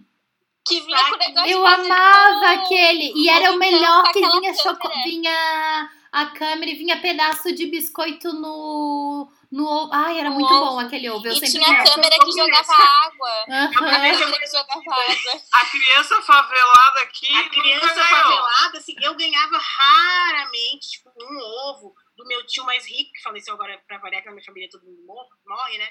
que 0.67 0.79
vinha 0.81 1.05
com 1.09 1.15
o 1.15 1.17
negócio 1.17 1.49
Eu 1.51 1.63
de 1.63 1.69
fazer 1.69 1.91
amava 1.91 2.39
pão. 2.39 2.63
aquele. 2.63 3.13
E 3.15 3.29
era 3.29 3.51
o 3.51 3.55
então 3.55 3.57
melhor 3.59 4.03
com 4.05 4.11
que 4.13 4.19
vinha, 4.21 4.53
choco... 4.55 4.89
vinha 5.03 5.89
a 6.11 6.25
câmera 6.27 6.71
e 6.71 6.75
vinha 6.75 6.99
pedaço 7.01 7.53
de 7.53 7.67
biscoito 7.67 8.33
no. 8.33 9.31
No 9.51 9.65
ovo. 9.67 9.93
Ai, 9.93 10.19
era 10.19 10.29
No 10.29 10.35
muito 10.35 10.53
ovo. 10.53 10.65
bom 10.65 10.79
aquele 10.79 11.09
ovo. 11.09 11.25
Eu 11.27 11.33
E 11.33 11.35
sempre 11.35 11.51
tinha 11.51 11.81
a 11.81 11.83
câmera 11.83 12.15
que 12.19 12.31
jogava 12.31 12.63
criança. 12.63 12.75
água. 13.05 13.29
Aham. 13.49 13.65
A 13.65 13.73
câmera 13.73 14.39
que 14.39 14.47
jogava 14.47 14.79
água. 14.79 15.41
A 15.53 15.65
criança 15.65 16.21
favelada 16.21 17.01
aqui. 17.01 17.37
A 17.37 17.49
criança 17.49 18.03
favelada, 18.05 18.77
assim, 18.77 18.95
eu 19.01 19.13
ganhava 19.15 19.57
raramente, 19.57 20.91
tipo, 20.91 21.09
um 21.21 21.37
ovo 21.69 21.93
do 22.21 22.27
meu 22.27 22.45
tio 22.45 22.63
mais 22.65 22.85
rico, 22.87 23.11
que 23.13 23.21
faleceu 23.23 23.53
agora 23.55 23.77
pra 23.87 23.97
variar, 23.97 24.21
que 24.21 24.27
na 24.29 24.33
minha 24.35 24.45
família 24.45 24.69
todo 24.69 24.85
mundo 24.85 25.03
morre, 25.05 25.29
morre, 25.45 25.77
né? 25.77 25.89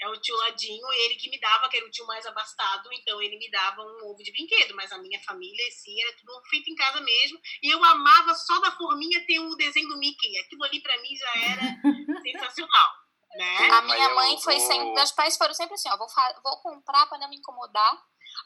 É 0.00 0.08
o 0.08 0.20
tio 0.20 0.36
Ladinho, 0.36 0.86
ele 0.92 1.14
que 1.16 1.28
me 1.30 1.38
dava, 1.40 1.68
que 1.68 1.76
era 1.76 1.86
o 1.86 1.90
tio 1.90 2.06
mais 2.06 2.26
abastado, 2.26 2.88
então 2.92 3.20
ele 3.22 3.38
me 3.38 3.50
dava 3.50 3.82
um 3.82 4.10
ovo 4.10 4.22
de 4.22 4.32
brinquedo, 4.32 4.74
mas 4.74 4.92
a 4.92 4.98
minha 4.98 5.20
família, 5.22 5.70
sim, 5.70 6.00
era 6.02 6.16
tudo 6.16 6.32
feito 6.48 6.70
em 6.70 6.74
casa 6.74 7.00
mesmo, 7.00 7.38
e 7.62 7.70
eu 7.74 7.82
amava 7.84 8.34
só 8.34 8.58
da 8.60 8.70
forminha 8.72 9.24
ter 9.26 9.38
o 9.40 9.54
desenho 9.56 9.88
do 9.88 9.98
Mickey, 9.98 10.38
aquilo 10.38 10.64
ali 10.64 10.80
pra 10.82 11.00
mim 11.00 11.14
já 11.16 11.32
era 11.52 11.62
sensacional, 12.22 12.90
né? 13.36 13.68
A 13.70 13.82
minha 13.82 14.08
eu 14.08 14.14
mãe 14.14 14.38
foi 14.40 14.58
vou- 14.58 14.66
sempre. 14.66 14.92
Meus 14.94 15.12
pais 15.12 15.36
foram 15.36 15.54
sempre 15.54 15.74
assim, 15.74 15.88
ó, 15.90 15.96
vou, 15.96 16.06
vou 16.42 16.60
comprar 16.62 17.06
pra 17.06 17.18
não 17.18 17.28
me 17.28 17.36
incomodar. 17.36 17.92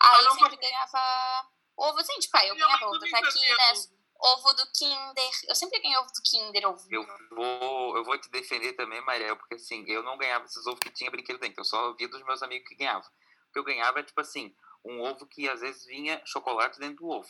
Aí 0.01 0.25
não 0.25 0.33
eu 0.33 0.39
sempre 0.39 0.57
ganhava 0.57 1.49
ovo, 1.77 1.99
assim, 1.99 2.19
tipo, 2.19 2.37
aí 2.37 2.49
eu 2.49 2.55
Minha 2.55 2.67
mãe 2.69 2.77
ganhava 2.79 2.97
ovo 2.97 3.09
fazia 3.09 3.21
Traquinas, 3.33 3.87
tudo. 3.87 4.00
Ovo 4.23 4.53
do 4.55 4.67
Kinder. 4.73 5.31
Eu 5.49 5.55
sempre 5.55 5.81
ganhei 5.81 5.97
ovo 5.99 6.09
do 6.09 6.23
Kinder, 6.23 6.69
ovo. 6.69 6.87
Eu 6.91 7.07
vou, 7.31 7.97
eu 7.97 8.05
vou 8.05 8.19
te 8.19 8.29
defender 8.31 8.73
também, 8.75 9.01
Mariel, 9.05 9.37
porque 9.37 9.55
assim, 9.55 9.85
eu 9.89 10.03
não 10.03 10.19
ganhava 10.19 10.45
esses 10.45 10.67
ovos 10.67 10.81
que 10.81 10.91
tinha 10.91 11.11
brinquedo 11.11 11.39
dentro, 11.39 11.61
eu 11.61 11.65
só 11.65 11.93
via 11.95 12.09
dos 12.09 12.23
meus 12.25 12.43
amigos 12.43 12.69
que 12.69 12.75
ganhavam. 12.77 13.09
O 13.49 13.53
que 13.53 13.59
eu 13.59 13.65
ganhava 13.65 14.01
é, 14.01 14.03
tipo 14.03 14.21
assim, 14.21 14.55
um 14.85 15.01
ovo 15.03 15.27
que 15.27 15.49
às 15.49 15.61
vezes 15.61 15.85
vinha 15.87 16.23
chocolate 16.25 16.79
dentro 16.79 16.97
do 16.97 17.09
ovo. 17.09 17.29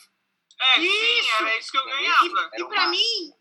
É, 0.61 0.75
sim, 0.75 0.83
Isso. 0.87 1.35
era 1.43 1.57
isso 1.59 1.71
que 1.71 1.79
eu 1.79 1.85
ganhava. 1.87 2.27
E 2.27 2.31
Era 2.31 2.69
pra 2.69 2.81
uma- 2.83 2.87
mim, 2.89 3.33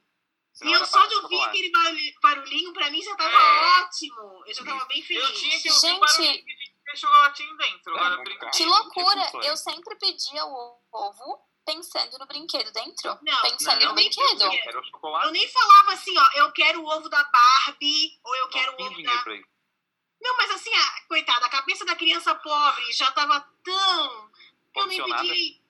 senão 0.53 0.71
e 0.71 0.75
eu 0.75 0.85
só 0.85 1.05
de 1.05 1.15
ouvir 1.15 1.41
aquele 1.43 1.71
barulhi- 1.71 2.15
barulhinho, 2.21 2.73
pra 2.73 2.89
mim 2.89 3.01
já 3.01 3.15
tava 3.17 3.35
É. 3.35 3.81
ótimo, 3.83 4.43
eu 4.45 4.53
já 4.53 4.63
tava 4.63 4.85
bem 4.85 5.01
feliz. 5.03 5.23
Eu 5.23 5.33
tinha 5.33 5.59
que 5.61 5.69
ouvir 5.69 5.81
Gente. 5.81 5.97
o 5.97 5.99
barulho 5.99 6.33
que 6.45 6.55
tinha 6.55 6.95
chocolatinho 6.95 7.57
dentro. 7.57 7.97
É. 7.97 8.23
Que 8.51 8.53
Sim, 8.57 8.65
loucura! 8.67 9.31
Eu 9.43 9.57
sempre 9.57 9.95
pedia 9.97 10.45
o 10.45 10.79
ovo 10.93 11.39
pensando 11.73 12.17
no 12.17 12.25
brinquedo 12.25 12.71
dentro. 12.71 13.17
Não, 13.21 13.41
pensando 13.41 13.79
Não, 13.81 13.89
no 13.89 13.95
brinquedo. 13.95 14.49
tinha, 14.49 14.63
Era 14.65 14.79
o 14.79 14.83
chocolate. 14.85 15.25
Eu 15.27 15.31
nem 15.31 15.47
falava 15.47 15.93
assim, 15.93 16.17
ó, 16.17 16.29
eu 16.35 16.51
quero 16.51 16.81
o 16.81 16.87
ovo 16.87 17.07
da 17.09 17.23
Barbie, 17.23 18.19
ou 18.23 18.35
eu 18.35 18.49
quero 18.49 18.75
não 18.77 18.85
o 18.87 18.95
tinha 18.95 19.11
ovo 19.11 19.25
da. 19.25 19.49
Não, 20.21 20.35
mas 20.37 20.51
assim, 20.51 20.73
a, 20.75 21.01
coitada, 21.07 21.45
a 21.45 21.49
cabeça 21.49 21.85
da 21.85 21.95
criança 21.95 22.35
pobre 22.35 22.91
já 22.91 23.09
tava 23.11 23.39
tão. 23.63 24.29
Eu 24.75 24.85
nem 24.87 25.03
pedi. 25.03 25.61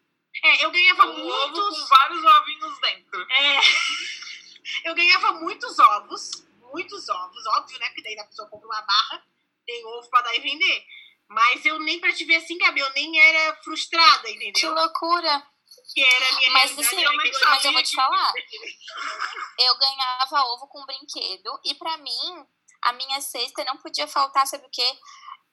É, 0.43 0.63
eu 0.65 0.71
ganhava 0.71 1.05
Um 1.05 1.27
ovo 1.27 1.53
com 1.53 1.59
muitos. 1.61 1.89
vários 1.89 2.23
ovinhos 2.23 2.79
dentro. 2.79 3.27
É, 3.31 3.59
eu 4.85 4.95
ganhava 4.95 5.33
muitos 5.33 5.77
ovos, 5.79 6.47
muitos 6.71 7.09
ovos, 7.09 7.45
óbvio, 7.47 7.79
né? 7.79 7.87
Porque 7.87 8.03
daí 8.03 8.17
a 8.19 8.25
pessoa 8.25 8.47
compra 8.49 8.67
uma 8.67 8.81
barra, 8.81 9.23
tem 9.65 9.85
ovo 9.85 10.09
pra 10.09 10.21
dar 10.21 10.35
e 10.35 10.39
vender. 10.39 10.85
Mas 11.27 11.63
eu 11.65 11.77
nem 11.79 11.99
pra 11.99 12.11
te 12.11 12.25
ver 12.25 12.37
assim, 12.37 12.57
Gabi, 12.57 12.79
eu 12.79 12.91
nem 12.93 13.19
era 13.19 13.55
frustrada, 13.63 14.23
Que 14.27 14.47
entendeu? 14.47 14.73
loucura! 14.73 15.45
Que 15.93 16.03
era 16.03 16.29
a 16.29 16.37
minha 16.37 16.51
Mas, 16.51 16.79
assim, 16.79 17.01
eu 17.01 17.11
mas 17.49 17.65
eu 17.65 17.73
vou 17.73 17.83
te 17.83 17.95
falar. 17.95 18.33
Eu 19.59 19.77
ganhava 19.77 20.43
ovo 20.53 20.67
com 20.67 20.85
brinquedo 20.85 21.59
e 21.65 21.75
pra 21.75 21.97
mim, 21.97 22.47
a 22.81 22.93
minha 22.93 23.21
cesta 23.21 23.63
não 23.65 23.77
podia 23.77 24.07
faltar, 24.07 24.47
sabe 24.47 24.65
o 24.65 24.69
quê? 24.71 24.97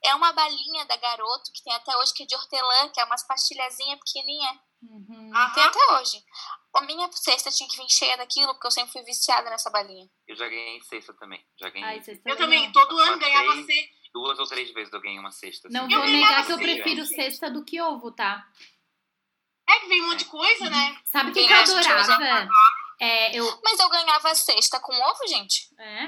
É 0.04 0.14
uma 0.14 0.32
balinha 0.32 0.84
da 0.84 0.96
garoto 0.96 1.50
que 1.52 1.62
tem 1.62 1.74
até 1.74 1.96
hoje, 1.96 2.12
que 2.14 2.22
é 2.22 2.26
de 2.26 2.34
hortelã, 2.34 2.88
que 2.90 3.00
é 3.00 3.04
umas 3.04 3.26
pastilhazinhas 3.26 3.98
pequenininha. 3.98 4.60
Uhum. 4.82 5.30
Tem 5.54 5.62
Aham. 5.64 5.68
até 5.68 5.92
hoje. 5.94 6.22
A 6.74 6.82
minha 6.82 7.10
cesta 7.12 7.50
tinha 7.50 7.68
que 7.68 7.76
vir 7.76 7.88
cheia 7.88 8.16
daquilo, 8.16 8.52
porque 8.52 8.66
eu 8.66 8.70
sempre 8.70 8.92
fui 8.92 9.02
viciada 9.02 9.48
nessa 9.48 9.70
balinha. 9.70 10.06
Eu 10.28 10.36
já 10.36 10.46
ganhei 10.46 10.80
cesta 10.82 11.14
também. 11.14 11.44
Já 11.58 11.70
ganhei 11.70 11.88
Ai, 11.88 11.98
Eu 11.98 12.36
também 12.36 12.36
também, 12.36 12.72
todo 12.72 12.98
ano 12.98 13.18
ganhava 13.18 13.54
cesta. 13.64 13.94
duas 14.12 14.38
ou 14.38 14.46
três 14.46 14.70
vezes 14.72 14.92
eu 14.92 15.00
ganhei 15.00 15.18
uma 15.18 15.32
cesta. 15.32 15.68
Não 15.70 15.86
assim. 15.86 15.96
vou 15.96 16.06
negar 16.06 16.46
que 16.46 16.52
eu 16.52 16.58
prefiro 16.58 17.06
cesta 17.06 17.50
do 17.50 17.64
que 17.64 17.80
ovo, 17.80 18.12
tá? 18.12 18.46
É 19.68 19.80
que 19.80 19.88
vem 19.88 20.02
um 20.02 20.08
monte 20.08 20.20
de 20.20 20.24
coisa, 20.26 20.70
né? 20.70 20.96
Sabe 21.04 21.30
o 21.30 21.34
que, 21.34 21.46
que 21.46 21.52
eu 21.52 21.56
adorava? 21.58 22.48
É, 23.00 23.36
eu. 23.36 23.60
Mas 23.62 23.78
eu 23.78 23.88
ganhava 23.90 24.34
cesta 24.34 24.80
com 24.80 24.92
ovo, 24.94 25.26
gente. 25.28 25.68
É? 25.78 26.06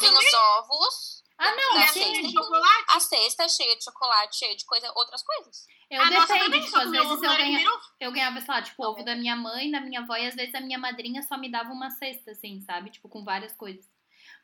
Vinha 0.00 0.12
os 0.18 0.34
ovos, 0.34 1.24
Ah, 1.38 1.50
não, 1.56 1.78
a 1.78 1.86
cesta 1.88 2.22
de 2.22 2.32
chocolate. 2.32 2.84
a 2.88 3.00
cesta 3.00 3.48
cheia 3.48 3.76
de 3.76 3.84
chocolate, 3.84 4.36
cheia 4.38 4.56
de 4.56 4.64
coisa, 4.64 4.92
outras 4.94 5.22
coisas. 5.22 5.66
Eu 5.90 6.02
a 6.02 6.10
nossa 6.10 6.26
dependo, 6.34 6.44
também, 6.44 6.60
tipo, 6.62 6.76
às 6.76 6.90
vezes 6.90 7.10
eu, 7.10 7.18
ganha, 7.18 7.70
eu 7.98 8.12
ganhava, 8.12 8.40
sei 8.40 8.54
lá, 8.54 8.62
tipo, 8.62 8.84
ovo 8.84 9.02
da 9.04 9.16
minha 9.16 9.34
mãe, 9.34 9.70
da 9.70 9.80
minha 9.80 10.00
avó, 10.00 10.14
e 10.16 10.26
às 10.26 10.34
vezes 10.34 10.54
a 10.54 10.60
minha 10.60 10.78
madrinha 10.78 11.22
só 11.22 11.38
me 11.38 11.50
dava 11.50 11.70
uma 11.72 11.90
cesta, 11.90 12.30
assim, 12.32 12.60
sabe? 12.60 12.90
Tipo, 12.90 13.08
com 13.08 13.24
várias 13.24 13.54
coisas. 13.54 13.84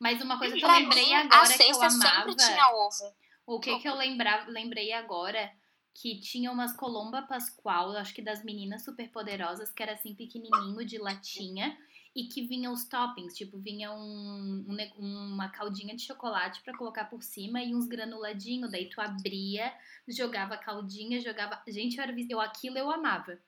Mas 0.01 0.21
uma 0.23 0.39
coisa 0.39 0.55
que 0.57 0.65
eu 0.65 0.69
Pra 0.69 0.79
lembrei 0.79 1.05
mim, 1.05 1.15
a 1.15 1.21
agora 1.21 1.47
que 1.47 1.53
eu 1.53 1.57
cesta 1.75 1.91
sempre 1.91 2.07
amava. 2.09 2.35
tinha 2.37 2.69
ovo. 2.71 3.15
O 3.47 3.61
que 3.61 3.79
que 3.79 3.87
eu 3.89 3.95
lembrava, 3.95 4.51
lembrei 4.51 4.93
agora 4.93 5.53
que 5.95 6.19
tinha 6.21 6.51
umas 6.51 6.77
colomba 6.77 7.23
pascual, 7.23 7.93
eu 7.93 7.99
acho 7.99 8.13
que 8.13 8.21
das 8.21 8.45
meninas 8.45 8.85
superpoderosas, 8.85 9.71
que 9.71 9.83
era 9.83 9.93
assim 9.93 10.15
pequenininho 10.15 10.85
de 10.85 10.99
latinha 10.99 11.79
e 12.15 12.25
que 12.29 12.47
vinha 12.47 12.71
os 12.71 12.85
toppings, 12.85 13.35
tipo, 13.35 13.59
vinha 13.59 13.93
um, 13.93 14.65
um 14.69 15.35
uma 15.35 15.49
caldinha 15.49 15.95
de 15.97 16.03
chocolate 16.03 16.63
pra 16.63 16.77
colocar 16.77 17.05
por 17.07 17.23
cima 17.23 17.63
e 17.63 17.75
uns 17.75 17.87
granuladinhos, 17.87 18.71
daí 18.71 18.89
tu 18.89 19.01
abria, 19.01 19.73
jogava 20.09 20.55
a 20.55 20.59
caldinha, 20.59 21.21
jogava, 21.21 21.61
gente, 21.69 21.97
eu, 21.97 22.03
era, 22.03 22.15
eu 22.29 22.41
aquilo 22.41 22.77
eu 22.77 22.91
amava. 22.91 23.39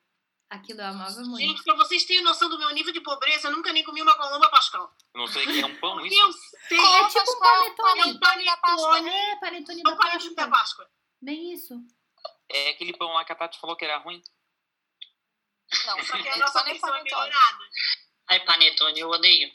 Aquilo 0.49 0.79
eu 0.79 0.85
amava 0.85 1.19
muito. 1.21 1.39
Gente, 1.39 1.63
pra 1.63 1.75
vocês 1.75 2.05
terem 2.05 2.23
noção 2.23 2.49
do 2.49 2.57
meu 2.57 2.69
nível 2.71 2.93
de 2.93 3.01
pobreza, 3.01 3.49
eu 3.49 3.51
nunca 3.51 3.73
nem 3.73 3.83
comi 3.83 4.01
uma 4.01 4.15
colomba 4.15 4.49
pascal. 4.49 4.95
Não 5.13 5.27
sei 5.27 5.43
o 5.43 5.47
que 5.51 5.59
é 5.59 5.65
um 5.65 5.75
pão 5.75 6.05
isso. 6.05 6.15
eu 6.15 6.31
sei. 6.31 6.77
Como 6.77 6.95
É 6.95 7.07
tipo 7.09 7.31
um 7.31 7.39
panetone. 7.39 8.19
panetone 8.19 8.45
da 8.45 8.57
Páscoa. 8.57 8.89
Panetone. 8.91 9.09
É, 9.09 9.35
panetone 9.35 9.79
É 9.79 9.83
da 9.83 9.91
o 9.93 9.97
panetone 9.97 10.35
da 10.35 10.47
Páscoa. 10.47 10.85
Páscoa. 10.85 10.89
Bem 11.21 11.51
isso. 11.53 11.83
É 12.49 12.69
aquele 12.69 12.93
pão 12.97 13.11
lá 13.13 13.25
que 13.25 13.31
a 13.31 13.35
Tati 13.35 13.59
falou 13.59 13.75
que 13.75 13.85
era 13.85 13.97
ruim. 13.97 14.21
Não, 15.85 16.03
Só 16.05 16.21
que 16.21 16.29
a 16.29 16.37
nossa 16.37 16.61
e 16.61 16.63
versão 16.65 16.89
é 16.89 16.97
panetone. 16.99 17.03
melhorada. 17.03 17.57
Ai, 18.29 18.45
panetone 18.45 18.99
eu 18.99 19.09
odeio. 19.09 19.51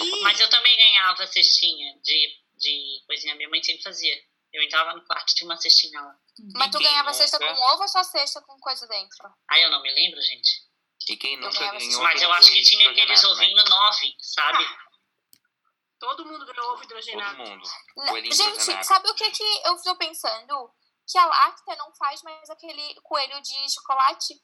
E 0.00 0.20
Mas 0.22 0.38
eu 0.40 0.48
também 0.50 0.76
ganhava 0.76 1.26
cestinha 1.26 1.98
de, 2.02 2.36
de 2.56 3.02
coisinha. 3.06 3.34
Minha 3.34 3.48
mãe 3.48 3.62
sempre 3.62 3.82
fazia. 3.82 4.16
Eu 4.52 4.62
entrava 4.62 4.94
no 4.94 5.04
quarto, 5.04 5.34
tinha 5.34 5.48
uma 5.48 5.56
cestinha 5.56 6.00
lá. 6.00 6.16
Mas 6.54 6.70
tu 6.70 6.78
ganhava 6.78 7.12
cesta 7.12 7.38
nunca? 7.38 7.54
com 7.54 7.60
ovo 7.74 7.82
ou 7.82 7.88
só 7.88 8.02
cesta 8.04 8.40
com 8.42 8.58
coisa 8.58 8.86
dentro? 8.86 9.28
Ai, 9.50 9.64
eu 9.64 9.70
não 9.70 9.82
me 9.82 9.92
lembro, 9.92 10.20
gente. 10.22 10.64
E 11.08 11.16
quem 11.16 11.36
nunca 11.36 11.58
ganhava 11.58 11.78
ganhou 11.78 12.02
Mas 12.02 12.22
eu 12.22 12.32
acho 12.32 12.52
que 12.52 12.62
tinha 12.62 12.90
aqueles 12.90 13.22
né? 13.22 13.28
ovinhos 13.28 13.64
nove, 13.68 14.14
sabe? 14.20 14.64
todo 15.98 16.24
mundo 16.26 16.44
ganhou 16.46 16.72
ovo 16.72 16.74
Todo 16.82 16.84
hidrogenado. 16.84 17.38
mundo. 17.38 17.68
Não, 17.96 18.06
Coelhinho 18.06 18.34
Gente, 18.34 18.48
hidrogenado. 18.50 18.86
sabe 18.86 19.08
o 19.08 19.14
que, 19.14 19.30
que 19.30 19.44
eu 19.66 19.76
tô 19.82 19.96
pensando? 19.96 20.70
Que 21.10 21.18
a 21.18 21.26
Lacta 21.26 21.76
não 21.76 21.94
faz 21.94 22.22
mais 22.22 22.48
aquele 22.50 22.94
coelho 23.02 23.40
de 23.40 23.72
chocolate. 23.72 24.34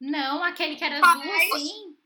Não, 0.00 0.42
aquele 0.42 0.74
que 0.76 0.84
era 0.84 0.98
Faz. 0.98 1.20
azul, 1.20 1.32
assim. 1.54 1.98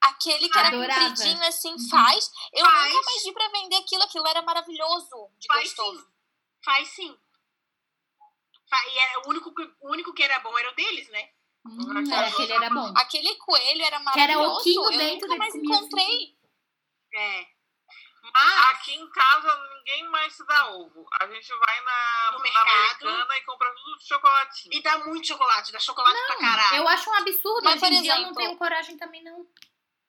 Aquele 0.00 0.48
que 0.48 0.58
era 0.58 0.68
Adorava. 0.68 1.00
compridinho 1.00 1.42
assim, 1.44 1.72
Uhum. 1.72 1.88
faz. 1.88 2.30
Eu 2.52 2.64
Faz. 2.64 2.92
nunca 2.92 3.04
mais 3.06 3.22
vi 3.24 3.32
pra 3.32 3.48
vender 3.48 3.76
aquilo. 3.76 4.02
Aquilo 4.02 4.26
era 4.28 4.42
maravilhoso 4.42 5.30
de 5.38 5.46
Faz 5.48 5.62
gostoso. 5.74 6.00
sim. 6.00 6.06
Faz 6.64 6.88
sim. 6.88 7.18
E 8.72 8.98
era, 8.98 9.20
o, 9.26 9.28
único, 9.30 9.54
que- 9.54 9.74
o 9.80 9.90
único 9.90 10.14
que 10.14 10.22
era 10.22 10.38
bom 10.40 10.56
era 10.58 10.70
o 10.70 10.74
deles, 10.74 11.08
né? 11.10 11.30
Hum, 11.66 12.10
é, 12.10 12.28
aquele 12.28 12.52
era 12.52 12.70
bom. 12.70 12.92
Aquele 12.96 13.34
coelho 13.36 13.82
era 13.84 14.00
Que 14.00 14.20
era 14.20 14.32
maravilhoso. 14.34 14.60
oquinho 14.60 14.82
eu 14.84 14.98
dentro, 14.98 15.28
nunca 15.28 15.34
ele 15.34 15.38
mais 15.38 15.52
comia 15.52 15.74
assim. 15.76 15.76
encontrei. 15.84 16.38
É. 17.14 17.46
Aqui 18.34 18.94
em 18.94 19.10
casa 19.10 19.68
ninguém 19.76 20.08
mais 20.08 20.32
se 20.34 20.46
dá 20.46 20.70
ovo. 20.70 21.06
A 21.20 21.26
gente 21.26 21.48
vai 21.56 21.80
na, 21.84 22.32
No 22.32 22.38
na 22.38 22.42
mercado. 22.44 22.68
americana 23.08 23.36
e 23.36 23.40
compra 23.42 23.74
tudo 23.74 23.98
de 23.98 24.06
chocolatinho. 24.08 24.74
e 24.74 24.82
dá 24.82 24.98
muito 24.98 25.26
chocolate, 25.26 25.72
dá 25.72 25.78
chocolate 25.78 26.18
pra 26.26 26.36
caralho. 26.36 26.76
Eu 26.76 26.88
acho 26.88 27.10
um 27.10 27.14
absurdo. 27.14 27.64
Mas, 27.64 27.82
Hoje 27.82 27.94
em 27.94 28.02
dia 28.02 28.16
eu 28.16 28.22
não 28.22 28.34
tenho 28.34 28.56
coragem 28.56 28.96
também, 28.96 29.22
não. 29.22 29.46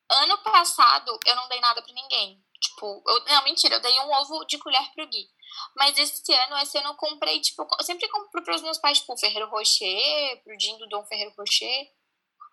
Ano 0.10 0.38
passado, 0.40 1.20
eu 1.26 1.36
não 1.36 1.48
dei 1.50 1.60
nada 1.60 1.82
pra 1.82 1.94
ninguém. 1.94 2.44
Tipo, 2.62 3.04
eu, 3.08 3.26
não, 3.26 3.44
mentira, 3.44 3.76
eu 3.76 3.82
dei 3.82 4.00
um 4.00 4.12
ovo 4.14 4.46
de 4.46 4.58
colher 4.58 4.90
pro 4.94 5.06
Gui. 5.08 5.28
Mas 5.76 5.98
esse 5.98 6.34
ano, 6.34 6.58
esse 6.60 6.78
ano 6.78 6.90
eu 6.90 6.96
comprei, 6.96 7.40
tipo, 7.42 7.68
eu 7.78 7.84
sempre 7.86 8.08
compro 8.10 8.42
pros 8.44 8.62
meus 8.62 8.78
pais, 8.78 9.00
tipo, 9.00 9.18
Ferreiro 9.18 9.50
Rocher, 9.50 10.42
pro 10.44 10.58
Dinho 10.58 10.78
do 10.80 10.88
Dom 10.88 11.06
Ferreiro 11.06 11.34
Rocher. 11.38 11.88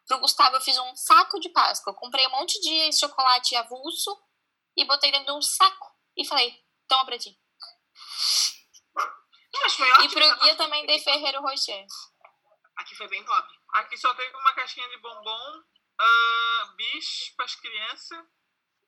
Pro 0.07 0.18
Gustavo, 0.18 0.57
eu 0.57 0.61
fiz 0.61 0.77
um 0.79 0.97
saco 0.97 1.39
de 1.39 1.49
Páscoa. 1.51 1.93
Eu 1.93 1.97
comprei 1.97 2.27
um 2.27 2.31
monte 2.31 2.61
de 2.61 2.93
chocolate 2.99 3.55
avulso 3.55 4.18
e 4.81 4.85
botei 4.87 5.11
dentro 5.11 5.26
de 5.26 5.39
um 5.39 5.43
saco. 5.43 5.95
E 6.16 6.26
falei, 6.26 6.59
toma 6.89 7.05
pra 7.05 7.18
ti. 7.18 7.39
E 9.53 9.59
pro 9.59 9.66
essa 9.66 9.85
Gui 9.85 10.20
eu 10.20 10.39
parte. 10.39 10.57
também 10.57 10.87
dei 10.87 10.99
Ferreiro 11.01 11.43
Rocher. 11.43 11.85
Aqui 12.76 12.95
foi 12.95 13.09
bem 13.09 13.24
pobre. 13.24 13.53
Aqui 13.74 13.97
só 13.97 14.14
teve 14.14 14.35
uma 14.35 14.55
caixinha 14.55 14.89
de 14.89 14.97
bombom, 14.99 15.62
ah, 16.01 16.74
bicho 16.76 17.35
pras 17.37 17.55
crianças. 17.57 18.18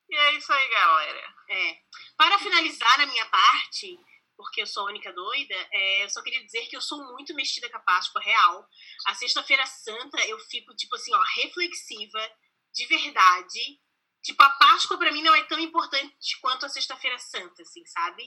E 0.08 0.16
é 0.16 0.32
isso 0.32 0.52
aí, 0.52 0.68
galera. 0.68 1.34
É. 1.50 1.78
Para 2.16 2.38
finalizar 2.38 3.00
a 3.00 3.06
minha 3.06 3.26
parte, 3.26 3.98
porque 4.36 4.62
eu 4.62 4.66
sou 4.66 4.86
a 4.86 4.90
única 4.90 5.12
doida, 5.12 5.68
é, 5.72 6.04
eu 6.04 6.10
só 6.10 6.22
queria 6.22 6.42
dizer 6.42 6.66
que 6.66 6.76
eu 6.76 6.80
sou 6.80 6.98
muito 7.12 7.34
mexida 7.34 7.70
com 7.70 7.76
a 7.76 7.80
Páscoa 7.80 8.20
real. 8.22 8.66
A 9.06 9.14
Sexta-feira 9.14 9.64
Santa 9.66 10.24
eu 10.26 10.38
fico, 10.40 10.74
tipo 10.74 10.94
assim, 10.96 11.14
ó, 11.14 11.22
reflexiva, 11.36 12.32
de 12.72 12.86
verdade. 12.86 13.80
Tipo, 14.22 14.42
a 14.42 14.50
Páscoa 14.50 14.98
pra 14.98 15.10
mim 15.12 15.22
não 15.22 15.34
é 15.34 15.42
tão 15.44 15.58
importante 15.58 16.38
quanto 16.40 16.64
a 16.66 16.68
Sexta-feira 16.68 17.18
Santa, 17.18 17.62
assim, 17.62 17.84
sabe? 17.86 18.24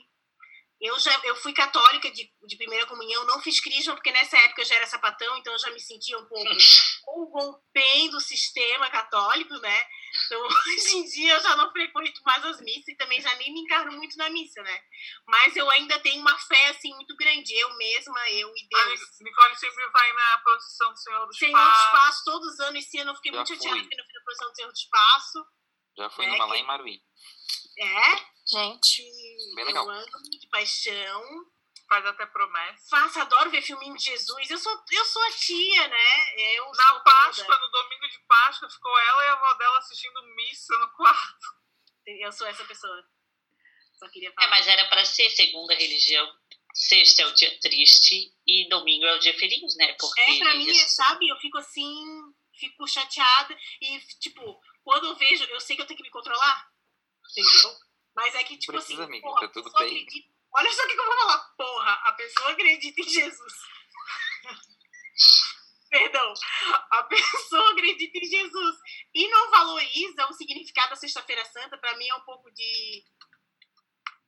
Eu 0.81 0.99
já 0.99 1.17
eu 1.23 1.37
fui 1.37 1.53
católica 1.53 2.11
de, 2.11 2.29
de 2.45 2.57
primeira 2.57 2.85
comunhão, 2.85 3.23
não 3.25 3.41
fiz 3.41 3.61
crisma, 3.61 3.93
porque 3.95 4.11
nessa 4.11 4.37
época 4.37 4.61
eu 4.61 4.65
já 4.65 4.75
era 4.75 4.85
sapatão, 4.85 5.37
então 5.37 5.53
eu 5.53 5.59
já 5.59 5.71
me 5.71 5.79
sentia 5.79 6.17
um 6.19 6.25
pouco 6.25 6.43
corrompendo 7.05 8.11
do 8.11 8.19
sistema 8.21 8.89
católico, 8.89 9.53
né? 9.59 9.87
Então, 10.25 10.41
hoje 10.45 10.97
em 10.97 11.05
dia 11.05 11.33
eu 11.33 11.39
já 11.41 11.55
não 11.55 11.71
frequento 11.71 12.21
mais 12.25 12.43
as 12.45 12.59
missas 12.61 12.89
e 12.89 12.95
também 12.95 13.21
já 13.21 13.33
nem 13.35 13.53
me 13.53 13.61
encarno 13.61 13.93
muito 13.93 14.17
na 14.17 14.29
missa, 14.29 14.61
né? 14.63 14.81
Mas 15.27 15.55
eu 15.55 15.69
ainda 15.71 15.97
tenho 15.99 16.19
uma 16.19 16.37
fé, 16.39 16.67
assim, 16.67 16.93
muito 16.93 17.15
grande. 17.15 17.53
Eu 17.55 17.75
mesma, 17.77 18.29
eu 18.31 18.49
e 18.49 18.75
A 18.75 18.85
Deus. 18.85 18.99
Nic- 18.99 19.21
Nicole 19.21 19.55
sempre 19.55 19.87
vai 19.89 20.13
na 20.13 20.37
procissão 20.39 20.91
do 20.91 20.97
Senhor 20.99 21.25
do 21.25 21.33
Senhor 21.35 21.51
do 21.53 21.57
Espaço. 21.57 21.85
Espaço, 21.85 22.23
todos 22.25 22.53
os 22.53 22.59
anos. 22.59 22.83
Esse 22.85 22.97
ano 22.99 23.11
eu 23.11 23.15
fiquei 23.15 23.31
Já 23.31 23.37
muito 23.37 23.47
chateada 23.47 23.79
porque 23.81 23.95
não 23.95 24.03
fui 24.05 24.13
na 24.13 24.23
posição 24.25 24.49
do 24.49 24.55
Senhor 24.55 24.67
do 24.71 24.75
Espaço. 24.77 25.45
Já 25.97 26.09
fui 26.09 26.25
É, 26.25 26.29
numa 26.29 26.45
lá 26.45 26.57
em 26.57 26.63
Maruí. 26.63 27.01
É, 27.77 28.35
Gente, 28.47 29.01
que 29.01 29.55
Bem 29.55 29.65
legal. 29.65 29.85
eu 29.85 29.91
amo 29.91 30.21
de 30.29 30.47
paixão. 30.49 31.23
Faz 31.87 32.03
até 32.05 32.25
promessa. 32.25 32.87
Faço, 32.89 33.19
adoro 33.19 33.49
ver 33.51 33.61
filminho 33.61 33.95
de 33.95 34.03
Jesus. 34.05 34.49
Eu 34.49 34.57
sou, 34.57 34.83
eu 34.91 35.05
sou 35.05 35.21
a 35.21 35.31
tia, 35.31 35.87
né? 35.87 36.55
Eu 36.57 36.65
Na 36.71 36.87
sou 36.89 36.99
Páscoa, 37.01 37.45
toda. 37.45 37.59
no 37.59 37.71
domingo 37.71 38.07
de 38.09 38.19
Páscoa, 38.27 38.69
ficou 38.69 38.97
ela 38.99 39.23
e 39.23 39.27
a 39.27 39.33
avó 39.33 39.53
dela 39.55 39.77
assistindo 39.77 40.35
missa 40.35 40.75
no 40.79 40.89
quarto. 40.93 41.45
Eu 42.07 42.31
sou 42.31 42.47
essa 42.47 42.65
pessoa. 42.65 43.03
Só 43.99 44.09
queria 44.09 44.29
É, 44.29 44.33
falar. 44.33 44.47
mas 44.49 44.67
era 44.67 44.85
para 44.89 45.05
ser 45.05 45.29
segundo 45.29 45.71
a 45.71 45.75
religião. 45.75 46.27
Sexta 46.73 47.21
é 47.21 47.25
o 47.27 47.33
dia 47.33 47.59
triste 47.59 48.33
e 48.47 48.67
domingo 48.67 49.05
é 49.05 49.15
o 49.15 49.19
dia 49.19 49.37
feliz, 49.37 49.75
né? 49.77 49.93
Porque 49.93 50.21
É, 50.21 50.39
pra 50.39 50.55
mim, 50.55 50.67
isso- 50.67 50.95
sabe? 50.95 51.27
Eu 51.29 51.37
fico 51.37 51.57
assim, 51.59 52.03
fico 52.59 52.87
chateada. 52.87 53.55
E, 53.81 53.99
tipo, 54.19 54.59
quando 54.86 55.07
eu 55.07 55.15
vejo, 55.15 55.43
eu 55.45 55.59
sei 55.59 55.75
que 55.75 55.81
eu 55.81 55.88
tenho 55.88 55.97
que 55.97 56.03
me 56.03 56.11
controlar. 56.11 56.69
Entendeu? 57.31 57.75
Mas 58.15 58.36
é 58.36 58.43
que, 58.43 58.55
tipo 58.55 58.71
Precisa, 58.71 59.01
assim, 59.03 59.11
amiga, 59.11 59.27
porra, 59.27 59.41
tá 59.41 59.47
tudo 59.49 59.71
bem. 59.73 59.88
acredita. 59.88 60.29
Olha 60.53 60.71
só 60.71 60.83
o 60.83 60.88
que 60.88 60.93
que 60.93 61.01
eu 61.01 61.05
vou 61.05 61.15
falar. 61.17 61.38
Porra, 61.57 61.91
a 61.91 62.13
pessoa 62.13 62.51
acredita 62.51 63.01
em 63.01 63.09
Jesus. 63.09 63.53
Perdão. 65.89 66.33
A 66.91 67.03
pessoa 67.03 67.71
acredita 67.71 68.17
em 68.17 68.25
Jesus. 68.25 68.75
E 69.13 69.27
não 69.27 69.49
valoriza 69.49 70.27
o 70.29 70.33
significado 70.33 70.91
da 70.91 70.95
Sexta-feira 70.95 71.43
Santa. 71.45 71.77
Pra 71.77 71.97
mim 71.97 72.07
é 72.07 72.15
um 72.15 72.21
pouco 72.21 72.51
de 72.51 73.03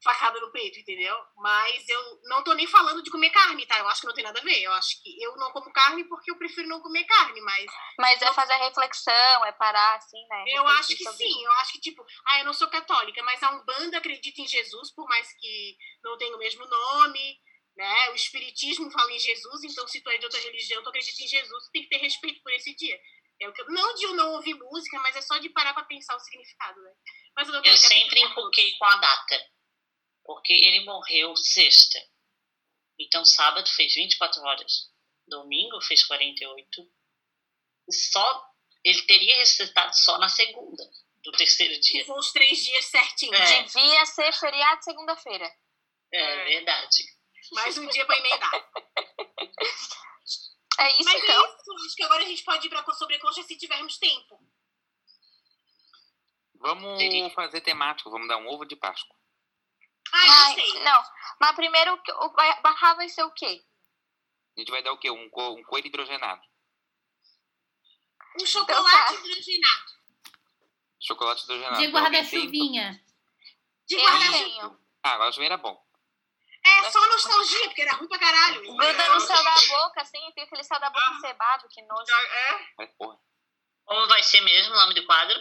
facada 0.08 0.39
no 0.39 0.51
peito, 0.51 0.80
entendeu? 0.80 1.18
Mas 1.36 1.88
eu 1.89 2.20
não 2.24 2.41
tô 2.43 2.53
nem 2.53 2.66
falando 2.66 3.03
de 3.03 3.12
comer 3.12 3.30
carne, 3.30 3.66
tá? 3.66 3.78
Eu 3.78 3.88
acho 3.89 3.99
que 4.01 4.08
não 4.08 4.14
tem 4.14 4.24
nada 4.24 4.39
a 4.39 4.43
ver. 4.43 4.62
Eu 4.62 4.72
acho 4.74 5.01
que 5.03 5.22
eu 5.22 5.36
não 5.36 5.51
como 5.51 5.72
carne 5.74 6.05
porque 6.05 6.32
eu 6.32 6.38
prefiro 6.38 6.68
não 6.68 6.80
comer 6.82 7.03
carne, 7.03 7.41
mas 7.41 7.66
mas 7.99 8.22
é 8.22 8.32
fazer 8.34 8.55
reflexão, 8.55 9.45
é 9.45 9.51
parar 9.51 9.95
assim, 9.95 10.26
né? 10.30 10.43
eu 10.47 10.64
refletir 10.64 10.80
acho 10.80 10.97
que 10.97 11.03
sobre 11.03 11.18
sim. 11.18 11.43
Eu 11.43 11.51
acho 11.53 11.72
que, 11.74 11.80
tipo, 11.82 12.05
ah, 12.28 12.39
eu 12.39 12.45
não 12.45 12.53
sou 12.53 12.70
católica, 12.70 13.22
mas 13.24 13.43
a 13.43 13.51
Umbanda 13.51 13.97
acredita 13.97 14.41
em 14.41 14.47
Jesus, 14.47 14.93
por 14.93 15.05
mais 15.10 15.28
que 15.34 15.78
não 16.03 16.18
tenha 16.18 16.36
o 16.36 16.39
mesmo 16.39 16.66
nome, 16.66 17.39
né? 17.76 18.10
O 18.12 18.16
Espiritismo 18.16 18.89
fala 18.91 19.12
em 19.12 19.20
Jesus, 19.20 19.64
então 19.66 19.86
se 19.88 20.01
tu 20.01 20.10
é 20.10 20.18
de 20.18 20.26
outra 20.26 20.39
religião, 20.39 20.82
tu 20.84 20.89
acredita 20.89 21.22
em 21.22 21.28
Jesus, 21.28 21.66
tu 21.66 21.72
tem 21.72 21.84
que 21.84 21.89
ter 21.89 21.97
respeito 21.97 22.41
por 22.41 22.53
esse 22.53 22.74
dia. 22.76 22.97
É 23.39 23.47
o 23.47 23.53
que 23.53 23.62
eu- 23.62 23.68
não 23.70 23.93
de 23.93 24.03
eu 24.05 24.14
não 24.14 24.32
ouvir 24.34 24.55
música, 24.55 24.99
mas 24.99 25.16
é 25.16 25.22
só 25.22 25.38
de 25.38 25.49
parar 25.49 25.74
pra 25.74 25.84
pensar 25.84 26.16
o 26.16 26.20
significado, 26.20 26.82
né? 26.82 26.91
Mas 27.36 27.47
eu, 27.47 27.53
não 27.53 27.64
Eu 27.64 27.78
sempre 27.78 28.20
enfoquei 28.22 28.76
com 28.80 28.86
a 28.86 28.95
data. 28.95 29.39
Porque 30.28 30.52
ele 30.54 30.84
morreu 30.84 31.36
sexta. 31.38 31.98
Então 33.00 33.24
sábado 33.26 33.68
fez 33.70 33.94
24 33.96 34.42
horas. 34.44 34.92
Domingo 35.26 35.80
fez 35.82 36.04
48. 36.06 36.82
E 37.88 37.94
só 37.94 38.46
ele 38.84 39.02
teria 39.04 39.38
ressuscitado 39.38 39.96
só 39.98 40.18
na 40.18 40.28
segunda, 40.28 40.84
do 41.24 41.32
terceiro 41.32 41.80
dia. 41.80 42.02
Se 42.02 42.06
for 42.06 42.20
os 42.20 42.32
três 42.34 42.64
dias 42.64 42.86
certinhos. 42.86 43.40
É. 43.40 43.64
Devia 43.64 44.06
ser 44.06 44.34
feriado 44.34 44.84
segunda-feira. 44.84 45.50
É, 46.12 46.22
É. 46.22 46.46
verdade. 46.46 47.04
Mais 47.54 47.78
um 47.78 47.88
dia 47.88 48.06
pra 48.06 48.18
emendar. 48.18 48.52
É 50.80 50.92
isso, 50.94 51.06
Mas 51.06 51.16
é 51.16 51.24
então. 51.24 51.44
isso, 51.60 51.86
acho 51.88 51.96
que 51.96 52.04
agora 52.04 52.24
a 52.24 52.28
gente 52.28 52.44
pode 52.44 52.68
ir 52.68 52.70
pra 52.70 52.86
sobrecoxa 52.94 53.42
se 53.42 53.58
tivermos 53.58 53.98
tempo. 53.98 54.40
Vamos 56.54 57.02
fazer 57.34 57.62
temático, 57.62 58.12
vamos 58.12 58.28
dar 58.28 58.38
um 58.38 58.48
ovo 58.48 58.64
de 58.64 58.76
Páscoa. 58.76 59.16
Ah, 60.14 60.45
Ai, 60.47 60.55
sei. 60.55 60.84
não. 60.84 61.03
Mas 61.39 61.55
primeiro, 61.55 61.93
o 61.93 62.01
que- 62.01 62.12
o 62.12 62.30
ba- 62.30 62.60
barrar 62.62 62.95
vai 62.95 63.10
ser 63.10 63.24
o 63.24 63.32
quê? 63.32 63.64
A 64.55 64.60
gente 64.60 64.72
vai 64.72 64.82
dar 64.82 64.91
o 64.93 64.97
quê? 64.97 65.10
Um, 65.12 65.30
co- 65.30 65.53
um 65.53 65.64
coelho 65.64 65.88
hidrogenado. 65.88 66.41
Um 68.41 68.45
chocolate 68.45 69.08
tá. 69.08 69.14
hidrogenado. 69.14 69.86
Chocolate 70.99 71.43
hidrogenado. 71.43 71.76
De 71.78 71.82
tem? 71.84 71.91
guarda-chuvinha. 71.91 73.03
De 73.88 73.95
Eu 73.95 74.01
guarda-chuva. 74.01 74.38
tenho. 74.38 74.80
Ah, 75.03 75.18
guarda-chuvinha 75.18 75.47
era 75.49 75.58
bom. 75.58 75.86
É 76.66 76.91
só 76.91 76.99
nostalgia, 77.08 77.66
porque 77.68 77.82
era 77.82 77.93
ruim 77.95 78.08
pra 78.10 78.20
caralho. 78.20 78.62
Gruda 78.62 79.10
no 79.14 79.20
céu 79.22 79.41
da 79.43 79.55
boca, 79.68 80.01
assim, 80.01 80.20
fica 80.30 80.43
aquele 80.43 80.64
céu 80.64 80.80
da 80.80 80.89
boca 80.89 81.12
encebado, 81.12 81.68
que 81.70 81.82
nojo. 81.84 82.12
É? 82.12 82.68
Mas, 82.78 82.89
porra. 82.97 83.18
Como 83.86 84.08
vai 84.08 84.22
ser 84.22 84.41
mesmo 84.41 84.74
o 84.74 84.78
nome 84.78 84.93
do 84.95 85.05
quadro? 85.05 85.39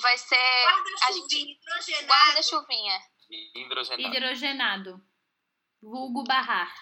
Vai 0.00 0.18
ser 0.18 0.36
Guarda-chuvinha 0.36 1.12
gente 1.12 1.52
hidrogenado. 1.52 2.06
guarda-chuvinha. 2.06 3.00
Hidrogenado. 3.54 4.16
Hidrogenado. 4.16 5.04
Vulgo 5.82 6.24
barrar. 6.24 6.72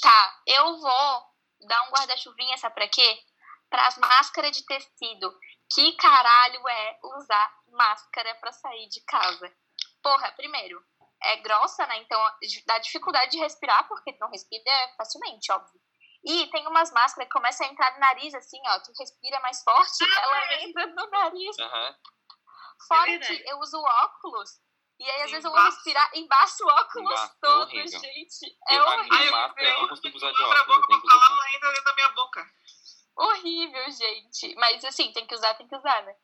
Tá, 0.00 0.42
eu 0.46 0.78
vou 0.78 1.22
dar 1.66 1.88
um 1.88 1.90
guarda-chuvinha, 1.90 2.56
sabe 2.58 2.74
pra 2.74 2.88
quê? 2.88 3.18
Pras 3.68 3.96
máscaras 3.98 4.56
de 4.56 4.64
tecido. 4.64 5.32
Que 5.74 5.92
caralho 5.96 6.68
é 6.68 6.98
usar 7.02 7.54
máscara 7.68 8.34
pra 8.36 8.52
sair 8.52 8.88
de 8.88 9.00
casa? 9.04 9.52
Porra, 10.02 10.32
primeiro, 10.32 10.84
é 11.22 11.36
grossa, 11.38 11.86
né? 11.86 11.98
Então 11.98 12.20
dá 12.66 12.78
dificuldade 12.78 13.32
de 13.32 13.38
respirar, 13.38 13.86
porque 13.88 14.16
não 14.20 14.30
respira 14.30 14.94
facilmente, 14.96 15.50
óbvio. 15.50 15.80
E 16.24 16.46
tem 16.50 16.66
umas 16.68 16.92
máscaras 16.92 17.26
que 17.28 17.32
começam 17.32 17.66
a 17.66 17.70
entrar 17.70 17.92
no 17.94 18.00
nariz, 18.00 18.32
assim, 18.34 18.60
ó. 18.66 18.78
Tu 18.80 18.92
respira 18.98 19.40
mais 19.40 19.62
forte, 19.62 20.04
Ah, 20.04 20.20
ela 20.22 20.52
é. 20.54 20.64
entrando 20.64 20.94
no 20.94 21.10
nariz. 21.10 21.58
Aham. 21.58 21.96
Fora 22.88 23.10
verdade. 23.10 23.36
que 23.42 23.50
eu 23.50 23.58
uso 23.58 23.76
óculos. 23.78 24.50
E 25.00 25.10
aí, 25.10 25.22
às 25.22 25.30
vezes, 25.30 25.44
eu 25.44 25.50
vou 25.50 25.60
respirar 25.60 26.10
embaixo 26.14 26.62
o 26.64 26.68
óculos 26.68 27.10
Embaço, 27.10 27.32
é 27.32 27.36
todo, 27.40 27.62
horrível. 27.62 28.00
gente. 28.00 28.58
É 28.68 28.76
Eu, 28.76 28.88
a 28.88 28.96
minha 29.02 29.08
horrível. 29.14 29.32
máscara, 29.32 29.68
eu 29.68 29.80
não 29.82 29.88
consigo 29.88 30.16
usar 30.16 30.30
de 30.32 30.42
óculos, 30.42 30.58
eu 30.60 30.66
boca 30.66 30.86
tenho 30.86 31.00
pra 31.00 31.10
que 31.10 31.16
usar 31.16 31.26
falar, 31.26 31.36
não 31.40 31.48
entra 31.56 31.68
dentro 31.70 31.84
da 31.84 31.94
minha 31.94 32.08
boca. 32.10 32.46
Horrível, 33.16 33.90
gente. 33.90 34.54
Mas 34.56 34.84
assim, 34.84 35.12
tem 35.12 35.26
que 35.26 35.34
usar, 35.34 35.54
tem 35.54 35.66
que 35.68 35.76
usar, 35.76 36.02
né? 36.04 36.14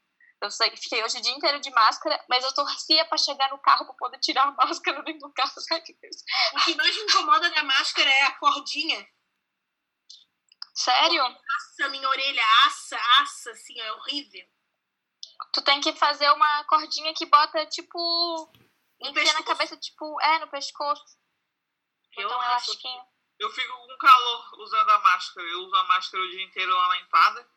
Eu 0.40 0.51
sei, 0.53 0.70
fiquei 0.76 1.03
hoje 1.03 1.18
o 1.18 1.20
dia 1.20 1.32
inteiro 1.32 1.59
de 1.61 1.70
máscara, 1.70 2.24
mas 2.28 2.44
eu 2.44 2.55
torcia 2.55 3.05
pra 3.07 3.18
chegar 3.18 3.51
no 3.51 3.59
carro 3.59 3.84
pra 3.86 3.94
poder 3.94 4.18
tirar 4.20 4.44
a 4.44 4.53
máscara 4.55 5.03
dentro 5.03 5.26
do 5.28 5.34
carro. 5.34 5.51
Ai, 5.72 5.80
que 5.80 5.94
Deus. 6.01 6.16
O 6.55 6.64
que 6.64 6.76
mais 6.76 6.94
me 6.96 7.03
incomoda 7.03 7.51
da 7.51 7.64
máscara 7.64 8.09
é 8.09 8.22
a 8.22 8.32
cordinha. 8.38 9.05
Sério? 10.79 11.24
Assa 11.24 11.89
minha 11.89 12.09
orelha, 12.09 12.43
assa, 12.66 12.97
assa, 13.20 13.51
assim, 13.51 13.76
é 13.81 13.93
horrível. 13.95 14.47
Tu 15.53 15.61
tem 15.62 15.81
que 15.81 15.93
fazer 15.95 16.31
uma 16.31 16.64
cordinha 16.64 17.12
que 17.14 17.26
bota, 17.26 17.66
tipo. 17.66 17.99
No 19.01 19.11
enfia 19.11 19.33
na 19.33 19.43
cabeça, 19.43 19.76
tipo. 19.76 20.20
É, 20.20 20.39
no 20.39 20.47
pescoço. 20.47 21.18
Eu 22.16 22.29
um. 22.29 23.05
Eu 23.41 23.51
fico 23.51 23.72
com 23.72 23.99
calor 23.99 24.61
usando 24.61 24.91
a 24.91 24.99
máscara. 25.01 25.49
Eu 25.49 25.62
uso 25.62 25.74
a 25.74 25.85
máscara 25.85 26.22
o 26.22 26.31
dia 26.31 26.45
inteiro 26.45 26.72
lá 26.72 26.89
na 26.89 26.99
empada 26.99 27.49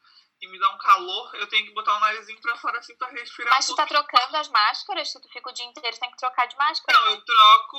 e 0.41 0.47
me 0.47 0.59
dá 0.59 0.69
um 0.73 0.77
calor. 0.79 1.35
Eu 1.35 1.47
tenho 1.47 1.65
que 1.67 1.73
botar 1.73 1.95
o 1.95 1.99
narizinho 1.99 2.41
pra 2.41 2.57
fora 2.57 2.79
assim 2.79 2.95
pra 2.97 3.07
respirar 3.09 3.53
Mas 3.53 3.69
um 3.69 3.73
tu 3.73 3.75
tá 3.77 3.85
trocando 3.85 4.35
as 4.37 4.47
máscaras? 4.49 5.11
Se 5.11 5.21
tu 5.21 5.29
fica 5.29 5.49
o 5.49 5.53
dia 5.53 5.65
inteiro, 5.65 5.97
tem 5.99 6.09
que 6.09 6.17
trocar 6.17 6.47
de 6.47 6.57
máscara. 6.57 6.99
Não, 6.99 7.07
eu 7.11 7.21
troco. 7.23 7.77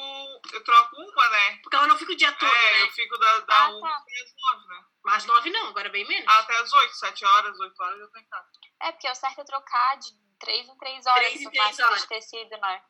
Eu 0.52 0.64
troco 0.64 0.96
uma, 0.96 1.28
né? 1.30 1.56
Porque 1.62 1.76
ela 1.76 1.86
não 1.88 1.98
fica 1.98 2.12
o 2.12 2.16
dia 2.16 2.32
todo, 2.32 2.54
é, 2.54 2.72
né? 2.74 2.82
eu 2.84 2.90
fico 2.92 3.18
da, 3.18 3.38
da 3.40 3.64
Ah, 3.64 3.68
uma 3.70 3.88
tá. 3.90 3.96
até 3.96 4.12
as 4.22 4.32
nove, 4.36 4.66
né? 4.68 4.84
Mas 5.04 5.24
nove 5.26 5.50
não, 5.50 5.66
agora 5.68 5.88
bem 5.88 6.06
menos. 6.06 6.32
Até 6.36 6.56
as 6.58 6.72
oito, 6.72 6.94
sete 6.94 7.24
horas, 7.24 7.58
oito 7.58 7.82
horas 7.82 7.98
eu 8.00 8.10
tô 8.12 8.18
em 8.18 8.28
casa. 8.28 8.48
É, 8.80 8.92
porque 8.92 9.10
o 9.10 9.14
certo 9.14 9.40
é 9.40 9.44
trocar 9.44 9.96
de 9.98 10.08
três 10.38 10.68
em 10.68 10.78
três 10.78 11.06
horas 11.06 11.18
Três 11.26 11.34
em 11.40 11.40
essa 11.42 11.50
três 11.50 11.64
máscara 11.66 11.88
horas. 11.90 12.02
de 12.02 12.08
tecido, 12.08 12.56
né? 12.58 12.82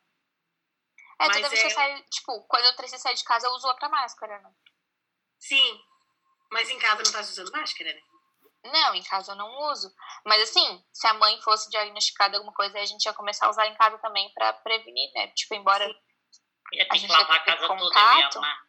É, 1.19 1.27
Mas 1.27 1.35
toda 1.37 1.49
vez 1.49 1.61
que 1.61 1.67
eu 1.67 1.71
é- 1.71 1.73
saio, 1.73 2.05
tipo, 2.09 2.43
quando 2.47 2.65
eu 2.65 2.75
preciso 2.75 3.01
sair 3.01 3.15
de 3.15 3.23
casa, 3.23 3.47
eu 3.47 3.51
uso 3.53 3.67
outra 3.67 3.89
máscara, 3.89 4.39
né? 4.39 4.51
Sim. 5.39 5.79
Mas 6.51 6.69
em 6.69 6.77
casa 6.77 7.01
não 7.03 7.11
tá 7.11 7.19
usando 7.21 7.51
máscara, 7.51 7.91
né? 7.93 8.01
Não, 8.65 8.95
em 8.95 9.03
casa 9.03 9.33
eu 9.33 9.35
não 9.35 9.49
uso. 9.71 9.93
Mas 10.25 10.41
assim, 10.49 10.83
se 10.93 11.05
a 11.07 11.13
mãe 11.15 11.39
fosse 11.41 11.69
diagnosticada 11.69 12.37
alguma 12.37 12.53
coisa, 12.53 12.79
a 12.79 12.85
gente 12.85 13.03
ia 13.05 13.13
começar 13.13 13.47
a 13.47 13.49
usar 13.49 13.67
em 13.67 13.75
casa 13.75 13.97
também 13.99 14.31
pra 14.33 14.53
prevenir, 14.53 15.11
né? 15.13 15.27
Tipo, 15.29 15.55
embora. 15.55 15.85
Sim. 15.85 15.99
Ia 16.73 16.83
A 16.83 16.89
ter 16.89 16.97
gente 16.99 17.11
que 17.11 17.17
lavar 17.17 17.37
a 17.37 17.43
casa 17.43 17.67
toda, 17.67 17.79
contato? 17.79 18.37
amar. 18.37 18.63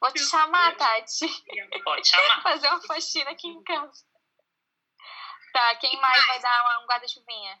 Vou 0.00 0.12
te 0.12 0.20
Meu 0.20 0.28
chamar, 0.28 0.66
Deus. 0.68 0.78
Tati. 0.78 1.44
Pode 1.82 2.08
chamar. 2.08 2.42
Fazer 2.44 2.68
uma 2.68 2.80
faxina 2.82 3.30
aqui 3.30 3.48
em 3.48 3.62
casa. 3.64 4.04
Tá, 5.52 5.74
quem 5.76 5.98
mais 6.00 6.26
vai 6.26 6.38
dar 6.40 6.62
uma- 6.64 6.84
um 6.84 6.86
guarda-chuvinha? 6.86 7.60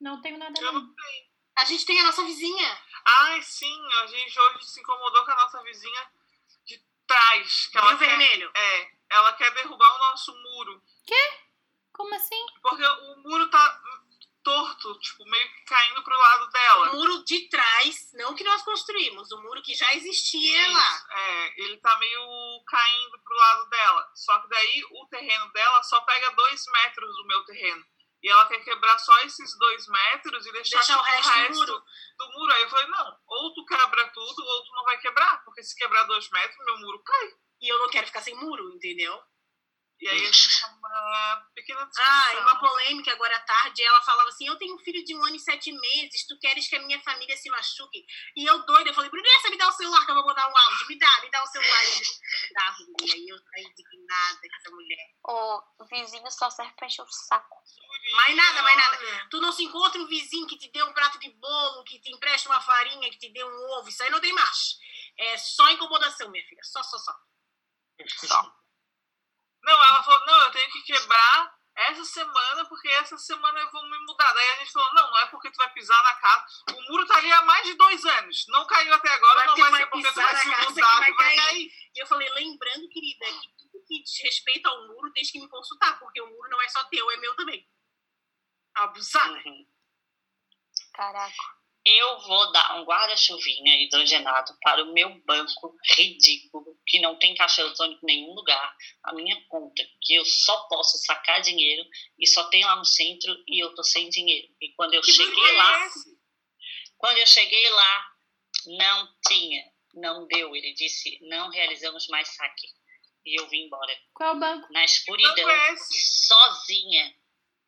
Não 0.00 0.20
tenho 0.22 0.38
nada 0.38 0.54
Eu 0.60 0.72
não. 0.72 0.80
não 0.80 0.94
tenho. 0.94 1.28
A 1.56 1.64
gente 1.64 1.84
tem 1.84 2.00
a 2.00 2.04
nossa 2.04 2.22
vizinha. 2.24 2.82
Ai, 3.04 3.42
sim, 3.42 3.88
a 4.02 4.06
gente 4.06 4.38
hoje 4.40 4.64
se 4.66 4.80
incomodou 4.80 5.24
com 5.24 5.30
a 5.32 5.34
nossa 5.36 5.60
vizinha 5.64 6.10
de 6.64 6.78
trás. 7.06 7.66
Que 7.66 7.78
ela 7.78 7.88
Rio 7.90 7.98
quer, 7.98 8.06
Vermelho. 8.08 8.52
é, 8.54 8.90
ela 9.10 9.32
quer 9.34 9.50
derrubar 9.54 9.94
o 9.94 9.98
nosso 10.10 10.32
muro. 10.36 10.82
Como 11.92 12.14
assim? 12.14 12.46
Porque 12.62 12.84
o 12.84 13.16
muro 13.18 13.50
tá 13.50 13.80
torto, 14.42 14.98
tipo, 15.00 15.24
meio 15.26 15.48
que 15.48 15.64
caindo 15.64 16.02
pro 16.02 16.16
lado 16.16 16.50
dela. 16.50 16.90
O 16.90 16.94
muro 16.94 17.24
de 17.24 17.48
trás, 17.48 18.10
não 18.14 18.34
que 18.34 18.44
nós 18.44 18.62
construímos, 18.62 19.30
o 19.32 19.42
muro 19.42 19.62
que 19.62 19.74
já 19.74 19.92
existia 19.94 20.62
Isso, 20.62 20.72
lá. 20.72 21.06
É, 21.10 21.62
ele 21.62 21.76
tá 21.78 21.96
meio 21.98 22.64
caindo 22.66 23.18
pro 23.22 23.36
lado 23.36 23.68
dela. 23.68 24.10
Só 24.14 24.38
que 24.40 24.48
daí 24.48 24.84
o 24.90 25.06
terreno 25.08 25.52
dela 25.52 25.82
só 25.82 26.00
pega 26.02 26.30
dois 26.30 26.64
metros 26.72 27.16
do 27.16 27.26
meu 27.26 27.44
terreno. 27.44 27.84
E 28.22 28.28
ela 28.30 28.46
quer 28.46 28.58
quebrar 28.64 28.98
só 28.98 29.16
esses 29.20 29.56
dois 29.58 29.86
metros 29.86 30.46
e 30.46 30.52
deixar, 30.52 30.78
Deixar 30.78 31.00
o 31.00 31.04
tipo, 31.04 31.28
resto 31.28 31.50
do 31.50 31.54
muro. 31.56 31.84
do 32.18 32.32
muro. 32.32 32.52
Aí 32.52 32.62
eu 32.62 32.68
falei, 32.70 32.86
não, 32.88 33.18
ou 33.26 33.54
tu 33.54 33.64
quebra 33.64 34.08
tudo, 34.08 34.44
ou 34.44 34.64
tu 34.64 34.72
não 34.72 34.84
vai 34.84 34.98
quebrar. 34.98 35.44
Porque 35.44 35.62
se 35.62 35.76
quebrar 35.76 36.04
dois 36.04 36.28
metros, 36.30 36.64
meu 36.64 36.78
muro 36.78 37.02
cai. 37.04 37.32
E 37.60 37.68
eu 37.68 37.78
não 37.78 37.90
quero 37.90 38.06
ficar 38.06 38.22
sem 38.22 38.34
muro, 38.34 38.72
entendeu? 38.74 39.20
E 40.00 40.08
aí 40.08 40.26
a 40.28 40.32
gente 40.32 40.60
tá 40.60 40.68
uma 40.68 41.46
pequena 41.56 41.84
discussão. 41.84 42.04
Ah, 42.06 42.34
e 42.34 42.36
uma 42.36 42.60
polêmica 42.60 43.12
agora 43.12 43.34
à 43.34 43.40
tarde, 43.40 43.82
ela 43.82 44.00
falava 44.02 44.28
assim, 44.28 44.46
eu 44.46 44.56
tenho 44.56 44.76
um 44.76 44.78
filho 44.78 45.04
de 45.04 45.16
um 45.16 45.24
ano 45.24 45.34
e 45.34 45.40
sete 45.40 45.72
meses, 45.72 46.24
tu 46.24 46.38
queres 46.38 46.68
que 46.68 46.76
a 46.76 46.82
minha 46.82 47.02
família 47.02 47.36
se 47.36 47.50
machuque? 47.50 48.06
E 48.36 48.46
eu 48.46 48.64
doida, 48.64 48.90
eu 48.90 48.94
falei, 48.94 49.10
Brunessa, 49.10 49.50
me 49.50 49.58
dá 49.58 49.66
o 49.68 49.72
celular 49.72 50.04
que 50.04 50.12
eu 50.12 50.14
vou 50.14 50.24
mandar 50.24 50.48
um 50.48 50.56
áudio, 50.56 50.86
me 50.86 50.98
dá, 50.98 51.20
me 51.20 51.30
dá 51.30 51.42
o 51.42 51.46
celular. 51.48 51.82
E 53.02 53.12
aí 53.12 53.28
eu 53.28 53.38
saí 53.38 53.64
indignada 53.64 54.40
com 54.40 54.56
essa 54.56 54.70
mulher. 54.70 55.16
O 55.24 55.84
vizinho 55.86 56.30
só 56.30 56.48
serve 56.48 56.72
pra 56.74 56.86
encher 56.86 57.02
o 57.02 57.10
saco. 57.10 57.58
Mais 58.12 58.36
nada, 58.36 58.62
mais 58.62 58.76
nada. 58.76 59.28
Tu 59.30 59.40
não 59.40 59.50
se 59.50 59.64
encontra 59.64 60.00
um 60.00 60.06
vizinho 60.06 60.46
que 60.46 60.56
te 60.56 60.70
dê 60.70 60.80
um 60.84 60.92
prato 60.92 61.18
de 61.18 61.28
bolo, 61.30 61.82
que 61.82 61.98
te 62.00 62.12
empreste 62.12 62.46
uma 62.46 62.60
farinha, 62.60 63.10
que 63.10 63.18
te 63.18 63.32
dê 63.32 63.42
um 63.44 63.70
ovo, 63.72 63.88
isso 63.88 64.02
aí 64.04 64.10
não 64.10 64.20
tem 64.20 64.32
mais. 64.32 64.78
É 65.18 65.36
só 65.36 65.68
incomodação, 65.70 66.30
minha 66.30 66.46
filha, 66.46 66.62
só, 66.62 66.80
só, 66.84 66.96
só. 66.98 67.12
Só. 68.06 68.42
Não, 69.62 69.72
ela 69.84 70.02
falou, 70.02 70.26
não, 70.26 70.40
eu 70.44 70.50
tenho 70.52 70.70
que 70.70 70.82
quebrar 70.82 71.58
essa 71.74 72.04
semana, 72.04 72.64
porque 72.66 72.88
essa 72.88 73.16
semana 73.18 73.58
eu 73.60 73.70
vou 73.70 73.82
me 73.88 73.98
mudar. 74.06 74.32
Daí 74.32 74.48
a 74.50 74.56
gente 74.56 74.72
falou, 74.72 74.94
não, 74.94 75.10
não 75.10 75.18
é 75.18 75.26
porque 75.26 75.50
tu 75.50 75.56
vai 75.56 75.70
pisar 75.72 76.02
na 76.02 76.14
casa. 76.14 76.46
O 76.76 76.82
muro 76.90 77.06
tá 77.06 77.16
ali 77.16 77.30
há 77.30 77.42
mais 77.42 77.64
de 77.66 77.74
dois 77.74 78.04
anos. 78.04 78.46
Não 78.48 78.66
caiu 78.66 78.92
até 78.94 79.08
agora, 79.10 79.34
Não 79.34 79.42
é 79.42 79.46
não 79.46 79.54
porque 79.54 79.70
vai 79.70 79.80
ser 79.80 79.86
porque 79.90 80.08
tu 80.08 80.14
pisar 80.14 80.24
vai 80.24 80.34
na 80.34 80.40
se 80.40 80.50
casa 80.50 80.70
mudar 80.70 80.98
que 80.98 81.04
que 81.04 81.12
vai 81.12 81.12
vai 81.12 81.36
cair. 81.36 81.44
cair. 81.44 81.72
E 81.94 82.02
eu 82.02 82.06
falei, 82.06 82.28
lembrando, 82.30 82.88
querida, 82.88 83.26
que 83.26 83.68
tudo 83.70 83.84
que 83.86 84.02
diz 84.02 84.22
respeito 84.22 84.66
ao 84.66 84.86
muro, 84.88 85.12
tens 85.12 85.30
que 85.30 85.40
me 85.40 85.48
consultar, 85.48 85.98
porque 85.98 86.20
o 86.20 86.26
muro 86.28 86.50
não 86.50 86.60
é 86.62 86.68
só 86.68 86.82
teu, 86.84 87.10
é 87.10 87.16
meu 87.18 87.34
também. 87.36 87.68
Abusada. 88.74 89.34
Uhum. 89.44 89.66
Caraca. 90.94 91.57
Eu 91.90 92.20
vou 92.20 92.52
dar 92.52 92.78
um 92.80 92.84
guarda-chuvinha 92.84 93.82
hidrogenado 93.82 94.52
para 94.60 94.82
o 94.84 94.92
meu 94.92 95.08
banco 95.24 95.74
ridículo, 95.96 96.78
que 96.86 97.00
não 97.00 97.18
tem 97.18 97.34
caixa 97.34 97.62
eletrônico 97.62 98.00
em 98.04 98.14
nenhum 98.14 98.34
lugar, 98.34 98.76
a 99.04 99.14
minha 99.14 99.40
conta, 99.48 99.82
que 100.02 100.14
eu 100.14 100.24
só 100.26 100.68
posso 100.68 100.98
sacar 100.98 101.40
dinheiro 101.40 101.82
e 102.18 102.26
só 102.26 102.44
tem 102.50 102.62
lá 102.62 102.76
no 102.76 102.84
centro 102.84 103.32
e 103.48 103.62
eu 103.62 103.74
tô 103.74 103.82
sem 103.82 104.10
dinheiro. 104.10 104.48
E 104.60 104.72
quando 104.74 104.92
eu 104.94 105.00
Que 105.00 105.12
cheguei 105.12 105.48
é 105.50 105.52
lá, 105.52 105.86
esse? 105.86 106.18
quando 106.98 107.16
eu 107.16 107.26
cheguei 107.26 107.70
lá, 107.70 108.12
não 108.66 109.08
tinha, 109.26 109.64
não 109.94 110.26
deu. 110.26 110.54
Ele 110.54 110.74
disse, 110.74 111.18
não 111.22 111.48
realizamos 111.48 112.06
mais 112.08 112.28
saque. 112.28 112.68
E 113.24 113.40
eu 113.40 113.48
vim 113.48 113.64
embora. 113.64 113.96
Qual 114.12 114.36
é 114.36 114.38
banco? 114.38 114.72
Na 114.72 114.84
escuridão, 114.84 115.34
banco 115.34 115.50
é 115.72 115.76
sozinha, 115.76 117.14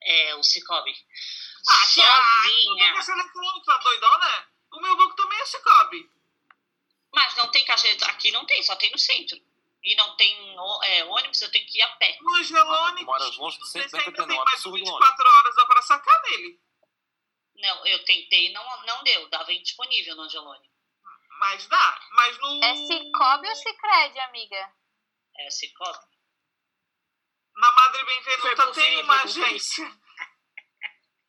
é, 0.02 0.34
o 0.34 0.42
Cicobi. 0.42 0.92
Ah, 1.68 1.86
sozinha. 1.86 2.94
banco 2.94 3.10
é 3.10 3.14
eletrônico, 3.14 3.66
tá 3.66 3.76
doidona? 3.78 4.48
O 4.72 4.80
meu 4.80 4.96
banco 4.96 5.14
também 5.14 5.40
é 5.40 5.46
Cicobi. 5.46 6.10
Mas 7.12 7.34
não 7.36 7.50
tem 7.50 7.64
caixa. 7.64 7.88
Aqui 8.06 8.30
não 8.30 8.46
tem, 8.46 8.62
só 8.62 8.76
tem 8.76 8.90
no 8.90 8.98
centro. 8.98 9.40
E 9.82 9.94
não 9.96 10.14
tem 10.16 10.56
é, 10.82 11.04
ônibus, 11.04 11.40
eu 11.40 11.50
tenho 11.50 11.66
que 11.66 11.78
ir 11.78 11.82
a 11.82 11.88
pé. 11.96 12.18
No 12.20 12.36
Angelone, 12.36 13.00
Tu 13.00 13.06
moras 13.06 13.36
longe 13.36 13.56
do 13.56 13.64
não 13.64 13.70
centro, 13.70 13.98
ainda 13.98 14.12
tem 14.12 14.26
mais 14.26 14.52
absurdo 14.52 14.76
de 14.76 14.90
longe. 14.90 14.98
24 14.98 15.28
horas, 15.28 15.56
dá 15.56 15.66
pra 15.66 15.82
sacar 15.82 16.22
nele. 16.22 16.60
Não, 17.56 17.86
eu 17.86 18.04
tentei, 18.04 18.52
não, 18.52 18.86
não 18.86 19.02
deu. 19.02 19.28
Dava 19.30 19.52
indisponível 19.52 20.16
no 20.16 20.22
Angelone. 20.22 20.70
Mas 21.38 21.66
dá. 21.66 22.00
Mas 22.12 22.38
no... 22.38 22.62
É 22.62 22.74
Cicobi 22.74 23.48
ou 23.48 23.56
Cicred, 23.56 24.20
amiga? 24.20 24.72
É 25.38 25.50
Cicobi. 25.50 26.10
Na 27.56 27.72
Madre 27.72 28.04
Benvenuta 28.04 28.66
por 28.66 28.74
tem 28.74 29.02
uma 29.02 29.22
agência. 29.22 29.99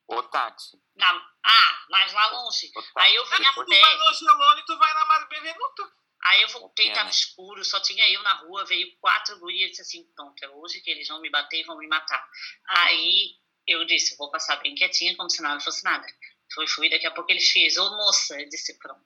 Ô, 0.08 0.22
Tati. 0.24 0.78
Na, 0.96 1.10
ah, 1.44 1.86
mais 1.88 2.12
lá 2.12 2.26
longe. 2.28 2.70
Ô. 2.76 3.00
Aí 3.00 3.14
eu 3.14 3.24
vim 3.26 3.44
a 3.44 3.52
Tu 3.52 3.64
vai 3.64 3.80
pé. 3.80 3.96
no 3.96 4.08
Angelone, 4.08 4.64
tu 4.66 4.78
vai 4.78 4.94
na 4.94 5.04
Madre 5.06 5.28
Benvenuta. 5.28 5.92
Aí 6.24 6.42
eu 6.42 6.48
voltei, 6.48 6.88
né? 6.88 7.10
escuro, 7.10 7.64
só 7.64 7.80
tinha 7.80 8.08
eu 8.08 8.22
na 8.22 8.34
rua, 8.34 8.64
veio 8.64 8.96
quatro 8.98 9.38
gurias 9.40 9.68
e 9.68 9.70
disse 9.70 9.82
assim, 9.82 10.04
pronto, 10.14 10.40
é 10.42 10.48
hoje 10.50 10.80
que 10.80 10.88
eles 10.88 11.08
vão 11.08 11.20
me 11.20 11.28
bater 11.28 11.60
e 11.60 11.64
vão 11.64 11.76
me 11.76 11.88
matar. 11.88 12.24
Aí 12.68 13.36
eu 13.66 13.84
disse, 13.84 14.16
vou 14.16 14.30
passar 14.30 14.56
bem 14.56 14.74
quietinha, 14.74 15.16
como 15.16 15.28
se 15.28 15.42
nada 15.42 15.58
fosse 15.60 15.82
nada. 15.82 16.06
Fui, 16.54 16.66
fui, 16.68 16.88
daqui 16.88 17.06
a 17.06 17.10
pouco 17.10 17.32
eles 17.32 17.50
fez, 17.50 17.76
ô 17.76 17.90
moça, 17.96 18.40
eu 18.40 18.48
disse, 18.48 18.78
pronto, 18.78 19.02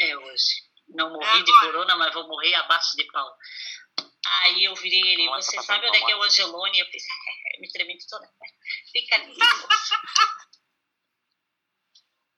é 0.00 0.16
hoje. 0.16 0.64
Não 0.88 1.12
morri 1.12 1.40
É 1.40 1.42
de 1.42 1.52
corona, 1.60 1.96
mas 1.96 2.14
vou 2.14 2.26
morrer 2.26 2.54
abaixo 2.54 2.96
de 2.96 3.04
pau. 3.04 3.36
Aí 4.42 4.64
eu 4.64 4.74
virei 4.74 5.00
ele, 5.00 5.26
Não 5.26 5.36
é 5.36 5.42
você 5.42 5.60
sabe 5.62 5.86
onde 5.86 5.98
é 5.98 6.04
que 6.04 6.10
é 6.12 6.16
o. 6.16 6.22
Angelone? 6.22 6.78
Eu 6.80 6.86
fiz, 6.86 7.02
me 7.60 7.68
tremi 7.70 7.96
toda. 8.08 8.28
Fica 8.92 9.14
ali. 9.16 9.34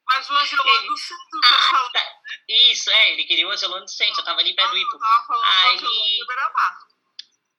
Mas 0.06 0.28
o 0.30 0.32
Angelone 0.34 0.70
Ele- 0.70 0.86
do 0.88 0.96
centro, 0.96 1.40
Ah, 1.44 1.90
tá. 1.92 2.20
Isso, 2.48 2.90
é, 2.90 3.12
ele 3.12 3.24
queria 3.24 3.46
o 3.46 3.50
Angelone 3.50 3.84
do 3.84 3.90
centro, 3.90 4.20
eu 4.20 4.24
tava 4.24 4.40
ali 4.40 4.54
perto 4.54 4.70
do 4.70 4.78
Ipo. 4.78 4.98
Tava 4.98 5.34
Aí-. 5.44 6.18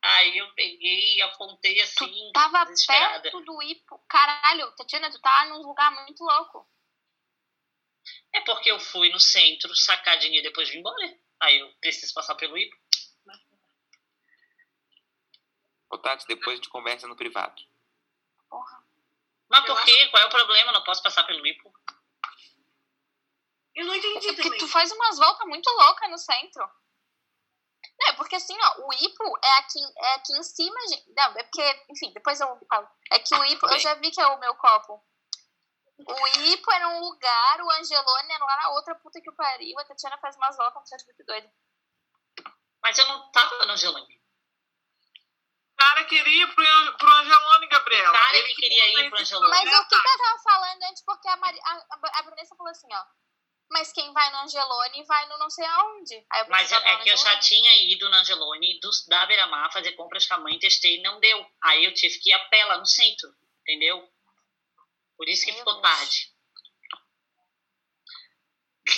Aí 0.01 0.38
eu 0.38 0.51
peguei 0.55 1.15
e 1.17 1.21
apontei 1.21 1.75
Tu 1.75 1.82
assim, 1.84 2.32
tava 2.34 2.63
desesperada. 2.65 3.21
perto 3.21 3.41
do 3.41 3.61
Ipo. 3.61 3.99
Caralho, 4.09 4.71
Tatiana, 4.75 5.11
tu 5.11 5.19
tá 5.21 5.45
num 5.45 5.61
lugar 5.61 5.91
muito 5.91 6.23
louco. 6.23 6.67
É 8.34 8.41
porque 8.41 8.71
eu 8.71 8.80
fui 8.80 9.09
no 9.09 9.19
centro 9.19 9.75
sacar 9.75 10.17
dinheiro 10.17 10.47
depois 10.47 10.69
vim 10.69 10.80
embora. 10.80 11.19
Aí 11.41 11.59
eu 11.59 11.71
preciso 11.80 12.13
passar 12.13 12.36
pelo 12.36 12.57
IPO. 12.57 12.75
Ô, 15.90 15.98
Tati, 15.98 16.28
depois 16.28 16.54
a 16.54 16.56
gente 16.58 16.70
conversa 16.70 17.08
no 17.08 17.16
privado. 17.16 17.62
Porra. 18.50 18.84
Mas 19.50 19.66
por 19.66 19.84
quê? 19.84 20.08
Qual 20.10 20.22
é 20.22 20.26
o 20.28 20.30
problema? 20.30 20.72
Não 20.72 20.84
posso 20.84 21.02
passar 21.02 21.24
pelo 21.24 21.46
Ipo? 21.46 21.74
Eu 23.76 23.86
não 23.86 23.96
entendi 23.96 24.28
É 24.28 24.34
porque 24.34 24.44
também. 24.44 24.60
tu 24.60 24.68
faz 24.68 24.92
umas 24.92 25.18
voltas 25.18 25.48
muito 25.48 25.70
loucas 25.72 26.10
no 26.10 26.18
centro. 26.18 26.70
Não, 28.00 28.08
é 28.08 28.14
porque 28.14 28.36
assim, 28.36 28.56
ó, 28.62 28.88
o 28.88 28.94
Ipo 28.94 29.40
é 29.44 29.58
aqui, 29.58 29.80
é 29.98 30.14
aqui 30.16 30.34
em 30.38 30.44
cima, 30.44 30.80
gente. 30.90 31.12
Não, 31.16 31.38
é 31.38 31.44
porque, 31.44 31.86
enfim, 31.90 32.14
depois 32.14 32.40
eu 32.40 32.60
falo. 32.70 32.88
É 33.12 33.20
que 33.20 33.36
o 33.36 33.46
Ipo, 33.46 33.68
eu 33.68 33.80
já 33.80 33.94
vi 33.96 34.12
que 34.12 34.22
é 34.22 34.28
o 34.28 34.40
meu 34.40 34.54
copo. 34.56 35.04
O 35.98 36.28
Ipo 36.28 36.72
era 36.72 36.88
um 36.90 37.02
lugar, 37.02 37.62
o 37.62 37.72
Angelone 37.72 38.32
era 38.32 38.46
lá 38.46 38.58
na 38.58 38.70
outra 38.70 38.96
puta 38.96 39.20
que 39.20 39.30
o 39.30 39.36
pariu. 39.36 39.78
A 39.80 39.86
Tatiana 39.86 40.18
faz 40.20 40.36
umas 40.38 40.56
voltas, 40.56 41.04
muito 41.06 41.26
doido. 41.26 41.50
Mas 42.82 42.98
eu 42.98 43.08
não 43.08 43.32
tava 43.32 43.66
no 43.66 43.74
Angelone. 43.74 44.18
O 45.80 45.82
cara 45.82 46.03
queria 46.03 46.43
ir 46.43 46.53
pro, 46.53 46.97
pro 46.97 47.09
Angelone, 47.09 47.67
Gabriela. 47.67 48.09
O 48.09 48.11
cara, 48.11 48.38
ele 48.38 48.53
queria 48.53 48.99
ir 48.99 49.09
pro 49.09 49.19
Angelone. 49.19 49.49
Mas 49.49 49.80
o 49.80 49.88
que, 49.88 50.01
que 50.01 50.07
eu 50.07 50.17
tava 50.17 50.39
falando 50.43 50.84
antes? 50.84 51.03
Porque 51.05 51.27
a, 51.30 51.38
Mari, 51.38 51.57
a, 51.63 51.71
a, 51.71 52.19
a 52.19 52.23
Brunessa 52.23 52.53
falou 52.57 52.69
assim, 52.69 52.88
ó. 52.91 53.01
Mas 53.71 53.93
quem 53.93 54.11
vai 54.11 54.30
no 54.30 54.39
Angelone 54.39 55.05
vai 55.05 55.25
no 55.30 55.38
não 55.38 55.49
sei 55.49 55.65
aonde. 55.65 56.15
Aí 56.32 56.41
eu 56.41 56.45
pensei, 56.47 56.49
Mas 56.49 56.71
é 56.71 56.97
no 56.97 57.03
que 57.03 57.09
eu 57.09 57.15
já 57.15 57.39
tinha 57.39 57.93
ido 57.93 58.09
no 58.09 58.15
Angelone 58.17 58.77
do, 58.82 58.89
da 59.07 59.25
Beira-Mar 59.25 59.71
fazer 59.71 59.93
compras 59.93 60.27
com 60.27 60.34
a 60.34 60.39
mãe, 60.39 60.59
testei 60.59 60.97
e 60.97 61.01
não 61.01 61.17
deu. 61.21 61.49
Aí 61.63 61.86
eu 61.86 61.93
tive 61.93 62.19
que 62.19 62.30
ir 62.30 62.34
a 62.34 62.49
pé 62.49 62.65
lá 62.65 62.77
no 62.77 62.86
centro, 62.86 63.34
entendeu? 63.61 64.05
Por 65.15 65.30
isso 65.30 65.45
que 65.45 65.51
Meu 65.53 65.59
ficou 65.59 65.82
Deus. 65.82 65.93
tarde. 65.93 66.34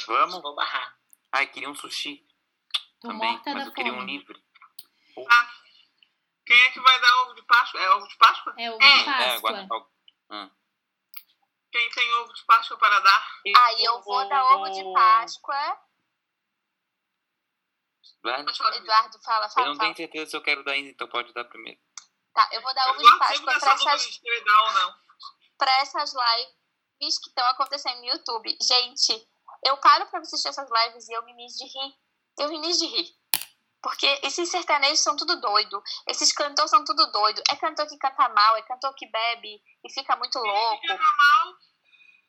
Vamos? 0.08 0.42
Vou 0.42 0.56
barrar. 0.56 0.98
Ai, 1.32 1.46
queria 1.46 1.70
um 1.70 1.76
sushi 1.76 2.26
Tô 3.00 3.10
também, 3.10 3.34
morta 3.34 3.54
mas 3.54 3.66
da 3.66 3.70
eu 3.70 3.74
queria 3.74 3.94
um 3.94 3.98
fome. 3.98 4.18
livre. 4.18 4.44
Quem 6.46 6.60
é 6.64 6.72
que 6.72 6.80
vai 6.82 7.00
dar 7.02 7.22
ovo 7.24 7.34
de 7.36 7.44
Páscoa? 7.44 7.80
É 7.82 7.90
ovo 7.92 8.08
de 8.08 8.18
Páscoa? 8.18 8.54
É 8.58 8.72
o 8.72 8.74
É, 8.76 8.78
de 8.78 8.84
É, 9.02 9.06
Páscoa. 9.06 9.40
guarda 9.42 9.68
Quem 11.72 11.90
tem 11.92 12.14
ovo 12.16 12.34
de 12.34 12.46
Páscoa 12.46 12.78
para 12.78 13.00
dar? 13.00 13.28
Aí 13.58 13.84
eu 13.84 14.02
vou 14.02 14.28
dar 14.28 14.44
ovo 14.56 14.70
de 14.70 14.84
Páscoa. 14.94 15.56
Falar. 18.22 18.76
Eduardo, 18.76 19.20
fala, 19.24 19.46
Eu 19.46 19.50
fala, 19.50 19.68
não 19.68 19.76
fala. 19.76 19.78
tenho 19.80 19.96
certeza 19.96 20.30
se 20.30 20.38
eu 20.38 20.44
quero 20.44 20.64
dar 20.64 20.74
ainda, 20.74 20.90
então 20.90 21.08
pode 21.08 21.34
dar 21.34 21.44
primeiro. 21.46 21.80
Tá, 22.34 22.48
eu 22.52 22.62
vou 22.62 22.74
dar 22.74 22.88
Eu 22.88 22.94
ovo 22.94 23.02
de 23.02 23.18
Páscoa 23.18 23.38
dúvida 23.40 23.58
essas, 23.58 24.20
pra 25.58 25.72
essas 25.82 26.14
lives 26.14 27.18
que 27.20 27.30
estão 27.30 27.46
acontecendo 27.48 28.00
no 28.00 28.06
YouTube. 28.06 28.58
Gente, 28.62 29.28
eu 29.66 29.78
paro 29.78 30.06
pra 30.08 30.20
assistir 30.20 30.50
essas 30.50 30.70
lives 30.70 31.08
e 31.10 31.14
eu 31.14 31.24
me 31.24 31.34
mijo 31.34 31.56
de 31.58 31.66
rir. 31.66 31.96
Eu 32.38 32.50
me 32.50 32.60
mijo 32.60 32.80
de 32.80 32.86
rir. 32.88 33.21
Porque 33.82 34.20
esses 34.24 34.50
sertanejos 34.50 35.00
são 35.00 35.16
tudo 35.16 35.40
doido. 35.42 35.82
Esses 36.08 36.32
cantores 36.34 36.70
são 36.70 36.84
tudo 36.84 37.12
doido. 37.12 37.42
É 37.50 37.56
cantor 37.56 37.88
que 37.88 37.98
canta 37.98 38.30
mal, 38.30 38.56
é 38.58 38.62
cantor 38.64 38.94
que 38.96 39.08
bebe 39.10 39.62
e 39.84 39.92
fica 39.92 40.16
muito 40.16 40.38
louco. 40.38 40.82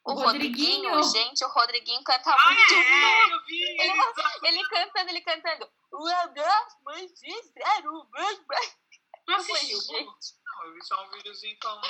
O 0.05 0.15
Rodriguinho, 0.15 0.91
Rodriguinho. 0.95 1.03
gente, 1.05 1.45
o 1.45 1.49
Rodriguinho 1.49 2.03
canta 2.03 2.33
Ah, 2.33 2.45
muito 2.53 2.75
é, 2.75 3.01
mal. 3.01 3.29
eu 3.31 3.45
vi. 3.45 3.63
Ele, 3.63 3.93
Ele... 3.93 4.49
ele 4.59 4.69
cantando, 4.69 5.11
ele 5.11 5.21
cantando. 5.21 5.71
O 5.93 6.09
abraço, 6.09 6.77
mas 6.85 7.19
sincero, 7.19 8.09
mas... 8.11 8.41
Assistiu? 9.29 9.45
falei, 9.55 9.67
gente, 9.67 10.35
Não, 10.45 10.65
eu 10.67 10.75
vi 10.75 10.85
só 10.85 11.05
um 11.05 11.11
videozinho 11.11 11.57
falando. 11.63 11.87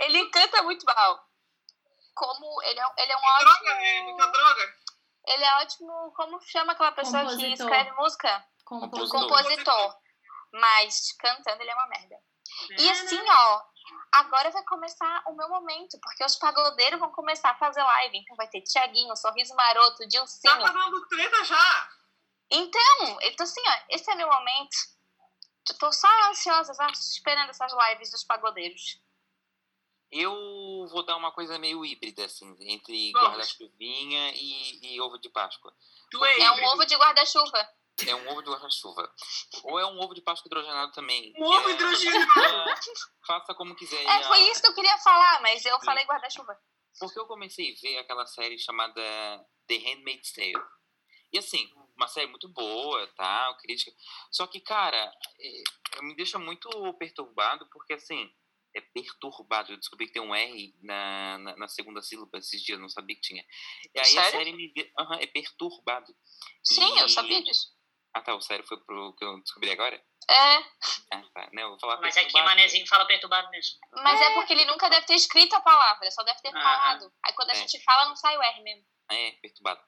Ele 0.00 0.26
canta 0.30 0.62
muito 0.64 0.84
mal. 0.86 1.24
Como 2.14 2.62
ele 2.62 2.80
é, 2.80 2.86
um- 2.86 2.92
ele 2.98 3.12
é 3.12 3.16
um 3.16 3.20
Que 3.20 3.44
droga, 3.44 3.70
é 3.70 3.74
ótimo. 4.00 4.04
muita 4.08 4.26
droga. 4.26 4.74
Ele 5.28 5.44
é 5.44 5.56
ótimo. 5.62 6.12
Como 6.16 6.40
chama 6.40 6.72
aquela 6.72 6.92
pessoa 6.92 7.20
que 7.22 7.30
Compositor. 7.30 7.52
escreve 7.68 7.92
música? 7.92 8.44
Compositor. 8.64 9.20
Compositor. 9.20 9.96
Mas 10.52 11.12
cantando 11.18 11.62
ele 11.62 11.70
é 11.70 11.74
uma 11.74 11.88
merda. 11.88 12.16
E 12.78 12.90
assim, 12.90 13.20
ó, 13.28 13.62
agora 14.12 14.50
vai 14.50 14.62
começar 14.64 15.22
o 15.26 15.34
meu 15.34 15.48
momento, 15.48 15.98
porque 16.00 16.24
os 16.24 16.36
pagodeiros 16.36 17.00
vão 17.00 17.10
começar 17.12 17.50
a 17.50 17.58
fazer 17.58 17.82
live. 17.82 18.18
Então 18.18 18.36
vai 18.36 18.48
ter 18.48 18.60
Tiaguinho, 18.62 19.16
Sorriso 19.16 19.54
Maroto, 19.54 20.02
Já 20.02 20.08
Dilcinho. 20.08 20.62
tá 20.62 20.72
dando 20.72 21.06
treta 21.08 21.44
já. 21.44 21.90
Então, 22.50 23.18
então 23.22 23.44
assim, 23.44 23.62
ó, 23.66 23.84
esse 23.88 24.10
é 24.10 24.14
meu 24.14 24.28
momento. 24.28 24.76
Eu 25.68 25.78
tô 25.78 25.92
só 25.92 26.08
ansiosa, 26.28 26.74
só 26.74 26.86
esperando 26.88 27.50
essas 27.50 27.72
lives 27.72 28.10
dos 28.10 28.24
pagodeiros. 28.24 29.00
Eu 30.10 30.86
vou 30.90 31.06
dar 31.06 31.16
uma 31.16 31.32
coisa 31.32 31.58
meio 31.58 31.82
híbrida, 31.86 32.26
assim, 32.26 32.54
entre 32.60 33.12
guarda-chuvinha 33.12 34.32
e, 34.34 34.94
e 34.94 35.00
ovo 35.00 35.18
de 35.18 35.30
Páscoa. 35.30 35.74
Tu 36.10 36.22
é 36.22 36.40
É 36.40 36.50
um 36.52 36.64
ovo 36.66 36.84
de 36.84 36.94
guarda-chuva. 36.96 37.66
É 38.06 38.14
um 38.14 38.28
ovo 38.30 38.42
de 38.42 38.50
guarda-chuva. 38.50 39.12
Ou 39.64 39.78
é 39.78 39.86
um 39.86 40.00
ovo 40.00 40.14
de 40.14 40.22
Páscoa 40.22 40.48
hidrogenado 40.48 40.92
também. 40.92 41.32
Um 41.38 41.44
ovo 41.44 41.68
É, 41.68 41.72
hidrogenado. 41.72 42.70
Faça 43.26 43.54
como 43.54 43.76
quiser. 43.76 44.02
É, 44.04 44.22
foi 44.24 44.40
isso 44.50 44.60
que 44.62 44.68
eu 44.68 44.74
queria 44.74 44.96
falar, 44.98 45.40
mas 45.42 45.64
eu 45.64 45.78
falei 45.80 46.04
guarda-chuva. 46.04 46.58
Porque 46.98 47.18
eu 47.18 47.26
comecei 47.26 47.72
a 47.72 47.80
ver 47.80 47.98
aquela 47.98 48.26
série 48.26 48.58
chamada 48.58 49.00
The 49.68 49.76
Handmaid's 49.76 50.32
Tale. 50.32 50.54
E 51.32 51.38
assim, 51.38 51.70
uma 51.96 52.08
série 52.08 52.26
muito 52.26 52.48
boa, 52.48 53.06
tal, 53.16 53.56
crítica. 53.58 53.92
Só 54.30 54.46
que, 54.46 54.60
cara, 54.60 55.12
é, 55.40 56.02
me 56.02 56.14
deixa 56.16 56.38
muito 56.38 56.68
perturbado, 56.98 57.66
porque 57.70 57.94
assim, 57.94 58.30
é 58.74 58.80
perturbado. 58.80 59.72
Eu 59.72 59.78
descobri 59.78 60.06
que 60.06 60.12
tem 60.12 60.20
um 60.22 60.34
R 60.34 60.74
na, 60.82 61.38
na, 61.38 61.56
na 61.56 61.68
segunda 61.68 62.02
sílaba 62.02 62.36
esses 62.38 62.60
dias, 62.62 62.78
não 62.80 62.88
sabia 62.88 63.16
que 63.16 63.22
tinha. 63.22 63.42
E 63.94 63.98
aí 63.98 64.18
a 64.18 64.22
Sério? 64.24 64.30
série 64.38 64.52
me. 64.52 64.72
Aham, 64.98 65.16
é 65.20 65.26
perturbado. 65.26 66.14
Sim, 66.62 66.98
eu 66.98 67.06
E- 67.06 67.08
sabia 67.08 67.42
disso. 67.42 67.71
Ah, 68.14 68.20
tá, 68.20 68.34
o 68.34 68.40
sério 68.42 68.64
foi 68.66 68.78
pro 68.78 69.14
que 69.14 69.24
eu 69.24 69.40
descobri 69.40 69.70
agora? 69.70 69.96
É, 70.28 70.56
Ah, 71.14 71.22
tá. 71.34 71.48
Não, 71.52 71.62
eu 71.62 71.68
vou 71.70 71.78
falar 71.80 72.00
Mas 72.00 72.16
aqui 72.16 72.26
perturbado. 72.26 72.48
Manezinho 72.56 72.86
fala 72.86 73.06
perturbado 73.06 73.50
mesmo. 73.50 73.78
mas 74.02 74.20
é 74.20 74.34
porque 74.34 74.52
ele 74.52 74.64
nunca 74.66 74.88
deve 74.88 75.06
ter 75.06 75.14
escrito 75.14 75.54
a 75.56 75.60
palavra, 75.60 76.10
só 76.10 76.22
deve 76.22 76.40
ter 76.40 76.48
Ah. 76.56 76.62
falado. 76.62 77.12
Aí 77.24 77.32
quando 77.34 77.50
a 77.50 77.54
É. 77.54 77.56
gente 77.56 77.82
fala, 77.82 78.08
não 78.08 78.16
sai 78.16 78.36
o 78.36 78.42
R 78.42 78.62
mesmo. 78.62 78.84
É, 79.10 79.32
perturbado. 79.42 79.80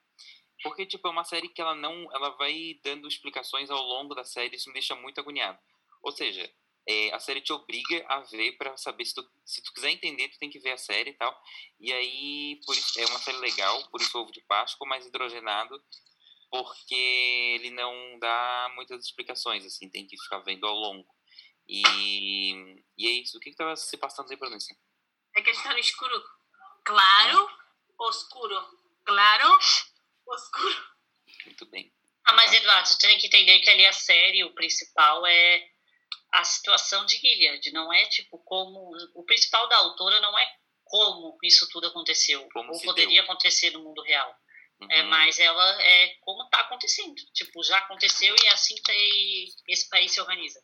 Porque, 0.62 0.86
tipo, 0.86 1.06
é 1.06 1.10
uma 1.10 1.24
série 1.24 1.48
que 1.48 1.60
ela 1.60 1.74
não. 1.74 2.08
Ela 2.14 2.30
vai 2.30 2.78
dando 2.82 3.06
explicações 3.06 3.70
ao 3.70 3.82
longo 3.82 4.14
da 4.14 4.24
série, 4.24 4.56
isso 4.56 4.68
me 4.68 4.74
deixa 4.74 4.94
muito 4.94 5.20
agoniado. 5.20 5.58
Ou 6.02 6.10
seja, 6.12 6.50
é, 6.88 7.12
a 7.14 7.18
série 7.20 7.40
te 7.42 7.52
obriga 7.52 8.04
a 8.08 8.20
ver 8.20 8.52
pra 8.56 8.76
saber 8.76 9.04
se 9.04 9.14
tu, 9.14 9.22
se 9.44 9.62
tu 9.62 9.72
quiser 9.74 9.90
entender, 9.90 10.28
tu 10.28 10.38
tem 10.38 10.48
que 10.50 10.58
ver 10.58 10.72
a 10.72 10.78
série 10.78 11.10
e 11.10 11.14
tal. 11.14 11.38
E 11.78 11.92
aí, 11.92 12.60
por 12.66 12.74
isso, 12.74 12.98
é 12.98 13.04
uma 13.06 13.18
série 13.18 13.36
legal, 13.38 13.86
por 13.90 14.00
isso 14.00 14.18
ovo 14.18 14.32
de 14.32 14.40
Páscoa, 14.42 14.86
mais 14.88 15.04
hidrogenado, 15.06 15.82
porque 16.54 16.94
ele 16.94 17.70
não 17.70 18.16
dá 18.20 18.70
muitas 18.76 19.04
explicações, 19.04 19.66
assim, 19.66 19.90
tem 19.90 20.06
que 20.06 20.16
ficar 20.16 20.38
vendo 20.38 20.64
ao 20.64 20.74
longo. 20.74 21.12
E, 21.66 22.52
e 22.96 23.08
é 23.08 23.10
isso. 23.10 23.36
O 23.36 23.40
que 23.40 23.50
que 23.50 23.56
tava 23.56 23.74
se 23.74 23.96
passando 23.96 24.30
aí, 24.30 24.36
Brunessa? 24.36 24.72
É 25.34 25.42
que 25.42 25.50
a 25.50 25.52
gente 25.52 25.64
tá 25.64 25.72
no 25.72 25.80
escuro. 25.80 26.22
Claro, 26.84 27.50
oscuro. 27.98 28.56
Claro, 29.04 29.58
oscuro. 30.28 30.86
Muito 31.44 31.66
bem. 31.66 31.92
Ah, 32.24 32.34
mas 32.34 32.52
Eduardo, 32.52 32.86
você 32.86 32.98
tem 32.98 33.18
que 33.18 33.26
entender 33.26 33.58
que 33.58 33.70
ali 33.70 33.86
a 33.86 33.92
série, 33.92 34.44
o 34.44 34.54
principal 34.54 35.26
é 35.26 35.68
a 36.34 36.44
situação 36.44 37.04
de 37.04 37.16
Gilead. 37.16 37.72
Não 37.72 37.92
é 37.92 38.06
tipo 38.06 38.38
como. 38.38 38.92
O 39.14 39.24
principal 39.24 39.68
da 39.68 39.78
autora 39.78 40.20
não 40.20 40.38
é 40.38 40.56
como 40.84 41.36
isso 41.42 41.68
tudo 41.70 41.88
aconteceu. 41.88 42.48
Como 42.52 42.72
ou 42.72 42.80
poderia 42.82 43.22
deu. 43.22 43.24
acontecer 43.24 43.72
no 43.72 43.82
mundo 43.82 44.02
real. 44.02 44.38
É, 44.90 45.02
Uhum. 45.02 45.08
mas 45.08 45.38
ela 45.38 45.82
é 45.82 46.08
como 46.20 46.48
tá 46.50 46.60
acontecendo. 46.60 47.14
Tipo, 47.32 47.62
já 47.62 47.78
aconteceu 47.78 48.34
e 48.42 48.46
é 48.46 48.52
assim 48.52 48.74
que 48.74 49.46
esse 49.68 49.88
país 49.88 50.12
se 50.12 50.20
organiza. 50.20 50.62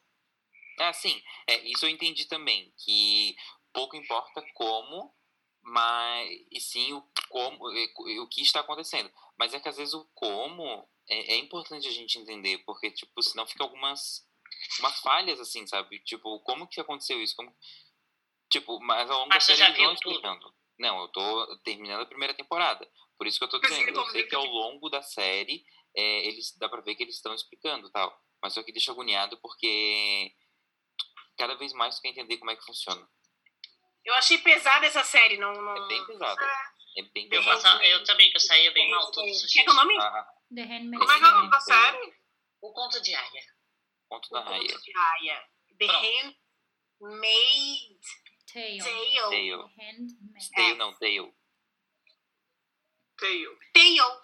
Ah, 0.79 0.93
sim. 0.93 1.23
É, 1.47 1.59
isso 1.69 1.85
eu 1.87 1.91
entendi 1.91 2.27
também, 2.27 2.73
que 2.85 3.37
pouco 3.73 3.97
importa 3.97 4.45
como, 4.55 5.15
mas 5.63 6.29
e 6.51 6.61
sim 6.61 6.93
o 6.93 7.03
como, 7.29 7.59
o 8.23 8.29
que 8.29 8.43
está 8.43 8.61
acontecendo. 8.61 9.11
Mas 9.39 9.55
é 9.55 9.61
que 9.61 9.69
às 9.69 9.77
vezes 9.77 9.95
o 9.95 10.05
como 10.15 10.89
é, 11.09 11.35
é 11.35 11.37
importante 11.37 11.87
a 11.87 11.93
gente 11.93 12.19
entender, 12.19 12.59
porque 12.65 12.91
tipo, 12.91 13.23
senão 13.23 13.47
fica 13.47 13.63
algumas 13.65 14.27
umas 14.81 14.99
falhas 15.01 15.39
assim, 15.41 15.67
sabe? 15.67 15.99
Tipo, 16.01 16.41
como 16.41 16.67
que 16.67 16.81
aconteceu 16.81 17.21
isso? 17.23 17.37
Como 17.37 17.55
tipo, 18.51 18.81
mas 18.81 19.09
ao 19.11 19.21
longo 19.21 19.31
da 19.31 19.41
você 19.41 19.57
série 19.57 19.75
tudo? 19.75 19.93
explicando. 19.93 20.55
Não, 20.79 21.01
eu 21.03 21.09
tô 21.09 21.59
terminando 21.59 22.01
a 22.03 22.07
primeira 22.07 22.35
temporada. 22.35 22.91
Por 23.21 23.27
isso 23.27 23.37
que 23.39 23.45
eu 23.45 23.51
tô 23.51 23.59
dizendo, 23.59 24.01
eu 24.01 24.07
sei 24.07 24.23
é 24.23 24.27
que 24.27 24.35
ao 24.35 24.45
que- 24.45 24.49
longo 24.49 24.89
da 24.89 25.03
série 25.03 25.63
é, 25.95 26.27
eles 26.27 26.57
dá 26.57 26.71
pra 26.71 26.81
ver 26.81 26.95
que 26.95 27.03
eles 27.03 27.17
estão 27.17 27.35
explicando 27.35 27.91
tal. 27.91 28.19
Mas 28.43 28.55
só 28.55 28.63
que 28.63 28.73
deixa 28.73 28.93
agoniado 28.93 29.37
porque 29.43 30.35
cada 31.37 31.55
vez 31.57 31.75
mais 31.75 31.97
tu 31.97 32.01
quer 32.01 32.09
entender 32.09 32.39
como 32.39 32.51
é 32.51 32.57
que 32.57 32.65
funciona. 32.65 33.07
Eu 34.07 34.15
achei 34.15 34.39
pesada 34.39 34.87
essa 34.87 35.05
série. 35.05 35.37
Não, 35.37 35.53
não... 35.53 35.85
É 35.85 35.89
bem 35.89 36.03
pesado. 36.07 36.41
É 36.97 37.03
bem 37.13 37.29
Eu, 37.31 37.45
passava- 37.45 37.85
eu 37.85 38.03
também, 38.05 38.31
que 38.31 38.39
eu 38.39 38.41
saía 38.41 38.71
bem 38.73 38.91
mal 38.91 39.11
todos 39.13 39.45
os 39.45 39.53
Como 39.53 39.61
é 39.61 39.65
que 39.65 39.69
é 39.69 39.71
o 39.71 39.75
dias. 39.75 39.77
nome? 39.77 39.99
Ah, 39.99 40.27
Handmaid's 40.57 40.99
Como 40.99 41.13
é 41.13 41.19
que 41.19 41.25
é 41.25 41.29
o 41.29 41.31
nome 41.31 41.51
Tale. 41.51 41.51
da 41.51 41.61
série? 41.61 42.15
O 42.63 42.73
conto 42.73 43.03
de 43.03 43.15
Aya. 43.15 43.45
ponto 44.09 44.31
da 44.31 44.41
raia. 44.41 44.67
De 44.79 44.97
Aya. 44.97 45.45
The. 45.79 45.87
Handmaid 45.87 48.01
Tale. 48.51 48.79
Tale. 48.79 49.31
Tail. 49.31 49.61
Handmaid. 49.79 50.51
Tail 50.55 50.77
não, 50.77 50.95
tail. 53.21 53.59
Tail. 53.73 54.05
Tale. 54.07 54.21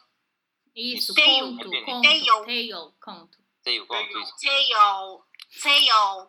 Isso, 0.74 1.14
Tale. 1.14 1.26
conto, 1.40 1.70
Tale. 1.70 1.84
conto. 1.84 2.02
Tale. 2.02 2.26
Tale, 2.26 2.92
conto. 3.00 3.38
Tail, 3.64 3.86
conto 3.86 4.18
isso. 4.20 4.32
Tale. 4.42 5.22
Tale. 5.62 6.28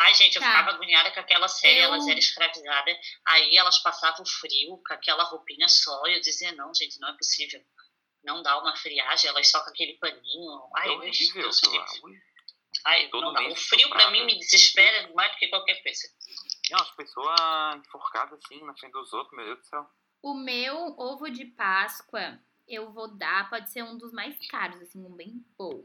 Ai, 0.00 0.14
gente, 0.14 0.34
eu 0.36 0.42
Tá. 0.42 0.48
ficava 0.50 0.70
agoniada 0.70 1.12
com 1.12 1.20
aquela 1.20 1.46
série, 1.48 1.78
Eu- 1.78 1.84
elas 1.84 2.06
eram 2.08 2.18
escravizadas. 2.18 2.96
Aí 3.26 3.56
elas 3.56 3.78
passavam 3.78 4.24
frio 4.26 4.82
com 4.86 4.94
aquela 4.94 5.22
roupinha 5.24 5.68
só. 5.68 6.04
E 6.08 6.14
eu 6.16 6.20
dizia, 6.20 6.50
não, 6.52 6.74
gente, 6.74 6.98
não 6.98 7.08
é 7.10 7.16
possível. 7.16 7.62
Não 8.24 8.42
dá 8.42 8.58
uma 8.58 8.74
friagem, 8.76 9.28
elas 9.30 9.48
só 9.48 9.62
com 9.62 9.70
aquele 9.70 9.94
paninho. 9.98 10.70
Ai, 10.76 10.86
É 10.94 10.98
Deus, 10.98 11.16
horrível 11.16 11.42
Deus. 11.42 11.60
Ai, 12.84 13.08
Todo 13.10 13.20
não 13.26 13.32
dá. 13.32 13.42
O 13.48 13.54
frio 13.54 13.88
pra 13.90 14.10
mim 14.10 14.24
me 14.24 14.38
desespera 14.38 15.12
mais 15.14 15.30
do 15.32 15.38
que 15.38 15.48
qualquer 15.48 15.80
coisa. 15.82 16.08
Não, 16.70 16.80
as 16.80 16.90
pessoas 16.96 17.76
enforcadas 17.76 18.40
assim 18.44 18.64
na 18.64 18.74
frente 18.76 18.92
dos 18.92 19.12
outros, 19.12 19.36
meu 19.36 19.44
Deus 19.44 19.58
do 19.58 19.64
céu. 19.66 19.86
O 20.22 20.34
meu 20.34 20.94
ovo 20.96 21.28
de 21.28 21.44
Páscoa, 21.44 22.38
eu 22.68 22.92
vou 22.92 23.08
dar, 23.08 23.50
pode 23.50 23.72
ser 23.72 23.82
um 23.82 23.98
dos 23.98 24.12
mais 24.12 24.36
caros, 24.46 24.80
assim, 24.80 25.04
um 25.04 25.10
bem 25.10 25.44
bom. 25.58 25.84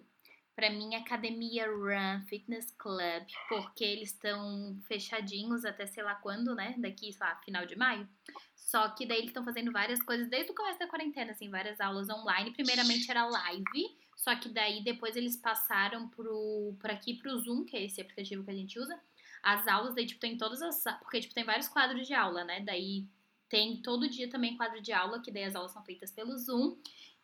Pra 0.55 0.69
mim, 0.69 0.93
Academia 0.93 1.67
Run 1.67 2.23
Fitness 2.27 2.71
Club, 2.77 3.25
porque 3.49 3.83
eles 3.83 4.09
estão 4.09 4.79
fechadinhos 4.87 5.65
até 5.65 5.87
sei 5.87 6.03
lá 6.03 6.13
quando, 6.15 6.53
né? 6.53 6.75
Daqui, 6.77 7.11
sei 7.11 7.25
lá, 7.25 7.35
final 7.37 7.65
de 7.65 7.75
maio. 7.75 8.07
Só 8.55 8.87
que 8.89 9.07
daí 9.07 9.17
eles 9.17 9.29
estão 9.29 9.43
fazendo 9.43 9.71
várias 9.71 10.01
coisas 10.03 10.29
desde 10.29 10.51
o 10.51 10.55
começo 10.55 10.77
da 10.77 10.87
quarentena, 10.87 11.31
assim, 11.31 11.49
várias 11.49 11.79
aulas 11.79 12.07
online. 12.07 12.53
Primeiramente 12.53 13.09
era 13.09 13.25
live, 13.25 13.97
só 14.15 14.35
que 14.35 14.49
daí 14.49 14.83
depois 14.83 15.15
eles 15.15 15.35
passaram 15.35 16.09
pro, 16.09 16.75
por 16.79 16.91
aqui 16.91 17.15
pro 17.15 17.39
Zoom, 17.39 17.65
que 17.65 17.75
é 17.75 17.85
esse 17.85 18.01
aplicativo 18.01 18.43
que 18.43 18.51
a 18.51 18.55
gente 18.55 18.79
usa. 18.79 18.99
As 19.41 19.67
aulas, 19.67 19.95
daí, 19.95 20.05
tipo, 20.05 20.19
tem 20.19 20.37
todas 20.37 20.61
as. 20.61 20.83
Porque, 20.99 21.21
tipo, 21.21 21.33
tem 21.33 21.43
vários 21.43 21.67
quadros 21.67 22.05
de 22.05 22.13
aula, 22.13 22.43
né? 22.43 22.61
Daí 22.61 23.07
tem 23.49 23.77
todo 23.77 24.09
dia 24.09 24.29
também 24.29 24.57
quadro 24.57 24.81
de 24.81 24.91
aula, 24.91 25.21
que 25.21 25.31
daí 25.31 25.43
as 25.43 25.55
aulas 25.55 25.71
são 25.71 25.83
feitas 25.83 26.11
pelo 26.11 26.37
Zoom. 26.37 26.77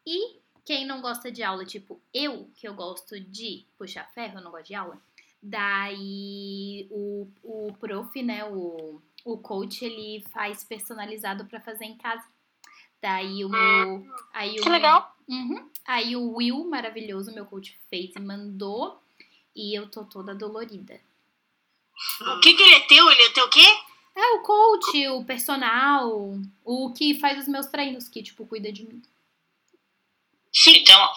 E 0.05 0.39
quem 0.65 0.85
não 0.85 1.01
gosta 1.01 1.31
de 1.31 1.43
aula, 1.43 1.65
tipo 1.65 2.01
eu, 2.13 2.49
que 2.55 2.67
eu 2.67 2.73
gosto 2.73 3.19
de 3.19 3.65
puxar 3.77 4.09
ferro, 4.13 4.39
eu 4.39 4.43
não 4.43 4.51
gosto 4.51 4.67
de 4.67 4.75
aula. 4.75 5.01
Daí 5.41 6.87
o, 6.89 7.27
o 7.43 7.73
prof, 7.79 8.23
né, 8.23 8.45
o, 8.45 9.01
o 9.25 9.37
coach, 9.37 9.83
ele 9.83 10.23
faz 10.31 10.63
personalizado 10.63 11.45
pra 11.45 11.59
fazer 11.59 11.85
em 11.85 11.97
casa. 11.97 12.25
Daí 13.01 13.43
o 13.43 13.49
meu. 13.49 14.07
Aí 14.33 14.57
o 14.57 14.63
Que 14.63 14.69
legal. 14.69 15.13
Uhum. 15.27 15.69
Aí 15.85 16.15
o 16.15 16.35
Will, 16.35 16.63
maravilhoso, 16.69 17.33
meu 17.33 17.45
coach 17.45 17.77
fez 17.89 18.15
e 18.15 18.19
mandou. 18.19 19.01
E 19.53 19.77
eu 19.77 19.89
tô 19.89 20.05
toda 20.05 20.33
dolorida. 20.33 20.99
O 22.21 22.39
que, 22.39 22.53
que 22.53 22.63
ele 22.63 22.75
é 22.75 22.87
teu? 22.87 23.11
Ele 23.11 23.21
é 23.23 23.29
teu 23.33 23.45
o 23.45 23.49
quê? 23.49 23.65
É 24.15 24.27
o 24.35 24.41
coach, 24.41 25.07
o 25.09 25.25
personal, 25.25 26.35
o 26.63 26.93
que 26.93 27.19
faz 27.19 27.39
os 27.39 27.47
meus 27.47 27.65
treinos, 27.65 28.07
que, 28.07 28.21
tipo, 28.21 28.45
cuida 28.45 28.71
de 28.71 28.83
mim. 28.87 29.01
Chique. 30.53 30.81
Então, 30.81 31.13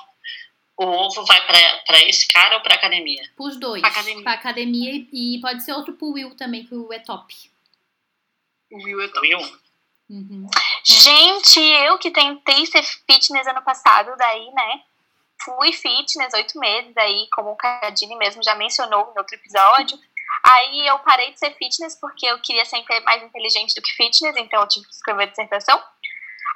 o 0.78 0.84
ovo 0.84 1.24
vai 1.24 1.46
pra, 1.46 1.58
pra 1.86 2.02
esse 2.04 2.26
cara 2.28 2.56
ou 2.56 2.62
pra 2.62 2.74
academia? 2.74 3.22
Pros 3.36 3.58
dois. 3.58 3.80
Pra 3.80 3.90
academia. 3.90 4.22
Pra 4.22 4.32
academia 4.32 5.06
e 5.12 5.38
pode 5.40 5.62
ser 5.62 5.72
outro 5.72 5.94
pro 5.94 6.12
Will 6.12 6.34
também, 6.36 6.64
que 6.64 6.74
o 6.74 6.82
Will 6.82 6.92
é 6.92 6.98
top. 6.98 7.34
O 8.70 8.76
Will 8.76 9.02
é 9.02 9.08
top. 9.08 9.26
Viu? 9.26 9.38
Uhum. 10.08 10.46
Gente, 10.84 11.60
eu 11.60 11.98
que 11.98 12.10
tentei 12.10 12.64
ser 12.66 12.82
fitness 12.82 13.46
ano 13.46 13.62
passado, 13.62 14.16
daí, 14.16 14.50
né? 14.52 14.82
Fui 15.44 15.72
fitness 15.72 16.32
oito 16.34 16.58
meses, 16.58 16.96
aí, 16.96 17.26
como 17.32 17.50
o 17.50 17.56
Cadine 17.56 18.16
mesmo 18.16 18.42
já 18.42 18.54
mencionou 18.54 19.12
em 19.14 19.18
outro 19.18 19.34
episódio. 19.34 19.98
Aí 20.48 20.86
eu 20.86 20.98
parei 21.00 21.32
de 21.32 21.38
ser 21.40 21.54
fitness 21.56 21.96
porque 22.00 22.24
eu 22.26 22.40
queria 22.40 22.64
sempre 22.64 23.00
mais 23.00 23.22
inteligente 23.22 23.74
do 23.74 23.82
que 23.82 23.92
fitness, 23.92 24.36
então 24.36 24.60
eu 24.60 24.68
tive 24.68 24.86
que 24.86 24.94
escrever 24.94 25.24
a 25.24 25.26
dissertação. 25.26 25.82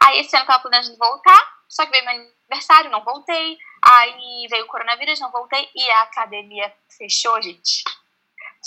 Aí 0.05 0.21
esse 0.21 0.35
ano 0.37 0.45
eu 0.45 0.47
tava 0.47 0.61
planejando 0.61 0.97
voltar, 0.97 1.59
só 1.69 1.85
que 1.85 1.91
veio 1.91 2.05
meu 2.05 2.15
aniversário, 2.15 2.91
não 2.91 3.03
voltei. 3.03 3.59
Aí 3.83 4.47
veio 4.49 4.65
o 4.65 4.69
coronavírus, 4.69 5.19
não 5.19 5.31
voltei. 5.31 5.69
E 5.75 5.91
a 5.91 6.03
academia 6.03 6.73
fechou, 6.97 7.41
gente. 7.43 7.83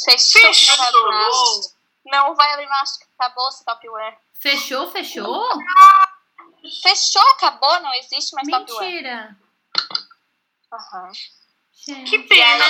Fechou. 0.03 0.41
Fechou. 0.41 1.73
Não 2.05 2.35
vai 2.35 2.51
abrir 2.53 2.67
mais, 2.67 2.99
acabou 3.17 3.47
esse 3.47 3.63
Topware. 3.63 4.17
Fechou, 4.33 4.91
fechou? 4.91 5.47
Fechou, 6.81 7.21
acabou, 7.31 7.79
não 7.79 7.93
existe 7.93 8.35
mais 8.35 8.47
Topware. 8.47 8.89
Mentira. 8.89 9.37
Aham. 10.71 11.11
Gente. 11.73 12.09
Que 12.09 12.19
pena. 12.19 12.65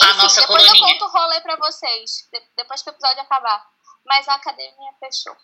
A 0.00 0.06
Enfim, 0.10 0.16
nossa 0.22 0.40
depois 0.40 0.66
eu 0.66 0.78
conto 0.80 1.04
o 1.04 1.08
rolê 1.08 1.40
pra 1.40 1.56
vocês, 1.56 2.28
de- 2.32 2.42
depois 2.56 2.82
que 2.82 2.90
o 2.90 2.92
episódio 2.92 3.20
acabar. 3.22 3.64
Mas 4.04 4.28
a 4.28 4.34
academia 4.34 4.92
fechou. 5.00 5.36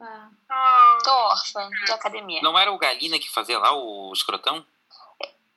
Ah, 0.00 0.98
Tô 1.04 1.10
órfã 1.10 1.68
de 1.84 1.92
academia. 1.92 2.40
Não 2.42 2.58
era 2.58 2.72
o 2.72 2.78
Galina 2.78 3.18
que 3.18 3.30
fazia 3.30 3.58
lá 3.58 3.72
o 3.72 4.10
escrotão? 4.12 4.64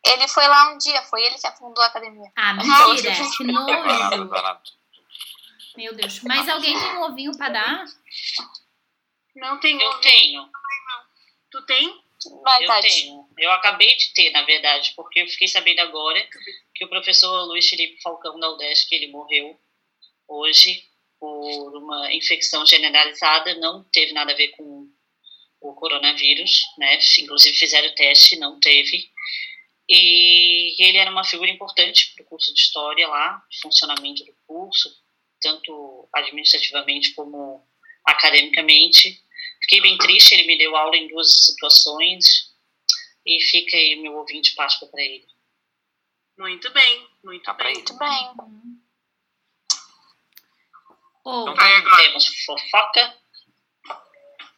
Ele 0.06 0.28
foi 0.28 0.46
lá 0.48 0.70
um 0.74 0.78
dia, 0.78 1.02
foi 1.04 1.24
ele 1.24 1.38
que 1.38 1.48
afundou 1.48 1.82
a 1.82 1.88
academia. 1.88 2.30
Ah, 2.36 2.54
mentira. 2.54 3.14
Ah, 3.14 3.38
Que 3.38 3.44
nojo. 3.46 4.30
Meu 5.78 5.96
Deus. 5.96 6.22
Mas 6.24 6.48
alguém 6.50 6.78
tem 6.78 6.98
um 6.98 7.04
ovinho 7.04 7.36
pra 7.38 7.50
dar? 7.50 7.86
não 9.36 9.60
tem 9.60 9.82
Eu 9.82 10.00
tenho, 10.02 10.50
Tu 11.50 11.66
tem? 11.66 12.03
Vai, 12.41 12.63
eu 12.63 12.67
Tati. 12.67 12.88
tenho. 12.88 13.28
Eu 13.38 13.51
acabei 13.51 13.95
de 13.95 14.13
ter, 14.13 14.32
na 14.32 14.43
verdade, 14.43 14.93
porque 14.95 15.21
eu 15.21 15.28
fiquei 15.28 15.47
sabendo 15.47 15.80
agora 15.80 16.28
que 16.76 16.86
o 16.86 16.89
professor 16.89 17.45
Luiz 17.45 17.67
Felipe 17.69 18.01
Falcão 18.01 18.39
da 18.39 18.49
UDESC, 18.51 18.93
ele 18.93 19.07
morreu 19.07 19.59
hoje 20.28 20.84
por 21.19 21.78
uma 21.78 22.13
infecção 22.13 22.65
generalizada, 22.65 23.55
não 23.55 23.84
teve 23.86 24.11
nada 24.11 24.34
a 24.34 24.36
ver 24.36 24.49
com 24.49 24.89
o 25.61 25.74
coronavírus, 25.74 26.61
né? 26.78 26.99
Inclusive 27.19 27.55
fizeram 27.55 27.88
o 27.89 27.95
teste, 27.95 28.36
não 28.36 28.59
teve. 28.59 29.09
E 29.88 30.76
ele 30.84 30.97
era 30.97 31.09
uma 31.09 31.24
figura 31.24 31.49
importante 31.49 32.13
para 32.13 32.24
o 32.24 32.28
curso 32.28 32.53
de 32.53 32.59
História 32.59 33.07
lá, 33.07 33.41
funcionamento 33.61 34.26
do 34.26 34.36
curso, 34.45 34.89
tanto 35.41 36.09
administrativamente 36.13 37.13
como 37.13 37.65
academicamente. 38.05 39.22
Fiquei 39.64 39.82
bem 39.82 39.97
triste, 39.97 40.34
ele 40.34 40.45
me 40.47 40.57
deu 40.57 40.76
aula 40.76 40.95
em 40.95 41.07
duas 41.07 41.45
situações 41.45 42.53
e 43.26 43.41
fica 43.49 43.76
aí 43.78 43.95
meu 43.95 44.16
ovinho 44.18 44.41
de 44.41 44.51
Páscoa 44.51 44.88
para 44.89 45.01
ele. 45.01 45.26
Muito 46.38 46.70
bem, 46.72 47.09
muito 47.24 47.43
Tá 47.43 47.53
bem. 47.53 47.74
Muito 47.74 47.93
bem. 47.97 48.34
Ô, 51.26 51.41
Então, 51.43 51.53
agora, 51.53 51.95
Temos 52.03 52.28
fofoca. 52.45 53.18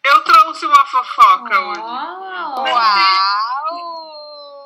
eu 0.06 0.24
trouxe 0.24 0.66
uma 0.66 0.86
fofoca 0.88 1.60
hoje. 1.68 1.80
ó. 1.82 2.64
Uau! 2.64 3.96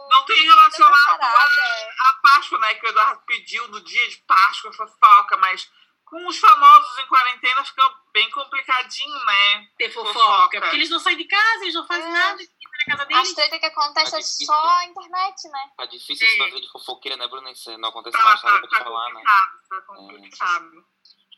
Não 0.09 0.25
tem 0.25 0.41
relacionado 0.43 1.21
a 1.23 2.13
Páscoa, 2.23 2.59
né? 2.59 2.75
Que 2.75 2.85
o 2.85 2.89
Eduardo 2.89 3.21
pediu 3.25 3.67
no 3.67 3.81
dia 3.81 4.09
de 4.09 4.17
Páscoa, 4.19 4.71
fofoca, 4.73 5.37
mas 5.37 5.69
com 6.09 6.27
os 6.27 6.37
famosos 6.39 6.97
em 6.99 7.05
quarentena 7.07 7.63
fica 7.63 7.83
bem 8.13 8.29
complicadinho, 8.31 9.25
né? 9.25 9.67
Ter 9.77 9.91
fofoca. 9.91 10.13
Fofoca. 10.19 10.61
Porque 10.61 10.75
eles 10.77 10.89
não 10.89 10.99
saem 10.99 11.17
de 11.17 11.25
casa, 11.25 11.63
eles 11.63 11.75
não 11.75 11.85
fazem 11.87 12.05
É. 12.05 12.11
nada 12.11 12.37
na 12.37 12.85
casa 12.97 13.03
As 13.03 13.07
deles. 13.07 13.33
treta 13.35 13.59
que 13.59 13.65
acontece 13.65 14.11
Tá 14.11 14.17
é 14.17 14.21
só 14.21 14.67
a 14.67 14.85
internet, 14.85 15.47
né? 15.49 15.71
Tá 15.77 15.85
difícil 15.85 16.27
esse 16.27 16.37
bagulho 16.39 16.61
de 16.61 16.71
fofoqueira, 16.71 17.15
né, 17.17 17.27
Bruna? 17.27 17.51
Isso 17.51 17.77
não 17.77 17.89
acontece 17.89 18.17
Tá, 18.17 18.23
mais 18.23 18.41
nada 18.43 18.55
tá, 18.55 18.59
pra 18.61 18.69
te 18.69 18.77
tá 18.77 18.83
falar, 18.83 19.13
né? 19.13 19.23
tá 19.69 19.81
complicado. 19.87 20.85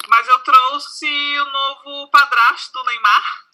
Mas 0.08 0.28
eu 0.28 0.40
trouxe 0.44 1.40
o 1.40 1.46
novo 1.46 2.10
padrasto 2.10 2.72
do 2.74 2.84
Neymar, 2.86 3.46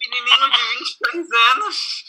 menininho 0.00 0.50
de 0.50 0.62
23 0.78 1.32
anos, 1.52 2.04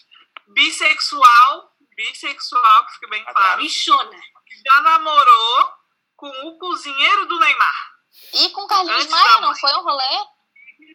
bissexual, 0.47 1.71
bissexual, 1.95 2.85
que 2.87 2.93
fica 2.93 3.07
bem 3.09 3.23
claro, 3.25 3.61
Bichona. 3.61 4.19
já 4.65 4.81
namorou 4.81 5.73
com 6.15 6.29
o 6.47 6.57
cozinheiro 6.57 7.25
do 7.27 7.37
Neymar, 7.39 7.94
E 8.33 8.49
com 8.49 8.67
Carlinhos 8.67 9.03
Antes 9.03 9.09
Maia, 9.11 9.41
não 9.41 9.55
foi 9.55 9.73
um 9.75 9.83
rolê? 9.83 10.27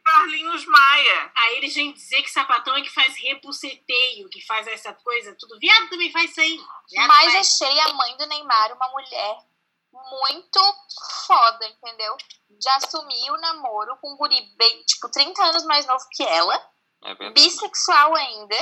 Carlinhos 0.04 0.64
Maia. 0.66 1.32
Aí 1.36 1.56
eles 1.56 1.74
vêm 1.74 1.92
dizer 1.92 2.22
que 2.22 2.30
sapatão 2.30 2.76
é 2.76 2.82
que 2.82 2.90
faz 2.90 3.14
repuceteio, 3.16 4.28
que 4.28 4.44
faz 4.46 4.66
essa 4.66 4.92
coisa, 4.94 5.34
tudo. 5.38 5.58
Viado 5.58 5.88
também 5.88 6.10
faz 6.12 6.30
isso 6.30 6.40
aí. 6.40 6.56
Viado 6.90 7.08
Mas 7.08 7.32
faz. 7.32 7.62
achei 7.62 7.80
a 7.80 7.92
mãe 7.94 8.16
do 8.16 8.26
Neymar 8.26 8.72
uma 8.74 8.88
mulher 8.90 9.36
muito 9.92 10.60
foda, 11.26 11.66
entendeu? 11.66 12.16
De 12.48 12.68
assumir 12.70 13.30
o 13.30 13.40
namoro 13.40 13.96
com 14.00 14.12
um 14.12 14.16
guri 14.16 14.40
bem, 14.56 14.82
tipo, 14.84 15.08
30 15.10 15.42
anos 15.42 15.64
mais 15.64 15.86
novo 15.86 16.04
que 16.12 16.22
ela, 16.22 16.54
É 17.02 17.14
verdade. 17.14 17.34
bissexual 17.34 18.14
ainda. 18.14 18.56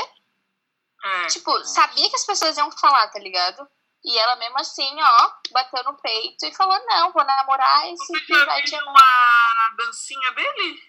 É. 1.04 1.26
Tipo, 1.26 1.64
sabia 1.64 2.08
que 2.08 2.16
as 2.16 2.26
pessoas 2.26 2.56
iam 2.56 2.70
falar, 2.72 3.08
tá 3.08 3.18
ligado? 3.18 3.68
E 4.10 4.16
ela 4.18 4.36
mesmo 4.36 4.58
assim, 4.58 4.96
ó, 5.02 5.32
bateu 5.52 5.84
no 5.84 5.94
peito 6.00 6.46
e 6.46 6.54
falou, 6.54 6.78
não, 6.86 7.12
vou 7.12 7.22
namorar 7.24 7.86
esse 7.92 8.06
Você 8.06 8.20
que 8.22 8.44
vai 8.46 8.62
te 8.62 8.70
viu 8.70 8.80
amar. 8.80 8.94
uma 8.94 9.76
dancinha 9.76 10.30
dele? 10.32 10.82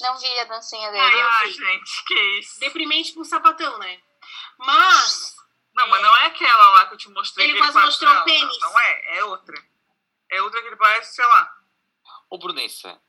Não 0.00 0.18
vi 0.18 0.38
a 0.40 0.44
dancinha 0.44 0.88
Ah, 0.88 0.90
dele. 0.90 1.20
Ah, 1.22 1.44
vi. 1.44 1.52
gente, 1.52 2.04
que 2.06 2.20
isso. 2.40 2.58
Deprimente 2.60 3.12
pro 3.12 3.24
sapatão, 3.24 3.78
né? 3.78 4.00
Mas, 4.58 5.36
Não, 5.74 5.86
mas 5.88 6.02
não 6.02 6.16
é 6.16 6.26
aquela 6.26 6.70
lá 6.72 6.86
que 6.86 6.94
eu 6.94 6.98
te 6.98 7.08
mostrei. 7.10 7.48
Ele 7.50 7.58
quase 7.58 7.72
faz- 7.72 7.86
mostrou 7.86 8.10
o 8.10 8.14
não, 8.16 8.24
pênis. 8.24 8.58
Não, 8.60 8.70
não 8.72 8.80
é, 8.80 9.18
é 9.18 9.24
outra. 9.24 9.64
É 10.32 10.42
outra 10.42 10.60
que 10.60 10.66
ele 10.68 10.76
parece, 10.76 11.14
sei 11.14 11.24
lá. 11.24 11.54
Ô, 12.28 12.36
Brunessa, 12.38 13.00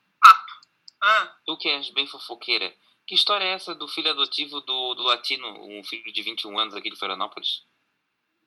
Ah, 1.03 1.35
tu 1.47 1.57
que 1.57 1.67
és 1.67 1.89
bem 1.89 2.05
fofoqueira, 2.05 2.71
que 3.07 3.15
história 3.15 3.43
é 3.43 3.53
essa 3.53 3.73
do 3.73 3.87
filho 3.87 4.11
adotivo 4.11 4.61
do, 4.61 4.93
do 4.93 5.01
latino, 5.01 5.47
um 5.65 5.83
filho 5.83 6.13
de 6.13 6.21
21 6.21 6.59
anos 6.59 6.75
aqui 6.75 6.91
de 6.91 6.95
Florianópolis? 6.95 7.63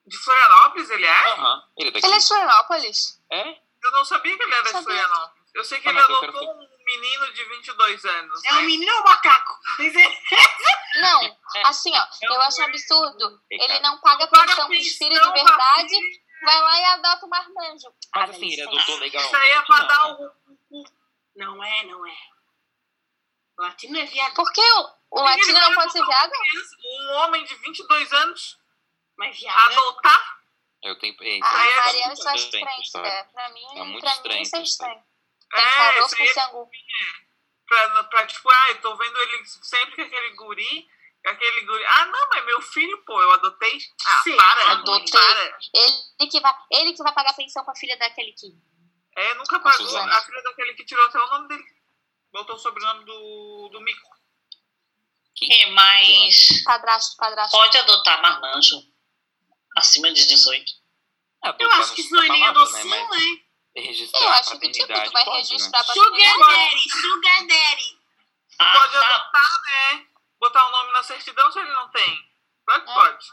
De 0.05 0.17
Florianópolis 0.17 0.89
ele 0.89 1.05
é? 1.05 1.31
Aham, 1.31 1.63
ele 1.77 1.89
é 1.89 1.91
daqui. 1.91 2.05
Ele 2.05 2.15
é 2.15 2.19
de 2.19 2.27
Florianópolis? 2.27 3.21
É? 3.31 3.49
Eu 3.83 3.91
não 3.91 4.05
sabia 4.05 4.37
que 4.37 4.43
ele 4.43 4.53
era 4.53 4.63
de. 4.63 4.83
Florianópolis. 4.83 5.45
Eu 5.53 5.63
sei 5.63 5.79
que 5.79 5.87
Ah, 5.87 5.91
ele 5.91 6.01
eu 6.01 6.07
quero 6.07 6.37
adotou 6.37 6.53
um 6.53 6.67
menino 6.85 7.33
de 7.33 7.43
22 7.45 8.05
anos. 8.05 8.43
É 8.43 8.51
né? 8.51 8.59
um 8.59 8.61
menino 8.63 8.93
ou 8.93 8.99
um 8.99 9.03
macaco? 9.03 9.57
Tem 9.77 9.91
certeza? 9.91 10.69
Não, 11.01 11.37
assim, 11.65 11.91
ó, 11.95 12.05
eu 12.23 12.41
acho 12.41 12.61
um 12.61 12.65
absurdo. 12.65 13.41
Ele 13.49 13.79
não 13.79 13.99
paga 13.99 14.27
pensão 14.27 14.67
pros 14.67 14.87
filhos 14.97 15.19
de 15.19 15.31
verdade, 15.31 16.21
vai 16.43 16.61
lá 16.61 16.79
e 16.79 16.85
adota 16.85 17.25
um 17.25 17.29
marmanjo. 17.29 17.87
Ah, 18.13 18.19
Mas 18.19 18.29
dá 18.31 18.35
assim, 18.35 18.51
ele 18.51 18.61
adotou 18.63 18.97
legal. 18.97 19.23
Isso 19.23 19.35
aí 19.35 19.51
é 19.51 19.55
não, 19.55 19.65
pra 19.65 19.77
não, 19.77 19.87
dar 19.87 20.07
o. 20.11 20.35
Não 21.35 21.63
é, 21.63 21.83
não 21.85 22.05
é. 22.05 22.15
Latino 23.57 23.97
é 23.97 24.05
viado, 24.05 24.33
Por 24.33 24.51
que 24.51 24.61
o, 24.61 24.89
o 25.11 25.21
latino 25.21 25.59
não 25.59 25.73
pode 25.73 25.91
ser 25.93 26.05
viado? 26.05 26.31
Um 26.83 27.13
homem 27.13 27.43
de 27.45 27.55
22 27.55 28.11
anos 28.11 28.59
mas 29.17 29.41
é... 29.43 29.49
adotar. 29.49 30.39
Eu 30.83 30.97
tenho. 30.99 31.15
é, 31.21 31.39
A 31.41 31.61
aí 31.61 31.69
é 31.69 31.75
Mariana 31.77 32.07
muito 32.07 32.23
só 32.23 32.29
acha 32.29 32.45
estranho 32.45 32.81
estranho, 32.81 33.05
né? 33.07 33.23
Pra 33.23 33.49
mim, 33.49 33.67
Tá 33.73 33.83
muito 33.85 34.01
pra 34.01 34.11
estranho 34.11 34.35
mim 34.35 34.41
isso 34.43 34.55
é 34.55 34.61
estranho. 34.61 35.03
Tem 35.51 35.63
É, 35.63 35.69
caroço 35.75 36.05
isso 36.05 36.15
com 36.15 36.21
aí 36.23 36.29
é 36.29 36.67
pra, 37.67 38.03
pra, 38.03 38.27
tipo, 38.27 38.49
ah, 38.51 38.69
eu 38.69 38.81
tô 38.81 38.95
vendo 38.95 39.17
ele 39.19 39.45
sempre 39.45 39.95
com 39.95 40.01
aquele 40.03 40.35
guri. 40.35 40.87
Aquele 41.25 41.61
guri. 41.65 41.83
Ah, 41.85 42.05
não, 42.05 42.29
mas 42.29 42.45
meu 42.45 42.61
filho, 42.61 43.03
pô, 43.03 43.19
eu 43.19 43.31
adotei. 43.31 43.79
Ah, 44.05 44.21
Sim, 44.21 44.37
para, 44.37 44.71
adotei. 44.73 45.11
para. 45.11 45.57
Ele 45.73 46.29
que, 46.29 46.39
vai, 46.39 46.53
ele 46.71 46.93
que 46.93 47.01
vai 47.01 47.13
pagar 47.13 47.33
pensão 47.33 47.65
pra 47.65 47.73
filha 47.75 47.97
daquele 47.97 48.31
que. 48.33 48.47
É, 49.17 49.33
nunca 49.33 49.59
pagou. 49.59 49.87
Suzana. 49.87 50.15
A 50.15 50.21
filha 50.21 50.43
daquele 50.43 50.75
que 50.75 50.85
tirou 50.85 51.03
até 51.07 51.17
o 51.19 51.27
nome 51.27 51.47
dele. 51.47 51.63
Botou 52.31 52.55
o 52.55 52.59
sobrenome 52.59 53.05
do, 53.05 53.69
do 53.69 53.81
Mico. 53.81 54.09
É, 55.51 55.71
mas 55.71 56.63
Padrasto, 56.63 57.17
padrasto. 57.17 57.57
pode 57.57 57.77
adotar 57.77 58.21
marmanjo 58.21 58.77
acima 59.75 60.11
de 60.11 60.25
18. 60.25 60.71
Ah, 61.43 61.47
Eu 61.59 61.67
adotar 61.67 61.79
acho 61.81 61.93
que 61.93 62.01
isso 62.01 62.15
não 62.15 62.23
é 62.23 62.29
nem 62.29 62.47
adoção, 62.47 62.85
né? 62.85 63.07
Mas 63.09 63.19
né? 63.21 63.41
registrar 63.77 64.21
Eu 64.21 64.29
acho 64.29 64.59
que 64.59 64.69
tipo, 64.71 64.87
tu 64.87 65.11
vai 65.11 65.25
pode, 65.25 65.37
registrar 65.37 65.79
né? 65.79 65.85
pra 65.85 65.93
Sugar. 65.93 66.39
Daddy, 66.39 66.89
Sugar 66.89 67.47
Daddy. 67.47 67.99
Ah, 68.59 68.73
pode 68.79 68.93
tá. 68.93 69.15
adotar, 69.15 69.61
né? 69.65 70.05
Botar 70.39 70.67
o 70.67 70.71
nome 70.71 70.91
na 70.93 71.03
certidão 71.03 71.51
se 71.51 71.59
ele 71.59 71.73
não 71.73 71.89
tem. 71.89 72.19
Claro 72.65 72.83
que 72.85 72.91
É. 72.91 72.93
pode. 72.93 73.27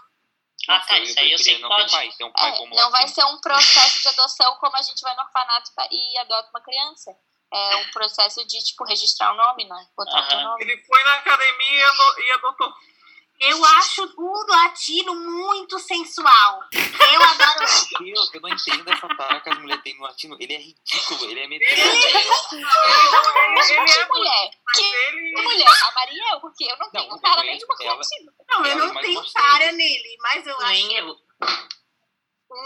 Ah, 0.68 0.78
tá, 0.80 0.98
isso 1.00 1.18
aí 1.18 1.32
eu 1.32 1.38
sei 1.38 1.56
que 1.56 1.66
pode. 1.66 1.90
pai, 1.90 2.08
um 2.22 2.32
pai 2.32 2.50
É, 2.50 2.66
não 2.70 2.90
vai 2.90 3.08
ser 3.08 3.24
um 3.24 3.40
processo 3.40 4.00
de 4.00 4.08
adoção 4.08 4.54
como 4.56 4.76
a 4.76 4.82
gente 4.82 5.00
vai 5.00 5.14
no 5.16 5.22
orfanato 5.22 5.70
e 5.90 6.18
adota 6.18 6.50
uma 6.50 6.60
criança. 6.60 7.16
É 7.52 7.76
um 7.76 7.90
processo 7.90 8.46
de, 8.46 8.62
tipo, 8.64 8.84
registrar 8.84 9.32
o 9.32 9.36
nome, 9.36 9.64
né? 9.66 9.86
Botar 9.96 10.20
o 10.20 10.28
teu 10.28 10.38
nome. 10.40 10.62
Ele 10.62 10.76
foi 10.84 11.02
na 11.04 11.14
academia 11.16 11.86
e 12.18 12.30
adotou. 12.32 12.72
Eu 13.44 13.64
acho 13.64 14.04
o 14.16 14.46
latino 14.46 15.16
muito 15.16 15.76
sensual. 15.80 16.60
Eu 16.72 17.22
adoro. 17.24 17.64
Eu, 18.00 18.24
eu 18.34 18.40
não 18.40 18.48
entendo 18.48 18.88
essa 18.88 19.08
tara 19.16 19.40
que 19.40 19.50
as 19.50 19.58
mulheres 19.58 19.82
têm 19.82 19.96
no 19.96 20.04
latino. 20.04 20.36
Ele 20.38 20.54
é 20.54 20.58
ridículo, 20.58 21.24
ele 21.24 21.40
é 21.40 21.48
meio. 21.48 21.60
Ele, 21.60 21.82
Mas 23.52 23.68
ele 23.68 23.84
que 23.84 23.98
é 23.98 24.06
mulher? 24.06 24.50
mas 24.64 24.76
Que 24.76 24.84
ele 24.84 25.42
mulher? 25.42 25.66
A 25.88 25.92
Mariel? 25.92 26.40
Porque 26.40 26.64
eu 26.64 26.76
não 26.78 26.86
Não, 26.86 26.90
tenho 26.92 27.12
eu 27.12 27.20
cara 27.20 27.42
nenhuma 27.42 27.76
com 27.76 27.82
ela. 27.82 27.96
latino. 27.96 28.32
Não, 28.48 28.64
eu 28.64 28.70
é 28.70 28.74
não 28.76 29.02
tenho 29.02 29.32
cara 29.32 29.72
nele, 29.72 30.16
mas 30.20 30.46
eu 30.46 30.56
acho. 30.58 30.66
Nem 30.70 30.94
eu. 30.94 31.16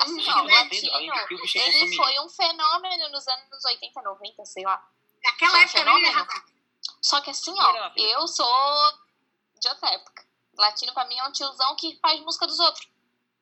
Assim, 0.01 0.29
eu 0.29 0.35
o 0.35 0.37
não 0.37 0.45
latino, 0.45 0.99
de 0.99 1.59
é 1.59 1.69
ele 1.69 1.97
foi 1.97 2.21
um 2.21 2.29
fenômeno 2.29 3.09
nos 3.09 3.27
anos 3.27 3.65
80, 3.65 4.03
90, 4.03 4.45
sei 4.45 4.65
lá. 4.65 4.87
Naquela 5.25 5.57
um 5.59 5.63
época 5.63 5.85
não 5.85 5.99
ia 5.99 6.13
fenômeno. 6.13 6.43
Só 7.01 7.21
que 7.23 7.31
assim, 7.31 7.55
ó, 7.59 7.91
eu 7.97 8.29
sou 8.29 8.93
de 9.59 9.69
outra 9.69 9.89
época. 9.89 10.26
Latino 10.59 10.93
pra 10.95 11.05
mim 11.07 11.19
é 11.19 11.25
um 11.25 11.33
tiozão 11.33 11.77
que 11.77 11.99
faz 12.01 12.21
música 12.21 12.47
dos 12.47 12.59
outros. 12.59 12.89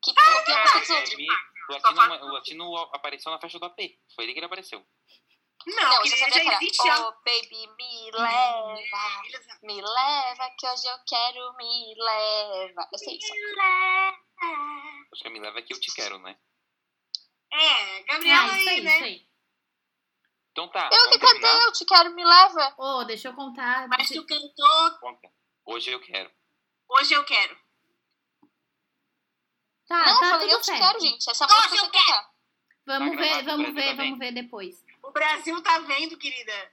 Que 0.03 0.13
copia 0.15 0.57
a 0.57 0.61
música 0.61 0.81
dos 0.81 0.91
outros. 0.91 1.13
Ele- 1.13 1.27
O 1.67 1.73
latino, 1.73 2.25
o 2.27 2.33
latino 2.33 2.77
apareceu 2.93 3.33
na 3.33 3.41
festa 3.41 3.59
do 3.59 3.65
AP. 3.65 3.99
Foi 4.15 4.25
ele 4.25 4.35
que 4.35 4.39
ele 4.39 4.47
apareceu. 4.47 4.85
Não, 5.67 5.83
Não, 5.83 6.03
que 6.03 6.11
sabia 6.11 6.45
já 6.45 6.59
que 6.59 6.65
existe 6.67 6.87
há 6.91 7.09
oh, 7.09 7.13
baby, 7.25 7.67
me 7.79 8.11
leva, 8.13 9.23
me 9.63 9.81
leva, 9.81 10.51
que 10.59 10.67
hoje 10.67 10.87
eu 10.87 10.99
quero, 11.09 11.55
me 11.57 11.95
leva. 11.97 12.87
Eu 12.93 12.99
sei 12.99 13.17
isso. 13.17 13.33
Acho 15.13 15.23
que 15.23 15.31
me 15.31 15.41
leva 15.41 15.59
aqui, 15.59 15.73
eu 15.73 15.81
te 15.81 15.95
quero, 15.95 16.19
né? 16.19 16.37
É, 17.51 18.03
Gabriela 18.03 18.53
Ah, 18.53 18.59
isso 18.59 18.69
aí, 18.69 18.81
né? 18.83 18.95
isso 18.97 19.05
aí. 19.05 19.29
Então 20.53 20.69
tá. 20.69 20.91
Eu 20.93 21.11
que 21.11 21.19
cantei, 21.19 21.65
eu 21.65 21.73
te 21.73 21.85
quero, 21.87 22.15
me 22.15 22.25
leva. 22.25 22.75
Ô, 22.77 23.05
deixa 23.05 23.29
eu 23.29 23.35
contar. 23.35 23.89
Mas 23.89 24.09
tu 24.09 24.27
cantou, 24.27 24.99
Conta. 25.01 25.33
Hoje 25.65 25.91
eu 25.91 26.01
quero. 26.01 26.31
Hoje 26.89 27.15
eu 27.15 27.25
quero. 27.25 27.57
Tá, 29.87 29.99
não, 30.07 30.21
tá 30.21 30.31
falei, 30.31 30.47
eu 30.47 30.51
tudo 30.53 30.61
te 30.61 30.67
certo. 30.67 30.81
quero, 30.81 31.01
gente. 31.01 31.31
Essa 31.31 31.47
Nossa, 31.47 31.69
música 31.69 31.77
eu 31.77 31.91
você 31.91 31.99
cantar. 31.99 32.31
Vamos 32.87 33.17
Tá 33.17 33.23
ver, 33.23 33.45
vamos 33.45 33.75
ver, 33.75 33.91
tá 33.97 34.03
vamos 34.03 34.19
ver 34.19 34.33
depois. 34.33 34.85
O 35.03 35.11
Brasil 35.11 35.63
tá 35.63 35.79
vendo, 35.81 36.17
querida. 36.19 36.73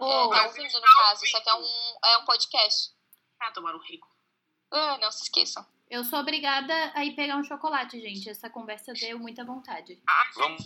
Ô, 0.00 0.32
É, 0.34 0.36
tá 0.38 0.46
ouvindo, 0.46 0.72
no 0.72 0.86
caso. 0.96 1.24
Isso 1.24 1.36
aqui 1.36 1.48
é 1.48 1.54
um, 1.54 1.98
é 2.04 2.18
um 2.18 2.24
podcast. 2.24 2.92
Ah, 3.40 3.50
tomaram 3.52 3.78
rico. 3.80 4.08
Ah, 4.70 4.98
não 4.98 5.10
se 5.10 5.22
esqueçam. 5.22 5.64
eu 5.88 6.04
sou 6.04 6.18
obrigada 6.20 6.92
a 6.94 7.04
ir 7.04 7.14
pegar 7.14 7.36
um 7.36 7.44
chocolate, 7.44 8.00
gente. 8.00 8.28
Essa 8.28 8.50
conversa 8.50 8.92
deu 8.92 9.18
muita 9.18 9.44
vontade. 9.44 10.00
A 10.06 10.24
gente 10.24 10.34
Vamos, 10.34 10.64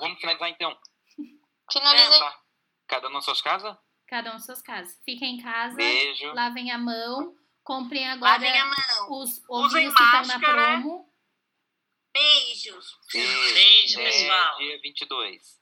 vamos, 0.00 0.20
finalizar 0.20 0.48
então. 0.48 0.78
Finalizei. 1.70 2.18
Tá. 2.18 2.40
Cada 2.86 3.08
um 3.08 3.12
nas 3.12 3.24
suas 3.24 3.40
casas? 3.42 3.76
Cada 4.06 4.34
um 4.34 4.38
suas 4.38 4.60
casas. 4.62 4.98
Fiquem 5.04 5.36
em 5.38 5.42
casa, 5.42 5.74
Beijo. 5.76 6.32
lavem 6.34 6.70
a 6.70 6.78
mão, 6.78 7.34
comprem 7.62 8.08
agora 8.08 8.42
os 9.08 9.42
ovinhos 9.48 9.94
que 9.94 10.02
estão 10.02 10.26
na 10.26 10.38
promo. 10.38 11.12
Beijos. 12.12 12.98
Beijo, 13.12 13.54
Beijo, 13.54 13.98
pessoal. 13.98 14.58
Dia 14.58 14.80
22. 14.80 15.61